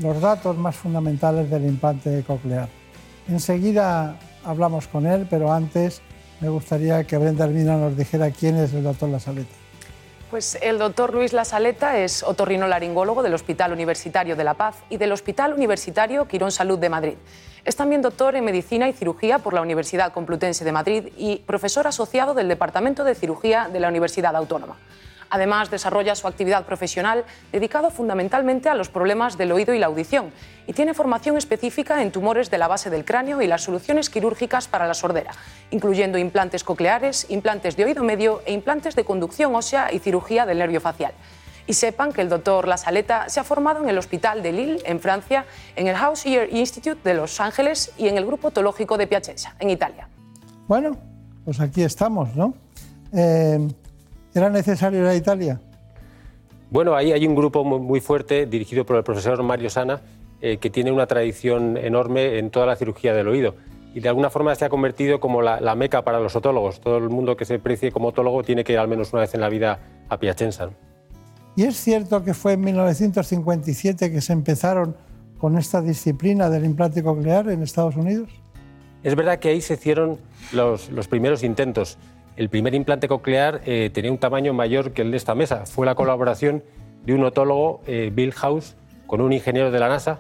los 0.02 0.20
datos 0.20 0.58
más 0.58 0.76
fundamentales 0.76 1.50
del 1.50 1.66
implante 1.66 2.24
coclear. 2.28 2.68
Enseguida 3.30 4.20
hablamos 4.44 4.88
con 4.88 5.08
él, 5.08 5.28
pero 5.30 5.54
antes 5.54 6.02
me 6.42 6.50
gustaría 6.50 7.06
que 7.06 7.18
Brenda 7.18 7.46
Hermina 7.46 7.78
nos 7.78 7.96
dijera 7.96 8.32
quién 8.32 8.58
es 8.58 8.74
el 8.74 8.84
doctor 8.84 9.10
La 9.10 9.20
Saleta. 9.20 9.56
Pues 10.30 10.58
el 10.62 10.80
doctor 10.80 11.14
Luis 11.14 11.32
Lasaleta 11.32 11.98
es 12.00 12.22
otorrinolaringólogo 12.22 13.24
del 13.24 13.36
Hospital 13.36 13.72
Universitario 13.72 14.36
de 14.36 14.44
La 14.44 14.56
Paz 14.56 14.76
y 14.90 14.98
del 14.98 15.14
Hospital 15.14 15.54
Universitario 15.54 16.28
Quirón 16.28 16.52
Salud 16.52 16.78
de 16.78 16.90
Madrid. 16.90 17.14
Es 17.64 17.78
también 17.78 18.02
doctor 18.02 18.36
en 18.36 18.44
Medicina 18.44 18.90
y 18.90 18.94
Cirugía 18.94 19.40
por 19.40 19.54
la 19.54 19.62
Universidad 19.62 20.12
Complutense 20.12 20.66
de 20.66 20.72
Madrid 20.74 21.08
y 21.16 21.38
profesor 21.38 21.88
asociado 21.88 22.34
del 22.34 22.50
Departamento 22.50 23.06
de 23.06 23.16
Cirugía 23.16 23.70
de 23.72 23.80
la 23.80 23.88
Universidad 23.88 24.36
Autónoma. 24.36 24.78
Además, 25.30 25.72
desarrolla 25.72 26.16
su 26.16 26.28
actividad 26.28 26.66
profesional 26.66 27.26
dedicado 27.52 27.90
fundamentalmente 27.90 28.70
a 28.70 28.76
los 28.76 28.90
problemas 28.90 29.38
del 29.38 29.52
oído 29.52 29.74
y 29.74 29.80
la 29.80 29.88
audición 29.88 30.32
y 30.68 30.74
tiene 30.74 30.94
formación 30.94 31.38
específica 31.38 32.02
en 32.02 32.12
tumores 32.12 32.50
de 32.50 32.58
la 32.58 32.68
base 32.68 32.90
del 32.90 33.06
cráneo 33.06 33.42
y 33.42 33.48
las 33.48 33.64
soluciones 33.64 34.10
quirúrgicas 34.10 34.68
para 34.68 34.88
la 34.88 34.94
sordera, 34.94 35.32
incluyendo 35.72 36.18
implantes 36.18 36.64
cocleares, 36.64 37.28
implantes 37.30 37.76
de 37.76 37.86
oído 37.86 38.04
medio 38.04 38.42
e 38.46 38.54
implantes 38.54 38.96
de 38.96 39.06
conducción 39.06 39.56
ósea 39.56 39.92
y 39.92 40.00
cirugía 40.00 40.46
del 40.46 40.60
nervio 40.60 40.82
facial. 40.82 41.14
Y 41.68 41.74
sepan 41.74 42.14
que 42.14 42.22
el 42.22 42.30
doctor 42.30 42.68
La 42.68 42.78
Saleta 42.78 43.28
se 43.28 43.40
ha 43.40 43.44
formado 43.44 43.82
en 43.82 43.90
el 43.90 43.98
Hospital 43.98 44.44
de 44.44 44.52
Lille, 44.52 44.84
en 44.86 45.00
Francia, 45.00 45.46
en 45.76 45.88
el 45.88 45.96
House 45.96 46.26
Ear 46.28 46.48
Institute 46.52 47.00
de 47.04 47.16
Los 47.16 47.40
Ángeles 47.40 47.92
y 47.98 48.08
en 48.08 48.18
el 48.18 48.26
Grupo 48.26 48.50
Otológico 48.50 48.98
de 48.98 49.08
Piacenza, 49.08 49.56
en 49.60 49.72
Italia. 49.72 50.08
Bueno, 50.68 50.96
pues 51.44 51.60
aquí 51.60 51.82
estamos, 51.82 52.36
¿no? 52.36 52.54
Eh, 53.14 53.68
¿Era 54.36 54.50
necesario 54.50 55.00
ir 55.00 55.06
a 55.06 55.16
Italia? 55.16 55.62
Bueno, 56.70 56.94
ahí 56.94 57.14
hay 57.14 57.26
un 57.26 57.36
grupo 57.36 57.64
muy, 57.64 58.02
fuerte 58.02 58.46
dirigido 58.46 58.86
por 58.86 58.98
el 58.98 59.04
profesor 59.04 59.42
Mario 59.44 59.70
Sana 59.70 60.02
eh, 60.42 60.58
que 60.58 60.70
tiene 60.70 60.92
una 60.92 61.08
tradición 61.08 61.78
enorme 61.78 62.38
en 62.38 62.50
toda 62.50 62.66
la 62.66 62.76
cirugía 62.76 63.14
del 63.14 63.30
oído 63.30 63.56
y 63.94 64.02
de 64.02 64.10
alguna 64.10 64.30
forma 64.30 64.54
se 64.56 64.66
ha 64.66 64.70
convertido 64.70 65.22
como 65.22 65.42
la, 65.42 65.62
la 65.62 65.74
meca 65.76 66.04
para 66.04 66.20
los 66.20 66.36
otólogos. 66.36 66.82
Todo 66.82 66.98
el 66.98 67.10
mundo 67.10 67.38
que 67.38 67.46
se 67.46 67.60
precie 67.60 67.94
como 67.94 68.10
otólogo 68.10 68.44
tiene 68.44 68.66
que 68.66 68.74
ir 68.74 68.80
al 68.80 68.90
menos 68.90 69.14
una 69.14 69.22
vez 69.22 69.34
en 69.34 69.40
la 69.40 69.48
vida 69.48 69.80
a 70.10 70.20
Piacenza. 70.20 70.70
¿Y 71.56 71.64
es 71.64 71.78
cierto 71.78 72.22
que 72.26 72.34
fue 72.34 72.54
en 72.54 72.62
1957 72.62 74.12
que 74.12 74.20
se 74.20 74.34
empezaron 74.34 74.98
con 75.38 75.58
esta 75.58 75.82
disciplina 75.82 76.50
del 76.50 76.66
implante 76.66 77.02
coclear 77.02 77.50
en 77.50 77.64
Estados 77.64 77.96
Unidos? 77.96 78.30
Es 79.02 79.16
verdad 79.16 79.40
que 79.40 79.48
ahí 79.48 79.62
se 79.62 79.76
hicieron 79.76 80.18
los, 80.52 80.90
los 80.90 81.08
primeros 81.08 81.42
intentos. 81.42 81.98
El 82.36 82.50
primer 82.50 82.74
implante 82.76 83.08
coclear 83.08 83.62
eh, 83.66 83.90
tenía 83.94 84.12
un 84.12 84.18
tamaño 84.18 84.54
mayor 84.54 84.92
que 84.92 85.02
el 85.02 85.12
de 85.12 85.18
esta 85.18 85.36
mesa. 85.36 85.66
Fue 85.66 85.86
la 85.86 85.96
colaboración 85.96 86.64
de 87.06 87.14
un 87.14 87.24
otólogo, 87.24 87.82
eh, 87.88 88.12
Bill 88.14 88.34
House, 88.34 88.76
con 89.08 89.22
un 89.22 89.32
ingeniero 89.32 89.72
de 89.72 89.80
la 89.80 89.88
NASA 89.88 90.20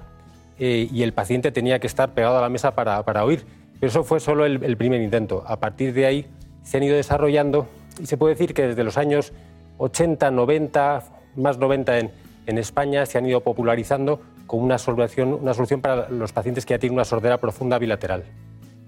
eh, 0.59 0.87
y 0.91 1.03
el 1.03 1.13
paciente 1.13 1.51
tenía 1.51 1.79
que 1.79 1.87
estar 1.87 2.13
pegado 2.13 2.37
a 2.37 2.41
la 2.41 2.49
mesa 2.49 2.73
para, 2.75 3.03
para 3.03 3.25
oír. 3.25 3.43
Pero 3.79 3.89
eso 3.89 4.03
fue 4.03 4.19
solo 4.19 4.45
el, 4.45 4.77
primer 4.77 5.01
intento. 5.01 5.43
A 5.47 5.59
partir 5.59 5.93
de 5.93 6.05
ahí 6.05 6.25
se 6.63 6.77
han 6.77 6.83
ido 6.83 6.95
desarrollando 6.95 7.67
y 7.99 8.05
se 8.05 8.15
puede 8.17 8.35
decir 8.35 8.53
que 8.53 8.67
desde 8.67 8.83
los 8.83 8.97
años 8.97 9.33
80, 9.77 10.31
90, 10.31 11.03
más 11.35 11.57
90 11.57 11.99
en, 11.99 12.11
en 12.45 12.57
España 12.57 13.05
se 13.05 13.17
han 13.17 13.25
ido 13.25 13.41
popularizando 13.41 14.21
como 14.47 14.63
una 14.63 14.77
solución, 14.77 15.33
una 15.33 15.53
solución 15.53 15.81
para 15.81 16.09
los 16.09 16.31
pacientes 16.31 16.65
que 16.65 16.73
ya 16.75 16.79
tienen 16.79 16.93
una 16.95 17.03
sordera 17.05 17.39
profunda 17.39 17.77
bilateral. 17.77 18.23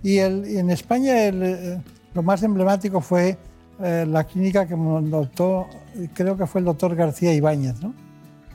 Y, 0.03 0.19
el- 0.19 0.45
en 0.45 0.69
España 0.69 1.25
el, 1.25 1.43
eh, 1.43 1.81
lo 2.17 2.23
más 2.23 2.41
emblemático 2.41 2.99
fue 2.99 3.37
eh, 3.79 4.03
la 4.09 4.23
clínica 4.23 4.67
que 4.67 4.75
montó, 4.75 5.67
creo 6.15 6.35
que 6.35 6.47
fue 6.47 6.59
el 6.61 6.65
doctor 6.65 6.95
García 6.95 7.31
Ibáñez, 7.31 7.79
¿no? 7.79 7.93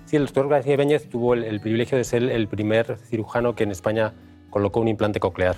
Sí, 0.04 0.16
el 0.16 0.24
doctor 0.24 0.48
García 0.48 0.74
Ibáñez 0.74 1.08
tuvo 1.08 1.34
el, 1.34 1.44
el 1.44 1.60
privilegio 1.60 1.96
de 1.96 2.02
ser 2.02 2.24
el 2.24 2.48
primer 2.48 2.96
cirujano 2.98 3.54
que 3.54 3.62
en 3.62 3.70
España 3.70 4.14
colocó 4.50 4.80
un 4.80 4.88
implante 4.88 5.20
coclear. 5.20 5.54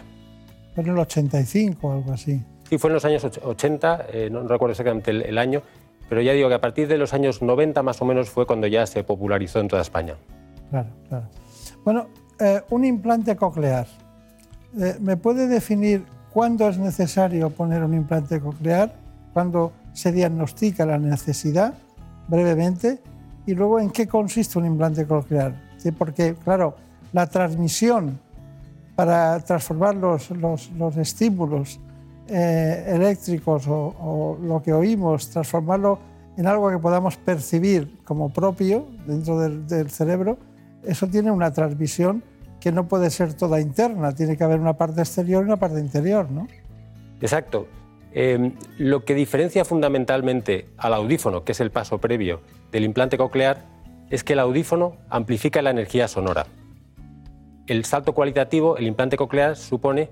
Fue 0.75 0.85
en 0.85 0.90
el 0.90 0.99
85 0.99 1.88
o 1.88 1.93
algo 1.93 2.12
así. 2.12 2.43
Sí, 2.69 2.77
fue 2.77 2.90
en 2.90 2.95
los 2.95 3.05
años 3.07 3.25
och- 3.25 3.40
80, 3.43 4.07
eh, 4.12 4.29
no 4.31 4.43
recuerdo 4.47 4.73
exactamente 4.73 5.11
el, 5.12 5.23
el 5.23 5.38
año, 5.38 5.62
pero 6.11 6.21
ya 6.21 6.33
digo 6.35 6.51
que 6.51 6.57
a 6.57 6.61
partir 6.61 6.87
de 6.87 6.99
los 6.99 7.14
años 7.14 7.40
90 7.40 7.83
más 7.83 8.03
o 8.03 8.05
menos 8.05 8.29
fue 8.29 8.47
cuando 8.47 8.67
ya 8.67 8.85
se 8.87 9.03
popularizó 9.03 9.61
en 9.61 9.69
toda 9.69 9.81
España. 9.81 10.14
Claro, 10.68 10.91
claro. 11.09 11.26
Bueno, 11.87 12.09
eh, 12.39 12.61
un 12.68 12.85
implante 12.85 13.35
coclear. 13.35 13.87
Eh, 14.78 14.97
¿Me 15.01 15.16
puede 15.16 15.49
definir 15.49 16.05
cuándo 16.35 16.68
es 16.68 16.76
necesario 16.78 17.49
poner 17.51 17.82
un 17.85 17.95
implante 17.95 18.41
coclear? 18.41 18.93
¿Cuándo 19.32 19.72
se 19.93 20.12
diagnostica 20.12 20.85
la 20.85 20.99
necesidad? 20.99 21.74
Brevemente. 22.28 23.01
Y 23.47 23.55
luego, 23.55 23.78
¿en 23.80 23.91
qué 23.91 24.07
consiste 24.07 24.59
un 24.59 24.66
implante 24.66 25.07
coclear? 25.07 25.55
Sí, 25.78 25.93
porque, 25.93 26.35
claro, 26.35 26.74
la 27.12 27.26
transmisión 27.26 28.18
para 28.97 29.41
transformar 29.41 29.95
los, 29.97 30.30
los- 30.30 30.70
los 30.72 30.97
estímulos 30.97 31.80
eh, 32.28 32.85
eléctricos 32.89 33.66
o, 33.68 33.95
o 34.01 34.39
lo 34.43 34.62
que 34.62 34.72
oímos, 34.72 35.28
transformarlo 35.30 35.99
en 36.37 36.47
algo 36.47 36.70
que 36.70 36.78
podamos 36.78 37.16
percibir 37.16 37.99
como 38.05 38.30
propio 38.30 38.87
dentro 39.07 39.39
del, 39.39 39.66
del 39.68 39.91
cerebro, 39.91 40.37
eso 40.82 41.07
tiene 41.07 41.30
una 41.30 41.53
transmisión 41.53 42.22
que 42.65 42.73
no 42.73 42.89
puede 42.89 43.11
ser 43.11 43.35
toda 43.35 43.61
interna, 43.61 44.15
tiene 44.15 44.39
que 44.39 44.43
haber 44.43 44.59
una 44.59 44.73
parte 44.73 45.03
exterior 45.03 45.43
y 45.43 45.47
una 45.49 45.59
parte 45.59 45.79
interior, 45.79 46.31
¿no? 46.31 46.49
Exacto. 47.21 47.69
Eh, 48.15 48.53
lo 48.79 49.05
que 49.05 49.15
diferencia 49.15 49.67
fundamentalmente 49.67 50.69
al 50.79 50.95
audífono, 50.95 51.45
que 51.45 51.53
es 51.53 51.61
el 51.61 51.71
paso 51.71 51.99
previo 51.99 52.41
del 52.73 52.85
implante 52.85 53.19
coclear, 53.19 53.67
es 54.09 54.25
que 54.25 54.33
el 54.33 54.39
audífono 54.39 54.97
amplifica 55.11 55.61
la 55.61 55.71
energía 55.71 56.09
sonora. 56.09 56.47
el 57.67 57.85
salto 57.85 58.15
cualitativo, 58.15 58.79
el 58.79 58.87
implante 58.87 59.19
coclear, 59.19 59.57
supone 59.57 60.09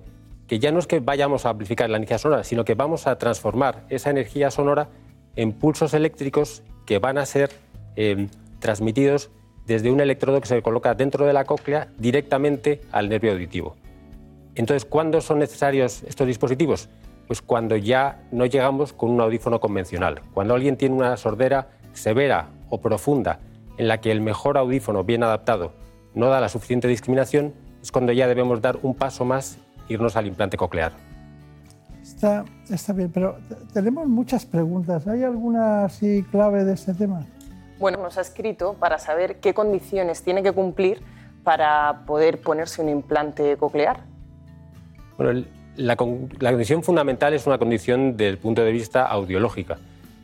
que 0.46 0.58
ya 0.58 0.72
no 0.72 0.78
es 0.78 0.86
que 0.86 1.00
vayamos 1.00 1.46
a 1.46 1.50
amplificar 1.50 1.88
la 1.88 1.96
energía 1.96 2.18
sonora, 2.18 2.44
sino 2.44 2.66
que 2.66 2.74
vamos 2.74 3.06
a 3.06 3.16
transformar 3.16 3.86
esa 3.88 4.10
energía 4.10 4.50
sonora 4.50 4.88
en 5.36 5.52
pulsos 5.52 5.94
eléctricos 5.94 6.62
que 6.84 6.98
van 6.98 7.16
a 7.16 7.24
ser 7.24 7.50
eh, 7.96 8.28
transmitidos 8.58 9.30
desde 9.66 9.90
un 9.90 10.00
electrodo 10.00 10.40
que 10.40 10.48
se 10.48 10.62
coloca 10.62 10.94
dentro 10.94 11.26
de 11.26 11.32
la 11.32 11.44
cóclea 11.44 11.88
directamente 11.98 12.80
al 12.90 13.08
nervio 13.08 13.32
auditivo. 13.32 13.76
Entonces, 14.54 14.84
¿cuándo 14.84 15.20
son 15.20 15.38
necesarios 15.38 16.02
estos 16.02 16.26
dispositivos? 16.26 16.88
Pues 17.26 17.40
cuando 17.40 17.76
ya 17.76 18.22
no 18.32 18.44
llegamos 18.46 18.92
con 18.92 19.10
un 19.10 19.20
audífono 19.20 19.60
convencional. 19.60 20.20
Cuando 20.34 20.54
alguien 20.54 20.76
tiene 20.76 20.94
una 20.94 21.16
sordera 21.16 21.68
severa 21.92 22.48
o 22.68 22.80
profunda 22.80 23.38
en 23.78 23.88
la 23.88 24.00
que 24.00 24.10
el 24.10 24.20
mejor 24.20 24.58
audífono 24.58 25.04
bien 25.04 25.22
adaptado 25.22 25.72
no 26.14 26.26
da 26.26 26.40
la 26.40 26.48
suficiente 26.48 26.88
discriminación, 26.88 27.54
es 27.82 27.90
cuando 27.90 28.12
ya 28.12 28.28
debemos 28.28 28.60
dar 28.60 28.78
un 28.82 28.94
paso 28.94 29.24
más 29.24 29.58
e 29.88 29.94
irnos 29.94 30.16
al 30.16 30.26
implante 30.26 30.56
coclear. 30.56 30.92
Está, 32.02 32.44
está 32.68 32.92
bien, 32.92 33.10
pero 33.10 33.38
tenemos 33.72 34.06
muchas 34.08 34.44
preguntas. 34.44 35.06
¿Hay 35.06 35.22
alguna 35.22 35.84
así 35.86 36.24
clave 36.30 36.64
de 36.64 36.74
este 36.74 36.94
tema? 36.94 37.24
Bueno, 37.82 37.98
nos 38.00 38.16
ha 38.16 38.20
escrito 38.20 38.74
para 38.74 38.96
saber 38.98 39.40
qué 39.40 39.54
condiciones 39.54 40.22
tiene 40.22 40.44
que 40.44 40.52
cumplir 40.52 41.02
para 41.42 42.04
poder 42.06 42.40
ponerse 42.40 42.80
un 42.80 42.88
implante 42.88 43.56
coclear. 43.56 44.04
Bueno, 45.16 45.32
el- 45.32 45.48
la, 45.74 45.96
la 46.38 46.50
condición 46.52 46.84
fundamental 46.84 47.34
es 47.34 47.44
una 47.44 47.58
condición 47.58 48.16
del 48.16 48.38
punto 48.38 48.62
de 48.62 48.70
vista 48.70 49.04
audiológica. 49.06 49.78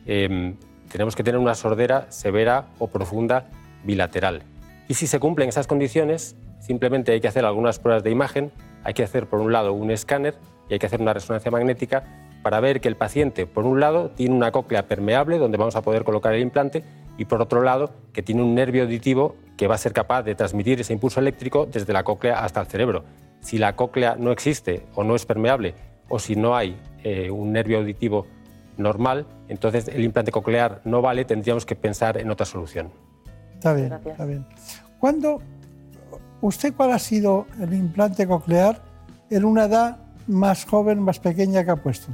Eh, 0.05 0.55
tenemos 0.89 1.17
que 1.17 1.23
tener 1.23 1.37
una 1.37 1.53
sordera 1.53 2.09
severa 2.09 2.67
o 2.79 2.87
profunda 2.87 3.47
bilateral. 3.83 4.43
Y 4.87 4.93
si 4.93 5.05
se 5.05 5.19
cumplen 5.19 5.49
esas 5.49 5.67
condiciones, 5.67 6.37
simplemente 6.61 7.11
hay 7.11 7.19
que 7.19 7.27
hacer 7.27 7.43
algunas 7.43 7.77
pruebas 7.77 8.03
de 8.05 8.11
imagen, 8.11 8.53
hay 8.85 8.93
que 8.93 9.03
hacer 9.03 9.27
por 9.27 9.41
un 9.41 9.51
lado 9.51 9.73
un 9.73 9.91
escáner 9.91 10.35
y 10.69 10.73
hay 10.73 10.79
que 10.79 10.85
hacer 10.85 11.01
una 11.01 11.11
resonancia 11.13 11.51
magnética 11.51 12.05
para 12.41 12.61
ver 12.61 12.79
que 12.79 12.87
el 12.87 12.95
paciente, 12.95 13.45
por 13.47 13.65
un 13.65 13.81
lado, 13.81 14.11
tiene 14.11 14.33
una 14.33 14.53
cóclea 14.53 14.87
permeable 14.87 15.39
donde 15.39 15.57
vamos 15.57 15.75
a 15.75 15.81
poder 15.81 16.05
colocar 16.05 16.33
el 16.33 16.41
implante 16.41 16.85
y 17.19 17.25
por 17.25 17.41
otro 17.41 17.61
lado, 17.61 17.91
que 18.13 18.23
tiene 18.23 18.41
un 18.41 18.55
nervio 18.55 18.83
auditivo 18.83 19.35
que 19.57 19.67
va 19.67 19.75
a 19.75 19.77
ser 19.77 19.91
capaz 19.91 20.23
de 20.23 20.35
transmitir 20.35 20.79
ese 20.79 20.93
impulso 20.93 21.19
eléctrico 21.19 21.65
desde 21.65 21.91
la 21.91 22.03
cóclea 22.05 22.45
hasta 22.45 22.61
el 22.61 22.67
cerebro. 22.67 23.03
Si 23.41 23.57
la 23.57 23.75
cóclea 23.75 24.15
no 24.17 24.31
existe 24.31 24.87
o 24.95 25.03
no 25.03 25.17
es 25.17 25.25
permeable 25.25 25.75
o 26.07 26.17
si 26.17 26.37
no 26.37 26.55
hay 26.55 26.79
eh, 27.03 27.29
un 27.29 27.51
nervio 27.51 27.79
auditivo 27.79 28.25
normal, 28.77 29.27
entonces 29.49 29.89
el 29.89 30.01
implante 30.01 30.31
coclear 30.31 30.79
no 30.85 31.01
vale, 31.01 31.25
tendríamos 31.25 31.65
que 31.65 31.75
pensar 31.75 32.17
en 32.17 32.31
otra 32.31 32.45
solución. 32.45 32.89
Está 33.53 33.73
bien, 33.73 33.91
está 33.91 34.23
bien. 34.23 34.45
¿Cuándo, 34.97 35.41
¿Usted 36.39 36.73
cuál 36.73 36.93
ha 36.93 36.99
sido 36.99 37.47
el 37.59 37.73
implante 37.73 38.25
coclear 38.25 38.81
en 39.29 39.43
una 39.43 39.65
edad 39.65 39.97
más 40.25 40.63
joven, 40.63 41.01
más 41.01 41.19
pequeña 41.19 41.65
que 41.65 41.71
ha 41.71 41.75
puesto? 41.75 42.13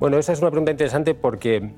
Bueno, 0.00 0.18
esa 0.18 0.32
es 0.32 0.40
una 0.40 0.50
pregunta 0.50 0.72
interesante 0.72 1.14
porque 1.14 1.70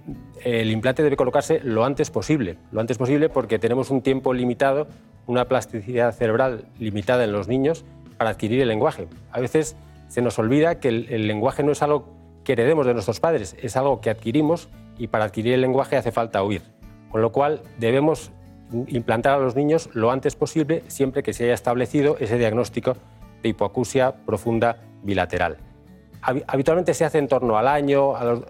el 0.43 0.71
implante 0.71 1.03
debe 1.03 1.17
colocarse 1.17 1.61
lo 1.63 1.85
antes 1.85 2.11
posible. 2.11 2.57
Lo 2.73 2.81
antes 2.81 2.97
posible 2.97 3.29
porque 3.29 3.59
tenemos 3.59 3.91
un 3.91 4.01
tiempo 4.01 4.33
limitado, 4.33 4.89
una 5.27 5.47
plasticidad 5.47 6.13
cerebral 6.13 6.65
limitada 6.79 7.25
en 7.25 7.33
los 7.33 7.47
niños 7.47 7.85
para 8.17 8.31
adquirir 8.31 8.61
el 8.63 8.69
lenguaje. 8.69 9.07
A 9.31 9.41
veces 9.41 9.77
se 10.09 10.23
nos 10.23 10.39
olvida 10.39 10.81
que 10.81 10.89
el, 10.89 11.07
el 11.11 11.27
lenguaje 11.27 11.63
no 11.63 11.73
es 11.73 11.83
algo 11.83 12.09
que 12.43 12.53
heredemos 12.53 12.87
de 12.87 12.95
nuestros 12.95 13.21
padres, 13.21 13.55
es 13.61 13.77
algo 13.77 14.01
que 14.01 14.09
adquirimos 14.09 14.69
y 14.99 15.09
para 15.09 15.25
adquirir 15.25 15.53
el 15.53 15.61
lenguaje 15.61 15.97
hace 15.97 16.11
falta 16.11 16.43
oír. 16.43 16.63
Con 17.11 17.21
lo 17.21 17.33
cual 17.33 17.61
debemos 17.79 18.31
implantar 18.89 19.35
a 19.35 19.39
los 19.39 19.55
niños 19.55 19.91
lo 19.93 20.11
antes 20.11 20.37
posible 20.37 20.83
siempre 20.89 21.23
que 21.23 21.33
se 21.33 21.45
haya 21.45 21.55
establecido 21.55 22.17
ese 22.19 22.39
diagnóstico 22.39 22.97
de 23.43 23.51
hipoacusia 23.51 24.15
profunda 24.25 24.79
bilateral. 25.03 25.59
Habi- 26.23 26.45
Habitualmente 26.47 26.95
se 26.95 27.05
hace 27.05 27.19
en 27.19 27.29
torno 27.29 27.57
al 27.59 27.69
año, 27.69 28.17
a 28.17 28.25
los- 28.25 28.43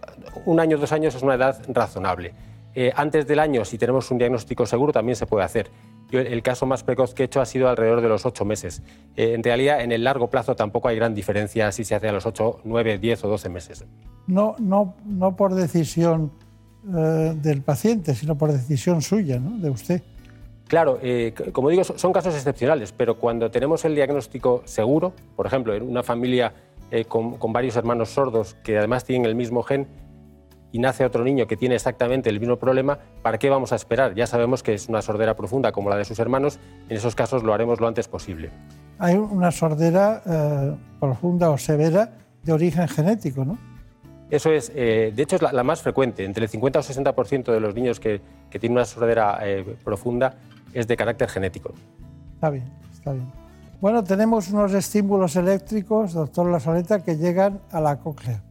un 0.45 0.61
año, 0.61 0.79
dos 0.79 0.93
años 0.93 1.14
es 1.14 1.23
una 1.23 1.35
edad 1.35 1.61
razonable. 1.69 2.33
Eh, 2.75 2.93
antes 2.95 3.27
del 3.27 3.39
año, 3.39 3.64
si 3.64 3.79
tenemos 3.79 4.11
un 4.11 4.19
diagnóstico 4.19 4.67
seguro, 4.67 4.93
también 4.93 5.17
se 5.17 5.27
puede 5.27 5.45
hacer. 5.45 5.71
Yo, 6.11 6.21
el 6.21 6.43
caso 6.43 6.67
más 6.67 6.83
precoz 6.85 7.14
que 7.14 7.23
he 7.23 7.27
hecho 7.27 7.41
ha 7.41 7.47
sido 7.47 7.69
alrededor 7.69 8.01
de 8.03 8.09
los 8.09 8.27
ocho 8.27 8.45
meses. 8.45 8.83
Eh, 9.17 9.33
en 9.35 9.43
realidad, 9.43 9.81
en 9.81 9.93
el 9.93 10.05
largo 10.05 10.29
plazo 10.29 10.55
tampoco 10.55 10.89
hay 10.89 10.97
gran 10.97 11.14
diferencia 11.14 11.73
si 11.73 11.85
se 11.85 11.95
hace 11.95 12.09
a 12.09 12.12
los 12.12 12.27
ocho, 12.27 12.61
nueve, 12.64 12.99
diez 12.99 13.25
o 13.25 13.29
doce 13.29 13.49
meses. 13.49 13.85
No, 14.27 14.55
no, 14.59 14.95
no 15.07 15.35
por 15.37 15.55
decisión 15.55 16.31
eh, 16.95 17.33
del 17.43 17.62
paciente, 17.62 18.14
sino 18.14 18.37
por 18.37 18.53
decisión 18.53 19.01
suya, 19.03 19.41
¿no? 19.41 19.59
de 19.59 19.71
usted. 19.71 20.03
Claro, 20.69 20.99
eh, 21.03 21.33
como 21.53 21.71
digo, 21.71 21.83
so- 21.85 21.97
son 21.97 22.12
casos 22.12 22.35
excepcionales, 22.35 22.93
pero 22.93 23.17
cuando 23.19 23.51
tenemos 23.51 23.85
el 23.85 23.95
diagnóstico 23.95 24.62
seguro, 24.67 25.12
por 25.35 25.47
ejemplo, 25.47 25.75
en 25.75 25.83
una 25.83 26.03
familia 26.03 26.53
eh, 26.91 27.05
con, 27.05 27.37
con 27.37 27.53
varios 27.53 27.76
hermanos 27.76 28.11
sordos 28.11 28.55
que 28.62 28.78
además 28.78 29.05
tienen 29.05 29.26
el 29.26 29.34
mismo 29.34 29.62
gen 29.62 29.89
y 30.72 30.78
nace 30.78 31.05
otro 31.05 31.24
niño 31.24 31.47
que 31.47 31.57
tiene 31.57 31.74
exactamente 31.74 32.28
el 32.28 32.39
mismo 32.39 32.57
problema, 32.57 32.99
¿para 33.22 33.39
qué 33.39 33.49
vamos 33.49 33.72
a 33.72 33.76
esperar? 33.76 34.14
Ya 34.14 34.26
sabemos 34.26 34.62
que 34.62 34.74
es 34.74 34.89
una 34.89 35.01
sordera 35.03 35.34
profunda 35.34 35.72
como 35.72 35.89
la 35.91 35.97
de 35.97 36.05
sus 36.05 36.18
hermanos, 36.18 36.59
en 36.89 36.97
esos 36.97 37.14
casos 37.14 37.43
lo 37.43 37.55
haremos 37.55 37.80
lo 37.80 37.89
antes 37.89 38.09
posible. 38.09 38.51
Hay 38.99 39.14
una 39.14 39.51
sordera 39.51 40.22
eh, 40.26 40.76
profunda 41.01 41.51
o 41.51 41.59
severa 41.59 42.11
de 42.43 42.53
origen 42.53 42.89
genético, 42.89 43.45
¿no? 43.45 43.59
Eso 44.28 44.51
es, 44.53 44.72
eh, 44.74 45.12
de 45.14 45.22
hecho, 45.22 45.37
es 45.37 45.43
la, 45.43 45.53
la 45.53 45.62
más 45.62 45.82
frecuente. 45.82 46.24
Entre 46.24 46.45
el 46.45 46.51
50 46.51 46.80
o 46.80 46.82
60% 46.82 47.53
de 47.53 47.61
los 47.61 47.74
niños 47.74 48.01
que, 48.01 48.20
que 48.51 48.59
tienen 48.59 48.76
una 48.76 48.84
sordera 48.84 49.41
profunda 49.84 50.34
es 50.74 50.87
de 50.89 50.97
carácter 50.97 51.28
genético. 51.28 51.72
Está 52.34 52.51
bien, 52.51 52.64
está 52.93 53.12
bien. 53.12 53.46
Bueno, 53.79 54.03
tenemos 54.03 54.49
unos 54.49 54.72
estímulos 54.72 55.37
eléctricos, 55.37 56.14
doctor 56.14 56.51
La 56.51 56.61
Soleta, 56.61 57.05
que 57.05 57.16
llegan 57.16 57.61
a 57.70 57.81
la 57.81 57.99
cóclea. 57.99 58.43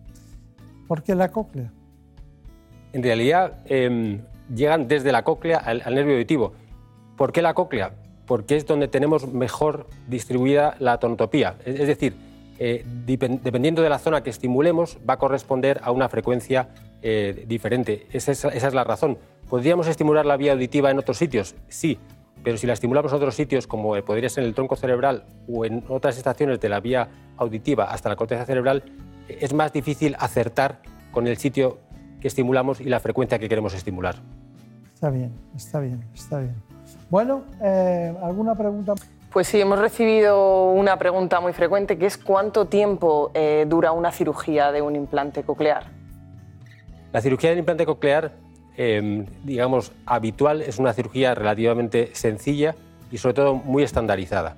¿Por 0.87 1.01
qué 1.01 1.15
la 1.15 1.29
cóclea? 1.29 1.71
En 2.93 3.01
realidad, 3.01 3.53
eh, 3.65 4.21
llegan 4.53 4.87
desde 4.87 5.11
la 5.11 5.23
cóclea 5.23 5.57
al, 5.57 5.95
nervio 5.95 6.13
auditivo. 6.13 6.53
¿Por 7.17 7.31
qué 7.31 7.41
la 7.41 7.55
cóclea? 7.55 7.93
Porque 8.27 8.55
es 8.55 8.67
donde 8.67 8.87
tenemos 8.87 9.33
mejor 9.33 9.87
distribuida 10.07 10.75
la 10.77 10.99
tonotopía. 10.99 11.55
Es, 11.65 11.87
decir, 11.87 12.15
eh, 12.59 12.85
dependiendo 13.05 13.81
de 13.81 13.89
la 13.89 13.97
zona 13.97 14.21
que 14.21 14.29
estimulemos, 14.29 14.99
va 15.09 15.15
a 15.15 15.17
corresponder 15.17 15.81
a 15.83 15.89
una 15.91 16.07
frecuencia 16.07 16.69
eh, 17.01 17.45
diferente. 17.47 18.05
Esa 18.11 18.31
es, 18.31 18.45
esa 18.45 18.67
es 18.67 18.73
la 18.75 18.83
razón. 18.83 19.17
¿Podríamos 19.49 19.87
estimular 19.87 20.25
la 20.25 20.37
vía 20.37 20.53
auditiva 20.53 20.91
en 20.91 20.99
otros 20.99 21.17
sitios? 21.17 21.55
Sí, 21.67 21.97
pero 22.45 22.57
si 22.57 22.67
la 22.67 22.73
estimulamos 22.73 23.11
en 23.11 23.15
otros 23.15 23.33
sitios, 23.33 23.65
como 23.65 23.99
podría 24.03 24.29
ser 24.29 24.43
en 24.43 24.49
el 24.49 24.53
tronco 24.53 24.75
cerebral 24.75 25.25
o 25.51 25.65
en 25.65 25.83
otras 25.89 26.15
estaciones 26.15 26.59
de 26.59 26.69
la 26.69 26.79
vía 26.79 27.09
auditiva 27.37 27.85
hasta 27.85 28.07
la 28.07 28.15
corteza 28.15 28.45
cerebral, 28.45 28.83
es 29.27 29.51
más 29.51 29.73
difícil 29.73 30.15
acertar 30.19 30.79
con 31.11 31.25
el 31.25 31.37
sitio 31.37 31.79
que 32.21 32.27
estimulamos 32.27 32.81
y 32.81 32.83
la 32.83 32.99
frecuencia 32.99 33.39
que 33.39 33.49
queremos 33.49 33.73
estimular. 33.73 34.17
Está 34.93 35.09
bien, 35.09 35.33
está 35.55 35.79
bien, 35.79 36.05
está 36.13 36.37
bien. 36.37 36.53
Bueno, 37.09 37.45
eh, 37.63 38.15
¿alguna 38.21 38.53
pregunta? 38.53 38.93
Pues 39.33 39.47
sí, 39.47 39.59
hemos 39.59 39.79
recibido 39.79 40.69
una 40.69 40.99
pregunta 40.99 41.39
muy 41.39 41.51
frecuente 41.51 41.97
que 41.97 42.05
es 42.05 42.15
¿cuánto 42.15 42.67
tiempo 42.67 43.31
eh, 43.33 43.65
dura 43.67 43.91
una 43.91 44.11
cirugía 44.11 44.71
de 44.71 44.83
un 44.83 44.95
implante 44.95 45.41
coclear? 45.41 45.85
La 47.11 47.21
cirugía 47.21 47.49
del 47.49 47.57
implante 47.57 47.87
coclear, 47.87 48.33
eh, 48.77 49.25
digamos, 49.43 49.91
habitual, 50.05 50.61
es 50.61 50.79
una 50.79 50.93
cirugía 50.93 51.35
relativamente 51.35 52.09
sencilla 52.13 52.75
y 53.11 53.17
sobre 53.17 53.33
todo 53.33 53.55
muy 53.55 53.83
estandarizada. 53.83 54.55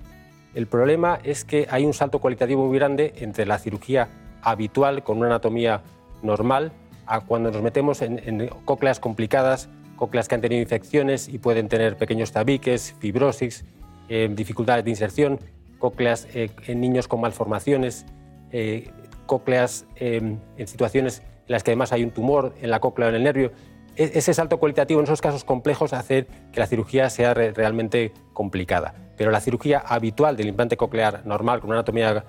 El 0.55 0.67
problema 0.67 1.19
es 1.23 1.45
que 1.45 1.67
hay 1.69 1.85
un 1.85 1.93
salto 1.93 2.19
cualitativo 2.19 2.65
muy 2.65 2.77
grande 2.77 3.13
entre 3.17 3.45
la 3.45 3.59
cirugía 3.59 4.09
habitual 4.41 5.03
con 5.03 5.17
una 5.17 5.27
anatomía 5.27 5.81
normal 6.23 6.71
a 7.05 7.21
cuando 7.21 7.51
nos 7.51 7.61
metemos 7.61 8.01
en, 8.01 8.19
en 8.25 8.49
cócleas 8.65 8.99
complicadas, 8.99 9.69
cócleas 9.95 10.27
que 10.27 10.35
han 10.35 10.41
tenido 10.41 10.61
infecciones 10.61 11.27
y 11.27 11.37
pueden 11.37 11.67
tener 11.67 11.97
pequeños 11.97 12.31
tabiques, 12.31 12.95
fibrosis, 12.99 13.65
eh, 14.09 14.29
dificultades 14.33 14.83
de 14.85 14.89
inserción, 14.89 15.39
cócleas 15.77 16.27
eh, 16.33 16.49
en 16.67 16.81
niños 16.81 17.07
con 17.07 17.21
malformaciones, 17.21 18.05
eh, 18.51 18.89
cócleas 19.25 19.85
eh, 19.97 20.37
en 20.57 20.67
situaciones 20.67 21.19
en 21.19 21.53
las 21.53 21.63
que 21.63 21.71
además 21.71 21.91
hay 21.91 22.03
un 22.03 22.11
tumor 22.11 22.53
en 22.61 22.71
la 22.71 22.79
cóclea 22.79 23.07
o 23.07 23.09
en 23.09 23.15
el 23.15 23.23
nervio. 23.23 23.51
E- 23.97 24.11
ese 24.15 24.33
salto 24.33 24.59
cualitativo 24.59 24.99
en 24.99 25.05
esos 25.05 25.21
casos 25.21 25.43
complejos 25.43 25.91
hace 25.91 26.27
que 26.51 26.59
la 26.59 26.67
cirugía 26.67 27.09
sea 27.09 27.33
re- 27.33 27.51
realmente 27.51 28.13
complicada. 28.33 28.93
Pero 29.17 29.31
la 29.31 29.41
cirugía 29.41 29.79
habitual 29.79 30.37
del 30.37 30.47
implante 30.47 30.77
coclear 30.77 31.25
normal, 31.25 31.59
con 31.59 31.71
una 31.71 31.79
anatomía 31.79 32.23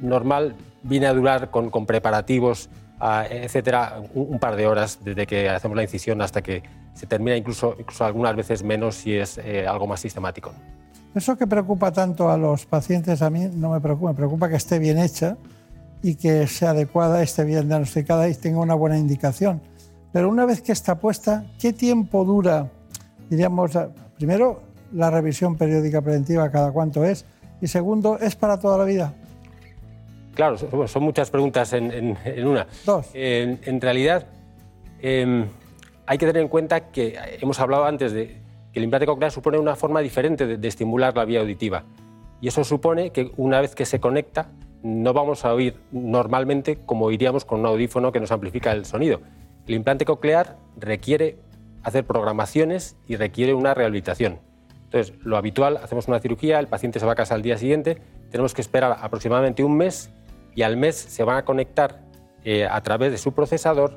normal, 0.00 0.54
viene 0.82 1.06
a 1.06 1.12
durar 1.12 1.50
con, 1.50 1.70
preparativos, 1.86 2.70
ah, 3.00 3.24
etcétera, 3.28 4.00
un, 4.14 4.38
par 4.38 4.54
de 4.56 4.66
horas 4.66 5.00
desde 5.02 5.26
que 5.26 5.48
hacemos 5.48 5.76
la 5.76 5.82
incisión 5.82 6.22
hasta 6.22 6.42
que 6.42 6.62
se 6.94 7.06
termina, 7.06 7.36
incluso, 7.36 7.74
incluso 7.78 8.04
algunas 8.04 8.36
veces 8.36 8.62
menos 8.62 8.94
si 8.94 9.14
es 9.14 9.38
eh, 9.38 9.66
algo 9.66 9.86
más 9.86 10.00
sistemático. 10.00 10.52
Eso 11.14 11.36
que 11.36 11.46
preocupa 11.46 11.90
tanto 11.90 12.30
a 12.30 12.36
los 12.36 12.66
pacientes, 12.66 13.20
a 13.22 13.30
mí 13.30 13.50
no 13.52 13.70
me 13.70 13.80
preocupa, 13.80 14.10
me 14.10 14.16
preocupa 14.16 14.48
que 14.48 14.56
esté 14.56 14.78
bien 14.78 14.98
hecha 14.98 15.36
y 16.02 16.14
que 16.14 16.46
sea 16.46 16.70
adecuada, 16.70 17.22
esté 17.22 17.44
bien 17.44 17.66
diagnosticada 17.66 18.28
y 18.28 18.34
tenga 18.34 18.60
una 18.60 18.74
buena 18.74 18.96
indicación. 18.96 19.60
Pero 20.12 20.28
una 20.28 20.44
vez 20.44 20.60
que 20.62 20.72
está 20.72 20.96
puesta, 20.98 21.44
¿qué 21.60 21.72
tiempo 21.72 22.24
dura, 22.24 22.68
diríamos, 23.28 23.72
primero 24.16 24.62
la 24.92 25.10
revisión 25.10 25.56
periódica 25.56 26.00
preventiva, 26.02 26.50
cada 26.50 26.72
cuánto 26.72 27.04
es, 27.04 27.24
Y 27.62 27.66
segundo, 27.66 28.18
¿es 28.18 28.34
para 28.36 28.58
toda 28.58 28.78
la 28.78 28.84
vida? 28.84 29.12
Claro, 30.34 30.56
son, 30.88 31.02
muchas 31.02 31.30
preguntas 31.30 31.72
en, 31.74 31.90
en- 31.92 32.16
en 32.24 32.46
una. 32.46 32.66
Dos. 32.86 33.10
En, 33.12 33.60
en 33.64 33.80
realidad, 33.82 34.26
em, 35.02 35.44
hay 36.06 36.16
que 36.18 36.26
tener 36.26 36.40
en 36.42 36.48
cuenta 36.48 36.90
que 36.90 37.18
hemos 37.40 37.60
hablado 37.60 37.84
antes 37.84 38.12
de 38.12 38.38
que 38.72 38.78
el 38.80 38.84
implante 38.84 39.04
coclear 39.06 39.30
supone 39.30 39.58
una 39.58 39.76
forma 39.76 40.00
diferente 40.00 40.46
de, 40.46 40.56
de 40.56 40.68
estimular 40.68 41.14
la 41.16 41.24
vía 41.26 41.40
auditiva. 41.40 41.84
Y 42.40 42.48
eso 42.48 42.64
supone 42.64 43.10
que 43.10 43.30
una 43.36 43.60
vez 43.60 43.74
que 43.74 43.84
se 43.84 44.00
conecta, 44.00 44.48
no 44.82 45.12
vamos 45.12 45.44
a 45.44 45.52
oír 45.52 45.76
normalmente 45.92 46.78
como 46.86 47.04
oiríamos 47.04 47.44
con 47.44 47.60
un 47.60 47.66
audífono 47.66 48.10
que 48.12 48.20
nos 48.20 48.32
amplifica 48.32 48.72
el 48.72 48.86
sonido. 48.86 49.20
El 49.70 49.76
implante 49.76 50.04
coclear 50.04 50.56
requiere 50.76 51.38
hacer 51.84 52.04
programaciones 52.04 52.96
y 53.06 53.14
requiere 53.14 53.54
una 53.54 53.72
rehabilitación. 53.72 54.40
Entonces, 54.86 55.14
lo 55.22 55.36
habitual, 55.36 55.76
hacemos 55.76 56.08
una 56.08 56.18
cirugía, 56.18 56.58
el 56.58 56.66
paciente 56.66 56.98
se 56.98 57.06
va 57.06 57.12
a 57.12 57.14
casa 57.14 57.36
al 57.36 57.42
día 57.42 57.56
siguiente, 57.56 57.98
tenemos 58.32 58.52
que 58.52 58.62
esperar 58.62 58.96
aproximadamente 59.00 59.62
un 59.62 59.76
mes 59.76 60.10
y 60.56 60.62
al 60.62 60.76
mes 60.76 60.96
se 60.96 61.22
van 61.22 61.36
a 61.36 61.44
conectar 61.44 62.00
eh, 62.42 62.66
a 62.68 62.80
través 62.82 63.12
de 63.12 63.18
su 63.18 63.32
procesador 63.32 63.96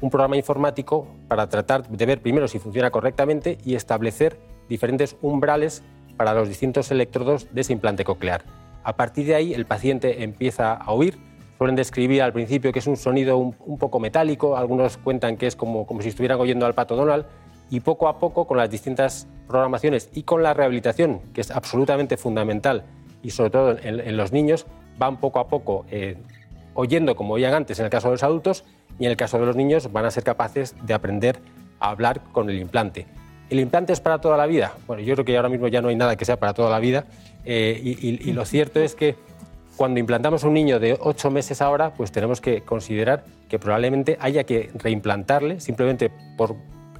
un 0.00 0.10
programa 0.10 0.36
informático 0.36 1.06
para 1.28 1.48
tratar 1.48 1.86
de 1.86 2.06
ver 2.06 2.20
primero 2.20 2.48
si 2.48 2.58
funciona 2.58 2.90
correctamente 2.90 3.58
y 3.64 3.76
establecer 3.76 4.36
diferentes 4.68 5.16
umbrales 5.22 5.84
para 6.16 6.34
los 6.34 6.48
distintos 6.48 6.90
electrodos 6.90 7.54
de 7.54 7.60
ese 7.60 7.72
implante 7.72 8.02
coclear. 8.02 8.42
A 8.82 8.96
partir 8.96 9.26
de 9.26 9.36
ahí 9.36 9.54
el 9.54 9.64
paciente 9.64 10.24
empieza 10.24 10.72
a 10.72 10.90
oír, 10.90 11.16
suelen 11.64 11.76
describir 11.76 12.20
al 12.20 12.34
principio 12.34 12.74
que 12.74 12.80
es 12.80 12.86
un 12.86 12.98
sonido 12.98 13.38
un, 13.38 13.78
poco 13.78 13.98
metálico, 13.98 14.58
algunos 14.58 14.98
cuentan 14.98 15.38
que 15.38 15.46
es 15.46 15.56
como, 15.56 15.86
como 15.86 16.02
si 16.02 16.10
estuvieran 16.10 16.38
oyendo 16.38 16.66
al 16.66 16.74
pato 16.74 16.94
Donald 16.94 17.24
y 17.70 17.80
poco 17.80 18.06
a 18.06 18.18
poco 18.18 18.46
con 18.46 18.58
las 18.58 18.68
distintas 18.68 19.26
programaciones 19.48 20.10
y 20.12 20.24
con 20.24 20.42
la 20.42 20.52
rehabilitación, 20.52 21.22
que 21.32 21.40
es 21.40 21.50
absolutamente 21.50 22.18
fundamental 22.18 22.84
y 23.22 23.30
sobre 23.30 23.48
todo 23.48 23.78
en, 23.82 24.14
los 24.14 24.30
niños, 24.30 24.66
van 24.98 25.16
poco 25.16 25.38
a 25.38 25.48
poco 25.48 25.86
eh, 25.90 26.18
oyendo 26.74 27.16
como 27.16 27.32
oían 27.32 27.54
antes 27.54 27.78
en 27.78 27.86
el 27.86 27.90
caso 27.90 28.08
de 28.08 28.12
los 28.12 28.22
adultos 28.22 28.66
y 28.98 29.06
en 29.06 29.12
el 29.12 29.16
caso 29.16 29.38
de 29.38 29.46
los 29.46 29.56
niños 29.56 29.90
van 29.90 30.04
a 30.04 30.10
ser 30.10 30.22
capaces 30.22 30.76
de 30.82 30.92
aprender 30.92 31.38
a 31.80 31.88
hablar 31.88 32.20
con 32.32 32.50
el 32.50 32.58
implante. 32.58 33.06
¿El 33.48 33.58
implante 33.58 33.94
es 33.94 34.00
para 34.00 34.20
toda 34.20 34.36
la 34.36 34.44
vida? 34.44 34.74
Bueno, 34.86 35.02
yo 35.02 35.14
creo 35.14 35.24
que 35.24 35.34
ahora 35.34 35.48
mismo 35.48 35.68
ya 35.68 35.80
no 35.80 35.88
hay 35.88 35.96
nada 35.96 36.16
que 36.16 36.26
sea 36.26 36.38
para 36.38 36.52
toda 36.52 36.68
la 36.68 36.78
vida 36.78 37.06
eh, 37.46 37.80
y 37.82 38.32
lo 38.32 38.44
cierto 38.44 38.80
es 38.80 38.94
que 38.94 39.16
cuando 39.76 39.98
implantamos 40.00 40.44
un 40.44 40.54
niño 40.54 40.78
de 40.78 40.96
8 41.00 41.30
meses 41.30 41.60
ahora, 41.60 41.94
pues 41.94 42.12
tenemos 42.12 42.40
que 42.40 42.62
considerar 42.62 43.24
que 43.48 43.58
probablemente 43.58 44.16
haya 44.20 44.44
que 44.44 44.70
reimplantarle 44.74 45.60
simplemente 45.60 46.10
por 46.36 46.54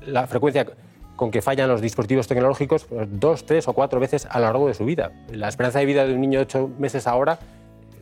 la 0.07 0.27
frecuencia 0.27 0.67
con 1.17 1.31
que 1.31 1.41
fallan 1.43 1.69
los 1.69 1.81
dispositivos 1.81 2.27
tecnológicos 2.27 2.85
pues, 2.87 3.07
dos, 3.21 3.47
tres 3.47 3.69
o 3.69 3.73
cuatro 3.73 4.01
veces 4.01 4.27
a 4.29 4.41
lo 4.41 4.47
largo 4.47 4.67
de 4.67 4.75
su 4.75 4.85
vida. 4.85 5.13
La 5.31 5.49
esperanza 5.49 5.79
de 5.79 5.87
vida 5.87 6.05
de 6.07 6.15
un 6.15 6.21
niño 6.21 6.41
de 6.41 6.45
8 6.45 6.71
meses 6.79 7.07
ahora 7.07 7.39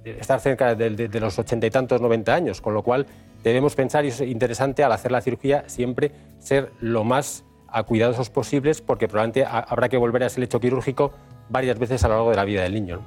eh, 0.05 0.17
estar 0.19 0.41
cerca 0.41 0.75
de, 0.75 0.91
de- 0.91 1.09
de 1.09 1.21
los 1.21 1.39
ochenta 1.39 1.67
y 1.67 1.71
tantos, 1.71 2.01
90 2.01 2.35
años, 2.35 2.61
con 2.63 2.73
lo 2.73 2.83
cual 2.83 3.07
debemos 3.45 3.75
pensar, 3.75 4.05
y 4.05 4.09
es 4.09 4.21
interesante 4.23 4.83
al 4.83 4.93
hacer 4.93 5.13
la 5.13 5.21
cirugía, 5.21 5.65
siempre 5.69 6.13
ser 6.39 6.73
lo 6.81 7.05
más 7.05 7.45
a 7.69 7.83
cuidadosos 7.85 8.31
posibles, 8.31 8.81
porque 8.81 9.07
probablemente 9.09 9.45
ha- 9.45 9.61
habrá 9.61 9.89
que 9.91 9.97
volver 9.99 10.23
a 10.23 10.27
ese 10.27 10.41
lecho 10.41 10.59
quirúrgico 10.61 11.13
varias 11.51 11.79
veces 11.79 12.03
a 12.05 12.09
lo 12.09 12.15
largo 12.15 12.31
de 12.31 12.37
la 12.37 12.45
vida 12.45 12.63
del 12.63 12.73
niño. 12.75 12.97
¿no? 12.97 13.03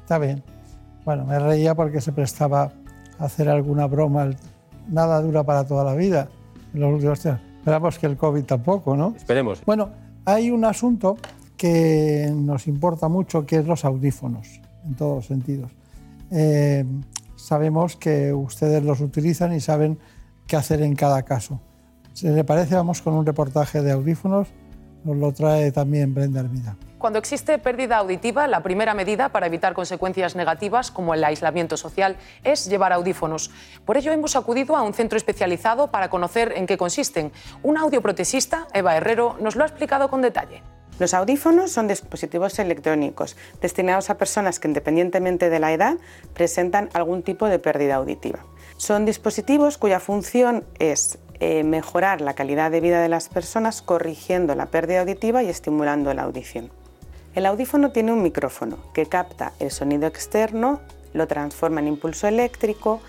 Está 0.00 0.18
bien. 0.18 0.42
Bueno, 1.04 1.24
me 1.24 1.38
reía 1.38 1.74
porque 1.74 2.00
se 2.00 2.12
prestaba 2.12 2.72
a 3.18 3.24
hacer 3.24 3.48
alguna 3.48 3.86
broma. 3.86 4.30
Nada 4.88 5.20
dura 5.20 5.42
para 5.44 5.64
toda 5.64 5.84
la 5.84 5.94
vida. 5.94 6.28
En 6.74 6.80
los 6.80 6.92
últimos 6.92 7.20
tiempos. 7.20 7.42
Esperamos 7.58 7.98
que 7.98 8.06
el 8.06 8.16
COVID 8.16 8.44
tampoco, 8.44 8.96
¿no? 8.96 9.14
Esperemos. 9.16 9.62
Bueno, 9.66 9.90
hay 10.24 10.50
un 10.50 10.64
asunto 10.64 11.16
que 11.56 12.32
nos 12.34 12.66
importa 12.66 13.08
mucho, 13.08 13.44
que 13.44 13.56
es 13.56 13.66
los 13.66 13.84
audífonos, 13.84 14.60
en 14.86 14.94
todos 14.94 15.16
los 15.16 15.26
sentidos. 15.26 15.70
Eh, 16.30 16.86
sabemos 17.36 17.96
que 17.96 18.32
ustedes 18.32 18.82
los 18.82 19.00
utilizan 19.00 19.52
y 19.52 19.60
saben 19.60 19.98
qué 20.46 20.56
hacer 20.56 20.80
en 20.80 20.94
cada 20.94 21.22
caso. 21.22 21.60
Si 22.14 22.28
le 22.28 22.44
parece, 22.44 22.74
vamos 22.76 23.02
con 23.02 23.12
un 23.12 23.26
reportaje 23.26 23.82
de 23.82 23.92
audífonos. 23.92 24.48
Nos 25.04 25.16
lo 25.16 25.32
trae 25.32 25.70
también 25.70 26.14
Brenda 26.14 26.40
Hermida. 26.40 26.76
Cuando 27.00 27.18
existe 27.18 27.58
pérdida 27.58 27.96
auditiva, 27.96 28.46
la 28.46 28.62
primera 28.62 28.92
medida 28.92 29.30
para 29.30 29.46
evitar 29.46 29.72
consecuencias 29.72 30.36
negativas 30.36 30.90
como 30.90 31.14
el 31.14 31.24
aislamiento 31.24 31.78
social 31.78 32.18
es 32.44 32.68
llevar 32.68 32.92
audífonos. 32.92 33.50
Por 33.86 33.96
ello 33.96 34.12
hemos 34.12 34.36
acudido 34.36 34.76
a 34.76 34.82
un 34.82 34.92
centro 34.92 35.16
especializado 35.16 35.90
para 35.90 36.10
conocer 36.10 36.52
en 36.56 36.66
qué 36.66 36.76
consisten. 36.76 37.32
Un 37.62 37.78
audioprotesista, 37.78 38.66
Eva 38.74 38.94
Herrero, 38.98 39.38
nos 39.40 39.56
lo 39.56 39.62
ha 39.62 39.66
explicado 39.66 40.10
con 40.10 40.20
detalle. 40.20 40.62
Los 40.98 41.14
audífonos 41.14 41.72
son 41.72 41.88
dispositivos 41.88 42.58
electrónicos 42.58 43.34
destinados 43.62 44.10
a 44.10 44.18
personas 44.18 44.60
que 44.60 44.68
independientemente 44.68 45.48
de 45.48 45.58
la 45.58 45.72
edad 45.72 45.96
presentan 46.34 46.90
algún 46.92 47.22
tipo 47.22 47.46
de 47.46 47.58
pérdida 47.58 47.94
auditiva. 47.94 48.40
Son 48.76 49.06
dispositivos 49.06 49.78
cuya 49.78 50.00
función 50.00 50.66
es 50.78 51.18
eh, 51.38 51.64
mejorar 51.64 52.20
la 52.20 52.34
calidad 52.34 52.70
de 52.70 52.82
vida 52.82 53.00
de 53.00 53.08
las 53.08 53.30
personas 53.30 53.80
corrigiendo 53.80 54.54
la 54.54 54.66
pérdida 54.66 55.00
auditiva 55.00 55.42
y 55.42 55.48
estimulando 55.48 56.12
la 56.12 56.24
audición. 56.24 56.70
El 57.34 57.46
audífono 57.46 57.92
tiene 57.92 58.12
un 58.12 58.22
micrófono 58.22 58.78
que 58.92 59.06
capta 59.06 59.52
el 59.60 59.70
sonido 59.70 60.08
externo, 60.08 60.80
lo 61.12 61.28
transforma 61.28 61.80
en 61.80 61.86
impulso 61.86 62.26
eléctrico, 62.26 63.00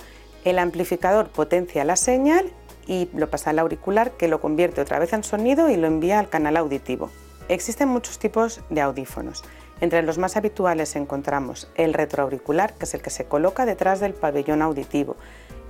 el 0.45 0.59
amplificador 0.59 1.30
potencia 1.30 1.84
la 1.86 1.95
señal 1.95 2.51
y 2.86 3.09
lo 3.15 3.32
pasa 3.32 3.49
al 3.49 3.57
auricular 3.57 4.11
que 4.11 4.28
lo 4.28 4.39
convierte 4.39 4.82
otra 4.82 4.99
vez 4.99 5.13
en 5.13 5.24
sonido 5.24 5.69
y 5.69 5.76
lo 5.76 5.88
envía 5.88 6.19
al 6.19 6.30
canal 6.30 6.57
auditivo. 6.57 7.09
Existen 7.49 7.89
muchos 7.89 8.19
tipos 8.19 8.61
de 8.69 8.82
audífonos. 8.82 9.43
Entre 9.82 10.03
los 10.03 10.19
más 10.19 10.38
habituales 10.38 10.95
encontramos 10.95 11.67
el 11.76 11.95
retroauricular, 11.95 12.74
que 12.76 12.86
es 12.86 12.93
el 12.93 13.01
que 13.01 13.09
se 13.09 13.26
coloca 13.26 13.65
detrás 13.65 13.99
del 13.99 14.13
pabellón 14.13 14.61
auditivo 14.61 15.15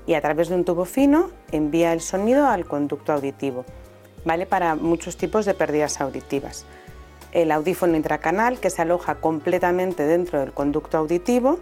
y 0.05 0.15
a 0.15 0.21
través 0.21 0.49
de 0.49 0.55
un 0.55 0.65
tubo 0.65 0.83
fino 0.83 1.31
envía 1.53 1.93
el 1.93 2.01
sonido 2.01 2.47
al 2.47 2.65
conducto 2.65 3.13
auditivo. 3.13 3.63
Vale 4.25 4.45
para 4.45 4.75
muchos 4.75 5.15
tipos 5.15 5.45
de 5.45 5.53
pérdidas 5.53 6.01
auditivas. 6.01 6.65
El 7.32 7.51
audífono 7.51 7.95
intracanal, 7.95 8.59
que 8.59 8.69
se 8.69 8.82
aloja 8.82 9.15
completamente 9.15 10.03
dentro 10.03 10.39
del 10.39 10.51
conducto 10.51 10.97
auditivo, 10.97 11.59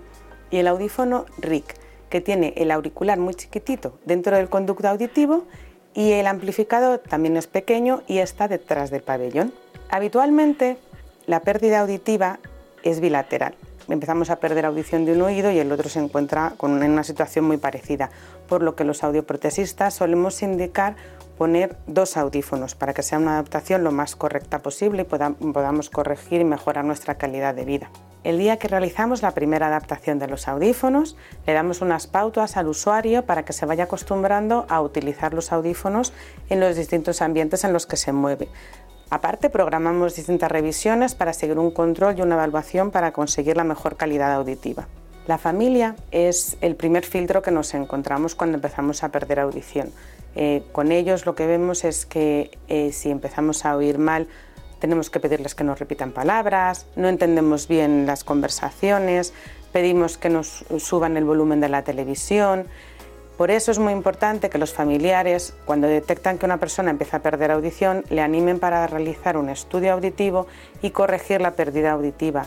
y 0.52 0.58
el 0.58 0.68
audífono 0.68 1.26
RIC, 1.38 1.76
que 2.10 2.22
tiene 2.22 2.54
el 2.58 2.72
auricular 2.72 3.20
muy 3.20 3.36
chiquitito 3.36 4.00
dentro 4.06 4.36
del 4.36 4.50
conducto 4.50 4.88
auditivo 4.88 5.46
y 5.94 6.12
el 6.12 6.28
amplificador 6.28 7.00
también 7.00 7.38
es 7.38 7.48
pequeño 7.48 8.04
y 8.08 8.20
está 8.20 8.48
detrás 8.48 8.90
del 8.90 9.02
pabellón. 9.02 9.54
Habitualmente 9.90 10.78
la 11.26 11.42
pérdida 11.42 11.82
auditiva 11.82 12.40
es 12.84 13.00
bilateral. 13.00 13.56
Empezamos 13.88 14.30
a 14.30 14.40
perder 14.40 14.66
audición 14.66 15.06
de 15.06 15.14
un 15.14 15.22
oído 15.22 15.52
y 15.52 15.58
el 15.58 15.72
otro 15.72 15.90
se 15.90 16.00
encuentra 16.00 16.54
con 16.58 16.84
en 16.84 16.92
una 16.92 17.04
situación 17.04 17.46
muy 17.46 17.58
parecida, 17.58 18.12
por 18.48 18.62
lo 18.62 18.76
que 18.76 18.84
los 18.84 19.04
audioprotesistas 19.04 19.96
solemos 19.96 20.44
indicar 20.44 20.96
poner 21.40 21.78
dos 21.88 22.18
audífonos 22.18 22.76
para 22.76 22.94
que 22.94 23.02
sea 23.02 23.18
una 23.18 23.32
adaptación 23.32 23.86
lo 23.86 23.92
más 23.92 24.18
correcta 24.18 24.60
posible 24.60 25.04
y 25.04 25.06
poda- 25.06 25.34
podamos 25.54 25.90
corregir 25.90 26.42
y 26.42 26.44
mejorar 26.44 26.84
nuestra 26.84 27.16
calidad 27.16 27.56
de 27.56 27.64
vida. 27.64 27.90
El 28.26 28.38
día 28.38 28.58
que 28.58 28.68
realizamos 28.68 29.22
la 29.22 29.32
primera 29.32 29.68
adaptación 29.68 30.20
de 30.20 30.28
los 30.28 30.50
audífonos, 30.50 31.16
le 31.48 31.54
damos 31.54 31.80
unas 31.82 32.08
pautas 32.08 32.58
al 32.58 32.68
usuario 32.68 33.26
para 33.26 33.46
que 33.46 33.54
se 33.54 33.66
vaya 33.66 33.86
acostumbrando 33.86 34.66
a 34.68 34.82
utilizar 34.82 35.34
los 35.34 35.54
audífonos 35.54 36.12
en 36.50 36.60
los 36.60 36.76
distintos 36.76 37.22
ambientes 37.22 37.64
en 37.64 37.72
los 37.72 37.88
que 37.88 37.96
se 37.96 38.12
mueve. 38.12 38.50
Aparte, 39.10 39.50
programamos 39.50 40.18
distintas 40.18 40.52
revisiones 40.52 41.16
para 41.16 41.32
seguir 41.32 41.58
un 41.58 41.72
control 41.72 42.20
y 42.20 42.22
una 42.22 42.36
evaluación 42.36 42.92
para 42.92 43.14
conseguir 43.14 43.56
la 43.56 43.64
mejor 43.64 43.96
calidad 43.96 44.34
auditiva. 44.34 44.88
La 45.26 45.38
familia 45.38 45.96
es 46.12 46.58
el 46.60 46.76
primer 46.76 47.06
filtro 47.06 47.42
que 47.42 47.52
nos 47.52 47.74
encontramos 47.74 48.36
cuando 48.36 48.58
empezamos 48.58 49.04
a 49.04 49.10
perder 49.10 49.40
audición. 49.40 49.92
Eh, 50.42 50.64
con 50.72 50.94
ellos 50.94 51.26
lo 51.26 51.36
que 51.36 51.46
vemos 51.46 51.84
es 51.84 52.06
que 52.06 52.58
eh, 52.70 52.94
si 52.94 53.12
empezamos 53.12 53.66
a 53.66 53.76
oír 53.76 53.98
mal, 53.98 54.30
tenemos 54.80 55.10
que 55.10 55.20
pedirles 55.20 55.54
que 55.54 55.66
nos 55.66 55.80
repitan 55.80 56.14
palabras, 56.14 56.88
no 56.96 57.10
entendemos 57.10 57.68
bien 57.68 58.06
las 58.06 58.24
conversaciones, 58.24 59.34
pedimos 59.74 60.18
que 60.18 60.30
nos 60.30 60.64
suban 60.78 61.18
el 61.18 61.26
volumen 61.26 61.60
de 61.60 61.68
la 61.68 61.84
televisión. 61.84 62.68
Por 63.38 63.52
eso 63.52 63.72
es 63.72 63.80
muy 63.80 63.92
importante 63.92 64.50
que 64.50 64.58
los 64.58 64.72
familiares, 64.72 65.54
cuando 65.66 65.88
detectan 65.88 66.38
que 66.38 66.46
una 66.46 66.56
persona 66.56 66.90
empieza 66.90 67.18
a 67.18 67.22
perder 67.22 67.52
audición, 67.52 68.06
le 68.10 68.22
animen 68.22 68.60
para 68.60 68.88
realizar 68.88 69.36
un 69.36 69.50
estudio 69.50 69.92
auditivo 69.92 70.48
y 70.82 70.92
corregir 70.92 71.42
la 71.42 71.52
pérdida 71.52 71.92
auditiva, 71.92 72.46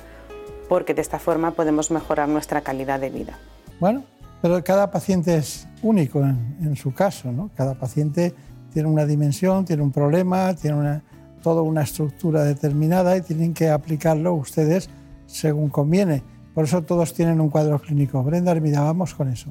porque 0.66 0.94
de 0.94 1.02
esta 1.02 1.18
forma 1.18 1.50
podemos 1.50 1.90
mejorar 1.90 2.26
nuestra 2.30 2.62
calidad 2.62 3.00
de 3.00 3.10
vida. 3.10 3.38
Bueno, 3.80 4.02
pero 4.42 4.62
cada 4.64 4.90
paciente 4.90 5.36
es 5.36 5.68
único 5.82 6.20
en, 6.20 6.74
su 6.76 6.92
caso, 6.92 7.30
¿no? 7.30 7.50
Cada 7.56 7.74
paciente 7.74 8.34
tiene 8.72 8.88
una 8.88 9.06
dimensión, 9.06 9.64
tiene 9.64 9.82
un 9.84 9.92
problema, 9.92 10.52
tiene 10.54 10.76
una, 10.76 11.02
toda 11.42 11.62
una 11.62 11.82
estructura 11.82 12.42
determinada 12.42 13.16
y 13.16 13.22
tienen 13.22 13.54
que 13.54 13.70
aplicarlo 13.70 14.34
ustedes 14.34 14.90
según 15.26 15.70
conviene. 15.70 16.24
Por 16.54 16.64
eso 16.64 16.82
todos 16.82 17.14
tienen 17.14 17.40
un 17.40 17.50
cuadro 17.50 17.78
clínico. 17.78 18.22
Brenda 18.24 18.50
Hermida, 18.50 18.82
vamos 18.82 19.14
con 19.14 19.28
eso. 19.28 19.48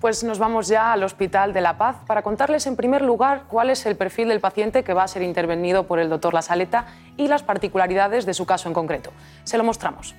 Pues 0.00 0.22
nos 0.22 0.38
vamos 0.38 0.68
ya 0.68 0.92
al 0.92 1.02
Hospital 1.02 1.54
de 1.54 1.62
la 1.62 1.78
Paz 1.78 1.96
para 2.06 2.20
contarles 2.20 2.66
en 2.66 2.76
primer 2.76 3.00
lugar 3.00 3.44
cuál 3.48 3.70
es 3.70 3.86
el 3.86 3.96
perfil 3.96 4.28
del 4.28 4.40
paciente 4.40 4.84
que 4.84 4.92
va 4.92 5.04
a 5.04 5.08
ser 5.08 5.22
intervenido 5.22 5.86
por 5.86 5.98
el 5.98 6.10
doctor 6.10 6.34
La 6.34 6.42
Saleta 6.42 6.84
y 7.16 7.28
las 7.28 7.42
particularidades 7.42 8.26
de 8.26 8.34
su 8.34 8.44
caso 8.44 8.68
en 8.68 8.74
concreto. 8.74 9.10
Se 9.44 9.56
lo 9.56 9.64
mostramos. 9.64 10.14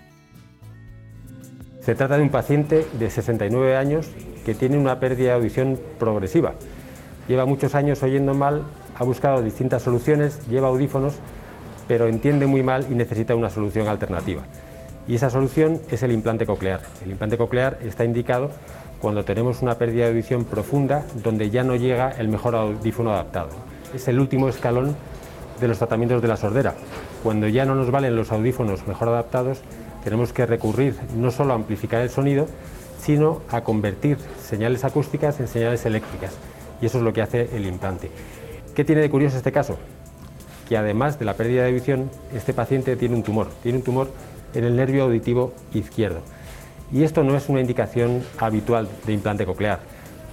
Se 1.85 1.93
trata 1.93 2.17
de 2.17 2.23
un 2.23 2.29
paciente 2.29 2.87
de 2.97 3.11
69 3.11 3.77
años 3.77 4.07
que 4.43 4.55
tiene 4.55 4.75
una 4.75 4.99
pérdida 4.99 5.27
de 5.27 5.33
audición 5.35 5.79
progresiva. 5.99 6.53
Lleva 7.27 7.45
muchos 7.45 7.75
años 7.75 8.01
oyendo 8.01 8.33
mal, 8.33 8.63
ha 8.95 9.03
buscado 9.03 9.43
distintas 9.43 9.83
soluciones, 9.83 10.47
lleva 10.47 10.69
audífonos, 10.69 11.13
pero 11.87 12.07
entiende 12.07 12.47
muy 12.47 12.63
mal 12.63 12.87
y 12.89 12.95
necesita 12.95 13.35
una 13.35 13.51
solución 13.51 13.87
alternativa. 13.87 14.41
Y 15.07 15.13
esa 15.13 15.29
solución 15.29 15.79
es 15.91 16.01
el 16.01 16.11
implante 16.11 16.47
coclear. 16.47 16.81
El 17.03 17.11
implante 17.11 17.37
coclear 17.37 17.77
está 17.83 18.03
indicado 18.03 18.49
cuando 18.99 19.23
tenemos 19.23 19.61
una 19.61 19.77
pérdida 19.77 20.05
de 20.05 20.09
audición 20.09 20.45
profunda 20.45 21.05
donde 21.21 21.51
ya 21.51 21.63
no 21.63 21.75
llega 21.75 22.09
el 22.17 22.29
mejor 22.29 22.55
audífono 22.55 23.11
adaptado. 23.11 23.49
Es 23.93 24.07
el 24.07 24.19
último 24.19 24.49
escalón 24.49 24.95
de 25.61 25.67
los 25.67 25.77
tratamientos 25.77 26.19
de 26.23 26.29
la 26.29 26.37
sordera. 26.37 26.73
Cuando 27.21 27.47
ya 27.47 27.63
no 27.63 27.75
nos 27.75 27.91
valen 27.91 28.15
los 28.15 28.31
audífonos 28.31 28.87
mejor 28.87 29.09
adaptados, 29.09 29.61
tenemos 30.05 30.31
que 30.31 30.45
recurrir 30.45 30.95
no 31.17 31.31
solo 31.31 31.51
a 31.51 31.55
amplificar 31.55 32.01
el 32.01 32.11
sonido, 32.11 32.47
sino 33.01 33.41
a 33.49 33.61
convertir 33.61 34.17
señales 34.39 34.85
acústicas 34.85 35.39
en 35.39 35.47
señales 35.47 35.83
eléctricas. 35.85 36.31
Y 36.79 36.85
eso 36.85 36.99
es 36.99 37.03
lo 37.03 37.11
que 37.11 37.23
hace 37.23 37.49
el 37.57 37.65
implante. 37.65 38.11
¿Qué 38.75 38.85
tiene 38.85 39.01
de 39.01 39.09
curioso 39.09 39.35
este 39.35 39.51
caso? 39.51 39.77
Que 40.69 40.77
además 40.77 41.17
de 41.17 41.25
la 41.25 41.33
pérdida 41.33 41.63
de 41.63 41.69
audición, 41.69 42.11
este 42.35 42.53
paciente 42.53 42.95
tiene 42.95 43.15
un 43.15 43.23
tumor. 43.23 43.49
Tiene 43.63 43.79
un 43.79 43.83
tumor 43.83 44.11
en 44.53 44.63
el 44.63 44.75
nervio 44.75 45.05
auditivo 45.05 45.53
izquierdo. 45.73 46.21
Y 46.91 47.03
esto 47.03 47.23
no 47.23 47.35
es 47.35 47.49
una 47.49 47.61
indicación 47.61 48.23
habitual 48.37 48.87
de 49.07 49.13
implante 49.13 49.45
coclear, 49.45 49.79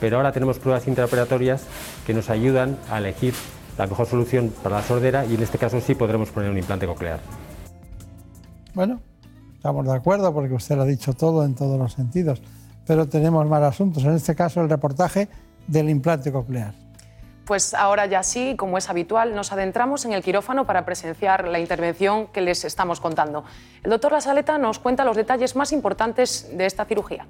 pero 0.00 0.18
ahora 0.18 0.32
tenemos 0.32 0.58
pruebas 0.58 0.86
intraoperatorias 0.86 1.64
que 2.06 2.12
nos 2.12 2.28
ayudan 2.28 2.76
a 2.90 2.98
elegir 2.98 3.32
la 3.78 3.86
mejor 3.86 4.06
solución 4.06 4.52
para 4.62 4.76
la 4.76 4.82
sordera 4.82 5.24
y 5.24 5.34
en 5.34 5.42
este 5.42 5.56
caso 5.56 5.80
sí 5.80 5.94
podremos 5.94 6.30
poner 6.30 6.50
un 6.50 6.58
implante 6.58 6.86
coclear. 6.86 7.20
Bueno, 8.74 9.00
estamos 9.62 9.86
de 9.86 9.94
acuerdo 9.94 10.34
porque 10.34 10.54
usted 10.54 10.74
lo 10.74 10.82
ha 10.82 10.86
dicho 10.86 11.12
todo 11.12 11.44
en 11.44 11.54
todos 11.54 11.78
los 11.78 11.92
sentidos, 11.92 12.42
pero 12.84 13.08
tenemos 13.08 13.46
más 13.46 13.62
asuntos. 13.62 14.02
En 14.02 14.10
este 14.16 14.34
caso, 14.34 14.60
el 14.60 14.68
reportaje 14.68 15.28
del 15.68 15.88
implante 15.88 16.32
coclear. 16.32 16.74
Pues 17.44 17.72
ahora 17.72 18.06
ya 18.06 18.24
sí, 18.24 18.56
como 18.58 18.76
es 18.76 18.90
habitual, 18.90 19.36
nos 19.36 19.52
adentramos 19.52 20.04
en 20.04 20.14
el 20.14 20.22
quirófano 20.24 20.66
para 20.66 20.84
presenciar 20.84 21.46
la 21.46 21.60
intervención 21.60 22.26
que 22.26 22.40
les 22.40 22.64
estamos 22.64 22.98
contando. 22.98 23.44
El 23.84 23.92
doctor 23.92 24.10
Lasaleta 24.10 24.58
nos 24.58 24.80
cuenta 24.80 25.04
los 25.04 25.16
detalles 25.16 25.54
más 25.54 25.70
importantes 25.70 26.50
de 26.52 26.66
esta 26.66 26.84
cirugía. 26.84 27.28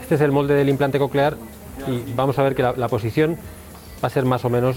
Este 0.00 0.14
es 0.14 0.20
el 0.20 0.30
molde 0.30 0.54
del 0.54 0.68
implante 0.68 1.00
coclear 1.00 1.36
y 1.88 2.12
vamos 2.12 2.38
a 2.38 2.44
ver 2.44 2.54
que 2.54 2.62
la, 2.62 2.72
la 2.74 2.86
posición 2.86 3.36
va 4.00 4.06
a 4.06 4.10
ser 4.10 4.24
más 4.24 4.44
o 4.44 4.48
menos 4.48 4.76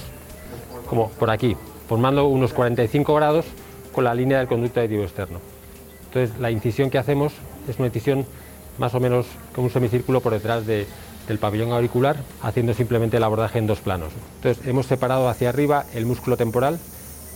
como 0.89 1.09
por 1.09 1.29
aquí, 1.29 1.55
formando 1.87 2.25
unos 2.25 2.53
45 2.53 3.13
grados 3.13 3.45
con 3.91 4.03
la 4.03 4.13
línea 4.13 4.37
del 4.39 4.47
conducto 4.47 4.79
auditivo 4.79 5.03
externo. 5.03 5.39
Entonces 6.07 6.37
la 6.39 6.51
incisión 6.51 6.89
que 6.89 6.97
hacemos 6.97 7.33
es 7.67 7.77
una 7.77 7.87
incisión 7.87 8.25
más 8.77 8.93
o 8.95 8.99
menos 8.99 9.25
como 9.53 9.67
un 9.67 9.73
semicírculo 9.73 10.21
por 10.21 10.33
detrás 10.33 10.65
de- 10.65 10.87
del 11.27 11.37
pabellón 11.37 11.71
auricular, 11.71 12.17
haciendo 12.41 12.73
simplemente 12.73 13.17
el 13.17 13.23
abordaje 13.23 13.59
en 13.59 13.67
dos 13.67 13.79
planos. 13.79 14.11
Entonces 14.37 14.65
hemos 14.67 14.87
separado 14.87 15.29
hacia 15.29 15.49
arriba 15.49 15.85
el 15.93 16.05
músculo 16.05 16.35
temporal 16.35 16.79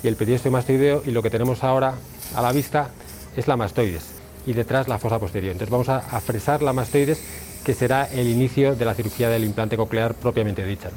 y 0.04 0.08
el 0.08 0.16
periósteo 0.16 0.52
mastoideo 0.52 1.04
y 1.06 1.12
lo 1.12 1.22
que 1.22 1.30
tenemos 1.30 1.64
ahora 1.64 1.94
a 2.36 2.42
la 2.42 2.52
vista 2.52 2.90
es 3.38 3.48
la 3.48 3.56
mastoides 3.58 4.06
y 4.46 4.54
detrás 4.54 4.88
la 4.88 4.98
fosa 4.98 5.20
posterior. 5.20 5.52
Entonces 5.52 5.72
vamos 5.72 5.90
a, 5.90 5.98
a 5.98 6.20
fresar 6.20 6.62
la 6.64 6.74
mastoides 6.74 7.22
que 7.64 7.74
será 7.74 8.06
el 8.12 8.28
inicio 8.28 8.76
de 8.76 8.86
la 8.86 8.94
cirugía 8.94 9.30
del 9.30 9.44
implante 9.44 9.78
coclear 9.78 10.14
propiamente 10.16 10.66
dicha. 10.66 10.90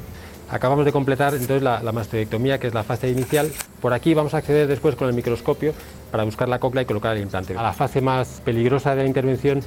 Acabamos 0.51 0.85
de 0.85 0.91
completar 0.91 1.33
entonces 1.33 1.61
la, 1.61 1.83
la 1.83 1.91
mastoidectomía, 1.91 2.59
que 2.59 2.67
es 2.67 2.73
la 2.73 2.83
fase 2.83 3.09
inicial. 3.09 3.51
Por 3.81 3.93
aquí 3.93 4.13
vamos 4.13 4.33
a 4.33 4.37
acceder 4.37 4.67
después 4.67 4.95
con 4.95 5.07
el 5.07 5.13
microscopio 5.13 5.73
para 6.11 6.23
buscar 6.23 6.49
la 6.49 6.59
cóclea 6.59 6.83
y 6.83 6.85
colocar 6.85 7.15
el 7.15 7.21
implante. 7.21 7.55
A 7.55 7.61
la 7.61 7.73
fase 7.73 8.01
más 8.01 8.41
peligrosa 8.43 8.95
de 8.95 9.03
la 9.03 9.07
intervención, 9.07 9.61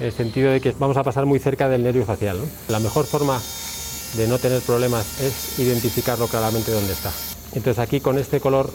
en 0.00 0.06
el 0.06 0.12
sentido 0.12 0.52
de 0.52 0.60
que 0.60 0.74
vamos 0.78 0.96
a 0.96 1.02
pasar 1.02 1.26
muy 1.26 1.38
cerca 1.38 1.68
del 1.68 1.82
nervio 1.82 2.04
facial. 2.04 2.38
¿no? 2.38 2.44
La 2.68 2.78
mejor 2.78 3.06
forma 3.06 3.40
de 4.16 4.26
no 4.26 4.38
tener 4.38 4.60
problemas 4.62 5.20
es 5.20 5.58
identificarlo 5.58 6.26
claramente 6.26 6.72
dónde 6.72 6.92
está. 6.92 7.10
Entonces 7.54 7.78
aquí 7.78 8.00
con 8.00 8.18
este 8.18 8.40
color 8.40 8.70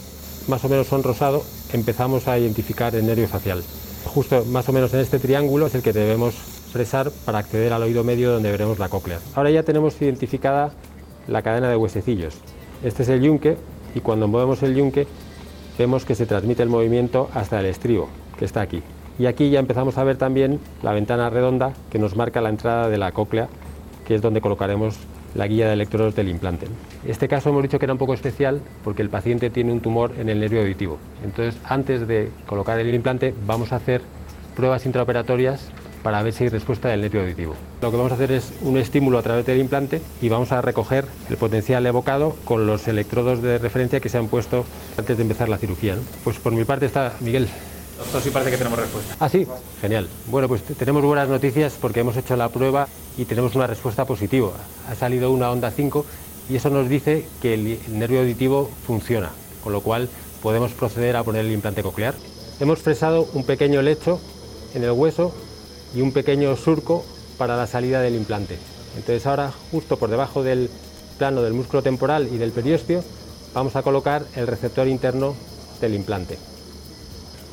más 0.48 0.64
o 0.66 0.70
menos 0.70 0.88
son 0.88 1.04
rosado 1.04 1.44
empezamos 1.72 2.28
a 2.28 2.38
identificar 2.38 2.94
el 2.96 3.06
nervio 3.06 3.28
facial. 3.28 3.64
Justo 4.06 4.44
más 4.46 4.68
o 4.70 4.74
menos 4.74 4.94
en 4.94 5.00
este 5.00 5.20
triángulo 5.20 5.68
es 5.68 5.76
el 5.76 5.82
que 5.82 5.94
debemos 5.94 6.36
fresar 6.72 7.12
para 7.26 7.40
acceder 7.40 7.72
al 7.72 7.84
oído 7.84 8.04
medio 8.04 8.32
donde 8.32 8.52
veremos 8.52 8.80
la 8.80 8.90
cóclea. 8.90 9.20
Ahora 9.36 9.52
ya 9.52 9.64
tenemos 9.64 10.00
identificada 10.02 10.72
la 11.28 11.42
cadena 11.42 11.70
de 11.70 11.76
huesecillos. 11.76 12.38
Este 12.84 13.04
es 13.04 13.10
el 13.10 13.22
yunque 13.22 13.58
y 13.96 14.00
cuando 14.00 14.28
movemos 14.28 14.64
el 14.64 14.76
yunque 14.76 15.08
vemos 15.78 16.06
que 16.06 16.16
se 16.16 16.26
transmite 16.26 16.64
el 16.64 16.70
movimiento 16.70 17.30
hasta 17.34 17.60
el 17.60 17.66
estribo, 17.66 18.10
que 18.38 18.46
está 18.46 18.62
aquí. 18.62 18.82
Y 19.20 19.28
aquí 19.28 19.50
ya 19.50 19.60
empezamos 19.60 19.98
a 19.98 20.04
ver 20.04 20.18
también 20.18 20.60
la 20.82 20.94
ventana 20.94 21.30
redonda 21.30 21.74
que 21.92 22.00
nos 22.00 22.16
marca 22.16 22.42
la 22.42 22.50
entrada 22.50 22.90
de 22.90 22.98
la 22.98 23.12
cóclea, 23.12 23.48
que 24.06 24.16
es 24.16 24.22
donde 24.22 24.42
colocaremos 24.42 24.98
la 25.36 25.48
guía 25.48 25.68
de 25.68 25.74
electrodos 25.74 26.16
del 26.16 26.30
implante. 26.30 26.68
Este 27.06 27.28
caso 27.28 27.50
hemos 27.50 27.64
dicho 27.64 27.80
que 27.80 27.86
era 27.86 27.94
un 27.94 28.00
poco 28.00 28.14
especial 28.14 28.62
porque 28.84 29.02
el 29.02 29.10
paciente 29.10 29.50
tiene 29.50 29.72
un 29.72 29.82
tumor 29.82 30.14
en 30.20 30.30
el 30.30 30.40
nervio 30.40 30.62
auditivo. 30.62 30.98
Entonces, 31.24 31.60
antes 31.66 32.08
de 32.08 32.30
colocar 32.46 32.80
el 32.80 32.94
implante, 32.94 33.34
vamos 33.46 33.72
a 33.72 33.78
hacer 33.78 34.02
pruebas 34.56 34.86
intraoperatorias 34.86 35.72
para 36.04 36.22
ver 36.22 36.34
si 36.34 36.44
hay 36.44 36.50
respuesta 36.50 36.90
del 36.90 37.02
nervio 37.02 37.22
auditivo. 37.22 37.56
Lo 37.82 37.90
que 37.90 37.98
vamos 37.98 38.12
a 38.12 38.16
hacer 38.16 38.32
es 38.32 38.52
un 38.62 38.78
estímulo 38.78 39.18
a 39.18 39.22
través 39.24 39.46
del 39.46 39.60
implante 39.60 40.02
y 40.22 40.30
vamos 40.30 40.52
a 40.52 40.62
recoger 40.62 41.06
el 41.30 41.38
potencial 41.38 41.86
evocado 41.86 42.36
con 42.46 42.68
los 42.68 42.88
electrodos 42.88 43.42
de 43.42 43.58
referencia 43.58 44.00
que 44.00 44.10
se 44.10 44.18
han 44.18 44.28
puesto 44.28 44.66
antes 44.98 45.16
de 45.18 45.24
empezar 45.24 45.50
la 45.50 45.58
cirugía. 45.58 45.96
¿no? 45.96 46.02
Pues 46.24 46.38
por 46.38 46.54
mi 46.54 46.66
parte 46.66 46.86
está 46.86 47.14
Miguel. 47.22 47.48
Doctor, 47.98 48.22
sí 48.22 48.32
parece 48.32 48.52
que 48.52 48.58
tenemos 48.58 48.80
respuesta. 48.80 49.16
Ah, 49.20 49.30
sí, 49.30 49.48
genial. 49.80 50.08
Bueno, 50.28 50.48
pues 50.48 50.64
te- 50.64 50.74
tenemos 50.74 51.04
buenas 51.04 51.30
noticias 51.30 51.78
porque 51.80 52.02
hemos 52.02 52.18
hecho 52.18 52.36
la 52.36 52.50
prueba 52.50 52.88
y 53.18 53.26
tenemos 53.26 53.56
una 53.56 53.68
respuesta 53.68 54.04
positiva. 54.06 54.50
Ha 54.90 54.96
salido 54.96 55.32
una 55.32 55.52
onda 55.52 55.72
5 55.72 56.06
y 56.50 56.56
eso 56.58 56.70
nos 56.70 56.90
dice 56.90 57.26
que 57.42 57.54
el, 57.54 57.68
el 57.88 58.00
nervio 58.00 58.20
auditivo 58.22 58.70
funciona, 58.86 59.30
con 59.64 59.72
lo 59.72 59.82
cual 59.82 60.10
podemos 60.42 60.72
proceder 60.74 61.16
a 61.16 61.24
poner 61.24 61.46
el 61.46 61.52
implante 61.52 61.84
coclear. 61.84 62.16
Hemos 62.60 62.80
fresado 62.80 63.28
un 63.34 63.46
pequeño 63.46 63.82
lecho 63.82 64.20
en 64.74 64.84
el 64.84 64.92
hueso 64.92 65.34
y 65.96 66.02
un 66.02 66.12
pequeño 66.12 66.56
surco 66.56 67.06
para 67.38 67.58
la 67.58 67.68
salida 67.68 68.02
del 68.02 68.16
implante. 68.16 68.58
Entonces 68.96 69.26
ahora, 69.26 69.52
justo 69.72 69.98
por 69.98 70.10
debajo 70.10 70.44
del 70.44 70.70
plano 71.18 71.42
del 71.42 71.54
músculo 71.54 71.82
temporal 71.82 72.30
y 72.32 72.38
del 72.38 72.52
periósteo, 72.52 73.04
vamos 73.54 73.76
a 73.76 73.84
colocar 73.84 74.24
el 74.36 74.48
receptor 74.48 74.88
interno 74.88 75.36
del 75.82 75.96
implante. 75.96 76.38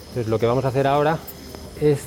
Entonces 0.08 0.28
lo 0.28 0.38
que 0.38 0.46
vamos 0.46 0.64
a 0.64 0.68
hacer 0.68 0.86
ahora 0.86 1.18
es 1.80 2.00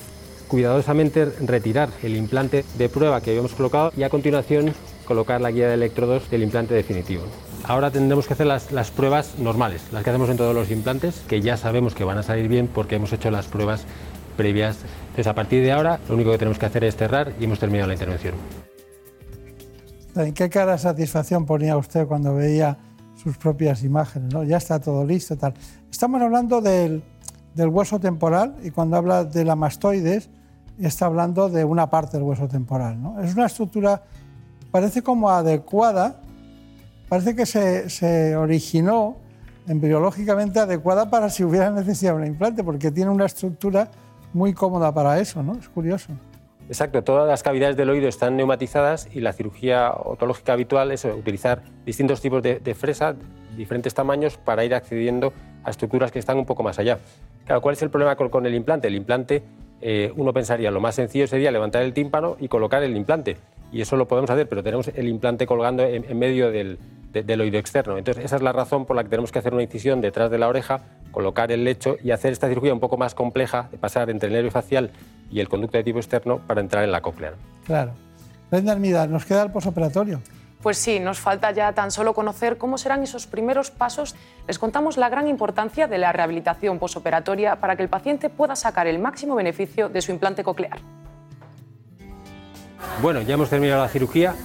cuidadosamente 0.48 1.26
retirar 1.26 1.90
el 2.04 2.16
implante 2.16 2.64
de 2.78 2.90
prueba 2.90 3.22
que 3.22 3.32
habíamos 3.32 3.54
colocado 3.54 3.92
y 3.98 4.04
a 4.04 4.10
continuación 4.10 4.74
colocar 5.06 5.42
la 5.42 5.52
guía 5.52 5.68
de 5.68 5.74
electrodos 5.74 6.30
del 6.30 6.44
implante 6.44 6.74
definitivo. 6.74 7.24
Ahora 7.64 7.92
tendremos 7.92 8.28
que 8.28 8.34
hacer 8.34 8.46
las, 8.46 8.72
las 8.72 8.92
pruebas 8.92 9.40
normales, 9.40 9.82
las 9.92 10.04
que 10.04 10.10
hacemos 10.10 10.30
en 10.30 10.38
todos 10.38 10.54
los 10.54 10.70
implantes, 10.70 11.22
que 11.28 11.42
ya 11.42 11.58
sabemos 11.58 11.96
que 11.96 12.04
van 12.04 12.18
a 12.18 12.24
salir 12.24 12.48
bien 12.50 12.68
porque 12.68 12.96
hemos 12.96 13.14
hecho 13.14 13.32
las 13.32 13.48
pruebas 13.48 13.86
previas. 14.38 14.78
Entonces 15.14 15.28
a 15.28 15.36
partir 15.36 15.62
de 15.62 15.72
ahora 15.72 16.00
lo 16.10 16.16
único 16.16 16.32
que 16.32 16.40
tenemos 16.40 16.58
que 16.58 16.66
hacer 16.66 16.84
es 16.86 16.96
cerrar 16.96 17.34
y 17.40 17.44
hemos 17.44 17.60
terminado 17.60 17.88
la 17.88 17.94
intervención. 17.94 18.34
¿En 20.16 20.34
qué 20.34 20.50
cara 20.50 20.72
de 20.72 20.80
satisfacción 20.80 21.46
ponía 21.46 21.78
usted 21.78 22.08
cuando 22.08 22.34
veía 22.34 22.80
sus 23.16 23.38
propias 23.38 23.84
imágenes? 23.84 24.34
Ya 24.48 24.58
está 24.58 24.80
todo 24.80 25.06
listo. 25.06 25.38
Tal. 25.38 25.54
Estamos 25.92 26.20
hablando 26.20 26.62
del, 26.62 27.04
hueso 27.56 28.00
temporal 28.00 28.56
y 28.64 28.72
cuando 28.72 28.98
habla 28.98 29.24
de 29.24 29.46
la 29.46 29.56
mastoides 29.56 30.32
está 30.80 31.06
hablando 31.06 31.48
de 31.48 31.64
una 31.64 31.92
parte 31.92 32.18
del 32.18 32.24
hueso 32.24 32.48
temporal. 32.48 32.98
Es 33.24 33.36
una 33.36 33.46
estructura, 33.46 34.02
parece 34.72 35.04
como 35.04 35.30
adecuada, 35.30 36.22
parece 37.08 37.36
que 37.36 37.46
se, 37.46 37.88
se 37.92 38.36
originó 38.36 39.18
embriológicamente 39.68 40.60
adecuada 40.60 41.12
para 41.12 41.30
si 41.30 41.44
hubiera 41.44 41.70
necesidad 41.70 42.14
de 42.14 42.22
un 42.22 42.26
implante, 42.26 42.64
porque 42.64 42.90
tiene 42.90 43.12
una 43.12 43.28
estructura 43.28 43.92
muy 44.34 44.54
cómoda 44.54 44.94
para 44.94 45.20
eso. 45.20 45.44
¿no? 45.44 45.54
Es 45.54 45.70
curioso. 45.70 46.14
Exacto, 46.68 47.04
todas 47.04 47.28
las 47.28 47.44
cavidades 47.44 47.76
del 47.76 47.90
oído 47.90 48.08
están 48.08 48.38
neumatizadas 48.38 49.10
y 49.14 49.20
la 49.20 49.34
cirugía 49.34 49.94
otológica 49.94 50.54
habitual 50.54 50.92
es 50.92 51.04
utilizar 51.06 51.62
distintos 51.86 52.22
tipos 52.22 52.42
de, 52.42 52.60
de 52.60 52.74
fresa, 52.74 53.16
diferentes 53.58 53.94
tamaños, 53.94 54.38
para 54.38 54.64
ir 54.64 54.74
accediendo 54.74 55.34
a 55.64 55.70
estructuras 55.70 56.12
que 56.12 56.20
están 56.20 56.38
un 56.38 56.46
poco 56.46 56.64
más 56.64 56.80
allá. 56.80 57.00
¿cuál 57.62 57.74
es 57.74 57.82
el 57.82 57.90
problema 57.90 58.16
con, 58.16 58.46
el 58.46 58.56
implante? 58.56 58.88
El 58.88 58.96
implante, 58.96 59.44
eh, 59.82 60.14
uno 60.16 60.32
pensaría, 60.32 60.72
lo 60.72 60.80
más 60.80 60.96
sencillo 60.96 61.28
sería 61.28 61.52
levantar 61.52 61.84
el 61.84 61.94
tímpano 61.94 62.38
y 62.40 62.48
colocar 62.48 62.82
el 62.84 62.96
implante. 62.96 63.36
Y 63.72 63.82
eso 63.82 63.98
lo 63.98 64.08
podemos 64.08 64.30
hacer, 64.30 64.48
pero 64.48 64.64
tenemos 64.64 64.88
el 64.88 65.10
implante 65.10 65.46
colgando 65.46 65.84
en 65.84 66.18
medio 66.18 66.52
del, 66.52 66.78
de- 67.14 67.24
del 67.24 67.42
oído 67.42 67.58
externo. 67.60 67.98
Entonces, 67.98 68.26
esa 68.26 68.36
es 68.38 68.42
la 68.42 68.52
razón 68.52 68.86
por 68.86 68.96
la 68.96 69.04
que 69.04 69.10
tenemos 69.10 69.32
que 69.32 69.40
hacer 69.40 69.54
una 69.54 69.64
incisión 69.64 70.02
detrás 70.02 70.30
de 70.32 70.38
la 70.38 70.48
oreja, 70.48 70.82
colocar 71.12 71.52
el 71.52 71.64
lecho 71.64 71.96
y 72.04 72.12
hacer 72.12 72.34
esta 72.34 72.48
cirugía 72.50 72.74
un 72.74 72.80
poco 72.80 72.98
más 72.98 73.16
compleja, 73.16 73.70
de 73.72 73.78
pasar 73.78 74.10
entre 74.10 74.28
el 74.28 74.34
nervio 74.34 74.52
facial 74.52 74.90
y 75.32 75.40
el 75.40 75.48
conducto 75.48 75.78
de 75.78 75.84
tipo 75.84 76.00
externo 76.00 76.40
para 76.46 76.60
entrar 76.62 76.84
en 76.84 76.92
la 76.92 77.02
cóclea. 77.02 77.34
Claro. 77.66 77.92
Brenda 78.52 78.74
Almida, 78.74 79.08
nos 79.08 79.26
queda 79.26 79.44
el 79.44 79.52
posoperatorio. 79.52 80.22
Pues 80.62 80.78
sí, 80.78 81.00
nos 81.02 81.20
falta 81.20 81.52
ya 81.52 81.74
tan 81.74 81.92
solo 81.92 82.14
conocer 82.14 82.58
cómo 82.58 82.78
serán 82.78 83.04
esos 83.04 83.28
primeros 83.28 83.70
pasos. 83.70 84.16
Les 84.48 84.58
contamos 84.60 84.96
la 84.96 85.10
gran 85.10 85.28
importancia 85.28 85.88
de 85.88 85.98
la 85.98 86.14
rehabilitación 86.14 86.80
posoperatoria 86.80 87.58
para 87.58 87.76
que 87.76 87.84
el 87.84 87.90
paciente 87.90 88.30
pueda 88.30 88.56
sacar 88.56 88.88
el 88.88 88.98
máximo 88.98 89.36
beneficio 89.36 89.90
de 89.90 90.02
su 90.02 90.12
implante 90.14 90.42
coclear. 90.44 90.80
Bueno, 93.02 93.22
ya 93.22 93.34
hemos 93.34 93.50
terminado 93.50 93.82
la 93.82 93.90
cirugía 93.90 94.36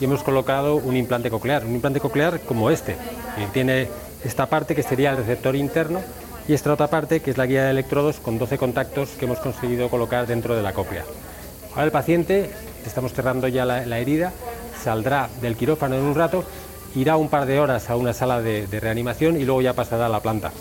y 0.00 0.04
hemos 0.04 0.22
colocado 0.22 0.76
un 0.76 0.96
implante 0.96 1.30
coclear, 1.30 1.64
un 1.64 1.74
implante 1.74 2.00
coclear 2.00 2.40
como 2.40 2.70
este, 2.70 2.96
que 3.36 3.46
tiene 3.52 3.88
esta 4.24 4.46
parte 4.46 4.74
que 4.74 4.82
sería 4.82 5.10
el 5.10 5.18
receptor 5.18 5.56
interno 5.56 6.00
y 6.46 6.54
esta 6.54 6.72
otra 6.72 6.88
parte 6.88 7.20
que 7.20 7.30
es 7.30 7.38
la 7.38 7.46
guía 7.46 7.64
de 7.64 7.70
electrodos 7.70 8.20
con 8.20 8.38
12 8.38 8.58
contactos 8.58 9.10
que 9.10 9.26
hemos 9.26 9.38
conseguido 9.38 9.88
colocar 9.88 10.26
dentro 10.26 10.56
de 10.56 10.62
la 10.62 10.72
cóclea. 10.72 11.04
Ahora 11.70 11.84
el 11.84 11.92
paciente, 11.92 12.50
estamos 12.86 13.12
cerrando 13.12 13.48
ya 13.48 13.64
la, 13.64 13.98
herida, 13.98 14.32
saldrá 14.82 15.28
del 15.42 15.56
quirófano 15.56 15.96
en 15.96 16.02
un 16.02 16.14
rato, 16.14 16.44
irá 16.94 17.16
un 17.16 17.28
par 17.28 17.46
de 17.46 17.60
horas 17.60 17.90
a 17.90 17.96
una 17.96 18.12
sala 18.12 18.40
de, 18.40 18.66
de 18.66 18.80
reanimación 18.80 19.36
y 19.36 19.44
luego 19.44 19.62
ya 19.62 19.74
pasará 19.74 20.06
a 20.06 20.08
la 20.08 20.20
planta. 20.20 20.52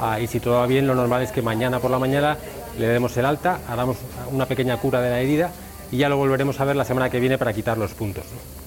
Ah, 0.00 0.20
y 0.20 0.26
si 0.26 0.40
todo 0.40 0.54
va 0.56 0.66
bien, 0.66 0.86
lo 0.86 0.94
normal 0.94 1.22
es 1.22 1.32
que 1.32 1.42
mañana 1.42 1.78
por 1.78 1.90
la 1.90 1.98
mañana 1.98 2.36
le 2.78 2.88
demos 2.88 3.16
el 3.16 3.24
alta, 3.24 3.60
hagamos 3.68 3.96
una 4.30 4.46
pequeña 4.46 4.76
cura 4.78 5.00
de 5.00 5.10
la 5.10 5.20
herida 5.20 5.50
y 5.90 5.98
ya 5.98 6.08
lo 6.08 6.16
volveremos 6.16 6.60
a 6.60 6.64
ver 6.64 6.76
la 6.76 6.84
semana 6.84 7.08
que 7.08 7.20
viene 7.20 7.38
para 7.38 7.52
quitar 7.52 7.78
los 7.78 7.94
puntos. 7.94 8.24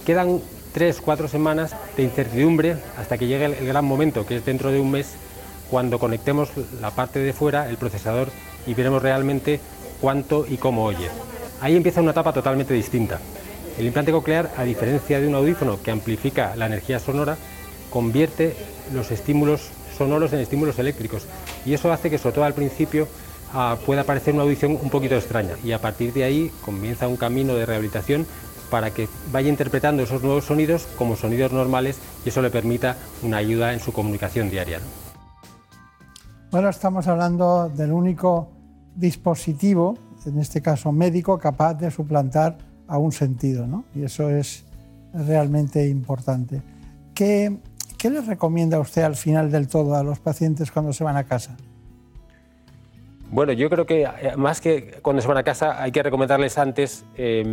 Quedan 0.09 0.41
tres, 0.73 1.01
cuatro 1.01 1.27
semanas 1.27 1.75
de 1.95 2.01
incertidumbre 2.01 2.77
hasta 2.97 3.19
que 3.19 3.27
llegue 3.27 3.45
el, 3.45 3.67
gran 3.67 3.85
momento, 3.85 4.25
que 4.25 4.37
es 4.37 4.43
dentro 4.43 4.71
de 4.71 4.79
un 4.79 4.89
mes, 4.89 5.13
cuando 5.69 5.99
conectemos 5.99 6.49
la 6.81 6.89
parte 6.89 7.19
de 7.19 7.31
fuera, 7.31 7.69
el 7.69 7.77
procesador, 7.77 8.29
y 8.65 8.73
veremos 8.73 9.03
realmente 9.03 9.59
cuánto 10.01 10.47
y 10.49 10.57
cómo 10.57 10.83
oye. 10.83 11.09
Ahí 11.61 11.75
empieza 11.75 12.01
una 12.01 12.09
etapa 12.09 12.33
totalmente 12.33 12.73
distinta. 12.73 13.19
El 13.77 13.85
implante 13.85 14.11
coclear, 14.11 14.49
a 14.57 14.63
diferencia 14.63 15.19
de 15.19 15.27
un 15.27 15.35
audífono 15.35 15.79
que 15.79 15.91
amplifica 15.91 16.55
la 16.55 16.65
energía 16.65 16.97
sonora, 16.97 17.37
convierte 17.91 18.55
los 18.91 19.11
estímulos 19.11 19.69
sonoros 19.95 20.33
en 20.33 20.39
estímulos 20.39 20.79
eléctricos 20.79 21.27
y 21.67 21.75
eso 21.75 21.91
hace 21.91 22.09
que, 22.09 22.17
sobre 22.17 22.33
todo 22.33 22.45
al 22.45 22.55
principio, 22.55 23.07
ah, 23.53 23.77
pueda 23.85 24.05
parecer 24.05 24.33
una 24.33 24.41
audición 24.41 24.71
un 24.81 24.89
poquito 24.89 25.13
extraña 25.13 25.53
y 25.63 25.71
a 25.71 25.79
partir 25.79 26.13
de 26.13 26.23
ahí 26.23 26.51
comienza 26.65 27.07
un 27.07 27.15
camino 27.15 27.53
de 27.53 27.67
rehabilitación 27.67 28.25
para 28.69 28.91
que 28.91 29.07
vaya 29.31 29.49
interpretando 29.49 30.03
esos 30.03 30.23
nuevos 30.23 30.45
sonidos 30.45 30.87
como 30.97 31.15
sonidos 31.15 31.51
normales 31.51 31.99
y 32.25 32.29
eso 32.29 32.41
le 32.41 32.49
permita 32.49 32.95
una 33.23 33.37
ayuda 33.37 33.73
en 33.73 33.79
su 33.79 33.93
comunicación 33.93 34.49
diaria. 34.49 34.79
¿no? 34.79 34.85
Bueno, 36.51 36.69
estamos 36.69 37.07
hablando 37.07 37.69
del 37.69 37.91
único 37.91 38.49
dispositivo, 38.95 39.97
en 40.25 40.39
este 40.39 40.61
caso 40.61 40.91
médico, 40.91 41.37
capaz 41.37 41.75
de 41.75 41.91
suplantar 41.91 42.57
a 42.87 42.97
un 42.97 43.11
sentido, 43.11 43.67
¿no? 43.67 43.83
Y 43.93 44.03
eso 44.03 44.29
es 44.31 44.65
realmente 45.13 45.87
importante. 45.87 46.61
¿Qué, 47.13 47.59
¿Qué 47.99 48.09
les 48.09 48.25
recomienda 48.25 48.79
usted 48.79 49.03
al 49.03 49.15
final 49.15 49.51
del 49.51 49.67
todo 49.67 49.95
a 49.95 50.03
los 50.03 50.19
pacientes 50.19 50.71
cuando 50.71 50.91
se 50.91 51.03
van 51.03 51.17
a 51.17 51.23
casa? 51.23 51.55
Bueno, 53.31 53.53
yo 53.53 53.69
creo 53.69 53.85
que 53.85 54.03
eh, 54.03 54.35
más 54.37 54.59
que 54.59 54.97
cuando 55.03 55.21
se 55.21 55.27
van 55.27 55.37
a 55.37 55.43
casa 55.43 55.81
hay 55.81 55.91
que 55.91 56.01
recomendarles 56.01 56.57
antes, 56.57 57.05
eh, 57.15 57.43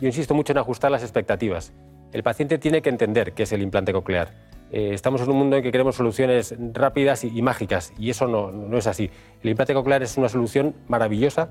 yo 0.00 0.06
insisto 0.06 0.34
mucho 0.34 0.52
en 0.52 0.58
ajustar 0.58 0.90
las 0.90 1.02
expectativas. 1.02 1.72
El 2.12 2.24
paciente 2.24 2.58
tiene 2.58 2.82
que 2.82 2.88
entender 2.88 3.32
qué 3.32 3.44
es 3.44 3.52
el 3.52 3.62
implante 3.62 3.92
coclear. 3.92 4.32
Eh, 4.72 4.90
estamos 4.92 5.20
en 5.20 5.30
un 5.30 5.36
mundo 5.36 5.56
en 5.56 5.62
que 5.62 5.70
queremos 5.70 5.94
soluciones 5.94 6.56
rápidas 6.72 7.22
y, 7.22 7.42
mágicas 7.42 7.92
y 7.96 8.10
eso 8.10 8.26
no, 8.26 8.50
no, 8.50 8.76
es 8.76 8.88
así. 8.88 9.08
El 9.44 9.50
implante 9.50 9.72
coclear 9.72 10.02
es 10.02 10.16
una 10.16 10.28
solución 10.28 10.74
maravillosa, 10.88 11.50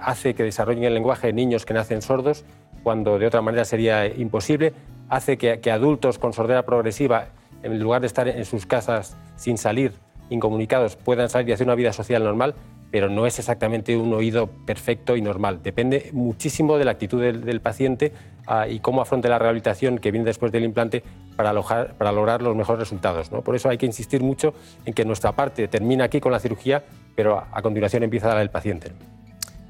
hace 0.00 0.34
que 0.34 0.42
desarrollen 0.42 0.84
el 0.84 0.94
lenguaje 0.94 1.28
de 1.28 1.32
niños 1.32 1.66
que 1.66 1.74
nacen 1.74 2.02
sordos 2.02 2.44
cuando 2.82 3.18
de 3.18 3.26
otra 3.26 3.42
manera 3.42 3.64
sería 3.64 4.06
imposible, 4.06 4.72
hace 5.08 5.38
que, 5.38 5.60
que 5.60 5.70
adultos 5.70 6.18
con 6.18 6.32
sordera 6.32 6.64
progresiva, 6.64 7.28
en 7.62 7.78
lugar 7.80 8.00
de 8.00 8.06
estar 8.06 8.26
en 8.26 8.44
sus 8.44 8.64
casas 8.66 9.16
sin 9.36 9.58
salir, 9.58 9.92
incomunicados, 10.30 10.96
puedan 10.96 11.28
salir 11.28 11.50
y 11.50 11.52
hacer 11.52 11.66
una 11.66 11.74
vida 11.74 11.92
social 11.92 12.22
normal, 12.24 12.54
pero 12.90 13.08
no 13.08 13.26
es 13.26 13.38
exactamente 13.38 13.96
un 13.96 14.12
oído 14.12 14.48
perfecto 14.48 15.16
y 15.16 15.22
normal. 15.22 15.60
Depende 15.62 16.10
muchísimo 16.12 16.76
de 16.76 16.84
la 16.84 16.92
actitud 16.92 17.20
del, 17.20 17.60
paciente 17.60 18.12
ah, 18.46 18.66
y 18.66 18.80
cómo 18.80 19.00
afronte 19.00 19.28
la 19.28 19.38
rehabilitación 19.38 19.98
que 19.98 20.10
viene 20.10 20.26
después 20.26 20.50
del 20.50 20.64
implante 20.64 21.02
para, 21.36 21.52
lograr 21.52 22.42
los 22.42 22.56
mejores 22.56 22.80
resultados. 22.80 23.28
Por 23.28 23.54
eso 23.54 23.68
hay 23.68 23.78
que 23.78 23.86
insistir 23.86 24.22
mucho 24.22 24.54
en 24.84 24.92
que 24.92 25.04
nuestra 25.04 25.32
parte 25.32 25.68
termina 25.68 26.04
aquí 26.04 26.20
con 26.20 26.32
la 26.32 26.40
cirugía, 26.40 26.84
pero 27.14 27.38
a, 27.38 27.62
continuación 27.62 28.02
empieza 28.02 28.28
la 28.28 28.38
del 28.38 28.50
paciente. 28.50 28.92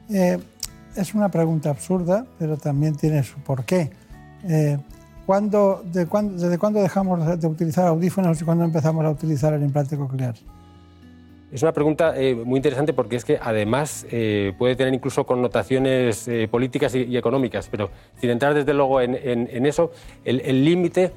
Eh, 0.09 0.39
es 0.97 1.15
una 1.15 1.29
pregunta 1.29 1.71
absurda, 1.71 2.27
pero 2.39 2.57
también 2.57 2.97
tiene 2.97 3.23
su 3.23 3.39
porqué. 3.41 3.91
Eh, 4.49 4.79
¿cuándo- 5.27 5.83
de 5.85 6.07
cuándo- 6.07 6.43
¿Desde 6.43 6.59
cuándo 6.59 6.81
dejamos 6.81 7.39
de 7.39 7.47
utilizar 7.47 7.87
audífonos 7.87 8.41
y 8.41 8.45
cuándo 8.45 8.65
empezamos 8.65 9.05
a 9.05 9.11
utilizar 9.11 9.53
el 9.53 9.63
implante 9.63 9.97
coclear? 9.97 10.35
Es 11.53 11.63
una 11.63 11.73
pregunta 11.73 12.15
eh, 12.17 12.35
muy 12.35 12.59
interesante 12.59 12.93
porque 12.93 13.17
es 13.17 13.25
que 13.25 13.39
además 13.43 14.07
eh, 14.11 14.53
puede 14.57 14.77
tener 14.77 14.95
incluso 14.95 15.27
connotaciones 15.27 16.29
eh, 16.29 16.47
políticas 16.49 16.95
y, 16.95 17.17
económicas, 17.17 17.69
pero 17.69 17.91
sin 18.21 18.31
entrar 18.31 18.55
desde 18.55 18.73
luego 18.73 19.01
en, 19.01 19.17
eso, 19.67 19.91
el 20.25 20.65
límite, 20.65 21.13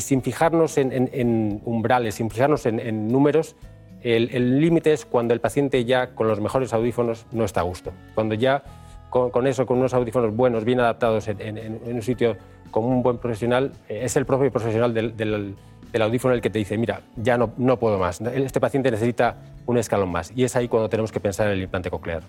sin 0.00 0.22
fijarnos 0.22 0.76
en, 0.78 1.60
umbrales, 1.64 2.16
sin 2.16 2.28
fijarnos 2.28 2.66
en, 2.66 3.06
números, 3.08 3.54
el 4.02 4.60
límite 4.60 4.92
es 4.92 5.04
cuando 5.04 5.32
el 5.32 5.40
paciente 5.40 5.84
ya 5.84 6.14
con 6.14 6.26
los 6.26 6.40
mejores 6.40 6.72
audífonos 6.72 7.26
no 7.30 7.44
está 7.44 7.60
a 7.60 7.64
gusto. 7.64 7.92
Cuando 8.14 8.34
ya 8.34 8.64
con, 9.10 9.46
eso, 9.46 9.64
con 9.64 9.78
unos 9.78 9.94
audífonos 9.94 10.34
buenos, 10.34 10.64
bien 10.64 10.80
adaptados 10.80 11.28
en, 11.28 11.80
un 11.84 12.02
sitio 12.02 12.36
con 12.72 12.84
un 12.84 13.02
buen 13.02 13.18
profesional, 13.18 13.72
es 13.88 14.16
el 14.16 14.26
propio 14.26 14.50
profesional 14.50 14.92
del- 14.92 15.54
del 15.92 16.02
audífono 16.02 16.34
el 16.34 16.40
que 16.40 16.50
te 16.50 16.58
dice, 16.58 16.76
mira, 16.76 17.00
ya 17.16 17.38
no, 17.38 17.52
no 17.56 17.78
puedo 17.78 17.98
más, 17.98 18.20
este 18.20 18.60
paciente 18.60 18.90
necesita 18.90 19.36
un 19.66 19.78
escalón 19.78 20.10
más. 20.10 20.32
Y 20.34 20.44
es 20.44 20.56
ahí 20.56 20.68
cuando 20.68 20.88
tenemos 20.88 21.12
que 21.12 21.20
pensar 21.20 21.46
en 21.46 21.54
el 21.54 21.62
implante 21.62 21.90
coclear. 21.90 22.22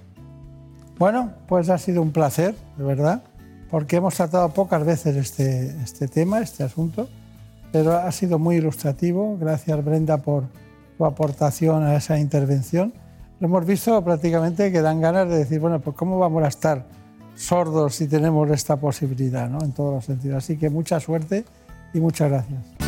Bueno, 0.98 1.32
pues 1.48 1.70
ha 1.70 1.78
sido 1.78 2.02
un 2.02 2.12
placer, 2.12 2.56
de 2.78 2.84
verdad, 2.84 3.24
porque 3.70 3.98
hemos 3.98 4.16
tratado 4.16 4.50
pocas 4.50 4.86
veces 4.86 5.16
este, 5.16 5.68
este 5.82 6.08
tema, 6.08 6.40
este 6.40 6.64
asunto, 6.64 7.08
pero 7.72 7.94
ha 7.94 8.12
sido 8.12 8.40
muy 8.40 8.58
ilustrativo. 8.58 9.38
Gracias, 9.40 9.84
Brenda, 9.84 10.18
por 10.18 10.44
tu 10.98 11.06
aportación 11.06 11.84
a 11.84 11.96
esa 11.96 12.20
intervención. 12.20 12.94
Lo 13.40 13.48
hemos 13.48 13.66
visto 13.66 14.04
prácticamente 14.04 14.72
que 14.72 14.82
dan 14.82 15.00
ganas 15.00 15.30
de 15.30 15.38
decir, 15.38 15.62
bueno, 15.62 15.80
pues 15.80 15.96
cómo 15.96 16.20
vamos 16.20 16.44
a 16.44 16.48
estar 16.48 16.86
sordos 17.36 17.96
si 17.96 18.08
tenemos 18.08 18.50
esta 18.50 18.76
posibilidad, 18.76 19.50
¿no? 19.50 19.60
En 19.64 19.72
todos 19.72 19.94
los 19.94 20.06
sentidos. 20.06 20.40
Así 20.40 20.58
que 20.58 20.70
mucha 20.70 21.00
suerte 21.00 21.46
y 21.94 22.02
muchas 22.02 22.30
gracias. 22.30 22.79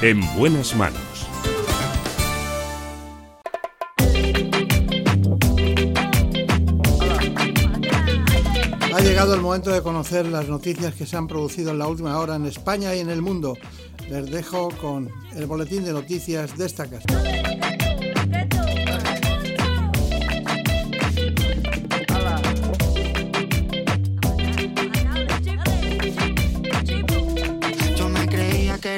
En 0.00 0.20
buenas 0.36 0.76
manos. 0.76 1.00
Ha 8.94 9.00
llegado 9.00 9.34
el 9.34 9.40
momento 9.40 9.70
de 9.70 9.82
conocer 9.82 10.26
las 10.26 10.48
noticias 10.48 10.94
que 10.94 11.04
se 11.04 11.16
han 11.16 11.26
producido 11.26 11.72
en 11.72 11.80
la 11.80 11.88
última 11.88 12.16
hora 12.16 12.36
en 12.36 12.46
España 12.46 12.94
y 12.94 13.00
en 13.00 13.10
el 13.10 13.22
mundo. 13.22 13.56
Les 14.08 14.30
dejo 14.30 14.68
con 14.80 15.10
el 15.34 15.46
boletín 15.46 15.84
de 15.84 15.92
noticias 15.92 16.56
de 16.56 16.66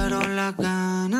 fueron 0.00 0.34
las 0.34 0.56
ganas. 0.56 1.19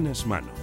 Buenas 0.00 0.26
manos. 0.28 0.54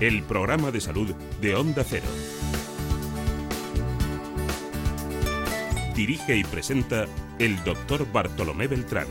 El 0.00 0.22
programa 0.22 0.70
de 0.70 0.80
salud 0.80 1.14
de 1.42 1.54
Onda 1.54 1.84
Cero. 1.84 2.06
Dirige 5.94 6.34
y 6.34 6.44
presenta 6.44 7.04
el 7.38 7.62
doctor 7.62 8.10
Bartolomé 8.10 8.68
Beltrán. 8.68 9.06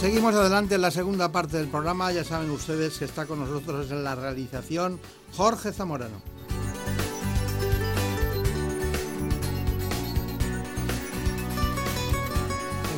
Seguimos 0.00 0.36
adelante 0.36 0.76
en 0.76 0.82
la 0.82 0.92
segunda 0.92 1.32
parte 1.32 1.56
del 1.56 1.66
programa. 1.66 2.12
Ya 2.12 2.22
saben 2.22 2.50
ustedes 2.50 2.96
que 2.98 3.06
está 3.06 3.26
con 3.26 3.40
nosotros 3.40 3.90
en 3.90 4.04
la 4.04 4.14
realización 4.14 5.00
Jorge 5.32 5.72
Zamorano. 5.72 6.31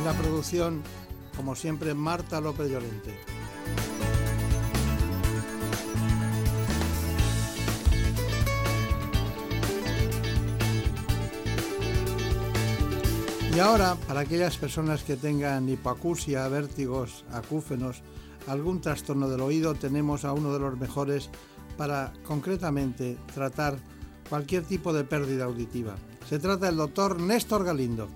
La 0.05 0.13
producción, 0.13 0.83
como 1.35 1.55
siempre, 1.55 1.95
Marta 1.95 2.39
López 2.39 2.69
Llorente. 2.69 3.19
Y 13.55 13.59
ahora, 13.59 13.95
para 14.07 14.19
aquellas 14.19 14.57
personas 14.57 15.03
que 15.03 15.17
tengan 15.17 15.67
hipoacusia, 15.67 16.47
vértigos, 16.49 17.25
acúfenos, 17.31 18.03
algún 18.45 18.81
trastorno 18.81 19.27
del 19.27 19.41
oído, 19.41 19.73
tenemos 19.73 20.23
a 20.23 20.33
uno 20.33 20.53
de 20.53 20.59
los 20.59 20.77
mejores 20.77 21.31
para 21.77 22.13
concretamente 22.23 23.17
tratar 23.33 23.77
cualquier 24.29 24.65
tipo 24.65 24.93
de 24.93 25.03
pérdida 25.03 25.45
auditiva. 25.45 25.95
Se 26.29 26.37
trata 26.37 26.67
del 26.67 26.77
doctor 26.77 27.19
Néstor 27.19 27.63
Galindo. 27.63 28.07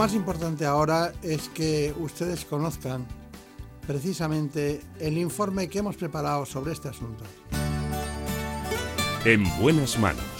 Más 0.00 0.14
importante 0.14 0.64
ahora 0.64 1.12
es 1.20 1.50
que 1.50 1.94
ustedes 1.98 2.46
conozcan 2.46 3.06
precisamente 3.86 4.80
el 4.98 5.18
informe 5.18 5.68
que 5.68 5.80
hemos 5.80 5.94
preparado 5.94 6.46
sobre 6.46 6.72
este 6.72 6.88
asunto. 6.88 7.22
En 9.26 9.44
buenas 9.60 9.98
manos. 9.98 10.39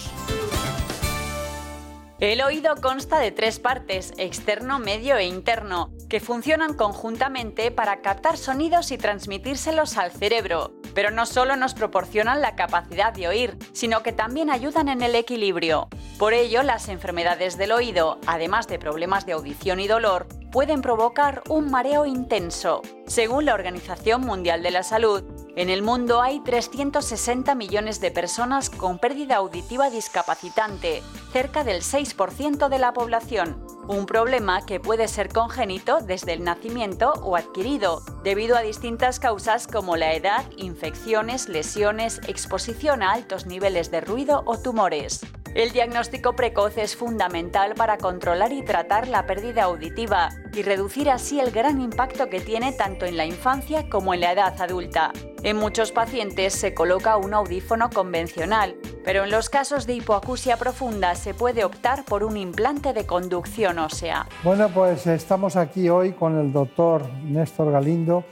El 2.21 2.43
oído 2.43 2.75
consta 2.75 3.17
de 3.17 3.31
tres 3.31 3.57
partes, 3.57 4.13
externo, 4.17 4.77
medio 4.77 5.17
e 5.17 5.25
interno, 5.25 5.91
que 6.07 6.19
funcionan 6.19 6.75
conjuntamente 6.75 7.71
para 7.71 8.01
captar 8.01 8.37
sonidos 8.37 8.91
y 8.91 8.99
transmitírselos 8.99 9.97
al 9.97 10.11
cerebro. 10.11 10.71
Pero 10.93 11.09
no 11.09 11.25
solo 11.25 11.55
nos 11.55 11.73
proporcionan 11.73 12.39
la 12.39 12.55
capacidad 12.55 13.11
de 13.11 13.27
oír, 13.27 13.57
sino 13.73 14.03
que 14.03 14.13
también 14.13 14.51
ayudan 14.51 14.87
en 14.87 15.01
el 15.01 15.15
equilibrio. 15.15 15.87
Por 16.19 16.35
ello, 16.35 16.61
las 16.61 16.89
enfermedades 16.89 17.57
del 17.57 17.71
oído, 17.71 18.19
además 18.27 18.67
de 18.67 18.77
problemas 18.77 19.25
de 19.25 19.31
audición 19.31 19.79
y 19.79 19.87
dolor, 19.87 20.27
pueden 20.51 20.81
provocar 20.81 21.41
un 21.49 21.71
mareo 21.71 22.05
intenso. 22.05 22.81
Según 23.07 23.45
la 23.45 23.53
Organización 23.53 24.21
Mundial 24.21 24.61
de 24.63 24.71
la 24.71 24.83
Salud, 24.83 25.23
en 25.55 25.69
el 25.69 25.81
mundo 25.81 26.21
hay 26.21 26.39
360 26.41 27.55
millones 27.55 27.99
de 27.99 28.11
personas 28.11 28.69
con 28.69 28.99
pérdida 28.99 29.37
auditiva 29.37 29.89
discapacitante, 29.89 31.01
cerca 31.31 31.63
del 31.63 31.81
6% 31.81 32.69
de 32.69 32.79
la 32.79 32.93
población. 32.93 33.65
Un 33.87 34.05
problema 34.05 34.65
que 34.65 34.79
puede 34.79 35.07
ser 35.07 35.29
congénito 35.29 35.99
desde 35.99 36.33
el 36.33 36.43
nacimiento 36.43 37.13
o 37.23 37.35
adquirido, 37.35 38.01
debido 38.23 38.55
a 38.55 38.61
distintas 38.61 39.19
causas 39.19 39.67
como 39.67 39.97
la 39.97 40.13
edad, 40.13 40.45
infecciones, 40.57 41.49
lesiones, 41.49 42.21
exposición 42.27 43.03
a 43.03 43.13
altos 43.13 43.45
niveles 43.45 43.91
de 43.91 44.01
ruido 44.01 44.43
o 44.45 44.57
tumores. 44.57 45.21
El 45.53 45.71
diagnóstico 45.71 46.33
precoz 46.33 46.77
es 46.77 46.95
fundamental 46.95 47.73
para 47.75 47.97
controlar 47.97 48.53
y 48.53 48.63
tratar 48.63 49.09
la 49.09 49.25
pérdida 49.25 49.63
auditiva 49.63 50.29
y 50.53 50.61
reducir 50.61 51.09
así 51.09 51.41
el 51.41 51.51
gran 51.51 51.81
impacto 51.81 52.29
que 52.29 52.39
tiene 52.39 52.71
tanto 52.71 53.05
en 53.05 53.17
la 53.17 53.25
infancia 53.25 53.89
como 53.89 54.13
en 54.13 54.21
la 54.21 54.31
edad 54.31 54.61
adulta. 54.61 55.11
En 55.43 55.57
muchos 55.57 55.91
pacientes 55.91 56.53
se 56.53 56.73
coloca 56.73 57.17
un 57.17 57.33
audífono 57.33 57.89
convencional, 57.89 58.77
pero 59.03 59.25
en 59.25 59.31
los 59.31 59.49
casos 59.49 59.85
de 59.85 59.95
hipoacusia 59.95 60.55
profunda 60.55 61.15
se 61.15 61.33
puede 61.33 61.65
optar 61.65 62.05
por 62.05 62.23
un 62.23 62.37
implante 62.37 62.93
de 62.93 63.05
conducción 63.05 63.77
ósea. 63.77 64.27
Bueno, 64.43 64.69
pues 64.69 65.05
estamos 65.05 65.57
aquí 65.57 65.89
hoy 65.89 66.13
con 66.13 66.39
el 66.39 66.53
doctor 66.53 67.11
Néstor 67.25 67.73
Galindo, 67.73 68.23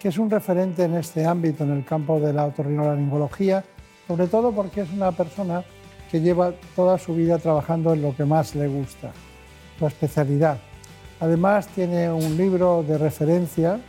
que 0.00 0.08
es 0.08 0.18
un 0.18 0.28
referente 0.28 0.82
en 0.82 0.96
este 0.96 1.24
ámbito, 1.24 1.62
en 1.62 1.70
el 1.70 1.84
campo 1.84 2.18
de 2.18 2.32
la 2.32 2.46
otorrinolaringología, 2.46 3.62
sobre 4.08 4.26
todo 4.26 4.50
porque 4.50 4.80
es 4.80 4.90
una 4.90 5.12
persona 5.12 5.62
que 6.10 6.20
lleva 6.20 6.52
toda 6.76 6.98
su 6.98 7.14
vida 7.14 7.38
trabajando 7.38 7.92
en 7.92 8.02
lo 8.02 8.14
que 8.16 8.24
más 8.24 8.54
le 8.54 8.68
gusta, 8.68 9.12
su 9.78 9.86
especialidad. 9.86 10.58
Además 11.20 11.68
tiene 11.68 12.10
un 12.10 12.36
libro 12.36 12.82
de 12.86 12.98
referencia 12.98 13.80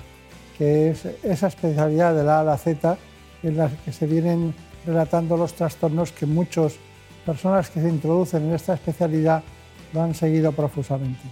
que 0.57 0.91
es 0.91 1.05
esa 1.23 1.47
especialidad 1.47 2.15
de 2.15 2.23
la 2.23 2.37
A 2.37 2.41
a 2.41 2.43
la 2.43 2.57
Z 2.57 2.97
en 3.43 3.57
la 3.57 3.69
que 3.69 3.91
se 3.91 4.07
vienen 4.07 4.53
relatando 4.85 5.35
los 5.35 5.53
trastornos 5.53 6.11
que 6.11 6.25
muchas 6.25 6.75
personas 7.25 7.69
que 7.69 7.81
se 7.81 7.89
introducen 7.89 8.43
en 8.43 8.53
esta 8.53 8.75
especialidad 8.75 9.43
lo 9.93 10.01
han 10.01 10.13
seguido 10.13 10.51
profusamente. 10.51 11.23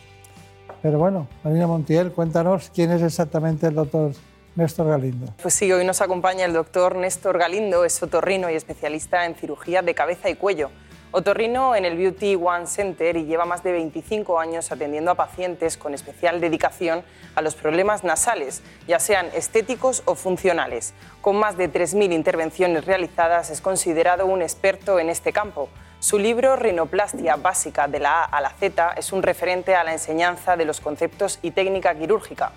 Pero 0.82 1.00
bueno, 1.00 1.28
Marina 1.44 1.68
Montiel, 1.68 2.12
cuéntanos 2.12 2.70
quién 2.74 2.92
es 2.92 3.02
exactamente 3.02 3.68
el 3.68 3.76
doctor 3.76 4.12
Néstor 4.56 4.88
Galindo. 4.88 5.34
Pues 5.42 5.56
sí, 5.56 5.72
hoy 5.72 5.84
nos 5.84 6.02
acompaña 6.02 6.46
el 6.46 6.54
doctor 6.54 6.96
Néstor 6.96 7.40
Galindo, 7.40 7.86
es 7.86 8.02
otorrino 8.04 8.50
y 8.52 8.56
especialista 8.56 9.26
en 9.26 9.36
cirugía 9.36 9.82
de 9.82 9.96
cabeza 9.96 10.30
y 10.30 10.36
cuello. 10.36 10.70
Otorrino 11.16 11.76
en 11.76 11.86
el 11.86 11.96
Beauty 11.96 12.36
One 12.36 12.66
Center 12.66 13.16
y 13.18 13.26
lleva 13.26 13.46
más 13.46 13.64
de 13.64 13.72
25 13.72 14.40
años 14.40 14.72
atendiendo 14.72 15.12
a 15.12 15.16
pacientes 15.16 15.78
con 15.78 15.94
especial 15.94 16.42
dedicación 16.42 17.04
a 17.36 17.42
los 17.42 17.54
problemas 17.54 18.04
nasales, 18.04 18.64
ya 18.88 19.00
sean 19.00 19.28
estéticos 19.36 20.02
o 20.06 20.16
funcionales. 20.16 20.96
Con 21.22 21.38
más 21.38 21.56
de 21.56 21.72
3.000 21.72 22.14
intervenciones 22.14 22.86
realizadas 22.86 23.52
es 23.52 23.62
considerado 23.62 24.26
un 24.26 24.42
experto 24.42 25.00
en 25.00 25.10
este 25.10 25.32
campo. 25.32 25.70
Su 26.00 26.18
libro 26.18 26.56
Rinoplastia 26.56 27.36
básica 27.36 27.88
de 27.88 28.00
la 28.00 28.24
A 28.24 28.26
a 28.26 28.42
la 28.42 28.50
Z 28.50 28.94
es 28.98 29.14
un 29.14 29.24
referente 29.24 29.76
a 29.76 29.84
la 29.84 29.94
enseñanza 29.94 30.58
de 30.58 30.66
los 30.66 30.80
conceptos 30.82 31.40
y 31.44 31.52
técnica 31.52 31.96
quirúrgica. 31.96 32.52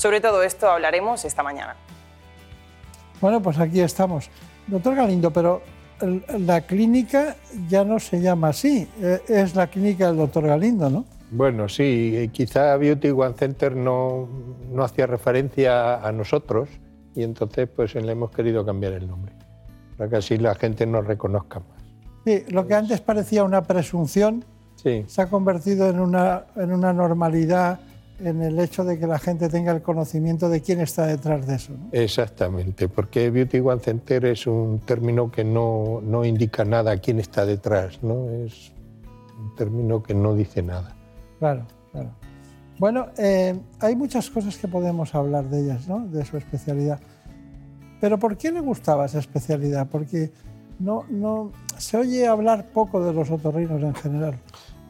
Sobre 0.00 0.22
todo 0.22 0.42
esto 0.42 0.66
hablaremos 0.66 1.26
esta 1.26 1.42
mañana. 1.42 1.76
Bueno, 3.20 3.42
pues 3.42 3.58
aquí 3.58 3.82
estamos. 3.82 4.30
Doctor 4.66 4.94
Galindo, 4.94 5.30
pero 5.30 5.60
la 6.38 6.62
clínica 6.62 7.36
ya 7.68 7.84
no 7.84 7.98
se 7.98 8.18
llama 8.18 8.48
así, 8.48 8.88
eh, 9.02 9.20
es 9.28 9.54
la 9.54 9.66
clínica 9.66 10.06
del 10.06 10.16
doctor 10.16 10.46
Galindo, 10.46 10.88
¿no? 10.88 11.04
Bueno, 11.30 11.68
sí, 11.68 12.14
eh, 12.16 12.28
quizá 12.32 12.74
Beauty 12.78 13.10
One 13.10 13.34
Center 13.34 13.76
no, 13.76 14.26
no 14.70 14.84
hacía 14.84 15.06
referencia 15.06 15.96
a 15.96 16.10
nosotros 16.12 16.70
y 17.14 17.22
entonces 17.22 17.68
pues 17.68 17.94
le 17.94 18.10
hemos 18.10 18.30
querido 18.30 18.64
cambiar 18.64 18.94
el 18.94 19.06
nombre, 19.06 19.34
para 19.98 20.08
que 20.08 20.16
así 20.16 20.38
la 20.38 20.54
gente 20.54 20.86
nos 20.86 21.06
reconozca 21.06 21.60
más. 21.60 21.78
Sí, 22.24 22.42
lo 22.48 22.66
que 22.66 22.74
antes 22.74 23.02
parecía 23.02 23.44
una 23.44 23.60
presunción 23.64 24.46
Sí. 24.76 25.04
se 25.08 25.20
ha 25.20 25.26
convertido 25.28 25.90
en 25.90 26.00
una, 26.00 26.44
en 26.56 26.72
una 26.72 26.94
normalidad 26.94 27.80
en 28.22 28.42
el 28.42 28.58
hecho 28.58 28.84
de 28.84 28.98
que 28.98 29.06
la 29.06 29.18
gente 29.18 29.48
tenga 29.48 29.72
el 29.72 29.82
conocimiento 29.82 30.48
de 30.48 30.60
quién 30.60 30.80
está 30.80 31.06
detrás 31.06 31.46
de 31.46 31.54
eso. 31.56 31.72
¿no? 31.72 31.88
Exactamente, 31.92 32.88
porque 32.88 33.30
Beauty 33.30 33.60
One 33.60 33.80
Center 33.80 34.24
es 34.26 34.46
un 34.46 34.80
término 34.80 35.30
que 35.30 35.44
no, 35.44 36.00
no 36.02 36.24
indica 36.24 36.64
nada 36.64 36.96
quién 36.98 37.20
está 37.20 37.46
detrás, 37.46 38.02
¿no? 38.02 38.28
Es 38.30 38.72
un 39.38 39.54
término 39.56 40.02
que 40.02 40.14
no 40.14 40.34
dice 40.34 40.62
nada. 40.62 40.96
Claro, 41.38 41.66
claro. 41.92 42.10
Bueno, 42.78 43.08
eh, 43.18 43.58
hay 43.78 43.94
muchas 43.94 44.30
cosas 44.30 44.56
que 44.56 44.66
podemos 44.66 45.14
hablar 45.14 45.50
de 45.50 45.60
ellas, 45.60 45.86
¿no? 45.86 46.06
de 46.06 46.24
su 46.24 46.38
especialidad. 46.38 46.98
Pero 48.00 48.18
¿por 48.18 48.38
qué 48.38 48.50
le 48.50 48.60
gustaba 48.60 49.04
esa 49.04 49.18
especialidad? 49.18 49.86
Porque 49.90 50.30
no, 50.78 51.04
no, 51.10 51.52
se 51.76 51.98
oye 51.98 52.26
hablar 52.26 52.70
poco 52.72 53.04
de 53.04 53.12
los 53.12 53.30
otorrinos 53.30 53.82
en 53.82 53.94
general. 53.94 54.34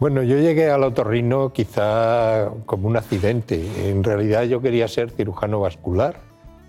Bueno, 0.01 0.22
yo 0.22 0.38
llegué 0.38 0.70
al 0.70 0.82
otorrino 0.82 1.53
quizá 1.53 2.48
como 2.64 2.88
un 2.88 2.96
accidente. 2.96 3.90
En 3.90 4.03
realidad 4.03 4.44
yo 4.44 4.62
quería 4.62 4.88
ser 4.88 5.11
cirujano 5.11 5.61
vascular. 5.61 6.16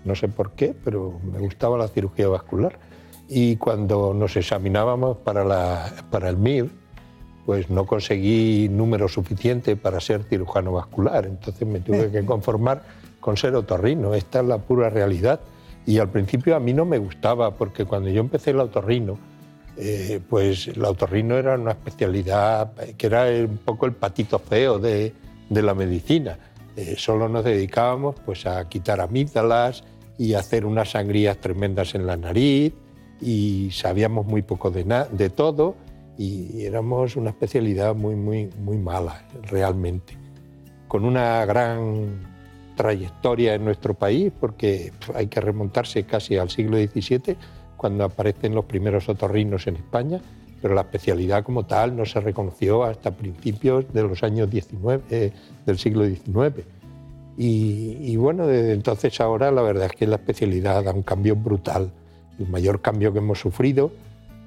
No 0.04 0.14
sé 0.14 0.28
por 0.28 0.50
qué, 0.50 0.74
pero 0.84 1.18
me 1.32 1.38
gustaba 1.38 1.78
la 1.78 1.88
cirugía 1.88 2.28
vascular. 2.28 2.78
Y 3.30 3.56
cuando 3.56 4.12
nos 4.12 4.36
examinábamos 4.36 5.16
para, 5.16 5.44
la, 5.44 5.90
para 6.10 6.28
el 6.28 6.36
MIR, 6.36 6.68
pues 7.46 7.70
no 7.70 7.86
conseguí 7.86 8.68
número 8.68 9.08
suficiente 9.08 9.76
para 9.76 9.98
ser 10.00 10.24
cirujano 10.24 10.72
vascular. 10.72 11.24
Entonces 11.24 11.66
me 11.66 11.80
tuve 11.80 12.10
que 12.10 12.26
conformar 12.26 12.82
con 13.18 13.38
ser 13.38 13.54
otorrino. 13.54 14.12
Esta 14.12 14.40
es 14.40 14.46
la 14.46 14.58
pura 14.58 14.90
realidad. 14.90 15.40
Y 15.86 16.00
al 16.00 16.10
principio 16.10 16.54
a 16.54 16.60
mí 16.60 16.74
no 16.74 16.84
me 16.84 16.98
gustaba, 16.98 17.52
porque 17.52 17.86
cuando 17.86 18.10
yo 18.10 18.20
empecé 18.20 18.50
el 18.50 18.60
otorrino, 18.60 19.16
eh, 19.76 20.20
pues 20.28 20.68
el 20.68 20.84
otorrino 20.84 21.36
era 21.36 21.54
una 21.54 21.72
especialidad 21.72 22.72
que 22.96 23.06
era 23.06 23.24
un 23.24 23.58
poco 23.58 23.86
el 23.86 23.92
patito 23.92 24.38
feo 24.38 24.78
de, 24.78 25.14
de 25.48 25.62
la 25.62 25.74
medicina. 25.74 26.38
Eh, 26.76 26.94
solo 26.96 27.28
nos 27.28 27.44
dedicábamos 27.44 28.16
pues, 28.24 28.46
a 28.46 28.68
quitar 28.68 29.00
amígdalas 29.00 29.84
y 30.18 30.34
hacer 30.34 30.64
unas 30.64 30.90
sangrías 30.90 31.38
tremendas 31.38 31.94
en 31.94 32.06
la 32.06 32.16
nariz 32.16 32.72
y 33.20 33.70
sabíamos 33.72 34.26
muy 34.26 34.42
poco 34.42 34.70
de, 34.70 34.84
de 35.10 35.30
todo 35.30 35.76
y 36.18 36.64
éramos 36.64 37.16
una 37.16 37.30
especialidad 37.30 37.94
muy, 37.94 38.14
muy, 38.14 38.50
muy 38.60 38.76
mala, 38.76 39.24
realmente. 39.42 40.16
Con 40.88 41.04
una 41.04 41.44
gran 41.46 42.30
trayectoria 42.76 43.54
en 43.54 43.64
nuestro 43.64 43.94
país, 43.94 44.32
porque 44.38 44.92
hay 45.14 45.26
que 45.26 45.40
remontarse 45.40 46.04
casi 46.04 46.36
al 46.36 46.50
siglo 46.50 46.76
XVII, 46.76 47.36
cuando 47.82 48.04
aparecen 48.04 48.54
los 48.54 48.64
primeros 48.64 49.08
otorrinos 49.08 49.66
en 49.66 49.74
España, 49.74 50.20
pero 50.62 50.72
la 50.72 50.82
especialidad 50.82 51.42
como 51.42 51.66
tal 51.66 51.96
no 51.96 52.06
se 52.06 52.20
reconoció 52.20 52.84
hasta 52.84 53.10
principios 53.10 53.92
de 53.92 54.02
los 54.04 54.22
años 54.22 54.48
19, 54.48 55.02
eh, 55.10 55.32
del 55.66 55.78
siglo 55.78 56.06
XIX. 56.06 56.64
Y, 57.36 57.96
y 58.00 58.16
bueno, 58.16 58.46
desde 58.46 58.72
entonces 58.72 59.20
ahora 59.20 59.50
la 59.50 59.62
verdad 59.62 59.86
es 59.86 59.96
que 59.96 60.06
la 60.06 60.14
especialidad 60.14 60.84
da 60.84 60.92
un 60.92 61.02
cambio 61.02 61.34
brutal. 61.34 61.90
El 62.38 62.46
mayor 62.46 62.80
cambio 62.80 63.12
que 63.12 63.18
hemos 63.18 63.40
sufrido, 63.40 63.90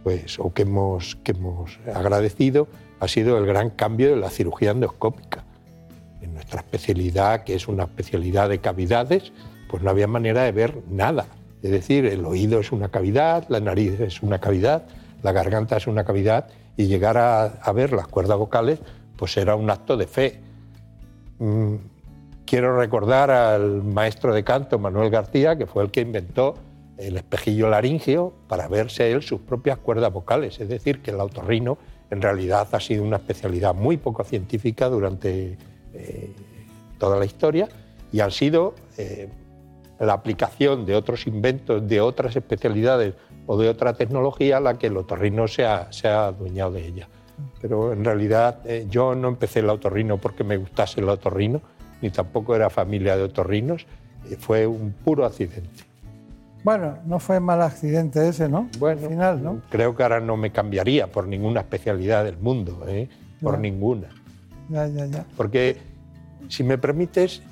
pues, 0.05 0.39
o 0.39 0.53
que 0.53 0.61
hemos, 0.61 1.17
que 1.17 1.33
hemos 1.33 1.77
agradecido, 1.93 2.69
ha 3.01 3.09
sido 3.09 3.37
el 3.37 3.45
gran 3.45 3.69
cambio 3.69 4.11
de 4.11 4.15
la 4.15 4.29
cirugía 4.29 4.71
endoscópica. 4.71 5.43
En 6.21 6.33
nuestra 6.35 6.61
especialidad, 6.61 7.43
que 7.43 7.55
es 7.55 7.67
una 7.67 7.83
especialidad 7.83 8.47
de 8.47 8.59
cavidades, 8.59 9.33
pues 9.69 9.83
no 9.83 9.89
había 9.89 10.07
manera 10.07 10.43
de 10.43 10.53
ver 10.53 10.77
nada. 10.89 11.25
Es 11.65 11.71
decir, 11.71 12.05
el 12.05 12.23
oído 12.25 12.59
es 12.59 12.71
una 12.71 12.89
cavidad, 12.89 13.45
la 13.49 13.59
nariz 13.59 13.99
es 13.99 14.21
una 14.21 14.37
cavidad, 14.37 14.83
la 15.23 15.31
garganta 15.31 15.77
es 15.77 15.87
una 15.87 16.03
cavidad, 16.03 16.45
y 16.77 16.85
llegar 16.85 17.17
a, 17.17 17.73
ver 17.73 17.91
las 17.91 18.07
cuerdas 18.07 18.37
vocales, 18.37 18.77
pues 19.15 19.35
era 19.35 19.55
un 19.55 19.67
acto 19.71 19.97
de 19.97 20.05
fe. 20.05 20.39
Mm, 21.39 21.77
quiero 22.45 22.77
recordar 22.77 23.31
al 23.31 23.81
maestro 23.81 24.31
de 24.31 24.43
canto, 24.43 24.77
Manuel 24.77 25.09
García, 25.09 25.57
que 25.57 25.65
fue 25.65 25.83
el 25.83 25.89
que 25.89 26.01
inventó 26.01 26.53
el 26.99 27.17
espejillo 27.17 27.67
laringio 27.67 28.31
para 28.47 28.67
verse 28.67 29.11
él 29.11 29.23
sus 29.23 29.41
propias 29.41 29.79
cuerdas 29.79 30.13
vocales. 30.13 30.59
Es 30.59 30.69
decir, 30.69 31.01
que 31.01 31.09
el 31.09 31.19
autorrino 31.19 31.79
en 32.11 32.21
realidad 32.21 32.67
ha 32.73 32.79
sido 32.79 33.03
una 33.03 33.17
especialidad 33.17 33.73
muy 33.73 33.97
poco 33.97 34.23
científica 34.23 34.87
durante 34.87 35.57
eh, 35.95 36.31
toda 36.99 37.17
la 37.17 37.25
historia 37.25 37.67
y 38.11 38.19
han 38.19 38.29
sido 38.29 38.75
eh, 38.99 39.29
la 39.99 40.13
aplicación 40.13 40.85
de 40.85 40.95
otros 40.95 41.25
inventos, 41.27 41.87
de 41.87 42.01
otras 42.01 42.35
especialidades 42.35 43.13
o 43.47 43.57
de 43.57 43.69
otra 43.69 43.93
tecnología 43.93 44.59
la 44.59 44.77
que 44.77 44.87
el 44.87 44.97
otorrino 44.97 45.47
se 45.47 45.65
ha, 45.65 45.91
se 45.91 46.07
ha 46.07 46.27
adueñado 46.27 46.71
de 46.71 46.85
ella. 46.87 47.07
Pero 47.61 47.93
en 47.93 48.03
realidad 48.03 48.59
eh, 48.65 48.85
yo 48.89 49.15
no 49.15 49.27
empecé 49.27 49.59
el 49.59 49.69
otorrino 49.69 50.17
porque 50.17 50.43
me 50.43 50.57
gustase 50.57 50.99
el 51.01 51.09
otorrino, 51.09 51.61
ni 52.01 52.09
tampoco 52.09 52.55
era 52.55 52.69
familia 52.69 53.15
de 53.17 53.23
otorrinos, 53.23 53.85
fue 54.39 54.65
un 54.67 54.91
puro 54.91 55.25
accidente. 55.25 55.83
Bueno, 56.63 56.97
no 57.05 57.19
fue 57.19 57.39
mal 57.39 57.61
accidente 57.61 58.27
ese, 58.27 58.49
¿no? 58.49 58.67
Bueno, 58.79 59.01
Al 59.03 59.07
final, 59.09 59.43
¿no? 59.43 59.61
Creo 59.69 59.95
que 59.95 60.01
ahora 60.01 60.19
no 60.19 60.35
me 60.35 60.51
cambiaría 60.51 61.07
por 61.07 61.27
ninguna 61.27 61.59
especialidad 61.61 62.23
del 62.23 62.37
mundo, 62.37 62.83
¿eh? 62.87 63.07
por 63.41 63.55
Ya. 63.55 63.59
ninguna. 63.61 64.07
Ya, 64.69 64.87
ya, 64.87 65.05
ya. 65.05 65.25
Porque, 65.37 65.77
si 66.49 66.63
me 66.63 66.79
permites, 66.79 67.43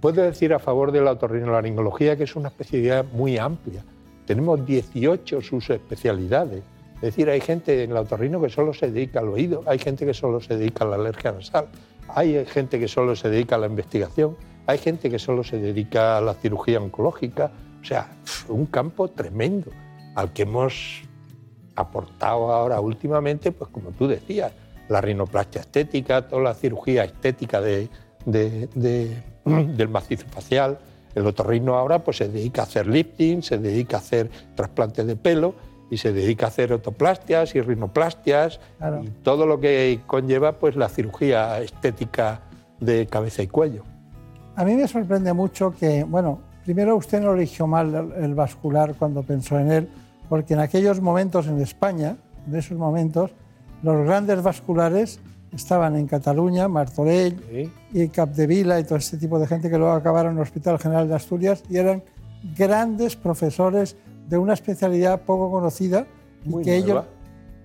puedo 0.00 0.22
decir 0.22 0.52
a 0.52 0.58
favor 0.58 0.92
de 0.92 1.00
la 1.00 1.12
otorrinolaringología 1.12 2.16
que 2.16 2.24
es 2.24 2.36
una 2.36 2.48
especialidad 2.48 3.04
muy 3.12 3.38
amplia. 3.38 3.84
Tenemos 4.26 4.64
18 4.64 5.40
subespecialidades. 5.40 6.62
Es 6.96 7.00
decir, 7.02 7.30
hay 7.30 7.40
gente 7.40 7.84
en 7.84 7.94
la 7.94 8.00
otorrino 8.00 8.40
que 8.40 8.50
solo 8.50 8.74
se 8.74 8.90
dedica 8.90 9.20
al 9.20 9.28
oído, 9.28 9.62
hay 9.66 9.78
gente 9.78 10.04
que 10.04 10.14
solo 10.14 10.40
se 10.40 10.56
dedica 10.56 10.84
a 10.84 10.88
la 10.88 10.96
alergia 10.96 11.32
nasal, 11.32 11.68
hay 12.08 12.44
gente 12.46 12.80
que 12.80 12.88
solo 12.88 13.14
se 13.14 13.30
dedica 13.30 13.54
a 13.54 13.58
la 13.58 13.66
investigación, 13.66 14.36
hay 14.66 14.78
gente 14.78 15.08
que 15.08 15.18
solo 15.18 15.44
se 15.44 15.58
dedica 15.58 16.18
a 16.18 16.20
la 16.20 16.34
cirugía 16.34 16.80
oncológica. 16.80 17.52
O 17.80 17.84
sea, 17.84 18.08
un 18.48 18.66
campo 18.66 19.08
tremendo 19.08 19.70
al 20.14 20.32
que 20.32 20.42
hemos 20.42 21.02
aportado 21.76 22.52
ahora 22.52 22.80
últimamente, 22.80 23.52
pues 23.52 23.70
como 23.70 23.92
tú 23.92 24.08
decías, 24.08 24.52
la 24.88 25.00
rinoplastia 25.00 25.60
estética, 25.60 26.26
toda 26.26 26.42
la 26.42 26.54
cirugía 26.54 27.04
estética 27.04 27.60
de, 27.60 27.88
del 29.76 29.88
macizo 29.88 30.26
facial. 30.28 30.78
El 31.14 31.26
otorrino 31.26 31.74
ahora 31.74 32.00
pues, 32.00 32.18
se 32.18 32.28
dedica 32.28 32.62
a 32.62 32.64
hacer 32.64 32.86
lifting, 32.86 33.42
se 33.42 33.58
dedica 33.58 33.96
a 33.96 34.00
hacer 34.00 34.30
trasplantes 34.54 35.06
de 35.06 35.16
pelo 35.16 35.54
y 35.90 35.96
se 35.96 36.12
dedica 36.12 36.46
a 36.46 36.48
hacer 36.48 36.72
otoplastias 36.72 37.54
y 37.54 37.60
rinoplastias 37.62 38.60
Claro. 38.78 39.02
y 39.02 39.08
todo 39.22 39.46
lo 39.46 39.58
que 39.58 40.00
conlleva 40.06 40.52
pues, 40.58 40.76
la 40.76 40.88
cirugía 40.88 41.60
estética 41.60 42.42
de 42.78 43.06
cabeza 43.06 43.42
y 43.42 43.46
cuello. 43.48 43.82
A 44.54 44.64
mí 44.64 44.74
me 44.74 44.86
sorprende 44.86 45.32
mucho 45.32 45.74
que, 45.74 46.04
bueno, 46.04 46.40
primero 46.64 46.94
usted 46.96 47.20
no 47.20 47.32
eligió 47.34 47.66
mal 47.66 48.12
el, 48.16 48.24
el 48.24 48.34
vascular 48.34 48.94
cuando 48.96 49.22
pensó 49.22 49.58
en 49.58 49.70
él, 49.72 49.88
porque 50.28 50.54
en 50.54 50.60
aquellos 50.60 51.00
momentos 51.00 51.46
en 51.46 51.60
España, 51.60 52.16
en 52.46 52.54
esos 52.54 52.76
momentos, 52.76 53.30
los 53.82 54.04
grandes 54.04 54.42
vasculares 54.42 55.20
estaban 55.52 55.96
en 55.96 56.06
Cataluña, 56.06 56.68
Martorell 56.68 57.70
y 57.92 58.08
Capdevila 58.08 58.78
y 58.80 58.84
todo 58.84 58.98
este 58.98 59.16
tipo 59.16 59.38
de 59.38 59.46
gente 59.46 59.70
que 59.70 59.78
luego 59.78 59.92
acabaron 59.92 60.32
en 60.32 60.38
el 60.38 60.42
Hospital 60.42 60.78
General 60.78 61.08
de 61.08 61.14
Asturias 61.14 61.62
y 61.70 61.76
eran 61.78 62.02
grandes 62.56 63.16
profesores 63.16 63.96
de 64.28 64.38
una 64.38 64.52
especialidad 64.54 65.22
poco 65.22 65.50
conocida 65.50 66.06
y 66.44 66.48
Muy 66.50 66.64
que 66.64 66.76
ellos, 66.76 66.88
nueva. 66.88 67.06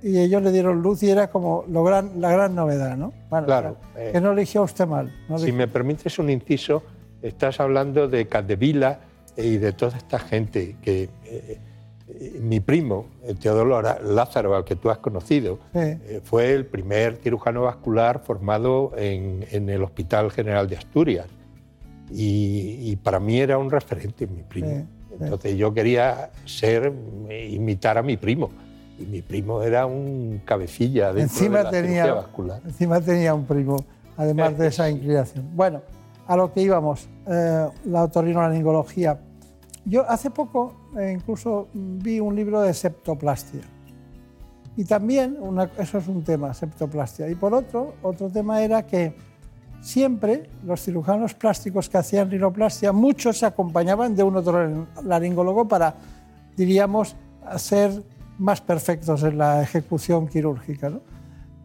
y 0.02 0.18
ellos 0.20 0.42
le 0.42 0.52
dieron 0.52 0.82
luz 0.82 1.04
y 1.04 1.10
era 1.10 1.30
como 1.30 1.66
lo 1.68 1.84
gran, 1.84 2.20
la 2.22 2.32
gran 2.32 2.56
novedad, 2.56 2.96
¿no? 2.98 3.14
Bueno, 3.30 3.46
Claro, 3.48 3.78
o 3.92 3.94
sea, 3.94 4.08
eh, 4.10 4.12
que 4.14 4.22
no 4.22 4.32
eligió 4.32 4.64
usted 4.64 4.88
mal. 4.88 5.12
no 5.30 5.38
Si 5.38 5.44
eligió- 5.46 5.58
me 5.58 5.68
permites 5.68 6.18
un 6.20 6.30
inciso, 6.30 6.84
estás 7.22 7.60
hablando 7.60 8.08
de 8.08 8.28
Capdevila 8.28 9.00
y 9.36 9.58
de 9.58 9.74
toda 9.74 9.98
esta 9.98 10.20
gente 10.20 10.78
que 10.82 11.04
eh, 11.04 11.10
eh, 11.26 11.60
mi 12.42 12.60
primo, 12.60 13.06
eh, 13.24 13.34
Teodoro 13.36 13.82
Lázaro, 13.82 14.56
al 14.56 14.64
que 14.66 14.76
tú 14.76 14.90
has 14.90 14.98
conocido, 14.98 15.60
Sí. 15.74 15.80
eh, 15.80 16.22
fue 16.24 16.54
el 16.54 16.66
primer 16.66 17.18
cirujano 17.18 17.62
vascular 17.64 18.22
formado 18.24 18.92
en, 18.98 19.46
en 19.52 19.70
el 19.70 19.84
Hospital 19.84 20.30
General 20.32 20.68
de 20.68 20.78
Asturias. 20.78 21.28
Y, 22.12 22.78
y 22.82 22.96
para 22.98 23.20
mí 23.20 23.40
era 23.40 23.58
un 23.58 23.72
referente, 23.72 24.28
mi 24.28 24.44
primo. 24.44 24.68
Sí. 24.70 25.16
Entonces 25.22 25.56
yo 25.56 25.74
quería 25.74 26.32
ser, 26.46 26.92
eh, 27.30 27.50
imitar 27.52 27.98
a 27.98 28.04
mi 28.04 28.18
primo. 28.18 28.50
Y 29.00 29.06
mi 29.06 29.22
primo 29.22 29.64
era 29.64 29.86
un 29.86 30.42
cabecilla 30.46 31.10
Encima 31.12 31.60
de 31.60 31.64
la 31.64 31.70
cirugía 31.72 31.82
tenía, 32.04 32.14
vascular. 32.14 32.62
encima 32.66 33.02
tenía 33.02 33.34
un 33.34 33.46
primo, 33.46 33.78
además 34.18 34.58
de 34.58 34.68
esa 34.68 34.90
inclinación. 34.90 35.50
Bueno, 35.56 35.82
a 36.28 36.36
lo 36.38 36.54
que 36.54 36.62
íbamos, 36.62 37.08
eh, 37.28 37.68
la 37.86 38.04
otorrinolaringología. 38.04 39.18
Yo 39.86 40.10
hace 40.10 40.30
poco 40.30 40.74
eh, 40.98 41.12
incluso 41.14 41.68
vi 41.74 42.20
un 42.20 42.36
libro 42.36 42.62
de 42.62 42.74
septoplastia. 42.74 43.62
Y 44.76 44.86
también, 44.86 45.38
eso 45.78 45.98
es 46.00 46.08
un 46.08 46.24
tema, 46.24 46.54
septoplastia. 46.54 47.30
Y 47.30 47.36
por 47.36 47.54
otro, 47.54 47.94
otro 48.02 48.30
tema 48.30 48.62
era 48.62 48.88
que 48.88 49.16
siempre 49.82 50.50
los 50.64 50.82
cirujanos 50.82 51.36
plásticos 51.36 51.90
que 51.90 51.98
hacían 51.98 52.32
rinoplastia, 52.32 52.92
muchos 52.92 53.38
se 53.38 53.46
acompañaban 53.46 54.16
de 54.16 54.24
un 54.24 54.38
otorrinolaringólogo 54.38 55.68
para, 55.68 55.96
diríamos, 56.56 57.16
ser 57.58 58.04
más 58.40 58.62
perfectos 58.62 59.22
en 59.24 59.38
la 59.38 59.62
ejecución 59.62 60.28
quirúrgica. 60.28 60.90
¿no? 60.90 61.02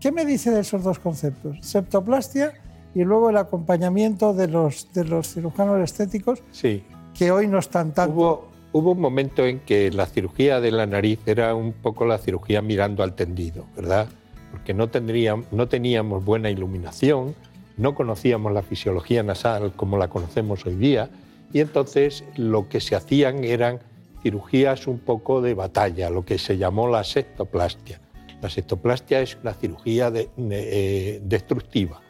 ¿Qué 0.01 0.13
me 0.13 0.27
dice 0.27 0.51
de 0.51 0.61
esos 0.61 0.83
dos 0.83 0.99
conceptos? 0.99 1.59
Septoplastia 1.63 2.53
y 2.95 3.05
luego 3.05 3.31
el 3.31 3.37
acompañamiento 3.37 4.35
de 4.35 4.49
los, 4.49 4.93
de 4.93 5.05
los 5.05 5.33
cirujanos 5.33 5.81
estéticos, 5.81 6.43
Sí. 6.51 6.85
Hoy 7.27 7.47
no 7.47 7.59
están 7.59 7.93
tanto. 7.93 8.49
Hubo, 8.73 8.93
un 8.93 9.01
momento 9.01 9.45
en 9.45 9.61
que 9.61 9.91
la 9.91 10.07
cirugía 10.07 10.61
de 10.61 10.71
la 10.71 10.87
nariz 10.87 11.21
era 11.27 11.55
un 11.55 11.73
poco 11.73 12.07
la 12.07 12.19
cirugía 12.19 12.63
mirando 12.63 13.03
al 13.03 13.15
tendido, 13.15 13.65
¿verdad? 13.75 14.09
Porque 14.53 14.73
no, 14.73 14.89
tendríamos, 14.89 15.47
no 15.53 15.69
teníamos 15.69 16.25
buena 16.25 16.51
iluminación, 16.51 17.35
no 17.77 17.95
conocíamos 17.95 18.53
la 18.53 18.63
fisiología 18.63 19.23
nasal 19.23 19.73
como 19.75 19.99
la 19.99 20.09
conocemos 20.09 20.65
hoy 20.65 20.75
día, 20.75 21.11
y 21.53 21.61
entonces 21.61 22.25
lo 22.37 22.69
que 22.69 22.81
se 22.81 22.95
hacían 22.95 23.43
eran 23.43 23.81
cirugías 24.23 24.87
un 24.87 24.99
poco 24.99 25.41
de 25.41 25.55
batalla, 25.55 26.11
lo 26.11 26.25
que 26.25 26.39
se 26.39 26.57
llamó 26.57 26.89
la 26.89 27.05
septoplastia. 27.05 28.01
La 28.41 28.51
septoplastia 28.51 29.21
es 29.21 29.37
una 29.43 29.55
cirugía 29.55 30.13
eh, 30.15 31.21
destructiva. 31.25 32.01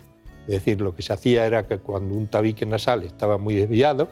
Es 0.43 0.55
decir, 0.55 0.81
lo 0.81 0.95
que 0.95 1.03
se 1.03 1.13
hacía 1.13 1.47
era 1.47 1.67
que 1.67 1.79
cuando 1.79 2.15
un 2.15 2.27
tabique 2.27 2.67
nasal 2.67 3.03
estaba 3.03 3.39
muy 3.39 3.55
desviado, 3.55 4.09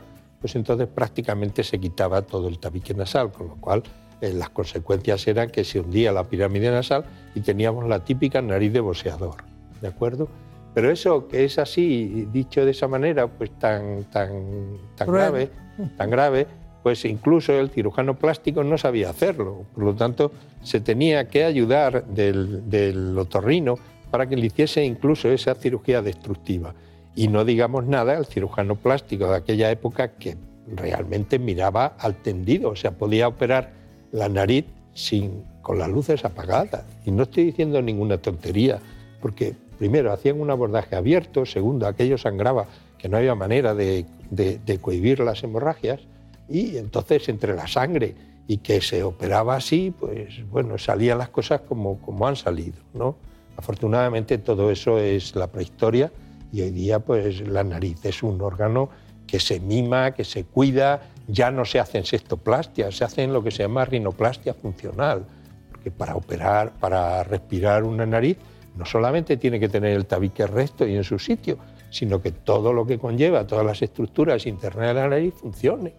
pues 0.46 0.54
entonces 0.54 0.86
prácticamente 0.86 1.64
se 1.64 1.76
quitaba 1.80 2.22
todo 2.22 2.46
el 2.46 2.60
tabique 2.60 2.94
nasal, 2.94 3.32
con 3.32 3.48
lo 3.48 3.56
cual 3.56 3.82
eh, 4.20 4.32
las 4.32 4.48
consecuencias 4.50 5.26
eran 5.26 5.50
que 5.50 5.64
se 5.64 5.80
hundía 5.80 6.12
la 6.12 6.22
pirámide 6.22 6.70
nasal 6.70 7.04
y 7.34 7.40
teníamos 7.40 7.88
la 7.88 8.04
típica 8.04 8.40
nariz 8.40 8.72
de 8.72 8.78
boxeador, 8.78 9.38
¿de 9.80 9.88
acuerdo? 9.88 10.28
Pero 10.72 10.88
eso 10.88 11.26
que 11.26 11.44
es 11.44 11.58
así, 11.58 12.28
dicho 12.32 12.64
de 12.64 12.70
esa 12.70 12.86
manera, 12.86 13.26
pues 13.26 13.50
tan, 13.58 14.04
tan, 14.04 14.78
tan 14.94 15.08
grave, 15.08 15.50
tan 15.96 16.10
grave, 16.10 16.46
pues 16.84 17.04
incluso 17.04 17.52
el 17.52 17.70
cirujano 17.70 18.16
plástico 18.16 18.62
no 18.62 18.78
sabía 18.78 19.10
hacerlo. 19.10 19.64
Por 19.74 19.82
lo 19.82 19.96
tanto, 19.96 20.30
se 20.62 20.78
tenía 20.78 21.26
que 21.26 21.42
ayudar 21.42 22.06
del, 22.06 22.70
del 22.70 23.18
otorrino 23.18 23.80
para 24.12 24.28
que 24.28 24.36
le 24.36 24.46
hiciese 24.46 24.84
incluso 24.84 25.28
esa 25.28 25.56
cirugía 25.56 26.02
destructiva. 26.02 26.72
Y 27.16 27.28
no 27.28 27.44
digamos 27.44 27.86
nada 27.86 28.16
el 28.16 28.26
cirujano 28.26 28.76
plástico 28.76 29.28
de 29.28 29.36
aquella 29.36 29.70
época 29.70 30.12
que 30.12 30.36
realmente 30.68 31.38
miraba 31.38 31.96
al 31.98 32.14
tendido, 32.16 32.70
o 32.70 32.76
sea, 32.76 32.92
podía 32.92 33.26
operar 33.26 33.72
la 34.12 34.28
nariz 34.28 34.66
sin, 34.92 35.42
con 35.62 35.78
las 35.78 35.88
luces 35.88 36.24
apagadas. 36.24 36.84
Y 37.06 37.10
no 37.10 37.22
estoy 37.22 37.44
diciendo 37.44 37.80
ninguna 37.80 38.18
tontería, 38.18 38.78
porque 39.20 39.54
primero 39.78 40.12
hacían 40.12 40.40
un 40.40 40.50
abordaje 40.50 40.94
abierto, 40.94 41.46
segundo, 41.46 41.86
aquello 41.86 42.18
sangraba, 42.18 42.66
que 42.98 43.08
no 43.08 43.16
había 43.16 43.34
manera 43.34 43.74
de, 43.74 44.04
de, 44.30 44.58
de 44.58 44.78
cohibir 44.78 45.20
las 45.20 45.42
hemorragias, 45.42 46.00
y 46.48 46.76
entonces 46.76 47.28
entre 47.30 47.56
la 47.56 47.66
sangre 47.66 48.14
y 48.46 48.58
que 48.58 48.80
se 48.80 49.02
operaba 49.02 49.56
así, 49.56 49.92
pues 49.98 50.48
bueno, 50.50 50.78
salían 50.78 51.18
las 51.18 51.30
cosas 51.30 51.62
como, 51.62 51.98
como 52.00 52.28
han 52.28 52.36
salido, 52.36 52.76
¿no? 52.94 53.16
Afortunadamente 53.56 54.38
todo 54.38 54.70
eso 54.70 54.98
es 54.98 55.34
la 55.34 55.46
prehistoria 55.48 56.12
y 56.56 56.62
hoy 56.62 56.70
día 56.70 57.00
pues 57.00 57.46
la 57.46 57.62
nariz 57.62 58.02
es 58.06 58.22
un 58.22 58.40
órgano 58.40 58.88
que 59.26 59.38
se 59.38 59.60
mima, 59.60 60.12
que 60.12 60.24
se 60.24 60.44
cuida, 60.44 61.02
ya 61.28 61.50
no 61.50 61.66
se 61.66 61.78
hacen 61.78 62.04
sextoplastias, 62.04 62.96
se 62.96 63.04
hacen 63.04 63.30
lo 63.30 63.42
que 63.42 63.50
se 63.50 63.64
llama 63.64 63.84
rinoplastia 63.84 64.54
funcional, 64.54 65.26
porque 65.70 65.90
para 65.90 66.16
operar, 66.16 66.72
para 66.80 67.22
respirar 67.24 67.84
una 67.84 68.06
nariz, 68.06 68.38
no 68.74 68.86
solamente 68.86 69.36
tiene 69.36 69.60
que 69.60 69.68
tener 69.68 69.94
el 69.94 70.06
tabique 70.06 70.46
recto 70.46 70.86
y 70.86 70.96
en 70.96 71.04
su 71.04 71.18
sitio, 71.18 71.58
sino 71.90 72.22
que 72.22 72.32
todo 72.32 72.72
lo 72.72 72.86
que 72.86 72.98
conlleva, 72.98 73.46
todas 73.46 73.66
las 73.66 73.82
estructuras 73.82 74.46
internas 74.46 74.88
de 74.88 74.94
la 74.94 75.08
nariz 75.08 75.34
funcione. 75.34 75.92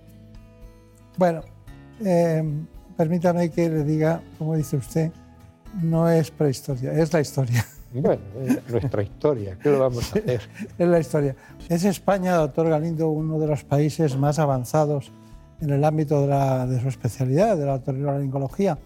Bueno, 1.18 1.42
eh, 2.04 2.44
permítame 2.96 3.52
que 3.52 3.70
le 3.70 3.84
diga, 3.84 4.22
como 4.40 4.56
dice 4.56 4.78
usted, 4.78 5.12
no 5.84 6.10
es 6.10 6.32
prehistoria, 6.32 6.94
es 6.94 7.14
la 7.14 7.22
historia. 7.22 7.64
Bueno, 7.94 8.22
es 8.44 8.70
nuestra 8.70 9.02
historia, 9.02 9.58
¿qué 9.62 9.70
lo 9.70 9.80
vamos 9.80 10.14
a 10.14 10.20
hacer? 10.20 10.42
es 10.78 10.88
la 10.88 11.00
historia. 11.00 11.36
Es 11.70 11.84
España, 11.86 12.36
doctor 12.36 12.70
Galindo, 12.70 13.10
uno 13.10 13.40
de 13.40 13.48
los 13.48 13.64
países 13.64 14.18
más 14.18 14.40
avanzados 14.40 15.12
en 15.62 15.70
el 15.72 15.84
ámbito 15.84 16.22
de, 16.22 16.28
la- 16.28 16.68
de 16.68 16.80
su 16.82 16.88
especialidad, 16.90 17.58
de 17.58 17.66
la 17.66 17.76
otorrinolaringología. 17.76 18.78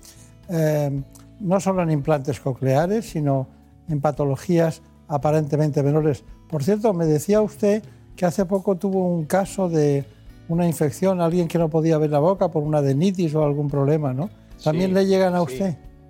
Eh, 0.50 1.02
no 1.40 1.60
solo 1.60 1.82
en 1.84 1.92
implantes 1.92 2.40
cocleares, 2.40 3.10
sino 3.10 3.48
en 3.90 4.00
patologías 4.02 4.82
aparentemente 5.08 5.82
menores. 5.84 6.24
Por 6.48 6.64
cierto, 6.64 6.94
me 6.94 7.06
decía 7.06 7.42
usted 7.42 7.84
que 8.16 8.26
hace 8.26 8.46
poco 8.46 8.76
tuvo 8.76 9.08
un 9.08 9.26
caso 9.26 9.68
de 9.68 10.06
una 10.48 10.68
infección, 10.68 11.22
alguien 11.22 11.48
que 11.48 11.58
no 11.58 11.70
podía 11.70 11.98
ver 11.98 12.12
la 12.12 12.20
boca 12.20 12.50
por 12.50 12.64
una 12.64 12.78
adenitis 12.80 13.34
o 13.36 13.44
algún 13.44 13.68
problema, 13.70 14.14
¿no? 14.14 14.30
¿También 14.64 14.90
Sí, 14.92 14.94
le 14.96 15.06
llegan 15.08 15.34
a 15.34 15.40
sí. 15.48 15.58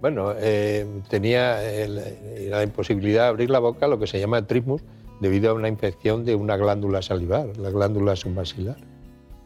Bueno, 0.02 0.34
eh, 0.38 0.86
tenía 1.10 1.64
el- 1.64 2.49
la 2.49 2.64
imposibilidad 2.64 3.23
de 3.23 3.30
abrir 3.30 3.49
la 3.52 3.60
boca, 3.60 3.88
lo 3.88 3.99
que 3.99 4.07
se 4.07 4.19
llama 4.19 4.45
trismus, 4.48 4.82
debido 5.19 5.52
a 5.52 5.53
una 5.53 5.68
infección 5.68 6.26
de 6.26 6.34
una 6.36 6.57
glándula 6.57 7.02
salivar, 7.03 7.56
la 7.57 7.69
glándula 7.69 8.15
submasilar. 8.15 8.78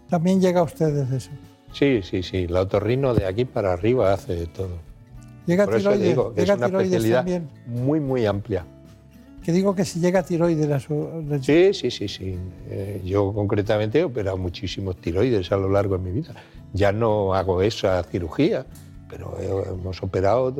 También 0.10 0.40
llega 0.40 0.62
a 0.62 0.64
ustedes 0.64 1.12
eso. 1.12 1.32
Sí, 1.74 2.00
sí, 2.04 2.24
sí, 2.24 2.48
la 2.48 2.62
otorrino 2.62 3.14
de 3.14 3.26
aquí 3.26 3.44
para 3.44 3.74
arriba 3.74 4.14
hace 4.14 4.34
de 4.36 4.46
todo. 4.46 4.78
Llega 5.46 5.66
Por 5.66 5.76
eso 5.76 5.90
tiroides, 5.90 6.08
digo 6.10 6.34
que 6.34 6.42
es 6.42 6.48
llega 6.50 6.68
una 6.68 6.78
especialidad 6.78 7.18
también. 7.18 7.50
muy, 7.68 8.00
muy 8.00 8.26
amplia. 8.26 8.66
Que 9.44 9.52
digo 9.52 9.76
que 9.76 9.84
si 9.86 10.00
llega 10.00 10.24
tiroides 10.24 10.72
a 10.72 10.80
su... 10.80 11.24
Sí, 11.42 11.74
sí, 11.74 11.92
sí, 11.92 12.08
sí. 12.08 12.36
Eh, 12.70 13.02
yo 13.06 13.32
concretamente 13.34 14.00
he 14.00 14.04
operado 14.06 14.38
muchísimos 14.38 14.96
tiroides 14.98 15.52
a 15.52 15.58
lo 15.58 15.70
largo 15.70 15.98
de 15.98 16.04
mi 16.04 16.12
vida. 16.12 16.34
Ya 16.74 16.92
no 16.92 17.36
hago 17.36 17.62
esa 17.62 18.02
cirugía, 18.04 18.66
pero 19.10 19.38
he- 19.40 19.70
hemos 19.74 20.02
operado 20.04 20.54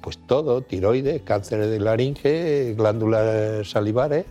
pues 0.00 0.18
todo, 0.26 0.62
tiroides, 0.62 1.22
cáncer 1.22 1.66
de 1.66 1.80
laringe, 1.80 2.74
glándulas 2.76 3.68
salivares, 3.68 4.24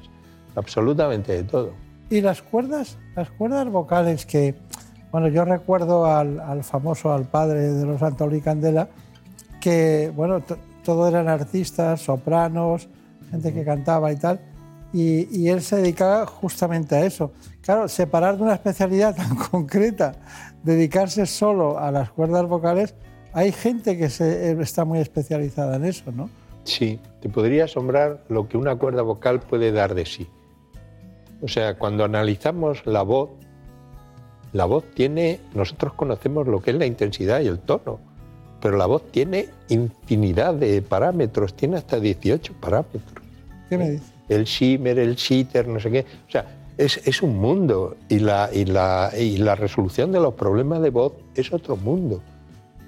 absolutamente 0.55 1.33
de 1.33 1.43
todo. 1.43 1.71
Y 2.09 2.21
las 2.21 2.41
cuerdas, 2.41 2.97
las 3.15 3.29
cuerdas 3.31 3.67
vocales 3.69 4.25
que, 4.25 4.55
bueno, 5.11 5.27
yo 5.27 5.43
recuerdo 5.45 6.05
al, 6.05 6.39
al 6.39 6.63
famoso, 6.63 7.11
al 7.11 7.25
padre 7.25 7.69
de 7.73 7.85
los 7.85 8.01
Antolí 8.01 8.39
Candela, 8.41 8.87
que, 9.59 10.11
bueno, 10.15 10.39
to- 10.41 10.57
todo 10.83 11.07
eran 11.07 11.27
artistas, 11.27 12.01
sopranos, 12.01 12.87
gente 13.29 13.53
que 13.53 13.65
cantaba 13.65 14.11
y 14.13 14.15
tal, 14.15 14.39
y, 14.93 15.27
y 15.37 15.49
él 15.49 15.61
se 15.61 15.75
dedicaba 15.75 16.25
justamente 16.25 16.95
a 16.95 17.05
eso. 17.05 17.33
Claro, 17.61 17.89
separar 17.89 18.37
de 18.37 18.43
una 18.43 18.53
especialidad 18.53 19.13
tan 19.15 19.35
concreta, 19.51 20.13
dedicarse 20.63 21.25
solo 21.25 21.77
a 21.77 21.91
las 21.91 22.09
cuerdas 22.09 22.45
vocales, 22.47 22.95
hay 23.37 23.51
gente 23.51 23.99
que 23.99 24.09
se, 24.09 24.49
eh, 24.49 24.57
está 24.61 24.83
muy 24.83 24.97
especializada 24.97 25.75
en 25.75 25.85
eso, 25.85 26.11
¿no? 26.11 26.27
Sí, 26.63 26.99
te 27.21 27.29
podría 27.29 27.65
asombrar 27.65 28.23
lo 28.29 28.49
que 28.49 28.57
una 28.57 28.75
cuerda 28.77 29.03
vocal 29.03 29.41
puede 29.41 29.71
dar 29.71 29.93
de 29.93 30.07
sí. 30.07 30.27
O 31.43 31.47
sea, 31.47 31.77
cuando 31.77 32.03
analizamos 32.03 32.83
la 32.87 33.03
voz, 33.03 33.29
la 34.53 34.65
voz 34.65 34.85
tiene, 34.95 35.39
nosotros 35.53 35.93
conocemos 35.93 36.47
lo 36.47 36.61
que 36.61 36.71
es 36.71 36.77
la 36.77 36.87
intensidad 36.87 37.41
y 37.41 37.45
el 37.45 37.59
tono, 37.59 37.99
pero 38.59 38.75
la 38.75 38.87
voz 38.87 39.03
tiene 39.11 39.49
infinidad 39.69 40.55
de 40.55 40.81
parámetros, 40.81 41.53
tiene 41.53 41.77
hasta 41.77 41.99
18 41.99 42.53
parámetros. 42.59 43.23
¿Qué 43.69 43.77
me 43.77 43.91
dice? 43.91 44.11
El 44.29 44.45
shimmer, 44.45 44.97
el 44.97 45.13
shitter, 45.13 45.67
no 45.67 45.79
sé 45.79 45.91
qué. 45.91 46.05
O 46.27 46.31
sea, 46.31 46.43
es, 46.75 47.05
es 47.05 47.21
un 47.21 47.37
mundo 47.37 47.97
y 48.09 48.17
la, 48.17 48.49
y, 48.51 48.65
la, 48.65 49.11
y 49.15 49.37
la 49.37 49.53
resolución 49.53 50.11
de 50.11 50.21
los 50.21 50.33
problemas 50.33 50.81
de 50.81 50.89
voz 50.89 51.13
es 51.35 51.53
otro 51.53 51.77
mundo. 51.77 52.23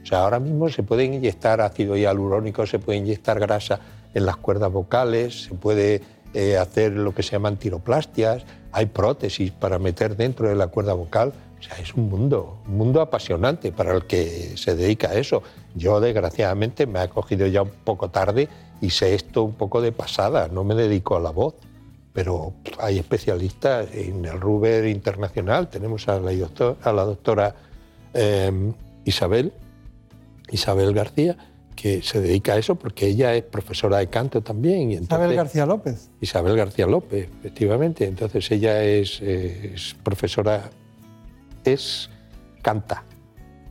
Sea, 0.10 0.23
ahora 0.23 0.40
mismo 0.40 0.69
se 0.69 0.81
puede 0.81 1.03
inyectar 1.06 1.61
ácido 1.61 1.95
hialurónico, 1.95 2.65
se 2.65 2.80
puede 2.80 2.98
inyectar 2.98 3.40
grasa 3.40 3.80
en 4.14 4.26
las 4.26 4.38
cuerdas 4.38 4.72
vocales, 4.72 5.44
se 5.44 5.53
puede 5.53 6.02
eh, 6.34 6.57
hacer 6.57 6.94
lo 6.94 7.14
que 7.14 7.22
se 7.22 7.34
llaman 7.34 7.57
tiroplastias, 7.57 8.44
hay 8.72 8.88
prótesis 8.88 9.52
para 9.52 9.77
meter 9.77 10.15
dentro 10.18 10.49
de 10.49 10.56
la 10.56 10.68
cuerda 10.68 10.94
vocal 10.94 11.31
O 11.60 11.61
sea, 11.61 11.77
es 11.77 11.94
un 11.94 12.10
mundo, 12.10 12.57
un 12.68 12.77
mundo 12.77 13.02
apasionante 13.02 13.72
para 13.72 13.94
el 13.94 14.06
que 14.06 14.53
se 14.56 14.76
dedica 14.76 15.10
a 15.10 15.15
eso. 15.15 15.44
Yo, 15.76 15.99
desgraciadamente, 15.99 16.88
me 16.88 17.03
he 17.03 17.10
cogido 17.10 17.45
ya 17.48 17.61
un 17.64 17.69
poco 17.84 18.10
tarde 18.10 18.48
y 18.81 18.90
sé 18.91 19.14
esto 19.14 19.44
un 19.44 19.53
poco 19.53 19.81
de 19.81 19.91
pasada, 19.91 20.48
no 20.48 20.64
me 20.64 20.73
dedico 20.73 21.18
a 21.18 21.19
la 21.19 21.31
voz. 21.31 21.56
Pero 22.14 22.53
hay 22.80 22.98
especialistas 22.98 23.88
en 23.94 24.26
el 24.26 24.40
Ruber 24.40 24.86
Internacional, 24.88 25.68
tenemos 25.69 26.07
a 26.07 26.19
la, 26.19 26.31
doctor- 26.31 26.77
a 26.81 26.91
la 26.94 27.03
doctora 27.03 27.53
eh, 28.14 28.72
Isabel, 29.06 29.52
Isabel 30.51 30.93
García, 30.93 31.38
que 31.76 32.01
se 32.01 32.19
dedica 32.19 32.53
a 32.53 32.57
eso 32.57 32.76
porque 32.76 33.07
ella 33.07 33.34
es 33.35 33.43
profesora 33.43 33.99
de 33.99 34.07
canto 34.07 34.41
también. 34.41 34.91
Y 34.91 34.95
Isabel 34.95 35.35
García 35.35 35.65
López. 35.65 36.09
Isabel 36.19 36.55
García 36.57 36.85
López, 36.88 37.30
efectivamente. 37.39 38.05
Entonces 38.05 38.49
ella 38.51 38.84
es, 38.84 39.21
es 39.21 39.95
profesora, 40.03 40.69
es 41.63 42.09
canta 42.61 43.03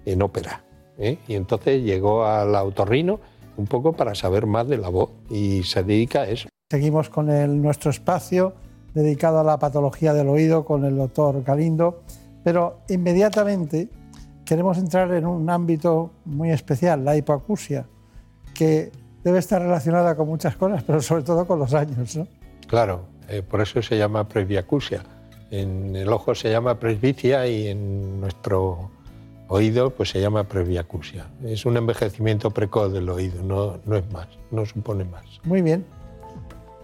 en 0.06 0.22
ópera. 0.22 0.62
¿eh? 0.98 1.18
Y 1.28 1.34
entonces 1.34 1.82
llegó 1.82 2.24
al 2.24 2.54
otorrino 2.54 3.20
un 3.56 3.66
poco 3.66 3.92
para 3.92 4.14
saber 4.14 4.46
más 4.46 4.68
de 4.68 4.78
la 4.78 4.88
voz 4.88 5.10
y 5.30 5.62
se 5.64 5.82
dedica 5.82 6.22
a 6.22 6.28
eso. 6.28 6.48
Seguimos 6.70 7.10
con 7.10 7.28
el- 7.30 7.60
nuestro 7.60 7.90
espacio 7.90 8.54
dedicado 8.94 9.40
a 9.40 9.44
la 9.44 9.58
patología 9.58 10.14
del 10.14 10.28
oído 10.28 10.64
con 10.64 10.84
el 10.84 10.96
doctor 10.96 11.42
Galindo, 11.42 12.02
pero 12.44 12.78
inmediatamente 12.88 13.88
queremos 14.48 14.78
entrar 14.78 15.12
en 15.12 15.26
un 15.26 15.50
ámbito 15.50 16.10
muy 16.24 16.50
especial, 16.50 17.04
la 17.04 17.14
hipoacusia, 17.14 17.84
que 18.54 18.90
debe 19.22 19.40
estar 19.40 19.60
relacionada 19.60 20.16
con 20.16 20.26
muchas 20.26 20.56
cosas, 20.56 20.82
pero 20.82 21.02
sobre 21.02 21.22
todo 21.22 21.46
con 21.46 21.58
los 21.58 21.74
años. 21.74 22.16
¿no? 22.16 22.26
Claro, 22.66 23.02
eh, 23.28 23.42
por 23.42 23.60
eso 23.60 23.82
se 23.82 23.98
llama 23.98 24.26
presbiacusia. 24.26 25.02
En 25.50 25.94
el 25.94 26.08
ojo 26.08 26.34
se 26.34 26.50
llama 26.50 26.78
presbicia 26.80 27.46
y 27.46 27.68
en 27.68 28.22
nuestro 28.22 28.90
oído 29.48 29.90
pues 29.90 30.08
se 30.08 30.20
llama 30.20 30.44
presbiacusia. 30.44 31.26
Es 31.44 31.66
un 31.66 31.76
envejecimiento 31.76 32.50
precoz 32.50 32.90
del 32.90 33.10
oído, 33.10 33.42
no, 33.42 33.78
no 33.84 33.96
es 33.96 34.10
más, 34.10 34.28
no 34.50 34.64
supone 34.64 35.04
más. 35.04 35.24
Muy 35.44 35.60
bien. 35.60 35.84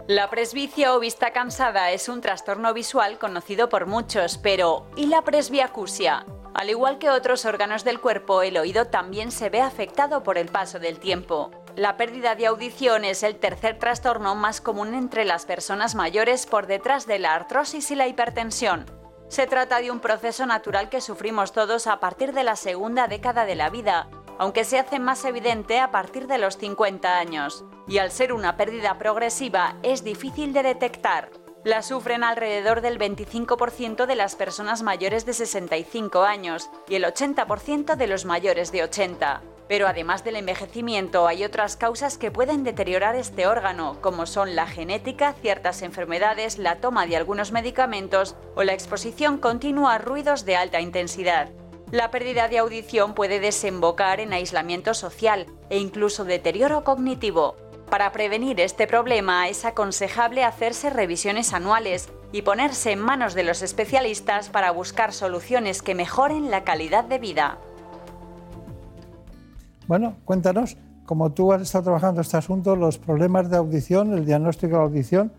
La 0.07 0.29
presbicia 0.29 0.93
o 0.93 0.99
vista 0.99 1.33
cansada 1.33 1.89
es 1.89 2.09
un 2.09 2.21
trastorno 2.21 2.75
visual 2.75 3.17
conocido 3.17 3.69
por 3.69 3.87
muchos, 3.87 4.37
pero 4.37 4.85
¿y 4.95 5.07
la 5.07 5.23
presbiacusia? 5.23 6.27
Al 6.53 6.69
igual 6.69 6.99
que 6.99 7.09
otros 7.09 7.43
órganos 7.45 7.83
del 7.83 7.99
cuerpo, 7.99 8.43
el 8.43 8.57
oído 8.57 8.85
también 8.85 9.31
se 9.31 9.49
ve 9.49 9.61
afectado 9.61 10.21
por 10.21 10.37
el 10.37 10.49
paso 10.49 10.77
del 10.77 10.99
tiempo. 10.99 11.49
La 11.75 11.97
pérdida 11.97 12.35
de 12.35 12.45
audición 12.45 13.03
es 13.03 13.23
el 13.23 13.37
tercer 13.37 13.79
trastorno 13.79 14.35
más 14.35 14.61
común 14.61 14.93
entre 14.93 15.25
las 15.25 15.47
personas 15.47 15.95
mayores 15.95 16.45
por 16.45 16.67
detrás 16.67 17.07
de 17.07 17.17
la 17.17 17.33
artrosis 17.33 17.89
y 17.89 17.95
la 17.95 18.07
hipertensión. 18.07 18.85
Se 19.27 19.47
trata 19.47 19.79
de 19.79 19.89
un 19.89 20.01
proceso 20.01 20.45
natural 20.45 20.89
que 20.89 21.01
sufrimos 21.01 21.51
todos 21.51 21.87
a 21.87 21.99
partir 21.99 22.31
de 22.31 22.43
la 22.43 22.55
segunda 22.55 23.07
década 23.07 23.45
de 23.45 23.55
la 23.55 23.71
vida, 23.71 24.07
aunque 24.37 24.63
se 24.63 24.79
hace 24.79 24.99
más 24.99 25.23
evidente 25.25 25.79
a 25.79 25.91
partir 25.91 26.27
de 26.27 26.37
los 26.37 26.57
50 26.57 27.17
años. 27.17 27.65
Y 27.87 27.97
al 27.99 28.11
ser 28.11 28.33
una 28.33 28.57
pérdida 28.57 28.97
progresiva 28.97 29.75
es 29.83 30.03
difícil 30.03 30.53
de 30.53 30.63
detectar. 30.63 31.29
La 31.63 31.81
sufren 31.81 32.23
alrededor 32.23 32.81
del 32.81 32.99
25% 32.99 34.05
de 34.05 34.15
las 34.15 34.35
personas 34.35 34.83
mayores 34.83 35.25
de 35.25 35.33
65 35.33 36.23
años 36.23 36.69
y 36.87 36.95
el 36.95 37.05
80% 37.05 37.95
de 37.95 38.07
los 38.07 38.25
mayores 38.25 38.71
de 38.71 38.83
80. 38.83 39.41
Pero 39.67 39.87
además 39.87 40.23
del 40.23 40.35
envejecimiento 40.35 41.27
hay 41.27 41.43
otras 41.43 41.75
causas 41.75 42.19
que 42.19 42.29
pueden 42.29 42.63
deteriorar 42.63 43.15
este 43.15 43.47
órgano, 43.47 43.99
como 43.99 44.27
son 44.27 44.55
la 44.55 44.67
genética, 44.67 45.33
ciertas 45.33 45.81
enfermedades, 45.81 46.59
la 46.59 46.75
toma 46.75 47.07
de 47.07 47.17
algunos 47.17 47.51
medicamentos 47.51 48.35
o 48.55 48.63
la 48.63 48.73
exposición 48.73 49.39
continua 49.39 49.95
a 49.95 49.97
ruidos 49.97 50.45
de 50.45 50.55
alta 50.55 50.81
intensidad. 50.81 51.49
La 51.91 52.09
pérdida 52.09 52.47
de 52.47 52.57
audición 52.57 53.13
puede 53.13 53.39
desembocar 53.39 54.19
en 54.19 54.33
aislamiento 54.33 54.95
social 54.95 55.45
e 55.69 55.77
incluso 55.77 56.25
deterioro 56.25 56.83
cognitivo. 56.83 57.55
Para 57.89 58.11
prevenir 58.11 58.59
este 58.59 58.87
problema 58.87 59.47
es 59.47 59.65
aconsejable 59.65 60.43
hacerse 60.43 60.89
revisiones 60.89 61.53
anuales 61.53 62.09
y 62.31 62.41
ponerse 62.41 62.91
en 62.91 62.99
manos 62.99 63.35
de 63.35 63.43
los 63.43 63.61
especialistas 63.61 64.49
para 64.49 64.71
buscar 64.71 65.13
soluciones 65.13 65.83
que 65.83 65.93
mejoren 65.93 66.49
la 66.49 66.63
calidad 66.63 67.03
de 67.03 67.19
vida. 67.19 67.59
Bueno, 69.87 70.15
cuéntanos, 70.25 70.77
como 71.05 71.33
tú 71.33 71.53
has 71.53 71.61
estado 71.61 71.83
trabajando 71.83 72.21
este 72.21 72.37
asunto, 72.37 72.75
los 72.75 72.97
problemas 72.97 73.51
de 73.51 73.57
audición, 73.57 74.11
el 74.11 74.25
diagnóstico 74.25 74.77
de 74.77 74.83
audición, 74.83 75.31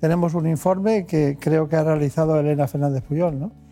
tenemos 0.00 0.34
un 0.34 0.46
informe 0.46 1.06
que 1.06 1.38
creo 1.40 1.66
que 1.66 1.76
ha 1.76 1.84
realizado 1.84 2.38
Elena 2.38 2.68
Fernández 2.68 3.02
Puyol, 3.02 3.40
¿no? 3.40 3.63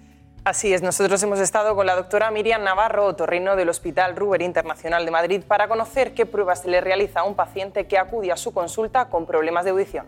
Así 0.44 0.74
es, 0.74 0.82
nosotros 0.82 1.22
hemos 1.22 1.38
estado 1.38 1.76
con 1.76 1.86
la 1.86 1.94
doctora 1.94 2.32
Miriam 2.32 2.64
Navarro, 2.64 3.06
otorrino 3.06 3.54
del 3.54 3.68
Hospital 3.68 4.16
Ruber 4.16 4.42
Internacional 4.42 5.04
de 5.04 5.12
Madrid, 5.12 5.44
para 5.46 5.68
conocer 5.68 6.14
qué 6.14 6.26
pruebas 6.26 6.62
se 6.62 6.68
le 6.68 6.80
realiza 6.80 7.20
a 7.20 7.22
un 7.22 7.36
paciente 7.36 7.86
que 7.86 7.96
acude 7.96 8.32
a 8.32 8.36
su 8.36 8.52
consulta 8.52 9.04
con 9.04 9.24
problemas 9.24 9.64
de 9.64 9.70
audición. 9.70 10.04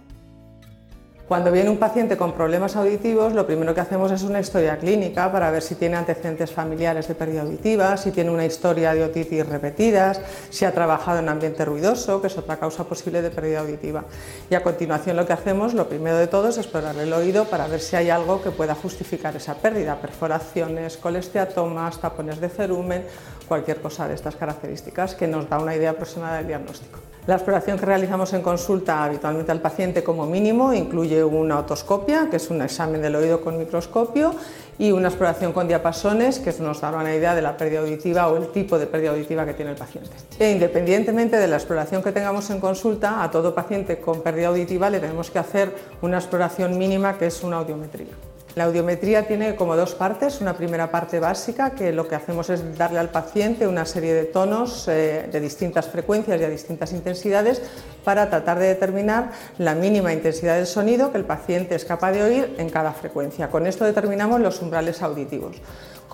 Cuando 1.27 1.51
viene 1.51 1.71
un 1.71 1.79
paciente 1.79 2.19
con 2.19 2.35
problemas 2.35 2.77
auditivos, 2.77 3.33
lo 3.33 3.47
primero 3.47 3.75
que 3.75 3.81
hacemos 3.81 4.13
es 4.13 4.25
una 4.25 4.41
historia 4.41 4.77
clínica 4.77 5.33
para 5.33 5.51
ver 5.51 5.63
si 5.63 5.75
tiene 5.75 5.97
antecedentes 5.97 6.53
familiares 6.53 7.09
de 7.09 7.15
pérdida 7.15 7.41
auditiva, 7.41 7.97
si 7.97 8.11
tiene 8.11 8.31
una 8.31 8.45
historia 8.45 8.93
de 8.93 9.05
otitis 9.05 9.47
repetidas, 9.47 10.21
si 10.51 10.67
ha 10.67 10.75
trabajado 10.75 11.21
en 11.21 11.31
ambiente 11.31 11.65
ruidoso, 11.65 12.21
que 12.21 12.27
es 12.27 12.37
otra 12.37 12.59
causa 12.59 12.85
posible 12.85 13.23
de 13.23 13.31
pérdida 13.31 13.61
auditiva. 13.61 14.05
Y 14.51 14.55
a 14.55 14.63
continuación 14.63 15.17
lo 15.17 15.27
que 15.27 15.33
hacemos, 15.33 15.73
lo 15.73 15.89
primero 15.89 16.19
de 16.19 16.27
todo, 16.27 16.49
es 16.49 16.59
explorar 16.59 16.95
el 16.99 17.11
oído 17.15 17.47
para 17.47 17.69
ver 17.69 17.81
si 17.81 17.97
hay 17.97 18.11
algo 18.11 18.43
que 18.43 18.51
pueda 18.51 18.75
justificar 18.75 19.35
esa 19.35 19.55
pérdida, 19.55 19.97
perforaciones, 19.97 20.99
colesteatomas, 20.99 22.03
tapones 22.03 22.39
de 22.39 22.51
cerumen, 22.51 23.07
cualquier 23.49 23.81
cosa 23.81 24.07
de 24.07 24.15
estas 24.15 24.37
características 24.37 25.15
que 25.15 25.27
nos 25.27 25.49
da 25.49 25.59
una 25.59 25.75
idea 25.75 25.93
aproximada 25.93 26.37
del 26.37 26.49
diagnóstico. 26.49 27.14
La 27.27 27.37
exploración 27.37 27.79
que 27.79 27.87
realizamos 27.87 28.35
en 28.35 28.43
consulta 28.43 29.03
habitualmente 29.03 29.51
al 29.51 29.63
paciente 29.63 30.05
como 30.05 30.27
mínimo 30.27 30.75
incluye 30.75 31.25
una 31.25 31.59
otoscopia, 31.59 32.29
que 32.29 32.37
es 32.37 32.51
un 32.51 32.61
examen 32.61 33.01
del 33.01 33.17
oído 33.17 33.41
con 33.41 33.57
microscopio, 33.57 34.35
y 34.79 34.93
una 34.93 35.09
exploración 35.09 35.55
con 35.55 35.67
diapasones, 35.67 36.39
que 36.39 36.53
nos 36.61 36.83
dará 36.83 36.99
una 36.99 37.15
idea 37.15 37.35
de 37.35 37.41
la 37.41 37.57
pérdida 37.57 37.81
auditiva 37.81 38.29
o 38.29 38.37
el 38.37 38.49
tipo 38.49 38.79
de 38.79 38.87
pérdida 38.87 39.13
auditiva 39.13 39.47
que 39.47 39.55
tiene 39.55 39.71
el 39.71 39.77
paciente. 39.79 40.11
E 40.39 40.51
independientemente 40.51 41.39
de 41.39 41.49
la 41.49 41.57
exploración 41.57 42.03
que 42.03 42.13
tengamos 42.13 42.51
en 42.51 42.61
consulta, 42.61 43.23
a 43.23 43.31
todo 43.31 43.55
paciente 43.55 44.01
con 44.01 44.21
pérdida 44.21 44.49
auditiva 44.49 44.91
le 44.91 45.01
tenemos 45.01 45.31
que 45.31 45.39
hacer 45.39 45.75
una 46.03 46.19
exploración 46.19 46.77
mínima 46.77 47.17
que 47.17 47.29
es 47.29 47.43
una 47.43 47.57
audiometría. 47.57 48.34
La 48.55 48.64
audiometría 48.64 49.26
tiene 49.26 49.56
como 49.56 49.74
dos 49.74 49.97
partes, 49.97 50.40
una 50.40 50.56
primera 50.56 50.93
parte 50.93 51.18
básica 51.18 51.70
que 51.70 51.93
lo 51.93 52.06
que 52.06 52.14
hacemos 52.14 52.51
es 52.51 52.78
darle 52.78 53.01
al 53.01 53.09
paciente 53.09 53.66
una 53.66 53.85
serie 53.85 54.14
de 54.14 54.24
tonos 54.24 54.86
eh, 54.86 55.28
de 55.31 55.40
distintas 55.40 55.89
frecuencias 55.89 56.40
y 56.40 56.44
a 56.44 56.48
distintas 56.48 56.93
intensidades 56.93 57.60
para 58.05 58.31
tratar 58.31 58.60
de 58.60 58.68
determinar 58.68 59.32
la 59.59 59.74
mínima 59.74 60.12
intensidad 60.12 60.55
del 60.55 60.68
sonido 60.68 61.10
que 61.10 61.18
el 61.18 61.24
paciente 61.24 61.74
es 61.74 61.85
capaz 61.85 62.12
de 62.12 62.22
oír 62.22 62.55
en 62.59 62.70
cada 62.70 62.93
frecuencia. 62.93 63.51
Con 63.51 63.66
esto 63.66 63.85
determinamos 63.85 64.40
los 64.40 64.62
umbrales 64.62 65.02
auditivos. 65.02 65.56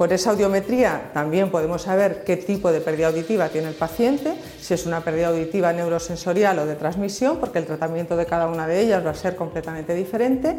Con 0.01 0.11
esa 0.13 0.31
audiometría 0.31 1.11
también 1.13 1.51
podemos 1.51 1.83
saber 1.83 2.25
qué 2.25 2.39
tipo 2.39 2.73
de 2.73 2.81
pérdida 2.81 3.09
auditiva 3.09 3.51
tiene 3.51 3.69
el 3.69 3.75
paciente, 3.75 4.33
si 4.59 4.73
es 4.73 4.87
una 4.87 5.03
pérdida 5.03 5.29
auditiva 5.29 5.75
neurosensorial 5.75 6.59
o 6.61 6.65
de 6.65 6.75
transmisión, 6.75 7.37
porque 7.37 7.59
el 7.59 7.67
tratamiento 7.67 8.17
de 8.17 8.25
cada 8.25 8.47
una 8.47 8.67
de 8.67 8.81
ellas 8.81 9.05
va 9.05 9.11
a 9.11 9.15
ser 9.15 9.37
completamente 9.37 9.95
diferente. 9.95 10.57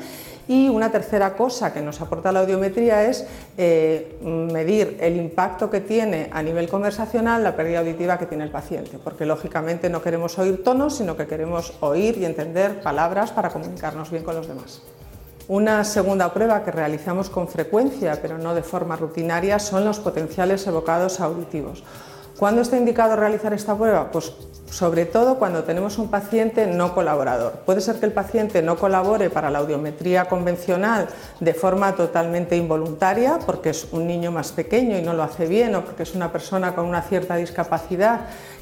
Y 0.48 0.70
una 0.70 0.92
tercera 0.92 1.34
cosa 1.34 1.74
que 1.74 1.82
nos 1.82 2.00
aporta 2.02 2.32
la 2.32 2.42
audiometría 2.42 3.04
es 3.06 3.26
eh, 3.58 4.20
medir 4.22 5.00
el 5.02 5.16
impacto 5.16 5.72
que 5.72 5.82
tiene 5.82 6.30
a 6.32 6.44
nivel 6.44 6.70
conversacional 6.70 7.44
la 7.44 7.56
pérdida 7.56 7.80
auditiva 7.80 8.20
que 8.20 8.28
tiene 8.28 8.44
el 8.44 8.52
paciente, 8.52 9.00
porque 9.04 9.26
lógicamente 9.26 9.90
no 9.90 10.04
queremos 10.04 10.38
oír 10.38 10.64
tonos, 10.64 10.98
sino 10.98 11.18
que 11.18 11.26
queremos 11.26 11.74
oír 11.80 12.16
y 12.20 12.26
entender 12.26 12.80
palabras 12.82 13.32
para 13.32 13.50
comunicarnos 13.50 14.12
bien 14.12 14.24
con 14.24 14.36
los 14.36 14.48
demás. 14.48 14.84
Una 15.52 15.84
segunda 15.84 16.34
prueba 16.34 16.64
que 16.64 16.72
realizamos 16.72 17.30
con 17.30 17.50
frecuencia, 17.50 18.18
pero 18.22 18.38
no 18.38 18.56
de 18.56 18.64
forma 18.64 18.96
rutinaria, 18.96 19.60
son 19.60 19.84
los 19.84 20.00
potenciales 20.00 20.66
evocados 20.66 21.20
auditivos. 21.20 21.84
¿Cuándo 22.40 22.62
está 22.62 22.78
indicado 22.78 23.18
realizar 23.18 23.52
esta 23.52 23.76
prueba? 23.76 24.12
Pues 24.12 24.32
sobre 24.72 25.06
todo 25.06 25.36
cuando 25.38 25.66
tenemos 25.66 25.98
un 25.98 26.10
paciente 26.10 26.66
no 26.66 26.96
colaborador. 26.96 27.52
Puede 27.66 27.82
ser 27.82 28.00
que 28.00 28.06
el 28.06 28.14
paciente 28.14 28.62
no 28.62 28.78
colabore 28.78 29.30
para 29.30 29.52
la 29.52 29.60
audiometría 29.60 30.30
convencional 30.30 31.10
de 31.42 31.54
forma 31.54 31.98
totalmente 31.98 32.56
involuntaria, 32.56 33.38
porque 33.46 33.72
es 33.72 33.90
un 33.92 34.08
niño 34.08 34.32
más 34.32 34.54
pequeño 34.54 34.98
y 34.98 35.02
no 35.02 35.14
lo 35.14 35.24
hace 35.24 35.48
bien, 35.48 35.76
o 35.76 35.84
porque 35.84 36.04
es 36.04 36.16
una 36.16 36.32
persona 36.32 36.74
con 36.74 36.86
una 36.86 37.02
cierta 37.02 37.36
discapacidad 37.36 38.22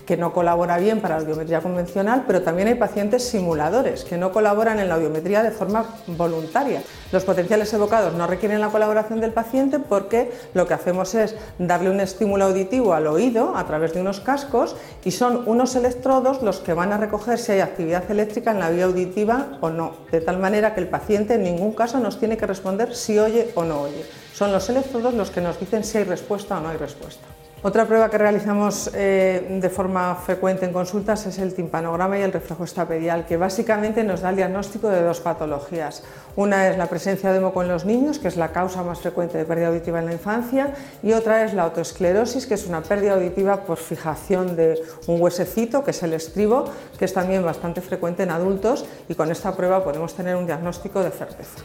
que 0.10 0.18
no 0.18 0.34
colabora 0.34 0.80
bien 0.80 1.02
para 1.02 1.18
la 1.18 1.22
audiometría 1.22 1.62
convencional, 1.62 2.24
pero 2.26 2.42
también 2.42 2.68
hay 2.68 2.74
pacientes 2.74 3.30
simuladores 3.30 4.04
que 4.04 4.18
no 4.18 4.32
colaboran 4.32 4.80
en 4.80 4.90
la 4.90 4.96
audiometría 4.96 5.44
de 5.44 5.52
forma 5.52 5.86
voluntaria. 6.08 6.82
Los 7.12 7.26
potenciales 7.26 7.72
evocados 7.76 8.16
no 8.16 8.26
requieren 8.26 8.60
la 8.60 8.70
colaboración 8.70 9.22
del 9.22 9.34
paciente 9.34 9.78
porque 9.78 10.32
lo 10.56 10.66
que 10.66 10.74
hacemos 10.74 11.14
es 11.14 11.36
darle 11.60 11.92
un 11.92 12.00
estímulo 12.00 12.46
auditivo 12.46 12.96
al 12.96 13.06
oído 13.06 13.56
a 13.56 13.68
través 13.68 13.94
de 13.94 14.02
unos 14.02 14.20
cascos 14.20 14.76
y 15.06 15.12
son 15.12 15.44
unos 15.48 15.76
electrodos 15.76 16.42
los 16.42 16.58
que 16.58 16.74
van 16.74 16.92
a 16.92 16.98
recoger 16.98 17.38
si 17.38 17.52
hay 17.52 17.60
actividad 17.60 18.10
eléctrica 18.10 18.50
en 18.50 18.62
la 18.62 18.72
vía 18.72 18.86
auditiva 18.86 19.60
o 19.62 19.70
no, 19.70 19.94
de 20.12 20.22
tal 20.22 20.40
manera 20.40 20.74
que 20.74 20.82
el 20.82 20.88
paciente 20.88 21.36
en 21.36 21.44
ningún 21.44 21.74
caso 21.74 22.00
nos 22.00 22.18
tiene 22.18 22.36
que 22.36 22.48
responder 22.48 22.96
si 22.96 23.20
oye 23.20 23.52
o 23.54 23.64
no 23.64 23.82
oye. 23.82 24.04
Son 24.34 24.52
los 24.52 24.68
electrodos 24.70 25.14
los 25.14 25.30
que 25.30 25.42
nos 25.42 25.60
dicen 25.60 25.84
si 25.84 26.00
hay 26.00 26.06
respuesta 26.06 26.58
o 26.58 26.62
no 26.62 26.70
hay 26.70 26.78
respuesta. 26.78 27.28
Otra 27.62 27.86
prueba 27.86 28.10
que 28.10 28.18
realizamos 28.18 28.90
eh, 28.94 29.60
de 29.62 29.70
forma 29.70 30.16
frecuente 30.16 30.66
en 30.66 30.72
consultas 30.72 31.26
es 31.26 31.40
el 31.40 31.54
timpanograma 31.54 32.18
y 32.18 32.22
el 32.22 32.32
reflejo 32.32 32.64
estapedial, 32.64 33.26
que 33.26 33.36
básicamente 33.36 34.02
nos 34.06 34.22
da 34.22 34.30
el 34.30 34.38
diagnóstico 34.38 34.88
de 34.88 35.02
dos 35.02 35.20
patologías. 35.20 36.04
Una 36.38 36.70
es 36.70 36.78
la 36.78 36.88
presencia 36.88 37.34
de 37.34 37.42
moco 37.42 37.62
en 37.62 37.68
los 37.68 37.84
niños, 37.84 38.18
que 38.18 38.30
es 38.30 38.38
la 38.38 38.54
causa 38.54 38.82
más 38.82 39.02
frecuente 39.02 39.38
de 39.38 39.44
pérdida 39.44 39.68
auditiva 39.68 40.00
en 40.00 40.06
la 40.06 40.14
infancia, 40.14 40.74
y 41.04 41.12
otra 41.12 41.44
es 41.44 41.54
la 41.54 41.64
autoesclerosis, 41.64 42.48
que 42.48 42.54
es 42.54 42.66
una 42.66 42.82
pérdida 42.82 43.16
auditiva 43.16 43.66
por 43.66 43.78
fijación 43.78 44.56
de 44.56 44.82
un 45.08 45.20
huesecito, 45.20 45.84
que 45.84 45.92
es 45.92 46.02
el 46.02 46.14
estribo, 46.14 46.64
que 46.98 47.04
es 47.04 47.14
también 47.14 47.44
bastante 47.44 47.82
frecuente 47.82 48.24
en 48.24 48.32
adultos, 48.32 48.86
y 49.10 49.16
con 49.16 49.32
esta 49.32 49.54
prueba 49.58 49.84
podemos 49.84 50.16
tener 50.16 50.38
un 50.38 50.46
diagnóstico 50.46 51.04
de 51.04 51.12
certeza. 51.12 51.60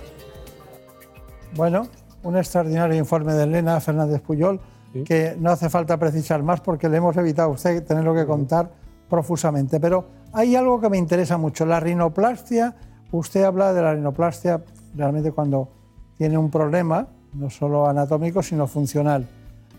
Bueno, 1.55 1.87
un 2.25 2.37
extraordinario 2.37 2.97
informe 2.97 3.33
de 3.35 3.45
Elena 3.45 3.79
Fernández 3.81 4.21
Puyol, 4.23 4.61
que 5.03 5.37
no 5.39 5.51
hace 5.51 5.69
falta 5.69 5.97
precisar 5.99 6.43
más 6.43 6.61
porque 6.61 6.89
le 6.89 6.99
hemos 6.99 7.17
evitado 7.17 7.51
a 7.51 7.53
usted 7.53 7.83
tenerlo 7.85 8.15
que 8.15 8.27
contar 8.27 8.71
profusamente. 9.09 9.81
Pero 9.81 10.07
hay 10.33 10.55
algo 10.55 10.81
que 10.81 10.89
me 10.89 10.99
interesa 10.99 11.37
mucho, 11.37 11.67
la 11.67 11.81
rinoplastia. 11.81 12.75
Usted 13.11 13.43
habla 13.43 13.73
de 13.73 13.83
la 13.83 13.95
rinoplastia 13.95 14.63
realmente 14.95 15.33
cuando 15.33 15.69
tiene 16.17 16.39
un 16.39 16.51
problema, 16.51 17.09
no 17.35 17.51
solo 17.51 17.89
anatómico, 17.89 18.43
sino 18.43 18.67
funcional. 18.67 19.27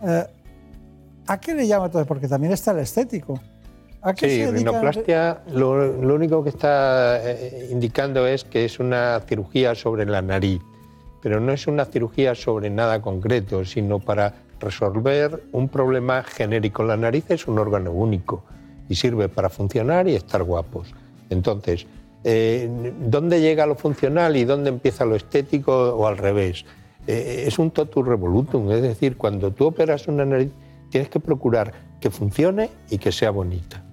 Eh, 0.03 0.25
¿A 1.27 1.39
qué 1.39 1.55
le 1.55 1.67
llama 1.67 1.85
entonces? 1.85 2.07
Porque 2.07 2.27
también 2.27 2.53
está 2.53 2.71
el 2.71 2.79
estético. 2.79 3.39
¿A 4.01 4.13
qué 4.13 4.29
Sí, 4.29 4.45
se 4.45 4.51
rinoplastia 4.51 5.41
lo, 5.51 6.01
lo 6.01 6.13
único 6.13 6.43
que 6.43 6.49
está 6.49 7.19
eh, 7.23 7.69
indicando 7.71 8.27
es 8.27 8.43
que 8.43 8.65
es 8.65 8.79
una 8.79 9.19
cirugía 9.27 9.73
sobre 9.73 10.05
la 10.05 10.21
nariz, 10.21 10.61
pero 11.23 11.39
no 11.39 11.51
es 11.51 11.65
una 11.65 11.85
cirugía 11.85 12.35
sobre 12.35 12.69
nada 12.69 13.01
concreto, 13.01 13.65
sino 13.65 13.99
para 13.99 14.44
resolver 14.59 15.43
un 15.51 15.69
problema 15.69 16.23
genérico. 16.23 16.83
La 16.83 16.97
nariz 16.97 17.25
es 17.29 17.47
un 17.47 17.59
órgano 17.59 17.91
único 17.91 18.43
y 18.89 18.95
sirve 18.95 19.29
para 19.29 19.49
funcionar 19.49 20.07
y 20.07 20.15
estar 20.15 20.43
guapos. 20.43 20.93
Entonces, 21.29 21.87
eh, 22.23 22.69
¿dónde 22.99 23.41
llega 23.41 23.65
lo 23.65 23.75
funcional 23.75 24.35
y 24.35 24.45
dónde 24.45 24.69
empieza 24.69 25.05
lo 25.05 25.15
estético 25.15 25.95
o 25.95 26.07
al 26.07 26.17
revés? 26.17 26.65
Eh, 27.07 27.43
es 27.47 27.59
un 27.59 27.71
totus 27.71 28.05
revolutum, 28.07 28.71
es 28.71 28.81
decir, 28.81 29.17
cuando 29.17 29.51
tú 29.51 29.65
operas 29.65 30.07
una 30.07 30.25
nariz 30.25 30.51
tienes 30.89 31.09
que 31.09 31.19
procurar 31.19 31.73
que 31.99 32.09
funcione 32.09 32.69
y 32.89 32.97
que 32.97 33.11
sea 33.11 33.31
bonita. 33.31 33.83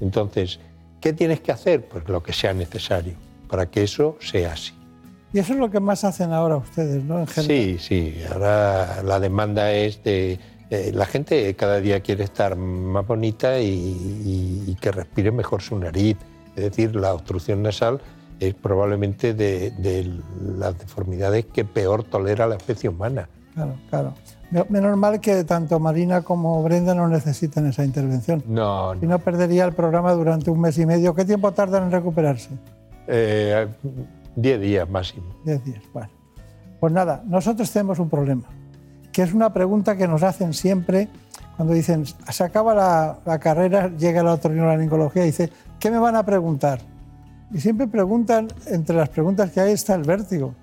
Entonces, 0.00 0.60
¿qué 1.00 1.12
tienes 1.12 1.40
que 1.40 1.52
hacer? 1.52 1.86
Pues 1.86 2.08
lo 2.08 2.22
que 2.22 2.32
sea 2.32 2.52
necesario 2.52 3.14
para 3.48 3.66
que 3.66 3.82
eso 3.82 4.16
sea 4.20 4.52
así. 4.52 4.79
Y 5.32 5.38
eso 5.38 5.52
es 5.52 5.58
lo 5.58 5.70
que 5.70 5.80
más 5.80 6.02
hacen 6.04 6.32
ahora 6.32 6.56
ustedes, 6.56 7.04
¿no? 7.04 7.20
En 7.20 7.26
general. 7.26 7.46
Sí, 7.56 7.78
sí, 7.78 8.14
ahora 8.32 9.02
la 9.04 9.20
demanda 9.20 9.72
es 9.72 10.02
de... 10.02 10.38
eh, 10.70 10.90
la 10.92 11.06
gente 11.06 11.54
cada 11.54 11.80
día 11.80 12.00
quiere 12.00 12.24
estar 12.24 12.56
más 12.56 13.06
bonita 13.06 13.60
y, 13.60 13.66
y- 13.68 14.64
y 14.66 14.74
que 14.74 14.90
respire 14.90 15.30
mejor 15.30 15.62
su 15.62 15.78
nariz. 15.78 16.16
Es 16.56 16.64
decir, 16.64 16.96
la 16.96 17.14
obstrucción 17.14 17.62
nasal 17.62 18.00
es 18.40 18.54
probablemente 18.54 19.34
de, 19.34 19.70
de 19.70 20.10
las 20.58 20.76
deformidades 20.78 21.44
que 21.46 21.64
peor 21.64 22.02
tolera 22.04 22.46
la 22.48 22.56
especie 22.56 22.88
humana. 22.90 23.28
Claro, 23.54 23.74
claro. 23.88 24.14
Me- 24.50 24.64
Menos 24.68 24.96
mal 24.96 25.20
que 25.20 25.44
tanto 25.44 25.78
Marina 25.78 26.22
como 26.22 26.60
Brenda 26.64 26.92
no 26.94 27.06
necesitan 27.06 27.66
esa 27.66 27.84
intervención. 27.84 28.42
No, 28.48 28.94
Si 28.98 29.06
no, 29.06 29.18
perdería 29.20 29.64
el 29.64 29.74
programa 29.74 30.12
durante 30.14 30.50
un 30.50 30.60
mes 30.60 30.76
y 30.78 30.86
medio. 30.86 31.14
¿Qué 31.14 31.24
tiempo 31.24 31.52
tardan 31.52 31.84
en 31.84 31.92
recuperarse? 31.92 32.48
eh, 33.06 33.68
10 34.36 34.60
días 34.60 34.88
máximo. 34.88 35.34
Diez 35.44 35.64
días. 35.64 35.82
Bueno. 35.92 36.10
Pues 36.78 36.92
nada, 36.92 37.22
nosotros 37.26 37.70
tenemos 37.70 37.98
un 37.98 38.08
problema, 38.08 38.44
que 39.12 39.22
es 39.22 39.34
una 39.34 39.52
pregunta 39.52 39.96
que 39.96 40.08
nos 40.08 40.22
hacen 40.22 40.54
siempre 40.54 41.08
cuando 41.56 41.74
dicen, 41.74 42.06
se 42.06 42.42
acaba 42.42 42.74
la, 42.74 43.18
la 43.26 43.38
carrera, 43.38 43.88
llega 43.88 44.22
la 44.22 44.32
otorrinolaringología 44.32 45.24
y 45.24 45.26
dice, 45.26 45.52
¿qué 45.78 45.90
me 45.90 45.98
van 45.98 46.16
a 46.16 46.24
preguntar? 46.24 46.80
Y 47.52 47.60
siempre 47.60 47.86
preguntan, 47.86 48.48
entre 48.66 48.96
las 48.96 49.10
preguntas 49.10 49.50
que 49.50 49.60
hay 49.60 49.72
está 49.72 49.94
el 49.94 50.04
vértigo. 50.04 50.54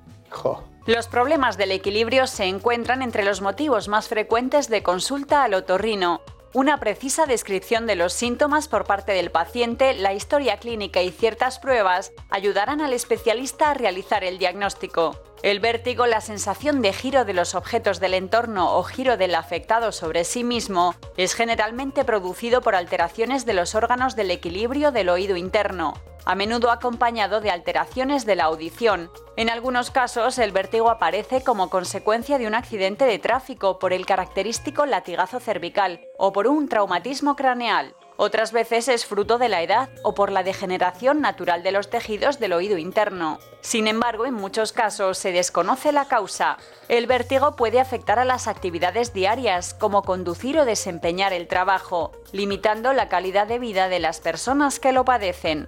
Los 0.87 1.07
problemas 1.07 1.55
del 1.57 1.71
equilibrio 1.71 2.25
se 2.25 2.45
encuentran 2.45 3.03
entre 3.03 3.23
los 3.23 3.41
motivos 3.41 3.89
más 3.89 4.07
frecuentes 4.07 4.69
de 4.69 4.81
consulta 4.81 5.43
al 5.43 5.53
otorrino. 5.53 6.21
Una 6.53 6.79
precisa 6.79 7.25
descripción 7.25 7.85
de 7.87 7.95
los 7.95 8.13
síntomas 8.13 8.67
por 8.67 8.85
parte 8.85 9.11
del 9.11 9.31
paciente, 9.31 9.93
la 9.93 10.13
historia 10.13 10.57
clínica 10.57 11.01
y 11.01 11.11
ciertas 11.11 11.59
pruebas 11.59 12.13
ayudarán 12.29 12.81
al 12.81 12.93
especialista 12.93 13.71
a 13.71 13.73
realizar 13.73 14.23
el 14.23 14.37
diagnóstico. 14.37 15.26
El 15.43 15.59
vértigo, 15.59 16.07
la 16.07 16.19
sensación 16.19 16.81
de 16.81 16.93
giro 16.93 17.23
de 17.23 17.33
los 17.33 17.53
objetos 17.53 17.99
del 17.99 18.15
entorno 18.15 18.77
o 18.77 18.83
giro 18.83 19.17
del 19.17 19.35
afectado 19.35 19.91
sobre 19.91 20.23
sí 20.23 20.43
mismo, 20.43 20.95
es 21.15 21.35
generalmente 21.35 22.03
producido 22.03 22.61
por 22.61 22.75
alteraciones 22.75 23.45
de 23.45 23.53
los 23.53 23.75
órganos 23.75 24.15
del 24.15 24.31
equilibrio 24.31 24.91
del 24.91 25.09
oído 25.09 25.37
interno 25.37 25.93
a 26.27 26.35
menudo 26.35 26.71
acompañado 26.71 27.39
de 27.39 27.51
alteraciones 27.51 28.25
de 28.25 28.35
la 28.35 28.43
audición. 28.43 29.09
En 29.37 29.49
algunos 29.49 29.91
casos, 29.91 30.37
el 30.39 30.51
vértigo 30.51 30.89
aparece 30.89 31.41
como 31.41 31.69
consecuencia 31.69 32.37
de 32.37 32.47
un 32.47 32.53
accidente 32.53 33.05
de 33.05 33.17
tráfico 33.17 33.79
por 33.79 33.93
el 33.93 34.05
característico 34.05 34.85
latigazo 34.85 35.39
cervical 35.39 36.01
o 36.17 36.33
por 36.33 36.47
un 36.47 36.67
traumatismo 36.67 37.37
craneal. 37.37 37.95
Otras 38.19 38.51
veces 38.51 38.87
es 38.87 39.05
fruto 39.05 39.37
de 39.37 39.47
la 39.47 39.61
edad 39.61 39.89
o 40.01 40.15
por 40.15 40.31
la 40.31 40.41
degeneración 40.41 41.21
natural 41.21 41.61
de 41.61 41.71
los 41.71 41.91
tejidos 41.91 42.39
del 42.39 42.53
oído 42.53 42.79
interno. 42.79 43.37
Sin 43.61 43.87
embargo, 43.87 44.25
en 44.25 44.33
muchos 44.33 44.73
casos 44.73 45.19
se 45.19 45.31
desconoce 45.31 45.91
la 45.91 46.05
causa. 46.05 46.57
El 46.89 47.05
vértigo 47.05 47.55
puede 47.55 47.79
afectar 47.79 48.17
a 48.17 48.25
las 48.25 48.47
actividades 48.47 49.13
diarias, 49.13 49.75
como 49.75 50.01
conducir 50.01 50.57
o 50.57 50.65
desempeñar 50.65 51.31
el 51.31 51.47
trabajo, 51.47 52.11
limitando 52.31 52.91
la 52.93 53.07
calidad 53.07 53.47
de 53.47 53.59
vida 53.59 53.87
de 53.87 53.99
las 53.99 54.19
personas 54.19 54.79
que 54.79 54.93
lo 54.93 55.05
padecen. 55.05 55.67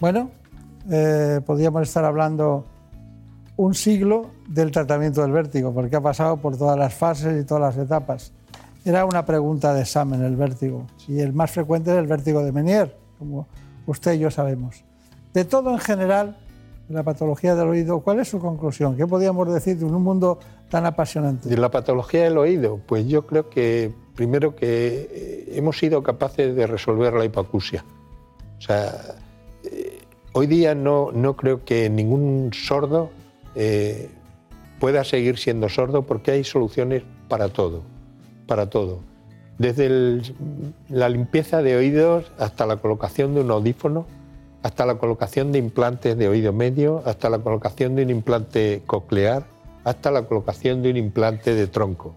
Bueno, 0.00 0.32
eh, 0.90 1.40
podríamos 1.46 1.82
estar 1.82 2.04
hablando 2.04 2.66
un 3.56 3.74
siglo 3.74 4.32
del 4.48 4.72
tratamiento 4.72 5.22
del 5.22 5.30
vértigo, 5.30 5.72
porque 5.72 5.94
ha 5.94 6.00
pasado 6.00 6.38
por 6.38 6.58
todas 6.58 6.76
las 6.76 6.92
fases 6.92 7.40
y 7.40 7.46
todas 7.46 7.76
las 7.76 7.84
etapas. 7.84 8.33
Era 8.84 9.06
una 9.06 9.24
pregunta 9.24 9.72
de 9.72 9.82
examen 9.82 10.22
el 10.22 10.36
vértigo, 10.36 10.86
y 11.08 11.20
el 11.20 11.32
más 11.32 11.50
frecuente 11.50 11.90
es 11.90 11.96
el 11.96 12.06
vértigo 12.06 12.44
de 12.44 12.52
Menier, 12.52 12.94
como 13.18 13.46
usted 13.86 14.12
y 14.12 14.18
yo 14.18 14.30
sabemos. 14.30 14.84
De 15.32 15.44
todo 15.44 15.70
en 15.70 15.78
general, 15.78 16.36
la 16.88 17.02
patología 17.02 17.54
del 17.54 17.68
oído, 17.68 18.00
¿cuál 18.00 18.20
es 18.20 18.28
su 18.28 18.38
conclusión? 18.38 18.96
¿Qué 18.96 19.06
podríamos 19.06 19.52
decir 19.52 19.78
de 19.78 19.86
un 19.86 20.02
mundo 20.02 20.38
tan 20.68 20.84
apasionante? 20.84 21.48
De 21.48 21.56
la 21.56 21.70
patología 21.70 22.24
del 22.24 22.36
oído, 22.36 22.78
pues 22.86 23.06
yo 23.08 23.26
creo 23.26 23.48
que 23.48 23.92
primero 24.14 24.54
que 24.54 25.08
eh, 25.10 25.52
hemos 25.54 25.78
sido 25.78 26.02
capaces 26.02 26.54
de 26.54 26.66
resolver 26.66 27.14
la 27.14 27.24
hipoacusia. 27.24 27.84
O 28.58 28.60
sea, 28.60 28.92
eh, 29.64 30.02
hoy 30.32 30.46
día 30.46 30.74
no, 30.74 31.10
no 31.10 31.36
creo 31.36 31.64
que 31.64 31.88
ningún 31.88 32.50
sordo 32.52 33.10
eh, 33.54 34.10
pueda 34.78 35.04
seguir 35.04 35.38
siendo 35.38 35.68
sordo 35.68 36.02
porque 36.02 36.32
hay 36.32 36.44
soluciones 36.44 37.02
para 37.28 37.48
todo, 37.48 37.82
para 38.46 38.70
todo. 38.70 39.00
Desde 39.58 39.86
el- 39.86 40.34
la 40.88 41.08
limpieza 41.08 41.62
de 41.62 41.76
oídos 41.76 42.32
hasta 42.38 42.66
la 42.66 42.76
colocación 42.76 43.34
de 43.34 43.40
un 43.42 43.50
audífono, 43.50 44.06
hasta 44.62 44.86
la 44.86 44.96
colocación 44.96 45.52
de 45.52 45.58
implantes 45.58 46.16
de 46.16 46.28
oído 46.28 46.52
medio, 46.52 47.02
hasta 47.04 47.28
la 47.28 47.38
colocación 47.38 47.94
de 47.94 48.02
un 48.02 48.10
implante 48.10 48.82
coclear, 48.86 49.44
hasta 49.84 50.10
la 50.10 50.22
colocación 50.22 50.82
de 50.82 50.90
un 50.90 50.96
implante 50.96 51.54
de 51.54 51.66
tronco. 51.66 52.14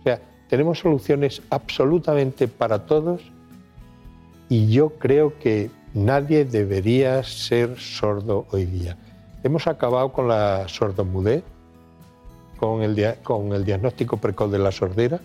O 0.00 0.02
sea, 0.02 0.20
tenemos 0.48 0.78
soluciones 0.78 1.42
absolutamente 1.50 2.48
para 2.48 2.86
todos 2.86 3.20
y 4.48 4.68
yo 4.68 4.90
creo 4.98 5.38
que 5.38 5.70
nadie 5.94 6.44
debería 6.44 7.22
ser 7.22 7.78
sordo 7.78 8.46
hoy 8.50 8.64
día. 8.64 8.96
Hemos 9.44 9.66
acabado 9.66 10.12
con 10.12 10.28
la 10.28 10.66
sordomudez, 10.68 11.44
con 12.58 12.82
el, 12.82 13.14
con 13.22 13.52
el 13.52 13.64
diagnóstico 13.64 14.16
precoz 14.16 14.50
de 14.50 14.58
la 14.58 14.72
sordera. 14.72 15.20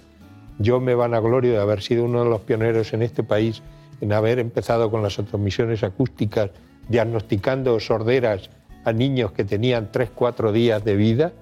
Yo 0.59 0.79
me 0.79 0.95
vanaglorio 0.95 1.53
de 1.53 1.59
haber 1.59 1.81
sido 1.81 2.03
uno 2.05 2.23
de 2.23 2.29
los 2.29 2.41
pioneros 2.41 2.93
en 2.93 3.01
este 3.01 3.23
país 3.23 3.61
en 4.01 4.13
haber 4.13 4.39
empezado 4.39 4.89
con 4.91 5.01
las 5.03 5.15
transmisiones 5.15 5.83
acústicas, 5.83 6.51
diagnosticando 6.89 7.79
sorderas 7.79 8.49
a 8.83 8.91
niños 8.93 9.31
que 9.31 9.43
tenían 9.43 9.91
3-4 9.91 10.51
días 10.51 10.83
de 10.83 10.95
vida. 10.95 11.33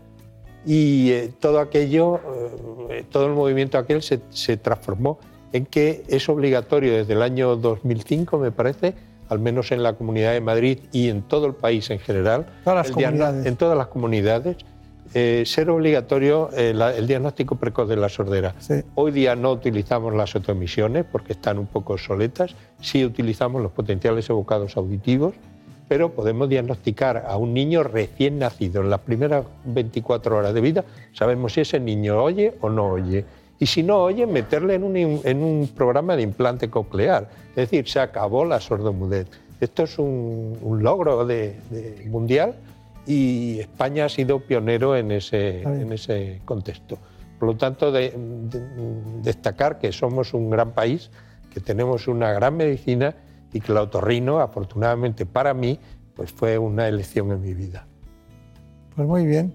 Y 0.66 1.12
eh, 1.12 1.32
todo 1.40 1.60
aquello, 1.60 2.20
eh, 2.90 3.04
todo 3.12 3.28
el 3.28 3.34
movimiento 3.34 3.78
aquel 3.78 4.02
se, 4.02 4.22
se 4.30 4.56
transformó 4.58 5.20
en 5.52 5.66
que 5.66 6.04
es 6.08 6.30
obligatorio 6.30 6.94
desde 6.96 7.14
el 7.14 7.22
año 7.22 7.56
2005, 7.58 8.38
me 8.40 8.52
parece, 8.52 8.94
al 9.30 9.40
menos 9.40 9.72
en 9.72 9.84
la 9.84 9.94
Comunidad 9.94 10.32
de 10.34 10.42
Madrid 10.42 10.80
y 10.92 11.10
en 11.10 11.22
todo 11.24 11.46
el 11.48 11.54
país 11.54 11.90
en 11.92 12.00
general, 12.00 12.46
Todas 12.64 12.78
las 12.78 12.90
el 12.90 12.96
diagno- 12.96 13.20
comunidades. 13.26 13.46
en 13.46 13.56
todas 13.58 13.78
las 13.78 13.88
comunidades, 13.88 14.58
eh, 15.14 15.44
ser 15.46 15.70
obligatorio 15.70 16.50
eh, 16.56 16.74
el 16.98 17.08
diagnóstico 17.08 17.56
precoz 17.56 17.88
de 17.90 17.96
la 17.96 18.10
sordera. 18.10 18.56
Hoy 18.96 19.12
día 19.12 19.36
no 19.36 19.52
utilizamos 19.52 20.14
las 20.14 20.36
otomisiones 20.36 21.06
porque 21.12 21.34
están 21.34 21.60
un 21.60 21.68
poco 21.68 21.94
obsoletas, 21.94 22.56
sí 22.82 23.06
utilizamos 23.06 23.62
los 23.62 23.72
potenciales 23.72 24.30
evocados 24.30 24.76
auditivos, 24.78 25.34
pero 25.88 26.12
podemos 26.14 26.50
diagnosticar 26.50 27.26
a 27.28 27.38
un 27.38 27.54
niño 27.54 27.84
recién 27.84 28.40
nacido 28.40 28.82
en 28.82 28.90
las 28.90 29.02
primeras 29.02 29.46
24 29.66 30.38
horas 30.38 30.54
de 30.54 30.62
vida, 30.62 30.84
sabemos 31.14 31.54
si 31.54 31.62
ese 31.62 31.80
niño 31.80 32.22
oye 32.24 32.54
o 32.62 32.70
no 32.70 32.88
oye. 32.90 33.26
Y 33.60 33.66
si 33.68 33.84
no 33.84 33.98
oye, 34.04 34.26
meterle 34.26 34.76
en 34.76 34.84
un, 34.84 34.96
im- 34.96 35.22
en 35.24 35.44
un 35.44 35.68
programa 35.68 36.16
de 36.16 36.24
implante 36.24 36.70
coclear. 36.70 37.30
Es 37.50 37.56
decir, 37.70 37.88
se 37.88 38.00
acabó 38.00 38.44
la 38.44 38.60
sordomudez. 38.60 39.28
Esto 39.62 39.84
es 39.84 40.00
un, 40.00 40.58
un 40.62 40.84
logro 40.84 41.26
de- 41.26 41.56
de 41.70 42.04
mundial 42.10 42.56
y 43.06 43.60
España 43.60 44.06
ha 44.06 44.10
sido 44.10 44.40
pionero 44.40 44.96
en 44.96 45.12
ese, 45.12 45.62
en 45.64 45.92
ese 45.92 46.42
contexto. 46.46 46.98
Por 47.40 47.50
lo 47.50 47.58
tanto, 47.58 47.92
de- 47.92 48.12
de- 48.12 49.22
destacar 49.22 49.78
que 49.80 49.92
somos 49.92 50.34
un 50.34 50.50
gran 50.50 50.72
país, 50.72 51.12
que 51.54 51.60
tenemos 51.60 52.08
una 52.08 52.32
gran 52.32 52.56
medicina 52.56 53.16
y 53.52 53.60
que 53.60 53.72
el 53.72 53.78
otorrino, 53.78 54.40
afortunadamente 54.40 55.26
para 55.26 55.54
mí, 55.54 55.78
pues 56.16 56.32
fue 56.32 56.58
una 56.58 56.88
elección 56.88 57.32
en 57.32 57.42
mi 57.42 57.54
vida. 57.54 57.86
Pues 58.96 59.08
muy 59.08 59.26
bien. 59.26 59.54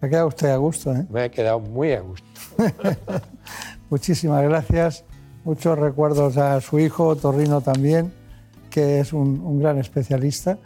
Se 0.00 0.06
ha 0.06 0.08
quedado 0.08 0.26
usted 0.28 0.48
a 0.50 0.56
gusto, 0.56 0.92
¿eh? 0.94 1.06
Me 1.10 1.22
ha 1.22 1.30
quedado 1.30 1.60
muy 1.60 1.92
a 1.92 2.00
gusto. 2.00 2.26
Muchísimas 3.90 4.42
gracias. 4.42 5.04
Muchos 5.44 5.78
recuerdos 5.78 6.36
a 6.38 6.60
su 6.60 6.78
hijo, 6.80 7.14
Torrino 7.16 7.60
también, 7.60 8.12
que 8.70 9.00
es 9.00 9.12
un, 9.12 9.40
un 9.40 9.60
gran 9.60 9.78
especialista 9.78 10.58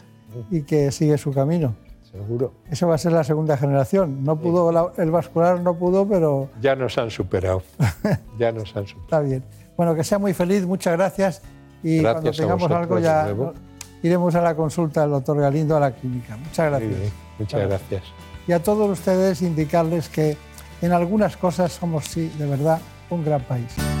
y 0.49 0.63
que 0.63 0.91
sigue 0.91 1.17
su 1.17 1.31
camino. 1.31 1.75
Seguro. 2.11 2.53
Eso 2.69 2.87
va 2.87 2.95
a 2.95 2.97
ser 2.97 3.13
la 3.13 3.23
segunda 3.23 3.55
generación. 3.57 4.23
No 4.23 4.35
pudo, 4.37 4.91
el 4.97 5.11
vascular 5.11 5.61
no 5.61 5.75
pudo, 5.75 6.07
pero 6.07 6.49
Ya 6.61 6.75
nos 6.75 6.97
han 6.97 7.09
superado. 7.09 7.61
Ya 8.37 8.51
nos 8.51 8.75
han 8.75 8.85
superado. 8.87 9.03
está 9.05 9.19
bien. 9.21 9.43
Bueno, 9.77 9.95
que 9.95 10.03
sea 10.03 10.19
muy 10.19 10.33
feliz, 10.33 10.65
muchas 10.65 10.93
gracias. 10.97 11.41
Y 11.83 11.99
Gracias 11.99 12.13
cuando 12.21 12.31
tengamos 12.31 12.59
vosotros 12.61 12.81
algo 12.81 12.99
ya 12.99 13.23
nuevo. 13.23 13.53
iremos 14.03 14.35
a 14.35 14.41
la 14.41 14.55
consulta 14.55 15.01
del 15.01 15.11
doctor 15.11 15.39
Galindo 15.39 15.75
a 15.77 15.79
la 15.79 15.91
clínica. 15.91 16.35
Muchas 16.37 16.69
gracias. 16.69 16.91
Muchas 17.39 17.67
gracias. 17.67 18.03
Y 18.47 18.51
a 18.51 18.61
todos 18.61 18.89
ustedes 18.89 19.41
indicarles 19.41 20.09
que 20.09 20.37
en 20.81 20.91
algunas 20.91 21.37
cosas 21.37 21.71
somos, 21.71 22.05
sí, 22.05 22.31
de 22.37 22.45
verdad, 22.47 22.79
un 23.09 23.23
gran 23.23 23.41
país. 23.43 24.00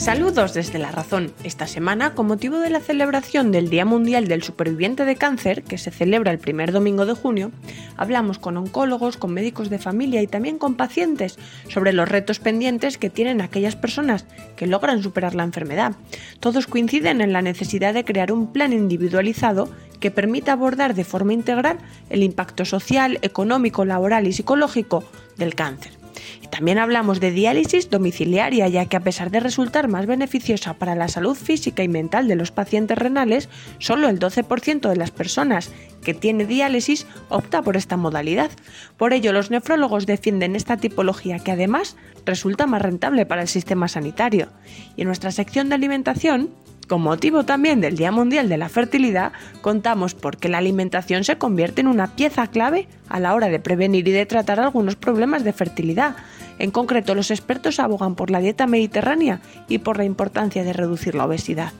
Saludos 0.00 0.54
desde 0.54 0.78
La 0.78 0.90
Razón. 0.90 1.30
Esta 1.44 1.66
semana, 1.66 2.14
con 2.14 2.26
motivo 2.26 2.58
de 2.58 2.70
la 2.70 2.80
celebración 2.80 3.52
del 3.52 3.68
Día 3.68 3.84
Mundial 3.84 4.28
del 4.28 4.42
Superviviente 4.42 5.04
de 5.04 5.14
Cáncer, 5.14 5.62
que 5.62 5.76
se 5.76 5.90
celebra 5.90 6.30
el 6.30 6.38
primer 6.38 6.72
domingo 6.72 7.04
de 7.04 7.12
junio, 7.12 7.52
hablamos 7.98 8.38
con 8.38 8.56
oncólogos, 8.56 9.18
con 9.18 9.34
médicos 9.34 9.68
de 9.68 9.78
familia 9.78 10.22
y 10.22 10.26
también 10.26 10.56
con 10.56 10.74
pacientes 10.74 11.38
sobre 11.68 11.92
los 11.92 12.08
retos 12.08 12.38
pendientes 12.38 12.96
que 12.96 13.10
tienen 13.10 13.42
aquellas 13.42 13.76
personas 13.76 14.24
que 14.56 14.66
logran 14.66 15.02
superar 15.02 15.34
la 15.34 15.44
enfermedad. 15.44 15.92
Todos 16.40 16.66
coinciden 16.66 17.20
en 17.20 17.34
la 17.34 17.42
necesidad 17.42 17.92
de 17.92 18.06
crear 18.06 18.32
un 18.32 18.54
plan 18.54 18.72
individualizado 18.72 19.68
que 20.00 20.10
permita 20.10 20.52
abordar 20.52 20.94
de 20.94 21.04
forma 21.04 21.34
integral 21.34 21.76
el 22.08 22.22
impacto 22.22 22.64
social, 22.64 23.18
económico, 23.20 23.84
laboral 23.84 24.26
y 24.26 24.32
psicológico 24.32 25.04
del 25.36 25.54
cáncer. 25.54 25.99
También 26.50 26.78
hablamos 26.78 27.20
de 27.20 27.30
diálisis 27.30 27.90
domiciliaria, 27.90 28.66
ya 28.68 28.86
que 28.86 28.96
a 28.96 29.00
pesar 29.00 29.30
de 29.30 29.40
resultar 29.40 29.88
más 29.88 30.06
beneficiosa 30.06 30.74
para 30.74 30.94
la 30.94 31.08
salud 31.08 31.36
física 31.36 31.82
y 31.82 31.88
mental 31.88 32.26
de 32.28 32.36
los 32.36 32.50
pacientes 32.50 32.98
renales, 32.98 33.48
solo 33.78 34.08
el 34.08 34.18
12% 34.18 34.88
de 34.88 34.96
las 34.96 35.10
personas 35.10 35.70
que 36.02 36.14
tiene 36.14 36.46
diálisis 36.46 37.06
opta 37.28 37.62
por 37.62 37.76
esta 37.76 37.96
modalidad. 37.96 38.50
Por 38.96 39.12
ello, 39.12 39.32
los 39.32 39.50
nefrólogos 39.50 40.06
defienden 40.06 40.56
esta 40.56 40.76
tipología 40.76 41.38
que 41.38 41.52
además 41.52 41.96
resulta 42.26 42.66
más 42.66 42.82
rentable 42.82 43.26
para 43.26 43.42
el 43.42 43.48
sistema 43.48 43.88
sanitario. 43.88 44.48
Y 44.96 45.02
en 45.02 45.06
nuestra 45.06 45.30
sección 45.30 45.68
de 45.68 45.76
alimentación, 45.76 46.50
con 46.90 47.02
motivo 47.02 47.44
también 47.44 47.80
del 47.80 47.96
Día 47.96 48.10
Mundial 48.10 48.48
de 48.48 48.56
la 48.56 48.68
Fertilidad, 48.68 49.30
contamos 49.60 50.16
por 50.16 50.38
qué 50.38 50.48
la 50.48 50.58
alimentación 50.58 51.22
se 51.22 51.38
convierte 51.38 51.82
en 51.82 51.86
una 51.86 52.16
pieza 52.16 52.48
clave 52.48 52.88
a 53.08 53.20
la 53.20 53.32
hora 53.32 53.48
de 53.48 53.60
prevenir 53.60 54.08
y 54.08 54.10
de 54.10 54.26
tratar 54.26 54.58
algunos 54.58 54.96
problemas 54.96 55.44
de 55.44 55.52
fertilidad. 55.52 56.16
En 56.58 56.72
concreto, 56.72 57.14
los 57.14 57.30
expertos 57.30 57.78
abogan 57.78 58.16
por 58.16 58.32
la 58.32 58.40
dieta 58.40 58.66
mediterránea 58.66 59.40
y 59.68 59.78
por 59.78 59.98
la 59.98 60.04
importancia 60.04 60.64
de 60.64 60.72
reducir 60.72 61.14
la 61.14 61.26
obesidad. 61.26 61.72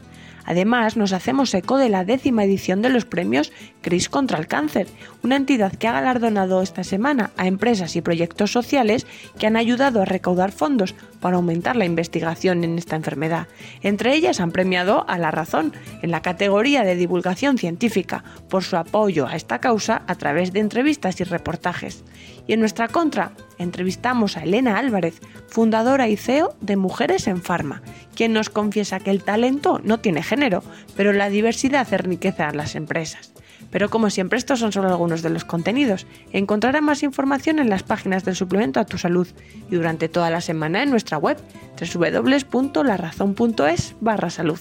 Además, 0.45 0.97
nos 0.97 1.13
hacemos 1.13 1.55
eco 1.55 1.77
de 1.79 1.89
la 1.89 2.05
décima 2.05 2.45
edición 2.45 2.83
de 2.83 2.89
los 2.89 3.05
premios 3.05 3.53
CRIS 3.83 4.09
contra 4.09 4.39
el 4.39 4.47
cáncer, 4.47 4.89
una 5.23 5.37
entidad 5.37 5.73
que 5.73 5.89
ha 5.89 5.93
galardonado 5.93 6.63
esta 6.63 6.85
semana 6.85 7.31
a 7.37 7.47
empresas 7.47 7.97
y 7.97 8.01
proyectos 8.01 8.53
sociales 8.53 9.07
que 9.39 9.47
han 9.47 9.57
ayudado 9.57 10.03
a 10.03 10.05
recaudar 10.05 10.53
fondos 10.53 10.95
para 11.21 11.37
aumentar 11.37 11.77
la 11.77 11.85
investigación 11.85 12.65
en 12.65 12.79
esta 12.79 12.97
enfermedad. 12.97 13.47
Entre 13.83 14.15
ellas 14.15 14.41
han 14.41 14.53
premiado 14.53 15.05
a 15.09 15.19
La 15.19 15.31
Razón 15.31 15.73
en 16.03 16.11
la 16.11 16.23
categoría 16.23 16.83
de 16.83 16.97
divulgación 16.97 17.59
científica 17.59 18.25
por 18.49 18.65
su 18.65 18.77
apoyo 18.77 19.27
a 19.27 19.37
esta 19.37 19.61
causa 19.61 20.03
a 20.07 20.15
través 20.15 20.53
de 20.53 20.61
entrevistas 20.61 21.21
y 21.21 21.25
reportajes. 21.25 22.05
Y 22.51 22.55
en 22.55 22.59
nuestra 22.59 22.89
contra, 22.89 23.31
entrevistamos 23.59 24.37
a 24.37 24.43
Elena 24.43 24.77
Álvarez, 24.77 25.21
fundadora 25.47 26.09
y 26.09 26.17
CEO 26.17 26.57
de 26.61 26.75
Mujeres 26.75 27.29
en 27.29 27.41
Farma, 27.41 27.81
quien 28.17 28.33
nos 28.33 28.51
confiesa 28.51 28.99
que 28.99 29.13
el 29.13 29.23
talento 29.23 29.81
no 29.85 30.01
tiene 30.01 30.25
género, 30.25 30.65
pero 30.97 31.13
la 31.13 31.31
diversidad 31.31 31.87
enriquece 31.95 32.43
a 32.43 32.51
las 32.51 32.75
empresas. 32.75 33.33
Pero 33.71 33.89
como 33.89 34.11
siempre, 34.11 34.37
estos 34.37 34.59
son 34.59 34.73
solo 34.73 34.89
algunos 34.89 35.23
de 35.23 35.31
los 35.31 35.45
contenidos. 35.45 36.09
Encontrarás 36.33 36.83
más 36.83 37.05
información 37.05 37.61
en 37.61 37.71
las 37.71 37.85
páginas 37.85 38.25
del 38.25 38.35
suplemento 38.35 38.81
a 38.81 38.85
tu 38.85 38.99
salud 38.99 39.29
y 39.71 39.77
durante 39.77 40.09
toda 40.09 40.29
la 40.31 40.41
semana 40.41 40.83
en 40.83 40.91
nuestra 40.91 41.19
web 41.19 41.37
www.larazón.es 41.79 43.95
barra 44.01 44.29
salud. 44.29 44.59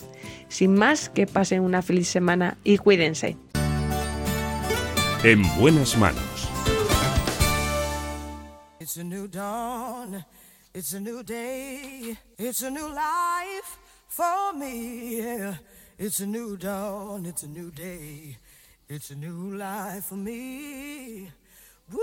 Sin 0.48 0.76
más, 0.76 1.10
que 1.10 1.26
pasen 1.26 1.62
una 1.62 1.82
feliz 1.82 2.08
semana 2.08 2.56
y 2.64 2.78
cuídense. 2.78 3.36
En 5.24 5.42
buenas 5.58 5.98
manos. 5.98 6.29
It's 8.90 8.98
a 8.98 9.04
new 9.04 9.28
dawn, 9.28 10.26
it's 10.74 10.94
a 10.94 11.00
new 11.00 11.22
day, 11.22 12.18
it's 12.40 12.64
a 12.64 12.72
new 12.72 12.88
life 12.92 13.78
for 14.08 14.52
me. 14.54 15.22
It's 16.00 16.22
a 16.22 16.26
new 16.26 16.58
dawn, 16.58 17.28
it's 17.28 17.44
a 17.44 17.48
new 17.48 17.70
day, 17.70 18.36
it's 18.88 19.12
a 19.12 19.16
new 19.16 19.56
life 19.56 20.06
for 20.06 20.16
me. 20.16 21.30
Woo, 21.94 22.02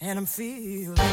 and 0.00 0.18
I'm 0.18 0.26
feeling 0.26 0.96
good. 0.96 1.04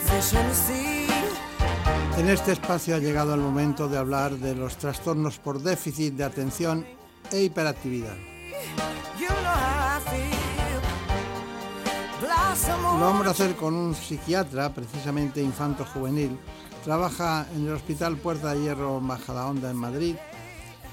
Fish 0.00 0.34
in 0.34 0.48
the 0.48 0.54
sea. 0.54 0.95
En 2.16 2.30
este 2.30 2.52
espacio 2.52 2.96
ha 2.96 2.98
llegado 2.98 3.34
el 3.34 3.40
momento 3.40 3.88
de 3.88 3.98
hablar 3.98 4.32
de 4.38 4.54
los 4.54 4.78
trastornos 4.78 5.38
por 5.38 5.60
déficit 5.60 6.14
de 6.14 6.24
atención 6.24 6.86
e 7.30 7.42
hiperactividad. 7.42 8.16
Lo 12.80 12.98
vamos 12.98 13.26
a 13.26 13.30
hacer 13.30 13.54
con 13.54 13.74
un 13.74 13.94
psiquiatra, 13.94 14.72
precisamente 14.72 15.42
infanto-juvenil. 15.42 16.38
Trabaja 16.82 17.46
en 17.54 17.66
el 17.66 17.74
Hospital 17.74 18.16
Puerta 18.16 18.54
de 18.54 18.62
Hierro 18.62 18.98
Majadahonda 18.98 19.70
en 19.70 19.76
Madrid 19.76 20.16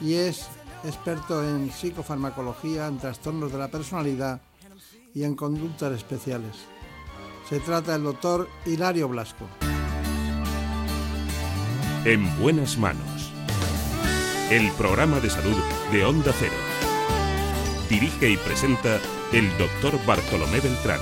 y 0.02 0.16
es 0.16 0.48
experto 0.84 1.42
en 1.42 1.72
psicofarmacología, 1.72 2.88
en 2.88 2.98
trastornos 2.98 3.52
de 3.54 3.60
la 3.60 3.70
personalidad 3.70 4.42
y 5.16 5.24
en 5.24 5.36
conductas 5.36 5.94
especiales. 5.94 6.58
Se 7.48 7.62
trata 7.62 7.94
del 7.94 8.04
doctor 8.04 8.50
Hilario 8.66 9.08
Blasco. 9.08 9.48
En 12.06 12.38
buenas 12.38 12.78
manos. 12.78 13.32
El 14.52 14.70
programa 14.74 15.22
de 15.22 15.30
salud 15.30 15.56
de 15.90 16.04
Onda 16.04 16.34
Cero. 16.38 16.52
Dirige 17.90 18.30
y 18.30 18.36
presenta 18.36 19.00
el 19.32 19.58
doctor 19.58 20.06
Bartolomé 20.06 20.60
Beltrán. 20.60 21.00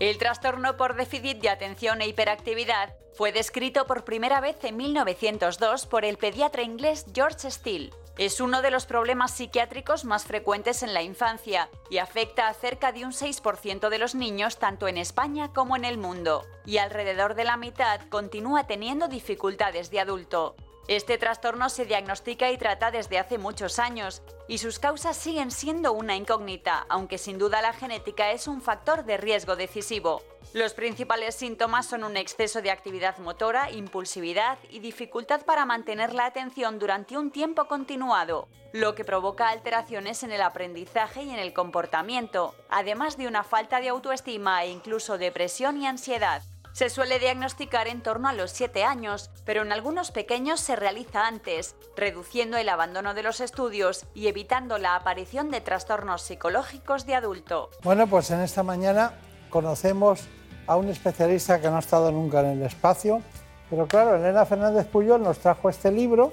El 0.00 0.18
trastorno 0.18 0.76
por 0.76 0.94
déficit 0.94 1.40
de 1.40 1.48
atención 1.48 2.02
e 2.02 2.08
hiperactividad 2.08 2.92
fue 3.14 3.32
descrito 3.32 3.86
por 3.86 4.04
primera 4.04 4.42
vez 4.42 4.62
en 4.64 4.76
1902 4.76 5.86
por 5.86 6.04
el 6.04 6.18
pediatra 6.18 6.60
inglés 6.60 7.06
George 7.14 7.50
Steele. 7.50 7.90
Es 8.16 8.40
uno 8.40 8.62
de 8.62 8.70
los 8.70 8.86
problemas 8.86 9.32
psiquiátricos 9.32 10.04
más 10.04 10.24
frecuentes 10.24 10.84
en 10.84 10.94
la 10.94 11.02
infancia 11.02 11.68
y 11.90 11.98
afecta 11.98 12.46
a 12.46 12.54
cerca 12.54 12.92
de 12.92 13.04
un 13.04 13.10
6% 13.10 13.88
de 13.88 13.98
los 13.98 14.14
niños 14.14 14.58
tanto 14.58 14.86
en 14.86 14.98
España 14.98 15.52
como 15.52 15.74
en 15.74 15.84
el 15.84 15.98
mundo, 15.98 16.46
y 16.64 16.78
alrededor 16.78 17.34
de 17.34 17.42
la 17.42 17.56
mitad 17.56 18.00
continúa 18.10 18.68
teniendo 18.68 19.08
dificultades 19.08 19.90
de 19.90 19.98
adulto. 19.98 20.54
Este 20.86 21.16
trastorno 21.16 21.70
se 21.70 21.86
diagnostica 21.86 22.50
y 22.50 22.58
trata 22.58 22.90
desde 22.90 23.18
hace 23.18 23.38
muchos 23.38 23.78
años 23.78 24.22
y 24.48 24.58
sus 24.58 24.78
causas 24.78 25.16
siguen 25.16 25.50
siendo 25.50 25.94
una 25.94 26.14
incógnita, 26.14 26.84
aunque 26.90 27.16
sin 27.16 27.38
duda 27.38 27.62
la 27.62 27.72
genética 27.72 28.32
es 28.32 28.46
un 28.46 28.60
factor 28.60 29.06
de 29.06 29.16
riesgo 29.16 29.56
decisivo. 29.56 30.22
Los 30.52 30.74
principales 30.74 31.34
síntomas 31.34 31.86
son 31.86 32.04
un 32.04 32.18
exceso 32.18 32.60
de 32.60 32.70
actividad 32.70 33.16
motora, 33.16 33.70
impulsividad 33.70 34.58
y 34.70 34.80
dificultad 34.80 35.46
para 35.46 35.64
mantener 35.64 36.12
la 36.12 36.26
atención 36.26 36.78
durante 36.78 37.16
un 37.16 37.30
tiempo 37.30 37.64
continuado, 37.64 38.46
lo 38.72 38.94
que 38.94 39.06
provoca 39.06 39.48
alteraciones 39.48 40.22
en 40.22 40.32
el 40.32 40.42
aprendizaje 40.42 41.22
y 41.22 41.30
en 41.30 41.38
el 41.38 41.54
comportamiento, 41.54 42.54
además 42.68 43.16
de 43.16 43.26
una 43.26 43.42
falta 43.42 43.80
de 43.80 43.88
autoestima 43.88 44.62
e 44.64 44.70
incluso 44.70 45.16
depresión 45.16 45.80
y 45.80 45.86
ansiedad. 45.86 46.42
Se 46.74 46.90
suele 46.90 47.20
diagnosticar 47.20 47.86
en 47.86 48.02
torno 48.02 48.26
a 48.26 48.32
los 48.32 48.50
7 48.50 48.82
años, 48.82 49.30
pero 49.44 49.62
en 49.62 49.70
algunos 49.70 50.10
pequeños 50.10 50.58
se 50.58 50.74
realiza 50.74 51.28
antes, 51.28 51.76
reduciendo 51.96 52.56
el 52.56 52.68
abandono 52.68 53.14
de 53.14 53.22
los 53.22 53.38
estudios 53.38 54.06
y 54.12 54.26
evitando 54.26 54.76
la 54.78 54.96
aparición 54.96 55.52
de 55.52 55.60
trastornos 55.60 56.22
psicológicos 56.22 57.06
de 57.06 57.14
adulto. 57.14 57.70
Bueno, 57.84 58.08
pues 58.08 58.32
en 58.32 58.40
esta 58.40 58.64
mañana 58.64 59.12
conocemos 59.50 60.22
a 60.66 60.74
un 60.74 60.88
especialista 60.88 61.60
que 61.60 61.70
no 61.70 61.76
ha 61.76 61.78
estado 61.78 62.10
nunca 62.10 62.40
en 62.40 62.58
el 62.58 62.62
espacio, 62.62 63.22
pero 63.70 63.86
claro, 63.86 64.16
Elena 64.16 64.44
Fernández 64.44 64.88
Puyol 64.88 65.22
nos 65.22 65.38
trajo 65.38 65.70
este 65.70 65.92
libro 65.92 66.32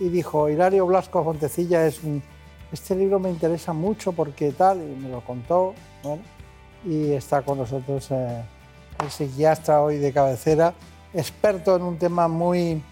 y 0.00 0.08
dijo, 0.08 0.48
Hilario 0.48 0.86
Blasco 0.86 1.22
Fontecilla 1.22 1.86
es 1.86 2.02
un... 2.02 2.22
Este 2.72 2.96
libro 2.96 3.18
me 3.18 3.28
interesa 3.28 3.74
mucho 3.74 4.12
porque 4.12 4.50
tal, 4.52 4.78
y 4.78 4.96
me 4.96 5.10
lo 5.10 5.22
contó, 5.22 5.74
bueno, 6.02 6.22
y 6.86 7.12
está 7.12 7.42
con 7.42 7.58
nosotros 7.58 8.10
eh, 8.12 8.42
el 9.00 9.10
psiquiatra 9.10 9.80
hoy 9.82 9.98
de 9.98 10.12
cabecera, 10.12 10.74
experto 11.14 11.76
en 11.76 11.82
un 11.82 11.98
tema 11.98 12.28
muy 12.28 12.82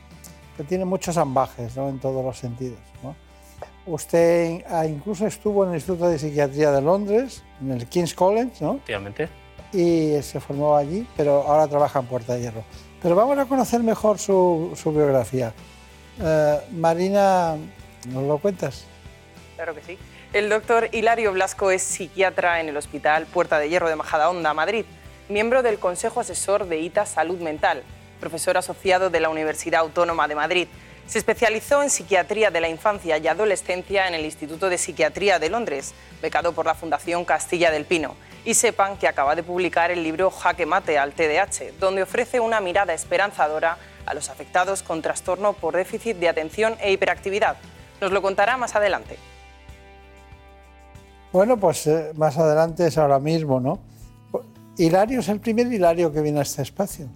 que 0.57 0.65
tiene 0.65 0.85
muchos 0.85 1.17
ambajes 1.17 1.77
¿no? 1.77 1.89
en 1.89 1.99
todos 1.99 2.25
los 2.25 2.39
sentidos. 2.39 2.79
¿no? 3.03 3.15
Usted 3.87 4.65
ah, 4.69 4.87
incluso 4.87 5.27
estuvo 5.27 5.65
en 5.65 5.71
el 5.71 5.77
Instituto 5.77 6.09
de 6.09 6.19
Psiquiatría 6.19 6.71
de 6.71 6.83
Londres, 6.83 7.43
en 7.61 7.73
el 7.73 7.87
King's 7.87 8.15
College, 8.15 8.53
¿no? 8.61 8.75
Efectivamente. 8.77 9.29
y 9.73 10.21
se 10.23 10.41
formó 10.41 10.77
allí, 10.77 11.07
pero 11.17 11.43
ahora 11.43 11.69
trabaja 11.69 12.01
en 12.01 12.07
Puerta 12.07 12.35
de 12.35 12.41
Hierro. 12.41 12.65
Pero 13.03 13.15
vamos 13.15 13.39
a 13.39 13.45
conocer 13.45 13.83
mejor 13.83 14.19
su, 14.19 14.73
su 14.75 14.93
biografía. 14.93 15.53
Eh, 16.21 16.61
Marina, 16.73 17.57
¿nos 18.09 18.25
lo 18.25 18.39
cuentas? 18.39 18.85
Claro 19.55 19.75
que 19.75 19.83
sí. 19.83 19.99
El 20.33 20.49
doctor 20.49 20.89
Hilario 20.93 21.33
Blasco 21.33 21.71
es 21.71 21.83
psiquiatra 21.83 22.61
en 22.61 22.69
el 22.69 22.77
Hospital 22.77 23.27
Puerta 23.27 23.59
de 23.59 23.69
Hierro 23.69 23.89
de 23.89 23.97
Majadahonda, 23.97 24.53
Madrid, 24.55 24.85
miembro 25.29 25.63
del 25.63 25.79
Consejo 25.79 26.21
Asesor 26.21 26.67
de 26.67 26.79
ITA 26.81 27.05
Salud 27.05 27.41
Mental, 27.41 27.83
profesor 28.21 28.57
asociado 28.57 29.11
de 29.11 29.21
la 29.21 29.29
Universidad 29.29 29.81
Autónoma 29.81 30.29
de 30.29 30.37
Madrid. 30.37 30.69
Se 31.07 31.19
especializó 31.19 31.83
en 31.83 31.91
psiquiatría 31.91 32.51
de 32.51 32.61
la 32.61 32.69
infancia 32.69 33.19
y 33.19 33.27
adolescencia 33.27 34.07
en 34.09 34.15
el 34.15 34.25
Instituto 34.25 34.69
de 34.69 34.79
Psiquiatría 34.79 35.39
de 35.39 35.51
Londres, 35.51 35.95
becado 36.23 36.53
por 36.53 36.67
la 36.67 36.75
Fundación 36.75 37.25
Castilla 37.25 37.71
del 37.71 37.85
Pino. 37.85 38.15
Y 38.45 38.55
sepan 38.55 38.97
que 38.97 39.09
acaba 39.09 39.35
de 39.35 39.43
publicar 39.43 39.91
el 39.91 40.03
libro 40.03 40.31
Jaque 40.31 40.67
Mate 40.67 40.99
al 40.99 41.13
TDAH, 41.13 41.73
donde 41.81 42.03
ofrece 42.03 42.39
una 42.39 42.61
mirada 42.61 42.95
esperanzadora 42.95 43.79
a 44.07 44.15
los 44.15 44.31
afectados 44.31 44.83
con 44.83 45.03
trastorno 45.03 45.53
por 45.53 45.75
déficit 45.75 46.17
de 46.19 46.29
atención 46.29 46.77
e 46.81 46.93
hiperactividad. 46.93 47.57
Nos 48.01 48.13
lo 48.13 48.23
contará 48.23 48.57
más 48.57 48.77
adelante. 48.77 49.19
Bueno, 51.33 51.57
pues 51.57 51.87
eh, 51.89 52.13
más 52.15 52.39
adelante 52.39 52.87
es 52.87 52.97
ahora 52.99 53.19
mismo, 53.19 53.59
¿no? 53.61 53.81
Hilario 54.79 55.21
es 55.21 55.29
el 55.29 55.41
primer 55.41 55.67
Hilario 55.73 56.13
que 56.13 56.21
viene 56.21 56.39
a 56.41 56.43
este 56.43 56.63
espacio. 56.63 57.09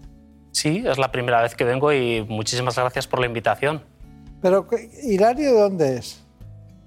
Sí, 0.52 0.82
es 0.86 0.98
la 0.98 1.12
primera 1.12 1.42
vez 1.42 1.54
que 1.54 1.64
vengo 1.64 1.92
y 1.92 2.24
muchísimas 2.28 2.76
gracias 2.76 3.06
por 3.06 3.20
la 3.20 3.26
invitación. 3.26 3.82
Pero, 4.42 4.66
¿qué- 4.66 4.90
¿Hilario 5.04 5.54
de 5.54 5.60
dónde 5.60 5.96
es? 5.98 6.22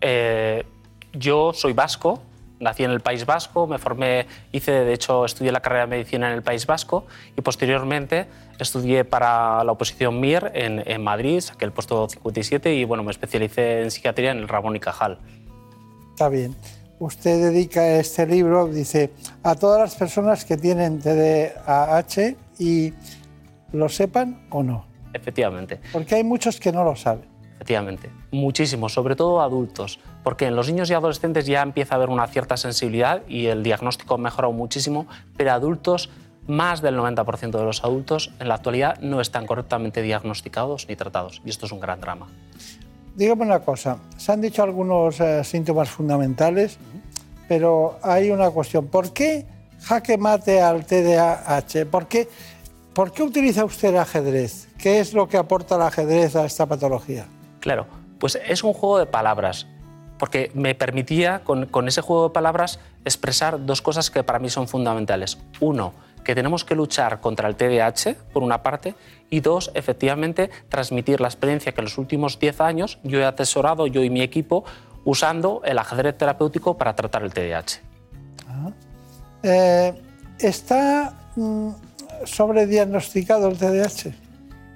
Eh, 0.02 0.66
yo 1.14 1.54
soy 1.54 1.74
vasco, 1.74 2.22
nací 2.60 2.84
en 2.84 2.92
el 2.92 3.00
País 3.02 3.26
Vasco, 3.26 3.68
me 3.68 3.78
formé, 3.78 4.26
hice, 4.52 4.72
de 4.72 4.94
hecho, 4.94 5.24
estudié 5.26 5.52
la 5.52 5.62
carrera 5.62 5.82
de 5.86 5.88
medicina 5.98 6.28
en 6.30 6.34
el 6.34 6.42
País 6.44 6.66
Vasco 6.66 7.06
y 7.38 7.42
posteriormente 7.42 8.26
estudié 8.60 9.06
para 9.06 9.64
la 9.64 9.72
oposición 9.72 10.20
MIR 10.20 10.52
en, 10.56 10.84
en 10.86 11.04
Madrid, 11.04 11.40
saqué 11.40 11.66
el 11.66 11.72
puesto 11.72 12.08
57 12.10 12.74
y 12.74 12.84
bueno, 12.86 13.04
me 13.04 13.12
especialicé 13.12 13.82
en 13.84 13.92
psiquiatría 13.92 14.32
en 14.32 14.40
el 14.40 14.48
Ramón 14.48 14.76
y 14.76 14.80
Cajal. 14.80 15.20
Está 16.12 16.30
bien. 16.30 16.56
Usted 17.04 17.52
dedica 17.52 17.98
este 17.98 18.26
libro, 18.26 18.66
dice, 18.68 19.12
a 19.44 19.56
todas 19.56 19.78
las 19.78 19.94
personas 19.94 20.46
que 20.46 20.56
tienen 20.56 21.00
TDAH 21.00 22.38
y 22.60 22.94
lo 23.74 23.90
sepan 23.90 24.48
o 24.50 24.64
no. 24.64 24.86
Efectivamente. 25.12 25.82
Porque 25.92 26.16
hay 26.16 26.24
muchos 26.24 26.62
que 26.62 26.72
no 26.72 26.86
lo 26.86 26.96
saben. 26.96 27.26
Efectivamente, 27.56 28.10
muchísimos, 28.32 28.94
sobre 28.94 29.18
todo 29.18 29.42
adultos, 29.42 30.00
porque 30.24 30.46
en 30.46 30.56
los 30.56 30.70
niños 30.70 30.90
y 30.92 30.94
adolescentes 30.94 31.46
ya 31.46 31.62
empieza 31.62 31.96
a 31.96 31.98
haber 31.98 32.10
una 32.10 32.26
cierta 32.28 32.56
sensibilidad 32.56 33.22
y 33.28 33.48
el 33.48 33.64
diagnóstico 33.64 34.14
ha 34.14 34.18
mejorado 34.18 34.54
muchísimo, 34.54 35.06
pero 35.36 35.52
adultos, 35.52 36.10
más 36.48 36.82
del 36.82 36.98
90% 36.98 37.52
de 37.52 37.64
los 37.66 37.84
adultos 37.84 38.32
en 38.40 38.48
la 38.48 38.56
actualidad 38.56 38.98
no 39.02 39.20
están 39.20 39.46
correctamente 39.46 40.02
diagnosticados 40.02 40.88
ni 40.88 40.96
tratados, 40.96 41.42
y 41.44 41.50
esto 41.50 41.66
es 41.66 41.74
un 41.74 41.82
gran 41.82 42.00
drama. 42.00 42.30
Dígame 43.16 43.46
una 43.46 43.60
cosa, 43.60 43.98
se 44.18 44.32
han 44.32 44.42
dicho 44.42 44.64
algunos 44.64 45.20
eh, 45.20 45.44
síntomas 45.44 45.90
fundamentales, 45.90 46.80
pero 47.48 48.00
hay 48.02 48.32
una 48.32 48.50
cuestión. 48.50 48.88
¿Por 48.88 49.14
qué 49.14 49.46
jaque 49.82 50.18
mate 50.18 50.62
al 50.62 50.86
TDAH? 50.86 51.86
¿Por 51.92 52.08
qué, 52.08 52.28
¿Por 52.94 53.12
qué 53.12 53.22
utiliza 53.22 53.66
usted 53.66 53.90
el 53.90 53.98
ajedrez? 53.98 54.68
¿Qué 54.80 55.00
es 55.00 55.14
lo 55.14 55.28
que 55.28 55.38
aporta 55.38 55.76
el 55.76 55.84
ajedrez 55.84 56.36
a 56.36 56.46
esta 56.46 56.66
patología? 56.66 57.28
Claro, 57.60 57.86
pues 58.18 58.40
es 58.48 58.64
un 58.64 58.74
juego 58.74 58.98
de 58.98 59.06
palabras, 59.06 59.68
porque 60.18 60.50
me 60.56 60.74
permitía 60.74 61.44
con, 61.44 61.68
con 61.68 61.88
ese 61.88 62.02
juego 62.02 62.30
de 62.30 62.34
palabras 62.34 62.80
expresar 63.06 63.64
dos 63.64 63.84
cosas 63.84 64.10
que 64.10 64.24
para 64.24 64.40
mí 64.40 64.50
son 64.50 64.68
fundamentales. 64.68 65.38
Uno, 65.60 65.94
que 66.24 66.36
tenemos 66.36 66.64
que 66.66 66.76
luchar 66.76 67.20
contra 67.22 67.48
el 67.48 67.56
TDAH, 67.56 68.16
por 68.34 68.44
una 68.44 68.64
parte, 68.64 68.96
y 69.30 69.40
dos, 69.40 69.72
efectivamente, 69.74 70.50
transmitir 70.70 71.22
la 71.22 71.28
experiencia 71.28 71.72
que 71.72 71.82
en 71.82 71.86
los 71.86 71.98
últimos 71.98 72.40
10 72.40 72.62
años 72.62 73.00
yo 73.04 73.20
he 73.20 73.26
atesorado, 73.26 73.88
yo 73.88 74.04
y 74.04 74.10
mi 74.10 74.22
equipo, 74.22 74.64
usando 75.06 75.62
el 75.66 75.78
ajedrez 75.78 76.18
terapéutico 76.18 76.78
para 76.78 76.96
tratar 76.96 77.24
el 77.24 77.34
TDAH. 77.34 77.82
Eh, 79.44 79.94
¿Está 80.40 81.14
mm, 81.36 81.70
sobrediagnosticado 82.26 83.50
el 83.50 83.58
TDAH? 83.58 84.14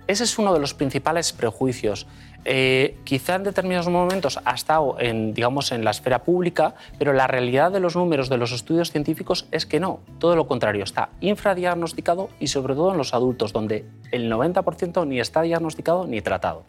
Ese 0.07 0.24
es 0.24 0.40
uno 0.40 0.53
de 0.53 0.60
los 0.60 0.74
principales 0.74 1.34
prejuicios. 1.34 2.07
Eh, 2.49 2.95
quizá 3.03 3.36
en 3.36 3.44
determinados 3.44 3.90
momentos 3.90 4.40
ha 4.45 4.56
estado 4.56 4.95
en, 5.02 5.34
digamos, 5.34 5.74
en 5.74 5.84
la 5.84 5.91
esfera 5.91 6.24
pública, 6.24 6.76
pero 6.98 7.11
la 7.11 7.28
realidad 7.28 7.74
de 7.74 7.82
los 7.82 7.98
números 7.98 8.30
de 8.30 8.38
los 8.38 8.53
estudios 8.53 8.90
científicos 8.90 9.49
es 9.52 9.65
que 9.65 9.82
no. 9.82 9.99
Todo 10.18 10.38
lo 10.38 10.48
contrario, 10.48 10.86
está 10.86 11.10
infradiagnosticado 11.19 12.30
y 12.40 12.48
sobre 12.48 12.74
todo 12.74 12.91
en 12.91 12.98
los 12.98 13.14
adultos, 13.14 13.52
donde 13.52 13.84
el 14.14 14.32
90% 14.32 15.06
ni 15.06 15.19
está 15.19 15.41
diagnosticado 15.41 16.07
ni 16.07 16.22
tratado. 16.22 16.64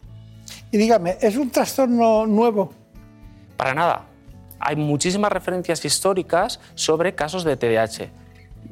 Y 0.72 0.78
dígame, 0.78 1.16
¿es 1.20 1.36
un 1.36 1.48
trastorno 1.48 2.26
nuevo? 2.26 2.72
Para 3.56 3.72
nada. 3.72 4.06
Hay 4.58 4.74
muchísimas 4.74 5.30
referencias 5.30 5.84
históricas 5.84 6.58
sobre 6.74 7.14
casos 7.14 7.44
de 7.44 7.56
TDAH. 7.56 8.10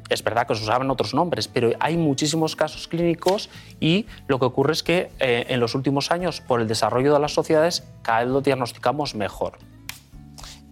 Es 0.09 0.23
verdad 0.23 0.47
que 0.47 0.55
se 0.55 0.63
usaban 0.63 0.89
otros 0.89 1.13
nombres, 1.13 1.47
pero 1.47 1.71
hay 1.79 1.97
muchísimos 1.97 2.55
casos 2.55 2.87
clínicos 2.87 3.49
y 3.79 4.05
lo 4.27 4.39
que 4.39 4.45
ocurre 4.45 4.73
es 4.73 4.83
que 4.83 5.09
eh, 5.19 5.45
en 5.49 5.59
los 5.59 5.75
últimos 5.75 6.11
años, 6.11 6.41
por 6.41 6.61
el 6.61 6.67
desarrollo 6.67 7.13
de 7.13 7.19
las 7.19 7.33
sociedades, 7.33 7.83
cada 8.03 8.19
vez 8.19 8.29
lo 8.29 8.41
diagnosticamos 8.41 9.15
mejor. 9.15 9.57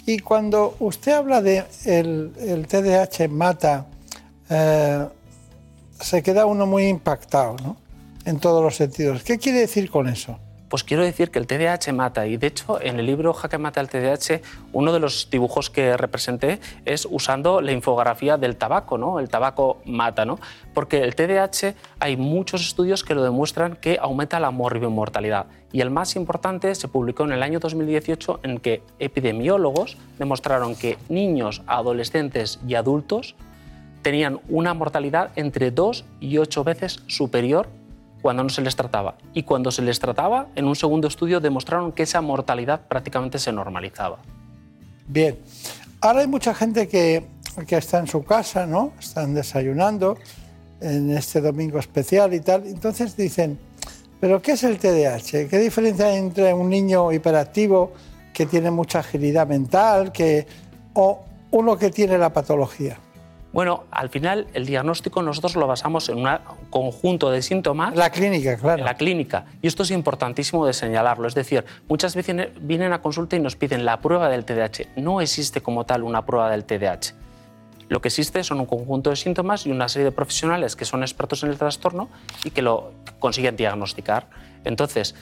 Y 0.06 0.20
cuando 0.20 0.76
usted 0.80 1.14
habla 1.14 1.42
de 1.42 1.66
el, 1.86 2.32
el 2.40 2.68
TDAH 2.68 3.28
mata, 3.28 3.88
eh, 4.50 5.08
se 6.00 6.24
queda 6.24 6.46
uno 6.46 6.66
muy 6.66 6.88
impactado, 6.88 7.56
¿no? 7.64 7.78
En 8.26 8.40
todos 8.40 8.64
los 8.64 8.76
sentidos. 8.76 9.24
¿Qué 9.24 9.38
quiere 9.38 9.60
decir 9.60 9.90
con 9.90 10.08
eso? 10.08 10.40
Pues 10.70 10.84
quiero 10.84 11.04
decir 11.04 11.30
que 11.30 11.38
el 11.38 11.46
TDAH 11.46 11.94
mata 11.94 12.26
y 12.26 12.38
de 12.38 12.48
hecho 12.48 12.82
en 12.82 13.00
el 13.00 13.06
libro 13.06 13.34
Jaque 13.34 13.60
mata 13.60 13.80
al 13.80 13.90
TDAH 13.90 14.42
uno 14.74 14.92
de 14.92 15.00
los 15.00 15.30
dibujos 15.30 15.70
que 15.70 15.96
representé 15.96 16.60
es 16.86 17.08
usando 17.10 17.62
la 17.62 17.72
infografía 17.72 18.38
del 18.38 18.56
tabaco, 18.56 18.98
¿no? 18.98 19.20
El 19.20 19.30
tabaco 19.30 19.82
mata, 19.86 20.26
¿no? 20.26 20.40
Porque 20.74 21.04
el 21.04 21.16
TDAH 21.16 21.76
hay 22.00 22.18
muchos 22.18 22.62
estudios 22.62 23.04
que 23.04 23.14
lo 23.14 23.24
demuestran 23.24 23.76
que 23.76 24.00
aumenta 24.02 24.40
la 24.40 24.50
morbimortalidad 24.50 25.46
y 25.72 25.82
el 25.82 25.92
más 25.92 26.16
importante 26.16 26.74
se 26.74 26.88
publicó 26.88 27.26
en 27.26 27.34
el 27.34 27.44
año 27.44 27.60
2018 27.60 28.40
en 28.44 28.60
que 28.60 28.82
epidemiólogos 28.98 29.98
demostraron 30.18 30.76
que 30.76 30.98
niños, 31.10 31.62
adolescentes 31.68 32.60
y 32.68 32.74
adultos 32.74 33.36
tenían 34.02 34.40
una 34.50 34.74
mortalidad 34.74 35.32
entre 35.36 35.72
2 35.72 36.06
y 36.20 36.38
8 36.38 36.64
veces 36.64 37.04
superior 37.08 37.68
cuando 38.26 38.42
no 38.42 38.50
se 38.50 38.64
les 38.64 38.76
trataba. 38.76 39.20
Y 39.36 39.44
cuando 39.44 39.70
se 39.70 39.84
les 39.84 40.00
trataba, 40.00 40.48
en 40.56 40.66
un 40.66 40.76
segundo 40.76 41.08
estudio 41.08 41.40
demostraron 41.40 41.92
que 41.92 42.02
esa 42.02 42.22
mortalidad 42.22 42.82
prácticamente 42.88 43.38
se 43.38 43.52
normalizaba. 43.52 44.18
Bien, 45.06 45.38
ahora 46.02 46.22
hay 46.22 46.28
mucha 46.28 46.56
gente 46.56 46.88
que, 46.88 47.28
que 47.68 47.78
está 47.78 48.00
en 48.00 48.08
su 48.08 48.24
casa, 48.24 48.66
¿no? 48.66 48.94
Están 49.00 49.36
desayunando 49.36 50.18
en 50.82 51.12
este 51.12 51.40
domingo 51.40 51.78
especial 51.78 52.34
y 52.34 52.40
tal. 52.40 52.66
Entonces 52.66 53.16
dicen, 53.16 53.60
¿pero 54.20 54.42
qué 54.42 54.54
es 54.54 54.64
el 54.64 54.80
TDAH? 54.80 55.48
¿Qué 55.48 55.60
diferencia 55.60 56.08
hay 56.08 56.18
entre 56.18 56.52
un 56.52 56.68
niño 56.68 57.12
hiperactivo 57.12 57.94
que 58.34 58.48
tiene 58.48 58.72
mucha 58.72 59.02
agilidad 59.02 59.46
mental 59.46 60.12
que, 60.12 60.48
o 60.96 61.24
uno 61.52 61.78
que 61.78 61.92
tiene 61.92 62.18
la 62.18 62.34
patología? 62.34 62.98
Bueno, 63.56 63.86
al 63.90 64.10
final 64.10 64.48
el 64.54 64.66
diagnóstico 64.66 65.22
nosotros 65.22 65.56
lo 65.56 65.66
basamos 65.66 66.10
en 66.10 66.18
un 66.18 66.28
conjunto 66.70 67.32
de 67.32 67.42
síntomas. 67.42 67.96
La 67.96 68.10
clínica, 68.10 68.58
claro. 68.58 68.80
En 68.80 68.86
la 68.86 68.96
clínica. 68.98 69.46
Y 69.62 69.68
esto 69.68 69.84
es 69.84 69.92
importantísimo 69.92 70.66
de 70.66 70.74
señalarlo. 70.74 71.26
Es 71.26 71.36
decir, 71.36 71.64
muchas 71.88 72.18
veces 72.18 72.50
vienen 72.60 72.92
a 72.92 73.02
consulta 73.02 73.38
y 73.38 73.40
nos 73.40 73.56
piden 73.56 73.86
la 73.86 74.02
prueba 74.02 74.28
del 74.28 74.44
TDAH. 74.44 74.98
No 74.98 75.22
existe 75.22 75.62
como 75.62 75.86
tal 75.86 76.04
una 76.04 76.26
prueba 76.26 76.50
del 76.50 76.66
TDAH. 76.66 77.14
Lo 77.88 78.02
que 78.02 78.10
existe 78.10 78.44
son 78.44 78.60
un 78.60 78.66
conjunto 78.66 79.10
de 79.10 79.16
síntomas 79.16 79.66
y 79.66 79.72
una 79.72 79.88
serie 79.88 80.04
de 80.04 80.12
profesionales 80.12 80.76
que 80.76 80.84
son 80.84 81.02
expertos 81.02 81.42
en 81.44 81.50
el 81.50 81.58
trastorno 81.58 82.10
y 82.44 82.50
que 82.50 82.62
lo 82.62 82.92
consiguen 83.20 83.56
diagnosticar. 83.56 84.28
Entonces, 84.66 85.16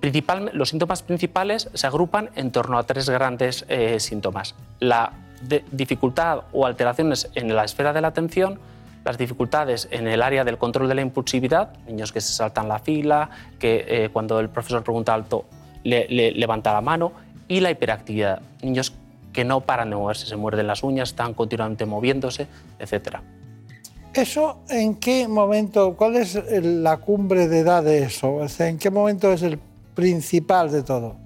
principal, 0.00 0.52
los 0.54 0.70
síntomas 0.70 1.02
principales 1.02 1.68
se 1.74 1.86
agrupan 1.86 2.30
en 2.34 2.50
torno 2.50 2.78
a 2.78 2.84
tres 2.84 3.10
grandes 3.10 3.66
eh, 3.68 4.00
síntomas. 4.00 4.54
La 4.80 5.12
de 5.42 5.64
dificultad 5.72 6.44
o 6.52 6.66
alteraciones 6.66 7.30
en 7.34 7.54
la 7.54 7.64
esfera 7.64 7.92
de 7.92 8.00
la 8.00 8.08
atención, 8.08 8.58
las 9.04 9.16
dificultades 9.16 9.88
en 9.90 10.06
el 10.08 10.22
área 10.22 10.44
del 10.44 10.58
control 10.58 10.88
de 10.88 10.94
la 10.94 11.02
impulsividad, 11.02 11.70
niños 11.86 12.12
que 12.12 12.20
se 12.20 12.32
saltan 12.32 12.68
la 12.68 12.78
fila, 12.78 13.30
que 13.58 13.84
eh, 13.88 14.08
cuando 14.12 14.40
el 14.40 14.48
profesor 14.48 14.82
pregunta 14.82 15.14
alto 15.14 15.44
le, 15.84 16.06
le, 16.08 16.32
levanta 16.32 16.72
la 16.72 16.80
mano, 16.80 17.12
y 17.46 17.60
la 17.60 17.70
hiperactividad, 17.70 18.42
niños 18.62 18.92
que 19.32 19.44
no 19.44 19.60
paran 19.60 19.90
de 19.90 19.96
moverse, 19.96 20.26
se 20.26 20.36
muerden 20.36 20.66
las 20.66 20.82
uñas, 20.82 21.10
están 21.10 21.32
continuamente 21.32 21.86
moviéndose, 21.86 22.46
etc. 22.78 23.18
¿Eso 24.12 24.58
en 24.68 24.96
qué 24.96 25.28
momento, 25.28 25.94
cuál 25.96 26.16
es 26.16 26.38
la 26.62 26.96
cumbre 26.98 27.48
de 27.48 27.60
edad 27.60 27.82
de 27.82 28.02
eso? 28.02 28.34
O 28.34 28.48
sea, 28.48 28.68
¿En 28.68 28.78
qué 28.78 28.90
momento 28.90 29.32
es 29.32 29.42
el 29.42 29.58
principal 29.94 30.70
de 30.70 30.82
todo? 30.82 31.16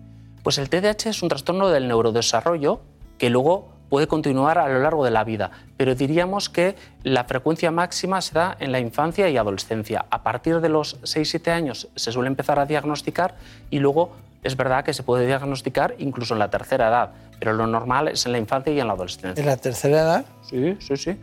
Pues 0.42 0.58
el 0.58 0.68
TDAH 0.68 1.10
es 1.10 1.22
un 1.22 1.28
trastorno 1.28 1.68
del 1.68 1.88
neurodesarrollo 1.88 2.80
que 3.18 3.30
luego 3.30 3.68
puede 3.92 4.06
continuar 4.06 4.56
a 4.56 4.70
lo 4.70 4.78
largo 4.78 5.04
de 5.04 5.10
la 5.10 5.22
vida, 5.22 5.50
pero 5.76 5.94
diríamos 5.94 6.48
que 6.48 6.76
la 7.02 7.24
frecuencia 7.24 7.70
máxima 7.70 8.22
se 8.22 8.32
da 8.32 8.56
en 8.58 8.72
la 8.72 8.80
infancia 8.80 9.28
y 9.28 9.36
adolescencia. 9.36 10.06
A 10.08 10.22
partir 10.22 10.62
de 10.62 10.70
los 10.70 10.98
6-7 11.02 11.50
años 11.50 11.88
se 11.94 12.10
suele 12.10 12.28
empezar 12.28 12.58
a 12.58 12.64
diagnosticar 12.64 13.34
y 13.68 13.80
luego 13.80 14.12
es 14.42 14.56
verdad 14.56 14.82
que 14.82 14.94
se 14.94 15.02
puede 15.02 15.26
diagnosticar 15.26 15.94
incluso 15.98 16.32
en 16.32 16.38
la 16.38 16.48
tercera 16.48 16.88
edad, 16.88 17.10
pero 17.38 17.52
lo 17.52 17.66
normal 17.66 18.08
es 18.08 18.24
en 18.24 18.32
la 18.32 18.38
infancia 18.38 18.72
y 18.72 18.80
en 18.80 18.86
la 18.86 18.94
adolescencia. 18.94 19.38
¿En 19.38 19.46
la 19.46 19.58
tercera 19.58 20.00
edad? 20.00 20.24
Sí, 20.40 20.74
sí, 20.80 20.96
sí. 20.96 21.20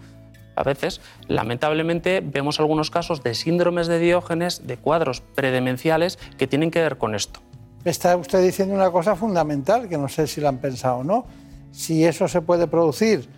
A 0.55 0.61
veces, 0.61 1.01
lamentablemente, 1.27 2.21
vemos 2.23 2.59
algunos 2.59 2.91
casos 2.91 3.23
de 3.23 3.33
síndromes 3.33 3.87
de 3.87 3.97
Diógenes, 3.97 4.67
de 4.67 4.77
cuadros 4.77 5.21
predemenciales 5.21 6.19
que 6.37 6.45
tienen 6.45 6.69
que 6.69 6.83
ver 6.83 6.99
con 6.99 7.15
esto. 7.15 7.39
Está 7.83 8.15
usted 8.15 8.43
diciendo 8.43 8.75
una 8.75 8.91
cosa 8.91 9.15
fundamental, 9.15 9.89
que 9.89 9.97
no 9.97 10.07
sé 10.07 10.27
si 10.27 10.39
la 10.39 10.49
han 10.49 10.59
pensado 10.59 10.97
o 10.97 11.03
no 11.03 11.25
si 11.71 12.05
eso 12.05 12.27
se 12.27 12.41
puede 12.41 12.67
producir 12.67 13.29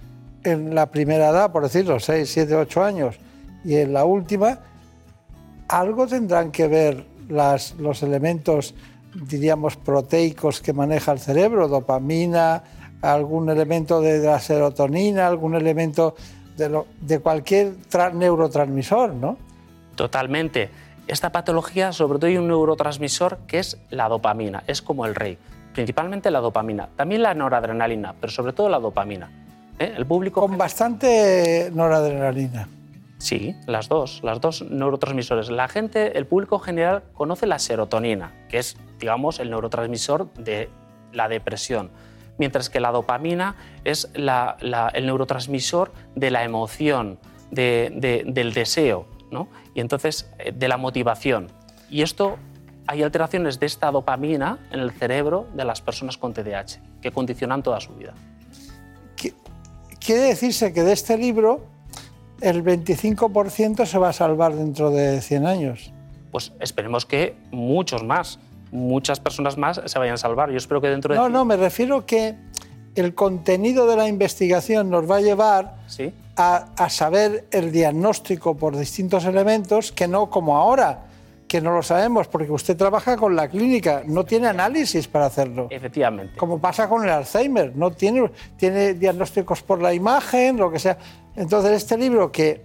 en 0.44 0.74
la 0.74 0.88
primera 0.88 1.30
edad, 1.30 1.52
por 1.52 1.64
decirlo, 1.64 2.00
6, 2.00 2.30
7, 2.30 2.56
8 2.56 2.84
años, 2.84 3.16
y 3.64 3.76
en 3.76 3.94
la 3.94 4.06
última, 4.06 4.60
algo 5.68 6.08
tendrán 6.08 6.52
que 6.52 6.68
ver 6.68 7.06
los 7.30 8.04
elementos, 8.04 8.74
diríamos, 9.14 9.78
proteicos 9.78 10.62
que 10.62 10.74
maneja 10.74 11.12
el 11.12 11.20
cerebro, 11.20 11.68
dopamina, 11.68 12.64
algún 13.02 13.50
elemento 13.50 14.02
de 14.02 14.20
la 14.20 14.40
serotonina, 14.40 15.28
algún 15.28 15.56
elemento 15.56 16.16
de, 16.58 16.84
de 17.02 17.20
cualquier 17.20 17.74
neurotransmisor, 18.14 19.14
¿no? 19.14 19.38
Totalmente. 19.96 20.70
Esta 21.08 21.32
patología, 21.32 21.94
sobre 21.94 22.20
todo, 22.20 22.28
hay 22.28 22.38
un 22.38 22.48
neurotransmisor 22.48 23.40
que 23.48 23.60
es 23.60 23.78
la 23.90 24.08
dopamina, 24.08 24.64
es 24.68 24.82
como 24.82 25.06
el 25.06 25.16
rey 25.16 25.38
principalmente 25.74 26.32
la 26.32 26.40
dopamina, 26.40 26.90
también 26.96 27.22
la 27.22 27.34
noradrenalina, 27.34 28.14
pero 28.20 28.32
sobre 28.32 28.54
todo 28.54 28.70
la 28.70 28.80
dopamina. 28.80 29.30
¿eh? 29.80 29.94
El 29.96 30.06
público 30.06 30.42
con 30.42 30.58
bastante 30.58 31.70
noradrenalina. 31.74 32.68
Sí, 33.18 33.56
las 33.68 33.88
dos, 33.88 34.22
las 34.24 34.42
dos 34.42 34.64
neurotransmisores. 34.64 35.52
La 35.52 35.68
gente, 35.68 36.18
el 36.18 36.26
público 36.26 36.58
general 36.58 37.04
conoce 37.14 37.46
la 37.46 37.60
serotonina, 37.60 38.34
que 38.50 38.58
es, 38.58 38.78
digamos, 39.00 39.40
el 39.40 39.52
neurotransmisor 39.52 40.34
de 40.34 40.70
la 41.14 41.28
depresión, 41.28 41.92
mientras 42.40 42.72
que 42.72 42.80
la 42.80 42.92
dopamina 42.92 43.56
es 43.84 44.10
el 44.16 45.06
neurotransmisor 45.06 45.92
de 46.16 46.32
la 46.32 46.44
emoción, 46.44 47.20
del 47.52 48.54
deseo, 48.56 49.06
¿no? 49.30 49.50
y 49.76 49.82
entonces 49.82 50.32
eh, 50.40 50.52
de 50.52 50.68
la 50.68 50.78
motivación. 50.78 51.48
Y 51.90 52.02
esto 52.02 52.38
hay 52.88 53.04
alteraciones 53.04 53.60
de 53.60 53.66
esta 53.66 53.92
dopamina 53.92 54.60
en 54.72 54.80
el 54.80 54.92
cerebro 54.92 55.48
de 55.54 55.66
las 55.66 55.82
personas 55.82 56.18
con 56.18 56.34
TDAH 56.34 56.80
que 57.02 57.12
condicionan 57.12 57.64
toda 57.64 57.80
su 57.80 57.94
vida. 57.96 58.14
Quiere 60.04 60.22
decirse 60.22 60.74
que 60.74 60.82
de 60.84 60.94
este 60.94 61.16
libro 61.16 61.68
el 62.42 62.64
25% 62.64 63.86
se 63.86 63.98
va 64.00 64.10
a 64.10 64.14
salvar 64.14 64.56
dentro 64.56 64.90
de 64.90 65.22
100 65.22 65.46
años. 65.46 65.94
Pues 66.32 66.54
esperemos 66.60 67.06
que 67.06 67.36
muchos 67.52 68.04
más, 68.04 68.40
muchas 68.72 69.20
personas 69.20 69.58
más 69.58 69.80
se 69.86 70.00
vayan 70.00 70.16
a 70.16 70.18
salvar. 70.18 70.50
Yo 70.50 70.58
espero 70.58 70.82
que 70.82 70.88
dentro 70.88 71.14
de... 71.14 71.20
No, 71.20 71.30
no, 71.30 71.46
me 71.46 71.56
refiero 71.56 72.06
que 72.08 72.36
el 72.96 73.14
contenido 73.14 73.86
de 73.86 73.96
la 73.96 74.08
investigación 74.08 74.90
nos 74.90 75.10
va 75.10 75.18
a 75.18 75.22
llevar 75.22 75.76
¿Sí? 75.86 76.12
a, 76.36 76.66
a 76.76 76.90
saber 76.90 77.46
el 77.52 77.72
diagnóstico 77.72 78.58
por 78.58 78.76
distintos 78.76 79.26
elementos 79.26 79.92
que 79.92 80.08
no 80.08 80.32
como 80.32 80.58
ahora 80.58 81.11
que 81.52 81.60
no 81.60 81.74
lo 81.74 81.84
sabemos, 81.84 82.30
porque 82.30 82.50
usted 82.50 82.78
trabaja 82.78 83.18
con 83.18 83.36
la 83.36 83.50
clínica, 83.50 84.04
no 84.06 84.24
tiene 84.24 84.48
análisis 84.48 85.10
para 85.10 85.26
hacerlo. 85.26 85.68
Efectivamente. 85.70 86.38
Como 86.38 86.60
pasa 86.60 86.88
con 86.88 87.04
el 87.04 87.10
Alzheimer, 87.10 87.76
no 87.76 87.92
tiene, 87.92 88.32
tiene 88.56 88.94
diagnósticos 88.94 89.62
por 89.62 89.82
la 89.82 89.94
imagen, 89.94 90.56
lo 90.56 90.72
que 90.72 90.80
sea. 90.80 90.98
Entonces, 91.36 91.74
este 91.74 91.98
libro 91.98 92.32
que 92.32 92.64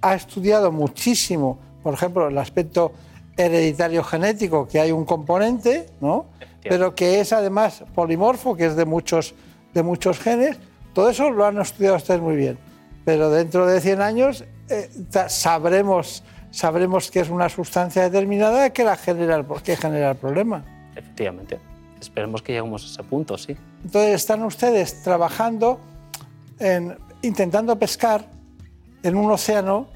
ha 0.00 0.14
estudiado 0.14 0.72
muchísimo, 0.72 1.58
por 1.82 1.92
ejemplo, 1.92 2.28
el 2.28 2.38
aspecto 2.38 2.92
hereditario 3.36 4.02
genético, 4.02 4.66
que 4.66 4.80
hay 4.80 4.92
un 4.92 5.04
componente, 5.04 5.88
¿no? 6.00 6.24
Pero 6.62 6.94
que 6.94 7.20
es 7.20 7.34
además 7.34 7.84
polimorfo, 7.94 8.56
que 8.56 8.64
es 8.64 8.76
de 8.76 8.86
muchos, 8.86 9.34
de 9.74 9.82
muchos 9.82 10.18
genes, 10.18 10.56
todo 10.94 11.10
eso 11.10 11.30
lo 11.30 11.44
han 11.44 11.60
estudiado 11.60 11.96
ustedes 11.96 12.22
muy 12.22 12.36
bien. 12.36 12.56
Pero 13.04 13.28
dentro 13.28 13.66
de 13.66 13.78
100 13.78 14.00
años 14.00 14.46
eh, 14.70 14.88
sabremos 15.28 16.24
sabremos 16.52 17.10
que 17.10 17.20
es 17.20 17.30
una 17.30 17.48
sustancia 17.48 18.02
determinada 18.02 18.70
que, 18.70 18.84
la 18.84 18.96
genera, 18.96 19.44
que 19.64 19.74
genera 19.74 20.10
el 20.10 20.16
problema. 20.16 20.62
Efectivamente. 20.94 21.58
Esperemos 22.00 22.42
que 22.42 22.52
lleguemos 22.52 22.84
a 22.84 22.86
ese 22.86 23.02
punto, 23.02 23.38
sí. 23.38 23.56
Entonces 23.84 24.14
están 24.14 24.44
ustedes 24.44 25.02
trabajando, 25.02 25.80
en, 26.58 26.96
intentando 27.22 27.76
pescar 27.78 28.26
en 29.02 29.16
un 29.16 29.30
océano 29.30 29.88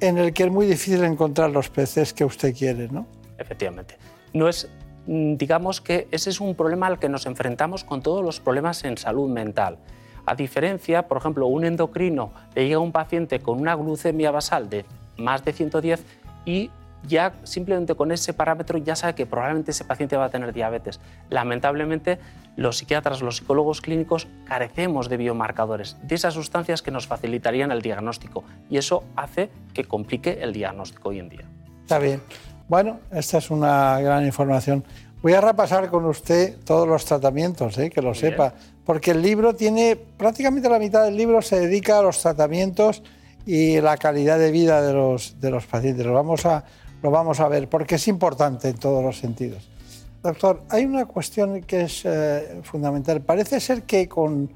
en 0.00 0.18
el 0.18 0.32
que 0.34 0.44
es 0.44 0.50
muy 0.50 0.66
difícil 0.66 1.04
encontrar 1.04 1.50
los 1.50 1.70
peces 1.70 2.12
que 2.12 2.24
usted 2.24 2.54
quiere, 2.54 2.88
¿no? 2.88 3.06
Efectivamente. 3.38 3.96
No 4.32 4.48
es, 4.48 4.68
mm, 5.06 5.36
digamos 5.36 5.80
que 5.80 6.08
ese 6.10 6.30
es 6.30 6.40
un 6.40 6.54
problema 6.54 6.86
al 6.88 6.98
que 6.98 7.08
nos 7.08 7.26
enfrentamos 7.26 7.84
con 7.84 8.02
todos 8.02 8.24
los 8.24 8.40
problemas 8.40 8.84
en 8.84 8.98
salud 8.98 9.30
mental. 9.30 9.78
A 10.26 10.34
diferencia, 10.34 11.06
por 11.06 11.18
ejemplo, 11.18 11.46
un 11.46 11.64
endocrino 11.64 12.32
le 12.54 12.64
llega 12.64 12.76
a 12.76 12.80
un 12.80 12.92
paciente 12.92 13.38
con 13.38 13.60
una 13.60 13.74
glucemia 13.76 14.30
basal 14.32 14.68
de 14.68 14.84
más 15.16 15.44
de 15.44 15.52
110 15.52 16.04
y 16.44 16.70
ya 17.06 17.32
simplemente 17.44 17.94
con 17.94 18.12
ese 18.12 18.32
parámetro 18.32 18.78
ya 18.78 18.96
sabe 18.96 19.14
que 19.14 19.26
probablemente 19.26 19.70
ese 19.70 19.84
paciente 19.84 20.16
va 20.16 20.26
a 20.26 20.30
tener 20.30 20.52
diabetes. 20.52 21.00
Lamentablemente, 21.30 22.18
los 22.56 22.78
psiquiatras, 22.78 23.22
los 23.22 23.36
psicólogos 23.36 23.80
clínicos 23.80 24.26
carecemos 24.46 25.08
de 25.08 25.16
biomarcadores, 25.16 25.96
de 26.02 26.14
esas 26.14 26.34
sustancias 26.34 26.82
que 26.82 26.90
nos 26.90 27.06
facilitarían 27.06 27.70
el 27.70 27.82
diagnóstico 27.82 28.44
y 28.70 28.78
eso 28.78 29.04
hace 29.14 29.50
que 29.72 29.84
complique 29.84 30.38
el 30.42 30.52
diagnóstico 30.52 31.10
hoy 31.10 31.20
en 31.20 31.28
día. 31.28 31.44
Está 31.82 31.98
bien. 31.98 32.20
Bueno, 32.68 32.98
esta 33.12 33.38
es 33.38 33.50
una 33.50 34.00
gran 34.00 34.24
información. 34.24 34.84
Voy 35.22 35.34
a 35.34 35.40
repasar 35.40 35.88
con 35.88 36.04
usted 36.04 36.56
todos 36.64 36.86
los 36.86 37.04
tratamientos, 37.04 37.78
¿eh? 37.78 37.90
que 37.90 38.02
lo 38.02 38.14
sepa, 38.14 38.54
porque 38.84 39.12
el 39.12 39.22
libro 39.22 39.54
tiene 39.54 39.96
prácticamente 39.96 40.68
la 40.68 40.78
mitad 40.78 41.04
del 41.04 41.16
libro 41.16 41.42
se 41.42 41.60
dedica 41.60 41.98
a 41.98 42.02
los 42.02 42.20
tratamientos 42.20 43.02
y 43.46 43.80
la 43.80 43.96
calidad 43.96 44.38
de 44.38 44.50
vida 44.50 44.82
de 44.82 44.92
los, 44.92 45.40
de 45.40 45.50
los 45.50 45.64
pacientes. 45.64 46.04
Lo 46.04 46.12
vamos, 46.12 46.44
a, 46.44 46.64
lo 47.02 47.10
vamos 47.10 47.40
a 47.40 47.48
ver 47.48 47.68
porque 47.68 47.94
es 47.94 48.08
importante 48.08 48.68
en 48.68 48.76
todos 48.76 49.02
los 49.02 49.18
sentidos. 49.18 49.68
Doctor, 50.22 50.62
hay 50.68 50.84
una 50.84 51.06
cuestión 51.06 51.62
que 51.62 51.82
es 51.82 52.02
eh, 52.04 52.60
fundamental. 52.64 53.20
Parece 53.20 53.60
ser 53.60 53.84
que 53.84 54.08
con 54.08 54.50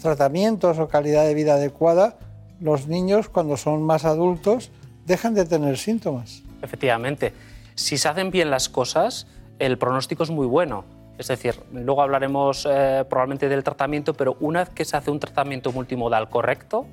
tratamientos 0.00 0.78
o 0.78 0.86
calidad 0.86 1.24
de 1.24 1.34
vida 1.34 1.54
adecuada, 1.54 2.16
los 2.60 2.86
niños 2.86 3.28
cuando 3.28 3.56
son 3.56 3.82
más 3.82 4.04
adultos 4.04 4.70
dejan 5.04 5.34
de 5.34 5.44
tener 5.44 5.76
síntomas. 5.78 6.42
Efectivamente, 6.62 7.32
si 7.74 7.98
se 7.98 8.08
hacen 8.08 8.30
bien 8.30 8.50
las 8.50 8.68
cosas, 8.68 9.26
el 9.58 9.78
pronóstico 9.78 10.22
es 10.22 10.30
muy 10.30 10.46
bueno. 10.46 10.84
Es 11.18 11.28
decir, 11.28 11.58
luego 11.72 12.02
hablaremos 12.02 12.66
eh, 12.70 13.04
probablemente 13.08 13.48
del 13.48 13.64
tratamiento, 13.64 14.14
pero 14.14 14.36
una 14.40 14.60
vez 14.60 14.68
que 14.70 14.84
se 14.84 14.96
hace 14.96 15.10
un 15.10 15.18
tratamiento 15.18 15.72
multimodal 15.72 16.28
correcto, 16.28 16.86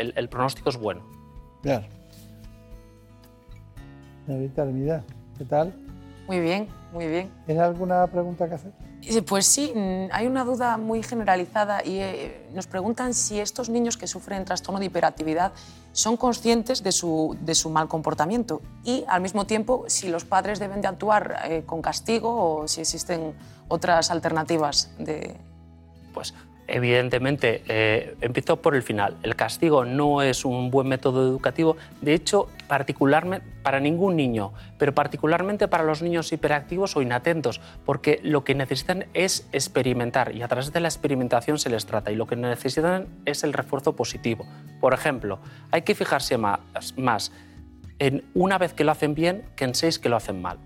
el, 0.00 0.12
el 0.16 0.28
pronóstico 0.28 0.70
es 0.70 0.76
bueno. 0.76 1.02
Bien. 1.62 1.86
Señorita 4.26 4.62
Hermida, 4.62 5.04
¿qué 5.38 5.44
tal? 5.44 5.74
Muy 6.26 6.40
bien, 6.40 6.68
muy 6.92 7.06
bien. 7.06 7.30
¿Tiene 7.46 7.60
alguna 7.60 8.06
pregunta 8.06 8.48
que 8.48 8.54
hacer? 8.54 8.72
Eh, 9.02 9.22
Pues 9.22 9.46
sí, 9.46 9.72
mm, 9.74 10.08
hay 10.12 10.26
una 10.26 10.44
duda 10.44 10.76
muy 10.76 11.02
generalizada 11.02 11.84
y 11.84 11.98
eh, 11.98 12.48
nos 12.54 12.66
preguntan 12.66 13.14
si 13.14 13.40
estos 13.40 13.68
niños 13.68 13.96
que 13.96 14.06
sufren 14.06 14.44
trastorno 14.44 14.78
de 14.78 14.86
hiperactividad 14.86 15.52
son 15.92 16.16
conscientes 16.16 16.82
de 16.82 16.92
su, 16.92 17.36
de 17.40 17.54
su 17.54 17.70
mal 17.70 17.88
comportamiento 17.88 18.62
y 18.84 19.04
al 19.08 19.22
mismo 19.22 19.46
tiempo 19.46 19.84
si 19.88 20.08
los 20.08 20.24
padres 20.24 20.58
deben 20.60 20.80
de 20.82 20.88
actuar 20.88 21.40
eh, 21.44 21.62
con 21.66 21.82
castigo 21.82 22.60
o 22.60 22.68
si 22.68 22.82
existen 22.82 23.34
otras 23.68 24.10
alternativas 24.10 24.90
de... 24.98 25.36
Pues 26.14 26.34
evidentemente, 26.70 27.62
eh, 27.68 28.16
empiezo 28.20 28.60
por 28.62 28.74
el 28.74 28.82
final. 28.82 29.16
El 29.22 29.36
castigo 29.36 29.84
no 29.84 30.22
es 30.22 30.44
un 30.44 30.70
buen 30.70 30.88
método 30.88 31.28
educativo. 31.28 31.76
De 32.00 32.14
hecho, 32.14 32.48
particularmente 32.68 33.46
para 33.62 33.80
ningún 33.80 34.16
niño, 34.16 34.52
pero 34.78 34.94
particularmente 34.94 35.68
para 35.68 35.84
los 35.84 36.02
niños 36.02 36.32
hiperactivos 36.32 36.96
o 36.96 37.02
inatentos, 37.02 37.60
porque 37.84 38.20
lo 38.22 38.44
que 38.44 38.54
necesitan 38.54 39.06
es 39.12 39.48
experimentar 39.52 40.34
y 40.34 40.42
a 40.42 40.48
través 40.48 40.72
de 40.72 40.80
la 40.80 40.88
experimentación 40.88 41.58
se 41.58 41.68
les 41.70 41.84
trata 41.86 42.10
y 42.10 42.16
lo 42.16 42.26
que 42.26 42.36
necesitan 42.36 43.08
es 43.26 43.44
el 43.44 43.52
refuerzo 43.52 43.94
positivo. 43.96 44.46
Por 44.80 44.94
ejemplo, 44.94 45.40
hay 45.70 45.82
que 45.82 45.94
fijarse 45.94 46.38
más, 46.38 46.60
más 46.96 47.32
en 47.98 48.24
una 48.34 48.58
vez 48.58 48.72
que 48.72 48.84
lo 48.84 48.92
hacen 48.92 49.14
bien 49.14 49.44
que 49.56 49.64
en 49.64 49.74
seis 49.74 49.98
que 49.98 50.08
lo 50.08 50.16
hacen 50.16 50.40
mal. 50.40 50.58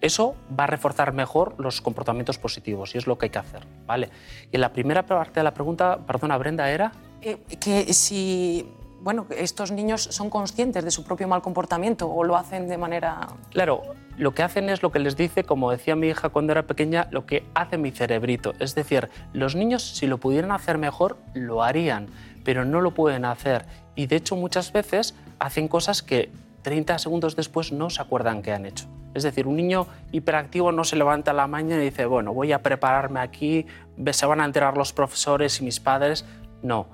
Eso 0.00 0.34
va 0.58 0.64
a 0.64 0.66
reforzar 0.66 1.12
mejor 1.12 1.54
los 1.58 1.80
comportamientos 1.80 2.38
positivos 2.38 2.94
y 2.94 2.98
es 2.98 3.06
lo 3.06 3.18
que 3.18 3.26
hay 3.26 3.30
que 3.30 3.38
hacer, 3.38 3.66
¿vale? 3.86 4.10
Y 4.52 4.56
en 4.56 4.60
la 4.60 4.72
primera 4.72 5.06
parte 5.06 5.40
de 5.40 5.44
la 5.44 5.54
pregunta, 5.54 5.98
perdona 6.06 6.36
Brenda, 6.36 6.70
era 6.70 6.92
Eh, 7.22 7.38
que 7.58 7.92
si 7.92 8.68
bueno, 9.06 9.26
estos 9.30 9.70
niños 9.70 10.02
son 10.02 10.30
conscientes 10.30 10.84
de 10.84 10.90
su 10.90 11.04
propio 11.04 11.28
mal 11.28 11.40
comportamiento 11.40 12.10
o 12.10 12.24
lo 12.24 12.36
hacen 12.36 12.66
de 12.66 12.76
manera... 12.76 13.28
Claro, 13.50 13.82
lo 14.16 14.34
que 14.34 14.42
hacen 14.42 14.68
es 14.68 14.82
lo 14.82 14.90
que 14.90 14.98
les 14.98 15.16
dice, 15.16 15.44
como 15.44 15.70
decía 15.70 15.94
mi 15.94 16.08
hija 16.08 16.30
cuando 16.30 16.50
era 16.50 16.66
pequeña, 16.66 17.06
lo 17.12 17.24
que 17.24 17.44
hace 17.54 17.78
mi 17.78 17.92
cerebrito. 17.92 18.54
Es 18.58 18.74
decir, 18.74 19.08
los 19.32 19.54
niños 19.54 19.82
si 19.82 20.08
lo 20.08 20.18
pudieran 20.18 20.50
hacer 20.50 20.76
mejor, 20.76 21.18
lo 21.34 21.62
harían, 21.62 22.08
pero 22.44 22.64
no 22.64 22.80
lo 22.80 22.94
pueden 22.94 23.24
hacer. 23.24 23.66
Y 23.94 24.08
de 24.08 24.16
hecho 24.16 24.34
muchas 24.34 24.72
veces 24.72 25.14
hacen 25.38 25.68
cosas 25.68 26.02
que 26.02 26.32
30 26.62 26.98
segundos 26.98 27.36
después 27.36 27.70
no 27.70 27.90
se 27.90 28.02
acuerdan 28.02 28.42
que 28.42 28.52
han 28.52 28.66
hecho. 28.66 28.86
Es 29.16 29.22
decir, 29.22 29.46
un 29.46 29.56
niño 29.56 29.86
hiperactivo 30.12 30.72
no 30.72 30.84
se 30.84 30.94
levanta 30.94 31.32
la 31.32 31.46
mañana 31.46 31.80
y 31.80 31.86
dice, 31.86 32.04
bueno, 32.04 32.34
voy 32.34 32.52
a 32.52 32.62
prepararme 32.62 33.20
aquí, 33.20 33.64
se 34.12 34.26
van 34.26 34.42
a 34.42 34.44
enterar 34.44 34.76
los 34.76 34.92
profesores 34.92 35.58
y 35.58 35.64
mis 35.64 35.80
padres. 35.80 36.26
No, 36.62 36.86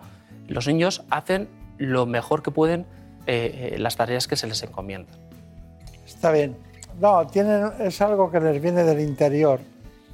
los 0.47 0.69
niños 0.69 1.03
hacen 1.11 1.49
lo 1.79 2.07
mejor 2.07 2.45
que 2.45 2.53
pueden 2.53 2.87
eh, 3.27 3.73
eh, 3.75 3.79
las 3.81 3.97
tareas 3.97 4.29
que 4.29 4.37
se 4.37 4.47
les 4.47 4.63
encomiendan. 4.63 5.17
Está 6.07 6.31
bien. 6.31 6.57
No, 7.01 7.23
es 7.81 8.01
algo 8.01 8.31
que 8.31 8.39
les 8.39 8.63
viene 8.63 8.85
del 8.85 9.01
interior. 9.01 9.59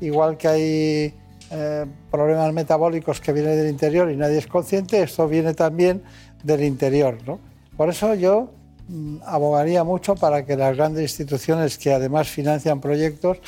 Igual 0.00 0.38
que 0.38 0.48
hay 0.48 1.14
eh, 1.50 1.84
problemas 2.10 2.54
metabólicos 2.54 3.20
que 3.20 3.34
vienen 3.34 3.54
del 3.54 3.68
interior 3.68 4.10
y 4.10 4.16
nadie 4.16 4.38
es 4.38 4.46
consciente, 4.46 5.02
esto 5.02 5.28
viene 5.28 5.52
también 5.52 6.02
del 6.42 6.64
interior. 6.64 7.18
¿no? 7.26 7.38
Por 7.76 7.90
eso 7.90 8.14
yo 8.14 8.50
abogaría 9.26 9.84
mucho 9.84 10.14
para 10.14 10.44
que 10.44 10.56
las 10.56 10.76
grandes 10.76 11.02
instituciones 11.02 11.76
que 11.78 11.92
además 11.92 12.28
financian 12.28 12.80
proyectos 12.80 13.38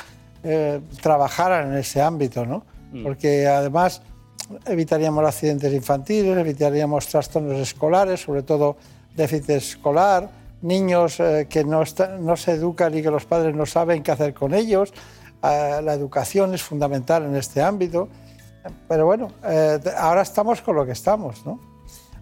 eh, 0.43 0.79
trabajaran 1.01 1.71
en 1.71 1.77
ese 1.79 2.01
ámbito, 2.01 2.45
¿no? 2.45 2.63
Mm. 2.93 3.03
porque 3.03 3.47
además 3.47 4.01
evitaríamos 4.65 5.25
accidentes 5.25 5.71
infantiles, 5.73 6.37
evitaríamos 6.37 7.07
trastornos 7.07 7.57
escolares, 7.57 8.21
sobre 8.21 8.43
todo 8.43 8.75
déficit 9.15 9.49
escolar, 9.51 10.29
niños 10.61 11.19
eh, 11.19 11.47
que 11.49 11.63
no, 11.63 11.81
está- 11.83 12.17
no 12.17 12.35
se 12.35 12.51
educan 12.51 12.95
y 12.97 13.01
que 13.01 13.09
los 13.09 13.25
padres 13.25 13.55
no 13.55 13.65
saben 13.65 14.03
qué 14.03 14.11
hacer 14.11 14.33
con 14.33 14.53
ellos. 14.53 14.91
Eh, 15.43 15.79
la 15.83 15.93
educación 15.93 16.53
es 16.53 16.61
fundamental 16.61 17.23
en 17.23 17.35
este 17.35 17.61
ámbito. 17.61 18.09
Pero 18.87 19.05
bueno, 19.05 19.29
eh, 19.43 19.79
ahora 19.97 20.21
estamos 20.21 20.61
con 20.61 20.75
lo 20.75 20.85
que 20.85 20.91
estamos, 20.91 21.43
¿no? 21.45 21.59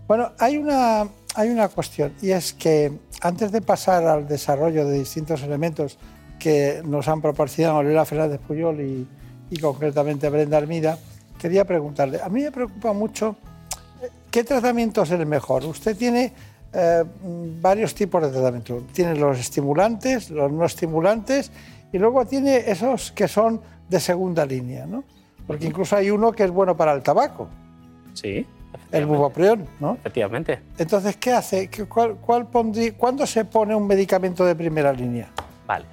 Bueno, 0.07 0.31
hay 0.39 0.55
una, 0.57 1.07
hay 1.35 1.49
una 1.49 1.67
cuestión 1.67 2.13
y 2.21 2.31
es 2.31 2.53
que 2.53 2.91
antes 3.21 3.51
de 3.51 3.61
pasar 3.61 4.05
al 4.05 4.27
desarrollo 4.27 4.85
de 4.85 4.99
distintos 4.99 5.43
elementos 5.43 5.97
que 6.37 6.81
nos 6.85 7.07
han 7.07 7.21
proporcionado 7.21 7.83
Lola 7.83 8.05
Fernández 8.05 8.39
Puyol 8.39 8.79
y, 8.81 9.07
y 9.49 9.59
concretamente 9.59 10.29
Brenda 10.29 10.57
Armida, 10.57 10.97
quería 11.37 11.65
preguntarle, 11.65 12.21
a 12.21 12.29
mí 12.29 12.41
me 12.41 12.51
preocupa 12.51 12.93
mucho 12.93 13.35
eh, 14.01 14.09
qué 14.31 14.43
tratamiento 14.43 15.03
es 15.03 15.11
el 15.11 15.25
mejor. 15.25 15.65
Usted 15.65 15.97
tiene 15.97 16.33
eh, 16.71 17.03
varios 17.61 17.95
tipos 17.95 18.21
de 18.21 18.29
tratamiento. 18.29 18.83
Tiene 18.93 19.15
los 19.15 19.39
estimulantes, 19.39 20.29
los 20.29 20.51
no 20.51 20.65
estimulantes 20.65 21.51
y 21.91 21.97
luego 21.97 22.25
tiene 22.25 22.69
esos 22.69 23.11
que 23.11 23.27
son 23.27 23.61
de 23.89 23.99
segunda 23.99 24.45
línea, 24.45 24.85
¿no? 24.85 25.03
Porque 25.47 25.65
incluso 25.65 25.95
hay 25.95 26.11
uno 26.11 26.31
que 26.31 26.43
es 26.43 26.51
bueno 26.51 26.77
para 26.77 26.93
el 26.93 27.01
tabaco, 27.01 27.49
Sí, 28.13 28.45
el 28.91 29.05
bubopreón, 29.05 29.67
¿no? 29.79 29.93
efectivamente. 29.95 30.61
Entonces, 30.77 31.17
¿qué 31.17 31.31
hace? 31.33 31.69
¿Qué- 31.69 31.85
cuál, 31.85 32.15
cuál 32.15 32.49
pondrí- 32.49 32.95
¿Cuándo 32.95 33.25
se 33.27 33.45
pone 33.45 33.75
un 33.75 33.85
medicamento 33.87 34.45
de 34.45 34.55
primera 34.55 34.91
línea? 34.93 35.29
Vale. 35.67 35.85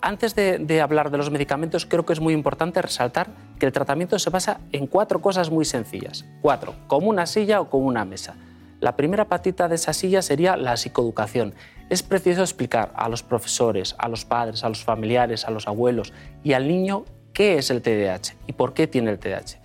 Antes 0.00 0.34
de, 0.34 0.58
de 0.58 0.80
hablar 0.80 1.10
de 1.10 1.18
los 1.18 1.30
medicamentos, 1.30 1.84
creo 1.86 2.06
que 2.06 2.12
es 2.12 2.20
muy 2.20 2.32
importante 2.32 2.80
resaltar 2.80 3.28
que 3.58 3.66
el 3.66 3.72
tratamiento 3.72 4.18
se 4.18 4.30
basa 4.30 4.60
en 4.72 4.86
cuatro 4.86 5.20
cosas 5.20 5.50
muy 5.50 5.64
sencillas. 5.64 6.24
Cuatro, 6.42 6.74
como 6.86 7.08
una 7.08 7.26
silla 7.26 7.60
o 7.60 7.68
como 7.70 7.86
una 7.86 8.04
mesa. 8.04 8.36
La 8.78 8.94
primera 8.94 9.24
patita 9.24 9.68
de 9.68 9.74
esa 9.76 9.92
silla 9.92 10.22
sería 10.22 10.56
la 10.56 10.76
psicoeducación. 10.76 11.54
Es 11.88 12.02
preciso 12.02 12.42
explicar 12.42 12.92
a 12.94 13.08
los 13.08 13.22
profesores, 13.22 13.94
a 13.98 14.08
los 14.08 14.24
padres, 14.24 14.64
a 14.64 14.68
los 14.68 14.84
familiares, 14.84 15.44
a 15.46 15.50
los 15.50 15.66
abuelos 15.66 16.12
y 16.44 16.52
al 16.52 16.68
niño 16.68 17.04
qué 17.32 17.58
es 17.58 17.70
el 17.70 17.80
TDAH 17.82 18.34
y 18.46 18.52
por 18.52 18.74
qué 18.74 18.86
tiene 18.86 19.10
el 19.10 19.18
TDAH. 19.18 19.58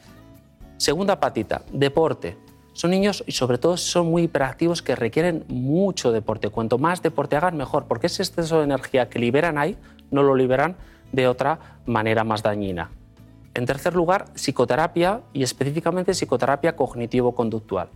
Segunda 0.81 1.19
patita, 1.19 1.61
deporte. 1.71 2.37
Son 2.73 2.89
niños 2.89 3.23
y 3.27 3.33
sobre 3.33 3.59
todo 3.59 3.77
son 3.77 4.07
muy 4.07 4.23
hiperactivos 4.23 4.81
que 4.81 4.95
requieren 4.95 5.45
mucho 5.47 6.11
deporte. 6.11 6.49
Cuanto 6.49 6.79
más 6.79 7.03
deporte 7.03 7.35
hagan, 7.35 7.55
mejor, 7.55 7.85
porque 7.85 8.07
ese 8.07 8.23
exceso 8.23 8.57
de 8.57 8.63
energía 8.63 9.07
que 9.07 9.19
liberan 9.19 9.59
ahí 9.59 9.77
no 10.09 10.23
lo 10.23 10.33
liberan 10.33 10.75
de 11.11 11.27
otra 11.27 11.77
manera 11.85 12.23
más 12.23 12.41
dañina. 12.41 12.89
En 13.53 13.67
tercer 13.67 13.93
lugar, 13.93 14.25
psicoterapia 14.33 15.21
y 15.33 15.43
específicamente 15.43 16.15
psicoterapia 16.15 16.75
cognitivo-conductual. 16.75 17.89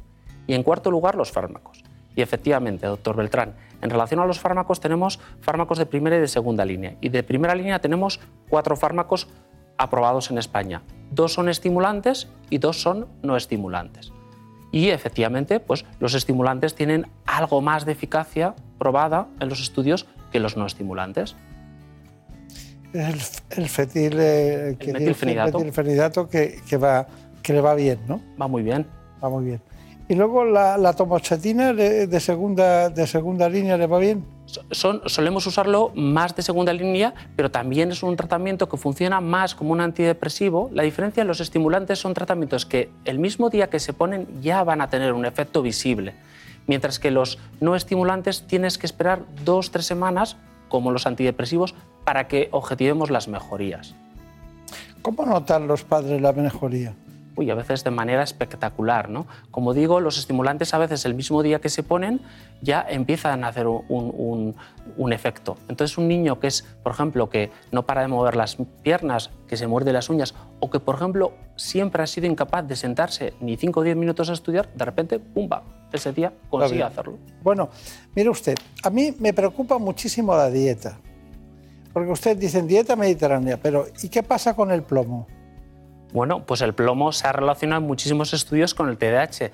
Y 0.46 0.54
en 0.54 0.62
cuarto 0.62 0.92
lugar, 0.92 1.16
los 1.16 1.32
fármacos. 1.32 1.84
Y 2.16 2.22
efectivamente, 2.22 2.86
doctor 2.86 3.16
Beltrán, 3.16 3.56
en 3.82 3.90
relación 3.90 4.20
a 4.20 4.28
los 4.28 4.40
fármacos 4.40 4.80
tenemos 4.80 5.20
fármacos 5.42 5.80
de 5.80 5.88
primera 5.88 6.18
y 6.18 6.20
de 6.20 6.28
segunda 6.28 6.64
línea. 6.64 6.98
Y 7.02 7.10
de 7.10 7.24
primera 7.24 7.56
línea 7.56 7.80
tenemos 7.80 8.20
cuatro 8.48 8.76
fármacos 8.76 9.28
aprobados 9.76 10.30
en 10.30 10.38
España. 10.38 10.84
Dos 11.12 11.34
son 11.34 11.50
estimulantes 11.50 12.28
y 12.50 12.58
dos 12.58 12.82
son 12.82 13.08
no 13.24 13.36
estimulantes. 13.38 14.12
Y 14.72 14.90
efectivamente, 14.90 15.60
pues, 15.60 15.86
los 16.00 16.14
estimulantes 16.16 16.76
tienen 16.76 17.08
algo 17.26 17.62
más 17.62 17.86
de 17.86 17.94
eficacia 17.94 18.56
probada 18.78 19.28
en 19.40 19.48
los 19.50 19.62
estudios 19.62 20.06
que 20.32 20.40
los 20.40 20.58
no 20.58 20.66
estimulantes. 20.66 21.36
Es 22.94 23.42
el, 23.52 23.62
el 23.64 23.70
fetil, 23.70 24.14
eh, 24.20 24.76
que 24.80 24.86
tiene- 24.86 25.00
metilfenidato. 25.00 25.60
metilfenidato 25.60 26.28
que, 26.30 26.60
que 26.68 26.78
va, 26.78 27.08
que 27.42 27.54
le 27.54 27.62
va 27.62 27.74
bien, 27.76 28.00
¿no? 28.08 28.22
Va 28.42 28.48
muy 28.48 28.64
bien. 28.64 28.86
Va 29.24 29.30
muy 29.30 29.46
bien. 29.46 29.62
Y 30.08 30.16
luego 30.16 30.46
la, 30.46 30.78
la 30.78 30.94
de 32.08 32.20
segunda, 32.20 32.90
de 32.90 33.08
segunda 33.08 33.50
línea 33.50 33.78
le 33.78 33.88
va 33.88 33.98
bien. 34.00 34.26
Solemos 34.72 35.48
usarlo 35.48 35.92
más 35.96 36.36
de 36.36 36.42
segunda 36.42 36.72
línea, 36.72 37.14
pero 37.36 37.52
también 37.52 37.92
es 37.92 38.04
un 38.04 38.16
tratamiento 38.16 38.70
que 38.70 38.78
funciona 38.78 39.20
más 39.20 39.56
como 39.56 39.72
un 39.72 39.82
antidepresivo. 39.82 40.70
La 40.72 40.84
diferencia 40.84 41.22
en 41.22 41.28
los 41.28 41.40
estimulantes 41.42 42.00
son 42.00 42.14
tratamientos 42.14 42.66
que 42.66 42.90
el 43.06 43.20
mismo 43.20 43.50
día 43.50 43.70
que 43.70 43.80
se 43.80 43.94
ponen 43.94 44.28
ya 44.42 44.64
van 44.64 44.82
a 44.82 44.90
tener 44.90 45.14
un 45.14 45.26
efecto 45.26 45.62
visible, 45.62 46.14
mientras 46.68 47.00
que 47.00 47.12
los 47.12 47.40
no 47.60 47.76
estimulantes 47.76 48.46
tienes 48.48 48.78
que 48.78 48.86
esperar 48.86 49.24
dos, 49.44 49.72
tres 49.72 49.86
semanas 49.86 50.38
como 50.70 50.92
los 50.92 51.08
antidepresivos 51.08 51.76
para 52.04 52.28
que 52.28 52.50
objetivemos 52.52 53.10
las 53.10 53.28
mejorías. 53.28 53.96
¿Cómo 55.02 55.26
notan 55.26 55.68
los 55.68 55.84
padres 55.84 56.22
la 56.22 56.34
mejoría? 56.34 56.94
Uy, 57.38 57.50
a 57.50 57.56
veces 57.56 57.84
de 57.84 57.92
manera 57.92 58.24
espectacular, 58.24 59.10
¿no? 59.10 59.28
Como 59.52 59.74
digo, 59.74 60.00
los 60.00 60.18
estimulantes 60.18 60.74
a 60.74 60.78
veces 60.78 61.04
el 61.06 61.16
mismo 61.16 61.44
día 61.44 61.60
que 61.60 61.68
se 61.70 61.84
ponen 61.84 62.22
ya 62.62 62.86
empiezan 62.88 63.44
a 63.44 63.50
hacer 63.50 63.68
un, 63.68 63.84
un- 63.90 64.56
un 64.98 65.14
efecto. 65.14 65.58
Entonces 65.68 65.98
un 65.98 66.08
niño 66.08 66.40
que 66.40 66.48
es, 66.48 66.64
por 66.84 66.94
ejemplo, 66.94 67.30
que 67.30 67.52
no 67.72 67.86
para 67.86 68.02
de 68.02 68.08
mover 68.08 68.36
las 68.38 68.56
piernas, 68.84 69.32
que 69.48 69.58
se 69.58 69.68
muerde 69.68 69.92
las 69.92 70.10
uñas, 70.10 70.34
o 70.62 70.70
que, 70.70 70.80
por 70.80 70.96
ejemplo, 70.96 71.34
siempre 71.58 72.04
ha 72.04 72.08
sido 72.08 72.26
incapaz 72.28 72.66
de 72.68 72.76
sentarse 72.76 73.34
ni 73.42 73.58
5 73.58 73.82
o 73.82 73.84
10 73.84 73.98
minutos 73.98 74.30
a 74.30 74.34
estudiar, 74.34 74.70
de 74.74 74.86
repente, 74.86 75.20
¡pumba! 75.20 75.64
Ese 75.92 76.12
día 76.14 76.32
consigue 76.50 76.80
hacerlo. 76.88 77.18
Bueno, 77.44 77.70
mire 78.16 78.30
usted, 78.30 78.56
a 78.84 78.90
mí 78.90 79.14
me 79.20 79.34
preocupa 79.34 79.78
muchísimo 79.78 80.36
la 80.36 80.50
dieta. 80.50 80.98
Porque 81.94 82.12
usted 82.12 82.36
dice 82.38 82.62
dieta 82.62 82.96
mediterránea, 82.98 83.58
pero 83.62 83.86
¿y 84.04 84.10
qué 84.10 84.22
pasa 84.24 84.54
con 84.56 84.72
el 84.72 84.84
plomo? 84.84 85.28
Bueno, 86.14 86.46
pues 86.46 86.62
el 86.62 86.74
plomo 86.74 87.12
se 87.12 87.28
ha 87.28 87.32
relacionado 87.34 87.82
en 87.82 87.88
muchísimos 87.88 88.34
estudios 88.34 88.74
con 88.74 88.90
el 88.90 88.98
TDAH. 88.98 89.52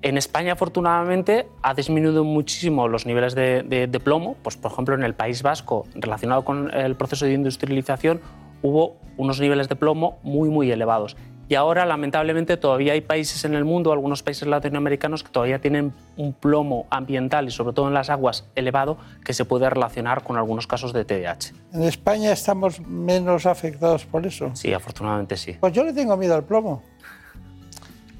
En 0.00 0.16
España, 0.16 0.52
afortunadamente, 0.52 1.48
ha 1.62 1.74
disminuido 1.74 2.22
muchísimo 2.24 2.86
los 2.88 3.04
niveles 3.04 3.34
de, 3.34 3.62
de- 3.64 4.00
plomo. 4.00 4.36
Pues, 4.42 4.56
por 4.56 4.70
ejemplo, 4.70 4.94
en 4.94 5.02
el 5.02 5.14
País 5.14 5.42
Vasco, 5.42 5.86
relacionado 5.94 6.44
con 6.44 6.72
el 6.72 6.94
proceso 6.94 7.26
de 7.26 7.32
industrialización, 7.32 8.20
hubo 8.62 8.96
unos 9.16 9.40
niveles 9.40 9.68
de 9.68 9.74
plomo 9.76 10.18
muy, 10.22 10.48
muy 10.48 10.70
elevados. 10.70 11.16
Y 11.50 11.54
ahora, 11.54 11.86
lamentablemente, 11.86 12.58
todavía 12.58 12.92
hay 12.92 13.00
países 13.00 13.44
en 13.46 13.54
el 13.54 13.64
mundo, 13.64 13.90
algunos 13.90 14.22
países 14.22 14.46
latinoamericanos, 14.46 15.22
que 15.24 15.30
todavía 15.30 15.58
tienen 15.60 15.94
un 16.18 16.34
plomo 16.34 16.86
ambiental 16.90 17.48
y, 17.48 17.50
sobre 17.50 17.72
todo 17.72 17.88
en 17.88 17.94
las 17.94 18.10
aguas, 18.10 18.44
elevado, 18.54 18.98
que 19.24 19.32
se 19.32 19.46
puede 19.46 19.70
relacionar 19.70 20.22
con 20.22 20.36
algunos 20.36 20.66
casos 20.66 20.92
de 20.92 21.06
TDAH. 21.06 21.54
¿En 21.72 21.84
España 21.84 22.32
estamos 22.32 22.80
menos 22.86 23.46
afectados 23.46 24.04
por 24.04 24.26
eso? 24.26 24.50
Sí, 24.54 24.74
afortunadamente 24.74 25.38
sí. 25.38 25.56
Pues 25.58 25.72
yo 25.72 25.84
le 25.84 25.94
tengo 25.94 26.16
miedo 26.18 26.34
al 26.34 26.44
plomo. 26.44 26.82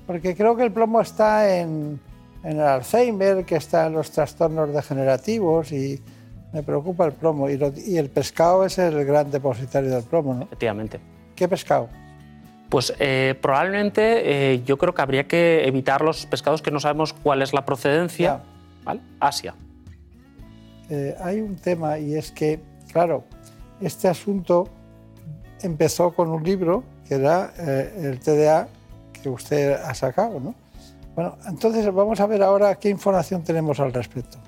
Porque 0.06 0.34
creo 0.34 0.56
que 0.56 0.64
el 0.64 0.72
plomo 0.72 1.00
está 1.02 1.54
en, 1.58 2.00
en 2.42 2.52
el 2.52 2.60
Alzheimer, 2.66 3.44
que 3.44 3.56
está 3.56 3.86
en 3.88 3.92
los 3.92 4.10
trastornos 4.10 4.72
degenerativos 4.72 5.70
y 5.72 6.02
me 6.54 6.62
preocupa 6.62 7.04
el 7.04 7.12
plomo. 7.12 7.50
Y, 7.50 7.58
lo- 7.58 7.74
y 7.76 7.98
el 7.98 8.08
pescado 8.08 8.64
es 8.64 8.78
el 8.78 9.04
gran 9.04 9.30
depositario 9.30 9.90
del 9.90 10.04
plomo, 10.04 10.32
¿no? 10.32 10.44
Efectivamente. 10.44 10.98
¿Qué 11.36 11.46
pescado? 11.46 11.90
Pues 12.68 12.92
eh, 12.98 13.34
probablemente 13.40 14.52
eh, 14.52 14.62
yo 14.64 14.76
creo 14.76 14.94
que 14.94 15.02
habría 15.02 15.26
que 15.26 15.66
evitar 15.66 16.02
los 16.02 16.26
pescados 16.26 16.60
que 16.60 16.70
no 16.70 16.80
sabemos 16.80 17.14
cuál 17.14 17.42
es 17.42 17.52
la 17.52 17.64
procedencia. 17.64 18.42
¿vale? 18.84 19.00
Asia. 19.20 19.54
Eh, 20.90 21.16
hay 21.20 21.40
un 21.40 21.56
tema 21.56 21.98
y 21.98 22.14
es 22.14 22.30
que, 22.30 22.60
claro, 22.92 23.24
este 23.80 24.08
asunto 24.08 24.68
empezó 25.62 26.12
con 26.12 26.28
un 26.28 26.42
libro 26.42 26.84
que 27.06 27.14
era 27.14 27.52
el 27.56 28.20
TDA 28.20 28.68
que 29.12 29.28
usted 29.30 29.72
ha 29.72 29.94
sacado, 29.94 30.38
¿no? 30.40 30.54
Bueno, 31.14 31.36
entonces 31.48 31.92
vamos 31.92 32.20
a 32.20 32.26
ver 32.26 32.42
ahora 32.42 32.74
qué 32.76 32.90
información 32.90 33.42
tenemos 33.42 33.80
al 33.80 33.92
respecto. 33.92 34.38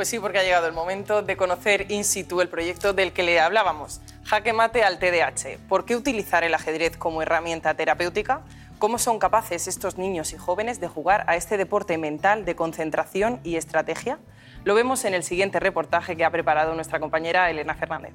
Pues 0.00 0.08
sí, 0.08 0.18
porque 0.18 0.38
ha 0.38 0.42
llegado 0.42 0.66
el 0.66 0.72
momento 0.72 1.20
de 1.20 1.36
conocer 1.36 1.92
in 1.92 2.04
situ 2.04 2.40
el 2.40 2.48
proyecto 2.48 2.94
del 2.94 3.12
que 3.12 3.22
le 3.22 3.38
hablábamos. 3.38 4.00
Jaque 4.24 4.54
mate 4.54 4.82
al 4.82 4.98
TDAH. 4.98 5.58
¿Por 5.68 5.84
qué 5.84 5.94
utilizar 5.94 6.42
el 6.42 6.54
ajedrez 6.54 6.96
como 6.96 7.20
herramienta 7.20 7.74
terapéutica? 7.74 8.40
¿Cómo 8.78 8.98
son 8.98 9.18
capaces 9.18 9.68
estos 9.68 9.98
niños 9.98 10.32
y 10.32 10.38
jóvenes 10.38 10.80
de 10.80 10.88
jugar 10.88 11.24
a 11.26 11.36
este 11.36 11.58
deporte 11.58 11.98
mental 11.98 12.46
de 12.46 12.56
concentración 12.56 13.40
y 13.44 13.56
estrategia? 13.56 14.18
Lo 14.64 14.74
vemos 14.74 15.04
en 15.04 15.12
el 15.12 15.22
siguiente 15.22 15.60
reportaje 15.60 16.16
que 16.16 16.24
ha 16.24 16.30
preparado 16.30 16.74
nuestra 16.74 16.98
compañera 16.98 17.50
Elena 17.50 17.74
Fernández. 17.74 18.14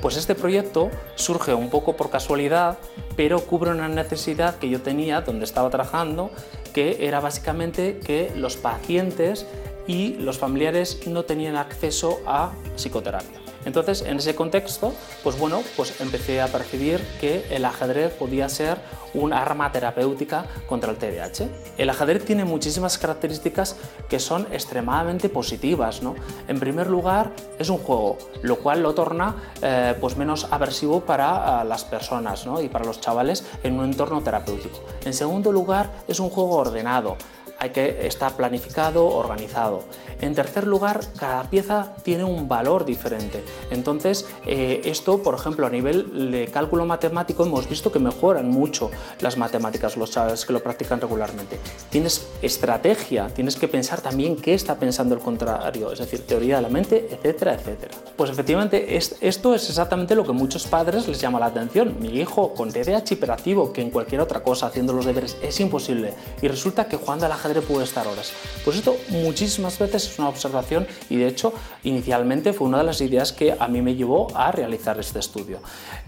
Pues 0.00 0.16
este 0.16 0.34
proyecto 0.34 0.90
surge 1.16 1.52
un 1.52 1.68
poco 1.68 1.96
por 1.96 2.08
casualidad, 2.08 2.78
pero 3.14 3.44
cubre 3.44 3.72
una 3.72 3.88
necesidad 3.88 4.56
que 4.56 4.70
yo 4.70 4.80
tenía 4.80 5.20
donde 5.20 5.44
estaba 5.44 5.68
trabajando, 5.68 6.30
que 6.72 7.06
era 7.06 7.20
básicamente 7.20 7.98
que 7.98 8.32
los 8.34 8.56
pacientes 8.56 9.46
y 9.86 10.14
los 10.14 10.38
familiares 10.38 11.06
no 11.06 11.24
tenían 11.24 11.56
acceso 11.56 12.20
a 12.26 12.52
psicoterapia. 12.76 13.44
Entonces, 13.64 14.02
en 14.02 14.18
ese 14.18 14.34
contexto, 14.34 14.92
pues 15.22 15.38
bueno, 15.38 15.62
pues 15.76 16.00
empecé 16.00 16.40
a 16.40 16.48
percibir 16.48 17.00
que 17.20 17.46
el 17.50 17.64
ajedrez 17.64 18.12
podía 18.12 18.48
ser 18.48 18.78
un 19.14 19.32
arma 19.32 19.70
terapéutica 19.72 20.46
contra 20.66 20.90
el 20.90 20.98
TDAH. 20.98 21.48
El 21.78 21.88
ajedrez 21.88 22.24
tiene 22.24 22.44
muchísimas 22.44 22.98
características 22.98 23.76
que 24.08 24.18
son 24.18 24.46
extremadamente 24.52 25.28
positivas. 25.28 26.02
¿no? 26.02 26.14
En 26.48 26.58
primer 26.60 26.90
lugar, 26.90 27.32
es 27.58 27.68
un 27.70 27.78
juego, 27.78 28.18
lo 28.42 28.58
cual 28.58 28.82
lo 28.82 28.94
torna 28.94 29.36
eh, 29.62 29.94
pues 30.00 30.16
menos 30.16 30.48
aversivo 30.50 31.00
para 31.00 31.62
eh, 31.62 31.64
las 31.64 31.84
personas 31.84 32.44
¿no? 32.44 32.60
y 32.60 32.68
para 32.68 32.84
los 32.84 33.00
chavales 33.00 33.44
en 33.62 33.78
un 33.78 33.84
entorno 33.84 34.20
terapéutico. 34.20 34.80
En 35.04 35.14
segundo 35.14 35.52
lugar, 35.52 35.90
es 36.08 36.18
un 36.20 36.28
juego 36.28 36.56
ordenado 36.56 37.16
hay 37.58 37.70
que 37.70 38.06
estar 38.06 38.36
planificado, 38.36 39.06
organizado. 39.06 39.84
En 40.20 40.34
tercer 40.34 40.66
lugar, 40.66 41.00
cada 41.18 41.44
pieza 41.50 41.92
tiene 42.02 42.24
un 42.24 42.48
valor 42.48 42.84
diferente. 42.84 43.42
Entonces, 43.70 44.26
eh, 44.46 44.80
esto, 44.84 45.22
por 45.22 45.34
ejemplo, 45.34 45.66
a 45.66 45.70
nivel 45.70 46.30
de 46.30 46.46
cálculo 46.48 46.84
matemático, 46.86 47.44
hemos 47.44 47.68
visto 47.68 47.90
que 47.92 47.98
mejoran 47.98 48.48
mucho 48.48 48.90
las 49.20 49.36
matemáticas 49.36 49.96
los 49.96 50.10
chavales 50.10 50.44
que 50.46 50.52
lo 50.52 50.62
practican 50.62 51.00
regularmente. 51.00 51.58
Tienes 51.90 52.26
estrategia, 52.42 53.28
tienes 53.28 53.56
que 53.56 53.68
pensar 53.68 54.00
también 54.00 54.36
qué 54.36 54.54
está 54.54 54.76
pensando 54.76 55.14
el 55.14 55.20
contrario, 55.20 55.92
es 55.92 55.98
decir, 55.98 56.26
teoría 56.26 56.56
de 56.56 56.62
la 56.62 56.68
mente, 56.68 57.08
etcétera, 57.10 57.54
etcétera. 57.54 57.94
Pues 58.16 58.30
efectivamente, 58.30 58.96
es- 58.96 59.16
esto 59.20 59.54
es 59.54 59.68
exactamente 59.68 60.14
lo 60.14 60.24
que 60.24 60.32
muchos 60.32 60.66
padres 60.66 61.06
les 61.08 61.20
llama 61.20 61.38
la 61.40 61.46
atención. 61.46 61.96
Mi 62.00 62.08
hijo 62.20 62.54
con 62.54 62.72
TDAH 62.72 63.12
hiperactivo, 63.14 63.72
que 63.72 63.82
en 63.82 63.90
cualquier 63.90 64.20
otra 64.20 64.42
cosa, 64.42 64.66
haciendo 64.66 64.92
los 64.92 65.04
deberes, 65.04 65.36
es 65.42 65.58
imposible. 65.60 66.14
Y 66.40 66.48
resulta 66.48 66.86
que 66.86 66.96
jugando 66.96 67.26
al 67.26 67.32
ajedrez 67.44 67.64
puede 67.64 67.84
estar 67.84 68.06
horas. 68.06 68.32
Pues 68.64 68.76
esto 68.76 68.96
muchísimas 69.10 69.78
veces 69.78 70.06
es 70.06 70.18
una 70.18 70.28
observación 70.28 70.86
y 71.10 71.16
de 71.16 71.28
hecho 71.28 71.52
inicialmente 71.82 72.52
fue 72.52 72.66
una 72.66 72.78
de 72.78 72.84
las 72.84 73.00
ideas 73.00 73.32
que 73.32 73.54
a 73.58 73.68
mí 73.68 73.82
me 73.82 73.94
llevó 73.94 74.28
a 74.34 74.50
realizar 74.52 74.98
este 74.98 75.18
estudio. 75.18 75.58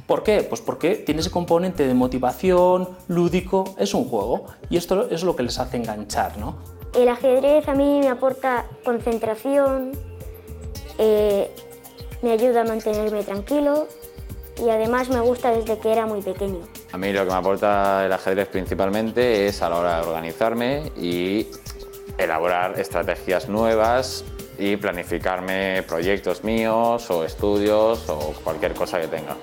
¿Por 0.07 0.23
qué? 0.23 0.43
Pues 0.43 0.61
porque 0.61 0.95
tiene 0.97 1.21
ese 1.21 1.31
componente 1.31 1.87
de 1.87 1.95
motivación, 1.95 2.89
lúdico, 3.09 3.75
es 3.79 3.93
un 3.95 4.09
juego 4.09 4.47
y 4.71 4.77
esto 4.77 5.09
es 5.11 5.23
lo 5.23 5.37
que 5.37 5.43
les 5.43 5.59
hace 5.59 5.77
enganchar, 5.77 6.39
¿no? 6.39 6.57
El 6.95 7.09
ajedrez 7.09 7.69
a 7.69 7.75
mí 7.75 8.01
me 8.01 8.09
aporta 8.09 8.67
concentración, 8.85 9.93
eh, 10.99 11.51
me 12.23 12.33
ayuda 12.33 12.63
a 12.63 12.65
mantenerme 12.65 13.23
tranquilo 13.23 13.87
y 14.65 14.71
además 14.71 15.09
me 15.11 15.21
gusta 15.21 15.51
desde 15.51 15.79
que 15.79 15.93
era 15.93 16.07
muy 16.07 16.23
pequeño. 16.23 16.61
A 16.97 16.99
mí 16.99 17.13
lo 17.13 17.25
que 17.27 17.31
me 17.31 17.37
aporta 17.37 18.07
el 18.07 18.13
ajedrez 18.15 18.49
principalmente 18.49 19.47
es 19.49 19.61
a 19.61 19.69
la 19.69 19.77
hora 19.77 19.97
de 20.01 20.07
organizarme 20.09 20.93
y 20.97 21.47
elaborar 22.17 22.81
estrategias 22.81 23.51
nuevas 23.51 24.25
y 24.59 24.79
planificarme 24.79 25.83
proyectos 25.87 26.43
míos 26.43 27.11
o 27.11 27.23
estudios 27.23 28.09
o 28.09 28.33
cualquier 28.43 28.73
cosa 28.73 28.99
que 28.99 29.09
tenga. 29.09 29.37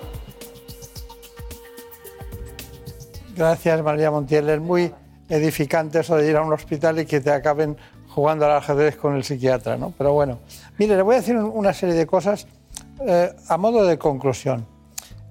Gracias, 3.37 3.83
María 3.83 4.09
Montiel. 4.09 4.49
Es 4.49 4.59
muy 4.59 4.91
edificante 5.29 5.99
eso 5.99 6.15
de 6.17 6.27
ir 6.31 6.35
a 6.37 6.41
un 6.41 6.53
hospital 6.53 6.97
y 7.01 7.05
que 7.05 7.21
te 7.21 7.29
acaben 7.29 7.77
jugando 8.09 8.47
al 8.47 8.53
ajedrez 8.53 8.95
con 8.95 9.15
el 9.15 9.23
psiquiatra, 9.23 9.77
¿no? 9.77 9.93
Pero 9.95 10.13
bueno, 10.13 10.39
mire, 10.79 10.95
le 10.95 11.03
voy 11.03 11.17
a 11.17 11.19
decir 11.19 11.37
un- 11.37 11.51
una 11.53 11.71
serie 11.71 11.93
de 11.93 12.07
cosas 12.07 12.47
eh, 13.07 13.31
a 13.47 13.57
modo 13.57 13.85
de 13.85 13.99
conclusión. 13.99 14.65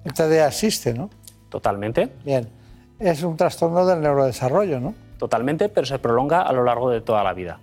El 0.05 0.13
TDA 0.13 0.47
existe, 0.47 0.93
¿no? 0.93 1.09
Totalmente. 1.53 2.09
Bien. 2.25 2.49
Es 2.97 3.21
un 3.21 3.37
trastorno 3.37 3.85
del 3.85 4.01
neurodesarrollo, 4.01 4.79
¿no? 4.79 4.95
Totalmente, 5.19 5.69
pero 5.69 5.85
se 5.85 5.99
prolonga 5.99 6.41
a 6.41 6.51
lo 6.51 6.63
largo 6.63 6.89
de 6.89 6.99
toda 6.99 7.23
la 7.23 7.31
vida. 7.33 7.59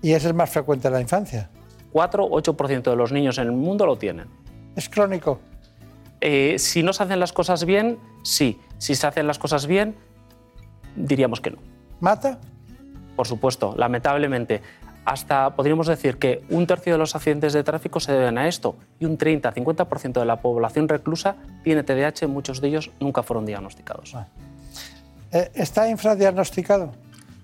Y 0.00 0.12
es 0.12 0.24
el 0.24 0.32
más 0.32 0.48
frecuente 0.48 0.88
en 0.88 0.94
la 0.94 1.02
infancia. 1.02 1.50
4-8% 1.92 2.84
de 2.84 2.96
los 2.96 3.12
niños 3.12 3.36
en 3.36 3.48
el 3.48 3.52
mundo 3.52 3.84
lo 3.84 3.98
tienen. 3.98 4.28
Es 4.76 4.88
crónico. 4.88 5.40
Eh, 6.22 6.58
si 6.58 6.82
no 6.82 6.94
se 6.94 7.02
hacen 7.02 7.20
las 7.20 7.34
cosas 7.34 7.66
bien, 7.66 7.98
sí. 8.22 8.58
Si 8.78 8.94
se 8.94 9.06
hacen 9.06 9.26
las 9.26 9.38
cosas 9.38 9.66
bien, 9.66 9.94
diríamos 10.96 11.42
que 11.42 11.50
no. 11.50 11.58
¿Mata? 12.00 12.38
Por 13.14 13.26
supuesto, 13.26 13.74
lamentablemente. 13.76 14.62
Hasta 15.04 15.54
podríamos 15.54 15.86
decir 15.86 16.16
que 16.16 16.42
un 16.48 16.66
tercio 16.66 16.94
de 16.94 16.98
los 16.98 17.14
accidentes 17.14 17.52
de 17.52 17.62
tráfico 17.62 18.00
se 18.00 18.12
deben 18.12 18.38
a 18.38 18.48
esto 18.48 18.76
y 18.98 19.04
un 19.04 19.18
30-50% 19.18 20.12
de 20.12 20.24
la 20.24 20.40
población 20.40 20.88
reclusa 20.88 21.36
tiene 21.62 21.82
TDAH, 21.82 22.26
muchos 22.26 22.60
de 22.60 22.68
ellos 22.68 22.90
nunca 23.00 23.22
fueron 23.22 23.44
diagnosticados. 23.44 24.16
Eh, 25.30 25.50
¿Está 25.54 25.88
infradiagnosticado? 25.90 26.92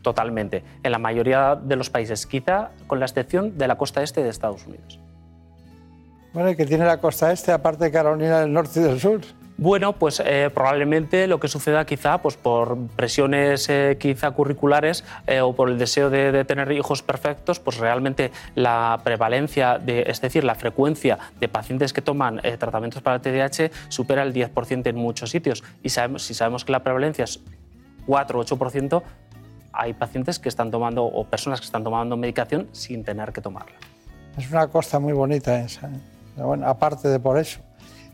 Totalmente. 0.02 0.64
En 0.82 0.92
la 0.92 0.98
mayoría 0.98 1.54
de 1.56 1.76
los 1.76 1.90
países, 1.90 2.26
quizá 2.26 2.70
con 2.86 2.98
la 2.98 3.06
excepción 3.06 3.58
de 3.58 3.68
la 3.68 3.76
costa 3.76 4.02
este 4.02 4.22
de 4.22 4.30
Estados 4.30 4.66
Unidos. 4.66 4.98
Bueno, 6.32 6.50
y 6.50 6.56
que 6.56 6.64
tiene 6.64 6.86
la 6.86 6.98
costa 6.98 7.32
este, 7.32 7.52
aparte 7.52 7.84
de 7.84 7.90
Carolina 7.90 8.40
del 8.40 8.52
Norte 8.52 8.80
y 8.80 8.82
del 8.84 9.00
Sur. 9.00 9.20
Bueno, 9.60 9.92
pues 9.92 10.22
eh, 10.24 10.48
probablemente 10.54 11.26
lo 11.26 11.38
que 11.38 11.46
suceda 11.46 11.84
quizá 11.84 12.16
pues, 12.22 12.34
por 12.34 12.78
presiones 12.96 13.68
eh, 13.68 13.98
quizá 14.00 14.30
curriculares 14.30 15.04
eh, 15.26 15.42
o 15.42 15.52
por 15.52 15.68
el 15.68 15.76
deseo 15.76 16.08
de, 16.08 16.46
tener 16.46 16.72
hijos 16.72 17.02
perfectos, 17.02 17.60
pues 17.60 17.76
realmente 17.76 18.30
la 18.54 18.98
prevalencia, 19.04 19.78
de, 19.78 20.04
es 20.06 20.22
decir, 20.22 20.44
la 20.44 20.54
frecuencia 20.54 21.18
de 21.38 21.48
pacientes 21.48 21.92
que 21.92 22.00
toman 22.00 22.40
tratamientos 22.58 23.02
para 23.02 23.16
el 23.16 23.20
TDAH 23.20 23.70
supera 23.90 24.22
el 24.22 24.32
10% 24.32 24.86
en 24.86 24.96
muchos 24.96 25.28
sitios. 25.28 25.62
Y 25.82 25.90
sabemos, 25.90 26.22
si 26.22 26.32
sabemos 26.32 26.64
que 26.64 26.72
la 26.72 26.82
prevalencia 26.82 27.24
es 27.24 27.40
4 28.06 28.40
o 28.40 28.42
8%, 28.42 29.02
hay 29.74 29.92
pacientes 29.92 30.38
que 30.38 30.48
están 30.48 30.70
tomando 30.70 31.04
o 31.04 31.26
personas 31.26 31.60
que 31.60 31.66
están 31.66 31.84
tomando 31.84 32.16
medicación 32.16 32.70
sin 32.72 33.04
tener 33.04 33.30
que 33.30 33.42
tomarla. 33.42 33.76
Es 34.38 34.50
una 34.50 34.68
costa 34.68 34.98
muy 34.98 35.12
bonita 35.12 35.60
esa. 35.60 35.90
bueno, 36.36 36.66
aparte 36.66 37.08
de 37.08 37.20
por 37.20 37.36
eso. 37.36 37.60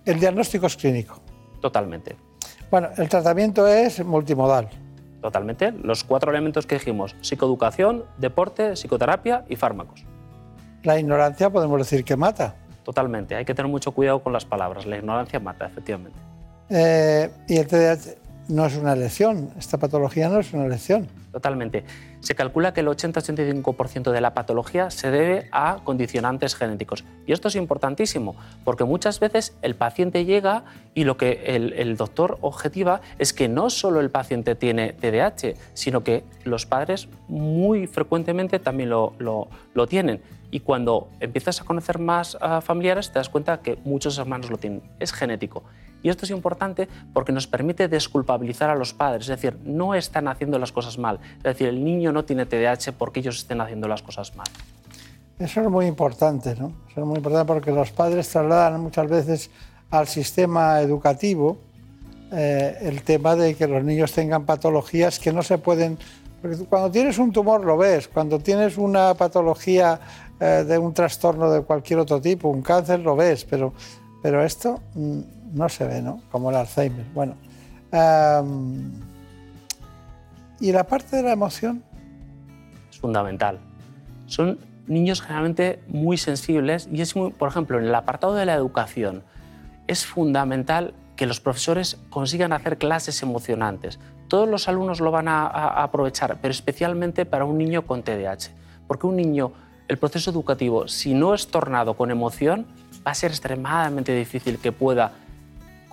El 0.05 0.19
diagnóstico 0.19 0.67
es 0.67 0.77
clínico. 0.77 1.23
Totalmente. 1.61 2.17
Bueno, 2.71 2.89
el 2.97 3.09
tratamiento 3.09 3.67
es 3.67 4.05
multimodal. 4.05 4.69
Totalmente. 5.21 5.73
Los 5.73 6.05
cuatro 6.05 6.31
elementos 6.31 6.67
que 6.67 6.77
dijimos, 6.77 7.17
psicoeducación, 7.21 8.05
deporte, 8.19 8.77
psicoterapia 8.77 9.45
y 9.49 9.57
fármacos. 9.57 10.05
La 10.83 10.99
ignorancia 10.99 11.51
podemos 11.51 11.79
decir 11.79 12.05
que 12.05 12.17
mata. 12.17 12.55
Totalmente. 12.85 13.35
Hay 13.35 13.45
que 13.45 13.55
tener 13.55 13.71
mucho 13.71 13.91
cuidado 13.93 14.23
con 14.23 14.33
las 14.33 14.45
palabras. 14.45 14.87
La 14.87 14.97
ignorancia 14.97 15.41
mata, 15.41 15.67
efectivamente. 15.67 16.19
Eh, 16.69 17.31
y 17.49 17.57
el 17.57 17.67
TDAH 17.67 18.15
no 18.49 18.67
es 18.67 18.77
una 18.77 18.93
elección. 18.93 19.51
Esta 19.59 19.79
patología 19.79 20.29
no 20.29 20.39
es 20.39 20.53
una 20.53 20.67
elección. 20.67 21.09
Totalmente. 21.37 21.85
Se 22.21 22.35
calcula 22.35 22.73
que 22.73 22.81
el 22.81 22.87
80-85% 22.87 24.11
de 24.11 24.23
la 24.23 24.33
patología 24.33 24.91
se 24.91 25.11
debe 25.11 25.49
a 25.53 25.81
condicionantes 25.85 26.55
genéticos. 26.55 27.05
Y 27.27 27.33
esto 27.33 27.49
es 27.49 27.57
importantísimo, 27.57 28.37
porque 28.65 28.85
muchas 28.85 29.21
veces 29.21 29.55
el 29.61 29.75
paciente 29.75 30.25
llega 30.25 30.65
y 30.95 31.05
lo 31.05 31.19
que 31.19 31.43
el, 31.45 31.97
doctor 31.99 32.39
objetiva 32.41 33.03
es 33.19 33.35
que 33.35 33.49
no 33.49 33.69
solo 33.69 34.01
el 34.01 34.09
paciente 34.09 34.55
tiene 34.55 34.95
TDAH, 34.95 35.57
sino 35.75 36.03
que 36.03 36.25
los 36.45 36.65
padres 36.65 37.11
muy 37.29 37.87
frecuentemente 37.87 38.59
también 38.59 38.89
lo, 38.89 39.49
tienen. 39.91 40.23
Y 40.51 40.61
cuando 40.61 41.09
empiezas 41.21 41.61
a 41.61 41.65
conocer 41.65 41.99
más 41.99 42.39
a 42.41 42.63
familiares, 42.63 43.13
te 43.13 43.19
das 43.19 43.29
cuenta 43.29 43.61
que 43.61 43.77
muchos 43.85 44.17
hermanos 44.17 44.51
lo 44.51 44.57
tienen. 44.57 44.81
Es 45.01 45.13
genético. 45.13 45.65
Y 46.03 46.09
esto 46.09 46.25
es 46.25 46.31
importante 46.31 46.89
porque 47.13 47.33
nos 47.33 47.47
permite 47.47 47.89
desculpabilizar 47.89 48.71
a 48.71 48.75
los 48.75 48.95
padres, 48.95 49.29
es 49.29 49.41
decir, 49.41 49.59
no 49.65 49.95
están 49.95 50.29
haciendo 50.29 50.59
las 50.59 50.73
cosas 50.73 50.99
mal. 50.99 51.19
Es 51.39 51.43
decir, 51.43 51.69
el 51.69 51.85
niño 51.85 52.13
no 52.13 52.25
tiene 52.25 52.47
TDAH 52.47 52.93
porque 52.97 53.21
ellos 53.21 53.39
estén 53.39 53.61
haciendo 53.61 53.89
las 53.89 54.03
cosas 54.03 54.37
mal. 54.37 54.47
Eso 55.39 55.61
es 55.61 55.69
muy 55.69 55.87
importante, 55.87 56.55
¿no? 56.57 56.73
Eso 56.91 57.01
es 57.01 57.07
muy 57.07 57.17
importante 57.17 57.47
porque 57.47 57.71
los 57.71 57.91
padres 57.91 58.29
trasladan 58.29 58.81
muchas 58.81 59.09
veces 59.09 59.51
al 59.91 60.07
sistema 60.07 60.81
educativo 60.81 61.59
eh, 62.33 62.79
el 62.83 63.03
tema 63.03 63.37
de 63.37 63.55
que 63.55 63.69
los 63.69 63.85
niños 63.85 64.13
tengan 64.13 64.45
patologías 64.45 65.19
que 65.19 65.33
no 65.33 65.43
se 65.43 65.59
pueden... 65.59 65.99
Porque 66.43 66.57
cuando 66.65 66.91
tienes 66.91 67.19
un 67.19 67.33
tumor 67.33 67.65
lo 67.65 67.77
ves, 67.77 68.09
cuando 68.09 68.39
tienes 68.39 68.79
una 68.79 69.15
patología 69.15 70.01
eh, 70.41 70.65
de 70.67 70.79
un 70.79 70.93
trastorno 70.93 71.51
de 71.51 71.63
cualquier 71.63 72.01
otro 72.01 72.21
tipo, 72.21 72.49
un 72.49 72.63
cáncer, 72.63 73.01
lo 73.01 73.15
ves, 73.15 73.45
pero, 73.45 73.73
pero 74.23 74.45
esto 74.45 74.81
mm, 74.95 75.21
no 75.53 75.69
se 75.69 75.85
ve, 75.87 76.03
¿no? 76.03 76.21
Como 76.31 76.51
el 76.51 76.57
Alzheimer. 76.57 77.05
Bueno, 77.15 77.35
am, 77.93 78.93
¿y 80.61 80.73
la 80.73 80.85
parte 80.85 81.17
de 81.17 81.23
la 81.23 81.33
emoción? 81.33 81.83
es 82.91 82.99
fundamental. 83.01 83.59
Son 84.27 84.59
niños 84.87 85.21
generalmente 85.21 85.83
muy 85.89 86.17
sensibles 86.17 86.89
y 86.91 87.01
es 87.03 87.15
muy, 87.17 87.31
por 87.31 87.49
ejemplo, 87.49 87.79
en 87.79 87.85
el 87.85 87.95
apartado 87.95 88.35
de 88.35 88.47
la 88.47 88.55
educación, 88.55 89.23
es 89.87 90.07
fundamental 90.07 90.95
que 91.17 91.27
los 91.27 91.41
profesores 91.41 91.99
consigan 92.11 92.53
hacer 92.53 92.79
clases 92.79 93.23
emocionantes. 93.23 93.99
Todos 94.29 94.49
los 94.49 94.69
alumnos 94.69 95.01
lo 95.01 95.11
van 95.11 95.29
a- 95.29 95.47
a 95.47 95.83
aprovechar, 95.83 96.39
pero 96.41 96.53
especialmente 96.53 97.25
para 97.27 97.45
un 97.45 97.59
niño 97.59 97.87
con 97.87 98.03
TDAH. 98.03 98.51
Porque 98.87 99.07
un 99.07 99.17
niño, 99.17 99.53
el 99.89 99.99
proceso 99.99 100.31
educativo, 100.31 100.89
si 100.89 101.15
no 101.15 101.35
es 101.35 101.49
tornado 101.49 101.95
con 101.95 102.11
emoción, 102.11 102.67
va 103.07 103.13
a 103.13 103.15
ser 103.15 103.31
extremadamente 103.31 104.15
difícil 104.15 104.59
que 104.59 104.73
pueda 104.73 105.13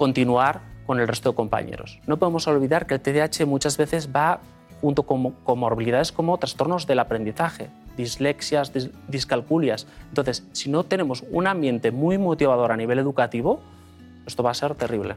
continuar 0.04 0.60
con 0.86 1.00
el 1.00 1.08
resto 1.08 1.30
de 1.30 1.36
compañeros. 1.38 2.02
No 2.08 2.18
podemos 2.20 2.46
olvidar 2.50 2.86
que 2.88 2.96
el 2.96 3.00
TDAH 3.00 3.46
muchas 3.46 3.78
veces 3.78 4.10
va 4.14 4.42
junto 4.82 5.04
con 5.04 5.22
mo- 5.22 5.34
comorbilidades 5.46 6.12
como 6.12 6.38
trastornos 6.38 6.86
del 6.88 7.00
aprendizaje, 7.00 7.70
dislexias, 7.96 8.74
dis- 8.74 8.92
discalculias. 9.08 9.88
Entonces, 10.10 10.44
si 10.52 10.70
no 10.70 10.84
tenemos 10.84 11.24
un 11.32 11.48
ambiente 11.48 11.92
muy 11.92 12.18
motivador 12.18 12.74
a 12.74 12.76
nivel 12.76 13.00
educativo, 13.00 13.62
esto 14.28 14.44
va 14.44 14.52
a 14.52 14.54
ser 14.54 14.76
terrible. 14.76 15.16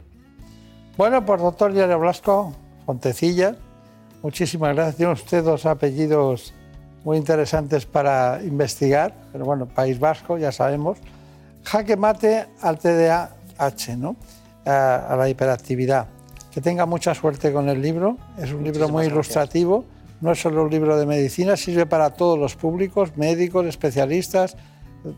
Bueno, 0.97 1.25
pues 1.27 1.41
doctor 1.43 1.73
Diario 1.73 1.99
Blasco, 1.99 2.55
Fontecilla, 2.87 3.57
muchísimas 4.23 4.73
gracias. 4.77 4.97
Tiene 4.99 5.13
usted 5.15 5.43
dos 5.43 5.67
apellidos 5.67 6.55
muy 7.03 7.17
interesantes 7.17 7.87
para 7.87 8.41
investigar, 8.45 9.17
pero 9.33 9.45
bueno, 9.45 9.67
País 9.67 9.99
Vasco, 9.99 10.39
ya 10.39 10.53
sabemos. 10.53 10.99
Jaque 11.65 11.97
mate 11.97 12.47
al 12.63 12.79
TDAH, 12.79 13.97
¿no? 13.99 14.15
A, 14.66 14.97
a 15.12 15.16
la 15.16 15.28
hiperactividad. 15.28 16.09
Que 16.51 16.60
tenga 16.60 16.86
mucha 16.86 17.14
suerte 17.14 17.52
con 17.52 17.68
el 17.68 17.80
libro. 17.80 18.18
Es 18.38 18.52
un 18.52 18.64
libro 18.64 18.88
muy 18.88 19.05
Muchísimas 19.05 19.05
gracias. 19.05 19.12
ilustrativo. 19.12 19.84
No 20.20 20.32
es 20.32 20.40
solo 20.40 20.62
un 20.64 20.70
libro 20.70 20.97
de 20.97 21.05
medicina, 21.06 21.56
sirve 21.56 21.84
para 21.86 22.10
todos 22.10 22.38
los 22.38 22.56
públicos, 22.56 23.16
médicos, 23.16 23.66
especialistas, 23.66 24.56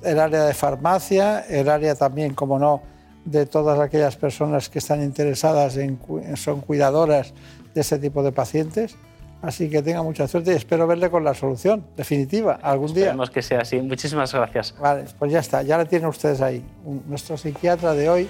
el 0.02 0.18
área 0.18 0.44
de 0.44 0.54
farmacia, 0.54 1.40
el 1.48 1.68
área 1.68 1.94
también, 1.94 2.34
como 2.34 2.58
no, 2.58 2.82
de 3.24 3.46
todas 3.46 3.78
aquellas 3.78 4.16
personas 4.16 4.68
que 4.68 4.80
están 4.80 5.02
interesadas 5.02 5.76
en, 5.76 6.00
son 6.36 6.60
cuidadoras 6.62 7.32
de 7.74 7.80
ese 7.80 7.98
tipo 7.98 8.22
de 8.22 8.32
pacientes. 8.32 8.96
Así 9.40 9.70
que 9.70 9.82
tenga 9.82 10.02
mucha 10.02 10.26
suerte 10.26 10.52
y 10.52 10.56
espero 10.56 10.88
verle 10.88 11.10
con 11.10 11.22
la 11.22 11.32
solución 11.32 11.84
definitiva 11.96 12.58
algún 12.60 12.92
día. 12.92 13.04
Esperemos 13.04 13.30
que 13.30 13.40
sea 13.40 13.60
así. 13.60 13.80
Muchísimas 13.80 14.34
gracias. 14.34 14.74
Vale, 14.80 15.04
pues 15.16 15.30
ya 15.30 15.38
está, 15.38 15.62
ya 15.62 15.78
la 15.78 15.84
tienen 15.84 16.08
ustedes 16.08 16.40
ahí. 16.40 16.64
Nuestro 17.06 17.36
psiquiatra 17.36 17.94
de 17.94 18.10
hoy 18.10 18.28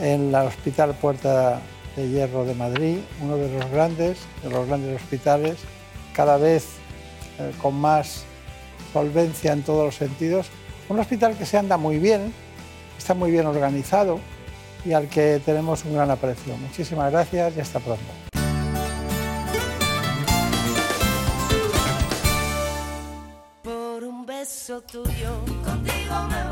en 0.00 0.28
el 0.28 0.34
Hospital 0.34 0.94
Puerta 0.94 1.60
de 1.96 2.08
Hierro 2.08 2.44
de 2.44 2.54
Madrid, 2.54 2.98
uno 3.22 3.36
de 3.36 3.52
los 3.52 3.70
grandes, 3.70 4.18
de 4.42 4.50
los 4.50 4.66
grandes 4.66 5.00
hospitales, 5.00 5.56
cada 6.14 6.36
vez 6.36 6.66
eh, 7.38 7.52
con 7.60 7.74
más 7.74 8.24
solvencia 8.92 9.52
en 9.52 9.62
todos 9.62 9.84
los 9.86 9.94
sentidos. 9.96 10.46
Un 10.88 10.98
hospital 11.00 11.36
que 11.36 11.44
se 11.44 11.58
anda 11.58 11.76
muy 11.76 11.98
bien, 11.98 12.32
está 12.96 13.14
muy 13.14 13.30
bien 13.30 13.46
organizado 13.46 14.20
y 14.84 14.92
al 14.92 15.08
que 15.08 15.40
tenemos 15.44 15.84
un 15.84 15.94
gran 15.94 16.10
aprecio. 16.10 16.56
Muchísimas 16.56 17.10
gracias 17.10 17.56
y 17.56 17.60
hasta 17.60 17.80
pronto. 17.80 18.04
Por 23.62 24.04
un 24.04 24.24
beso 24.24 24.80
tuyo, 24.82 25.44
contigo 25.64 26.14
me 26.30 26.47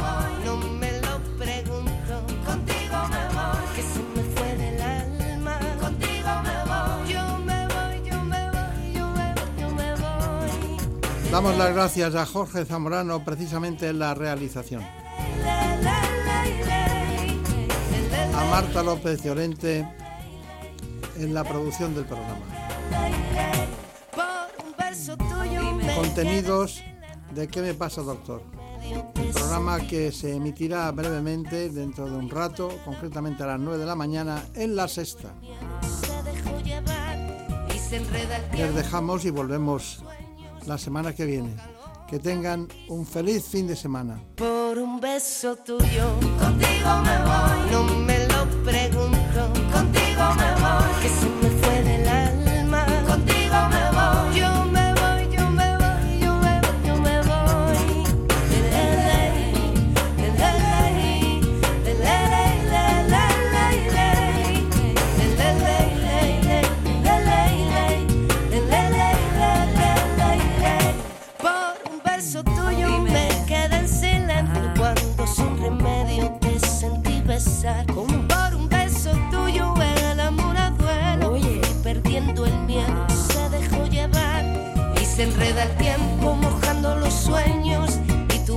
Damos 11.37 11.59
las 11.59 11.75
gracias 11.75 12.15
a 12.15 12.25
Jorge 12.25 12.65
Zamorano 12.65 13.23
precisamente 13.23 13.91
en 13.91 13.99
la 13.99 14.15
realización. 14.15 14.83
A 18.35 18.45
Marta 18.51 18.83
López 18.83 19.23
Llorente 19.23 19.87
en 21.19 21.35
la 21.35 21.45
producción 21.45 21.95
del 21.95 22.07
programa. 22.07 22.41
Contenidos 25.95 26.83
de 27.35 27.49
¿Qué 27.49 27.61
me 27.61 27.75
pasa, 27.75 28.01
doctor? 28.01 28.43
Un 29.15 29.33
programa 29.35 29.79
que 29.81 30.13
se 30.13 30.37
emitirá 30.37 30.91
brevemente 30.91 31.69
dentro 31.69 32.07
de 32.07 32.17
un 32.17 32.31
rato, 32.31 32.71
concretamente 32.83 33.43
a 33.43 33.49
las 33.49 33.61
9 33.61 33.77
de 33.77 33.85
la 33.85 33.95
mañana, 33.95 34.43
en 34.55 34.75
la 34.75 34.89
sexta. 34.89 35.35
Les 38.57 38.75
dejamos 38.75 39.27
y 39.27 39.31
volvemos 39.31 40.03
la 40.67 40.79
semana 40.79 41.15
que 41.15 41.25
viene. 41.25 41.55
Que 42.09 42.19
tengan 42.19 42.69
un 42.89 43.05
feliz 43.05 43.45
fin 43.45 43.67
de 43.67 43.75
semana. 43.75 44.21
Por 44.37 44.79
un 44.79 45.01
beso 45.01 45.57
tuyo, 45.57 46.07
contigo 46.39 46.91
me 47.03 47.19
voy. 47.25 47.71
No 47.73 47.83
me 48.07 48.19
lo 48.29 48.47
pregunto, 48.65 49.53
contigo 49.73 50.35
me 50.37 50.51
voy. 50.61 51.36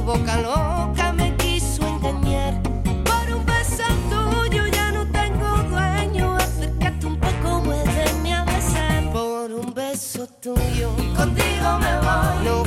boca 0.09 0.41
loca 0.41 1.13
me 1.13 1.35
quiso 1.35 1.85
engañar. 1.85 2.53
Por 3.09 3.35
un 3.35 3.45
beso 3.45 3.83
tuyo 4.09 4.65
ya 4.67 4.91
no 4.91 5.05
tengo 5.11 5.49
dueño. 5.69 6.35
Acércate 6.35 7.05
un 7.05 7.19
poco, 7.19 7.61
muéveme 7.65 8.33
a 8.33 8.43
besar. 8.43 9.11
Por 9.13 9.51
un 9.51 9.71
beso 9.71 10.25
tuyo, 10.41 10.89
contigo 11.15 11.69
me 11.83 11.93
voy. 12.05 12.58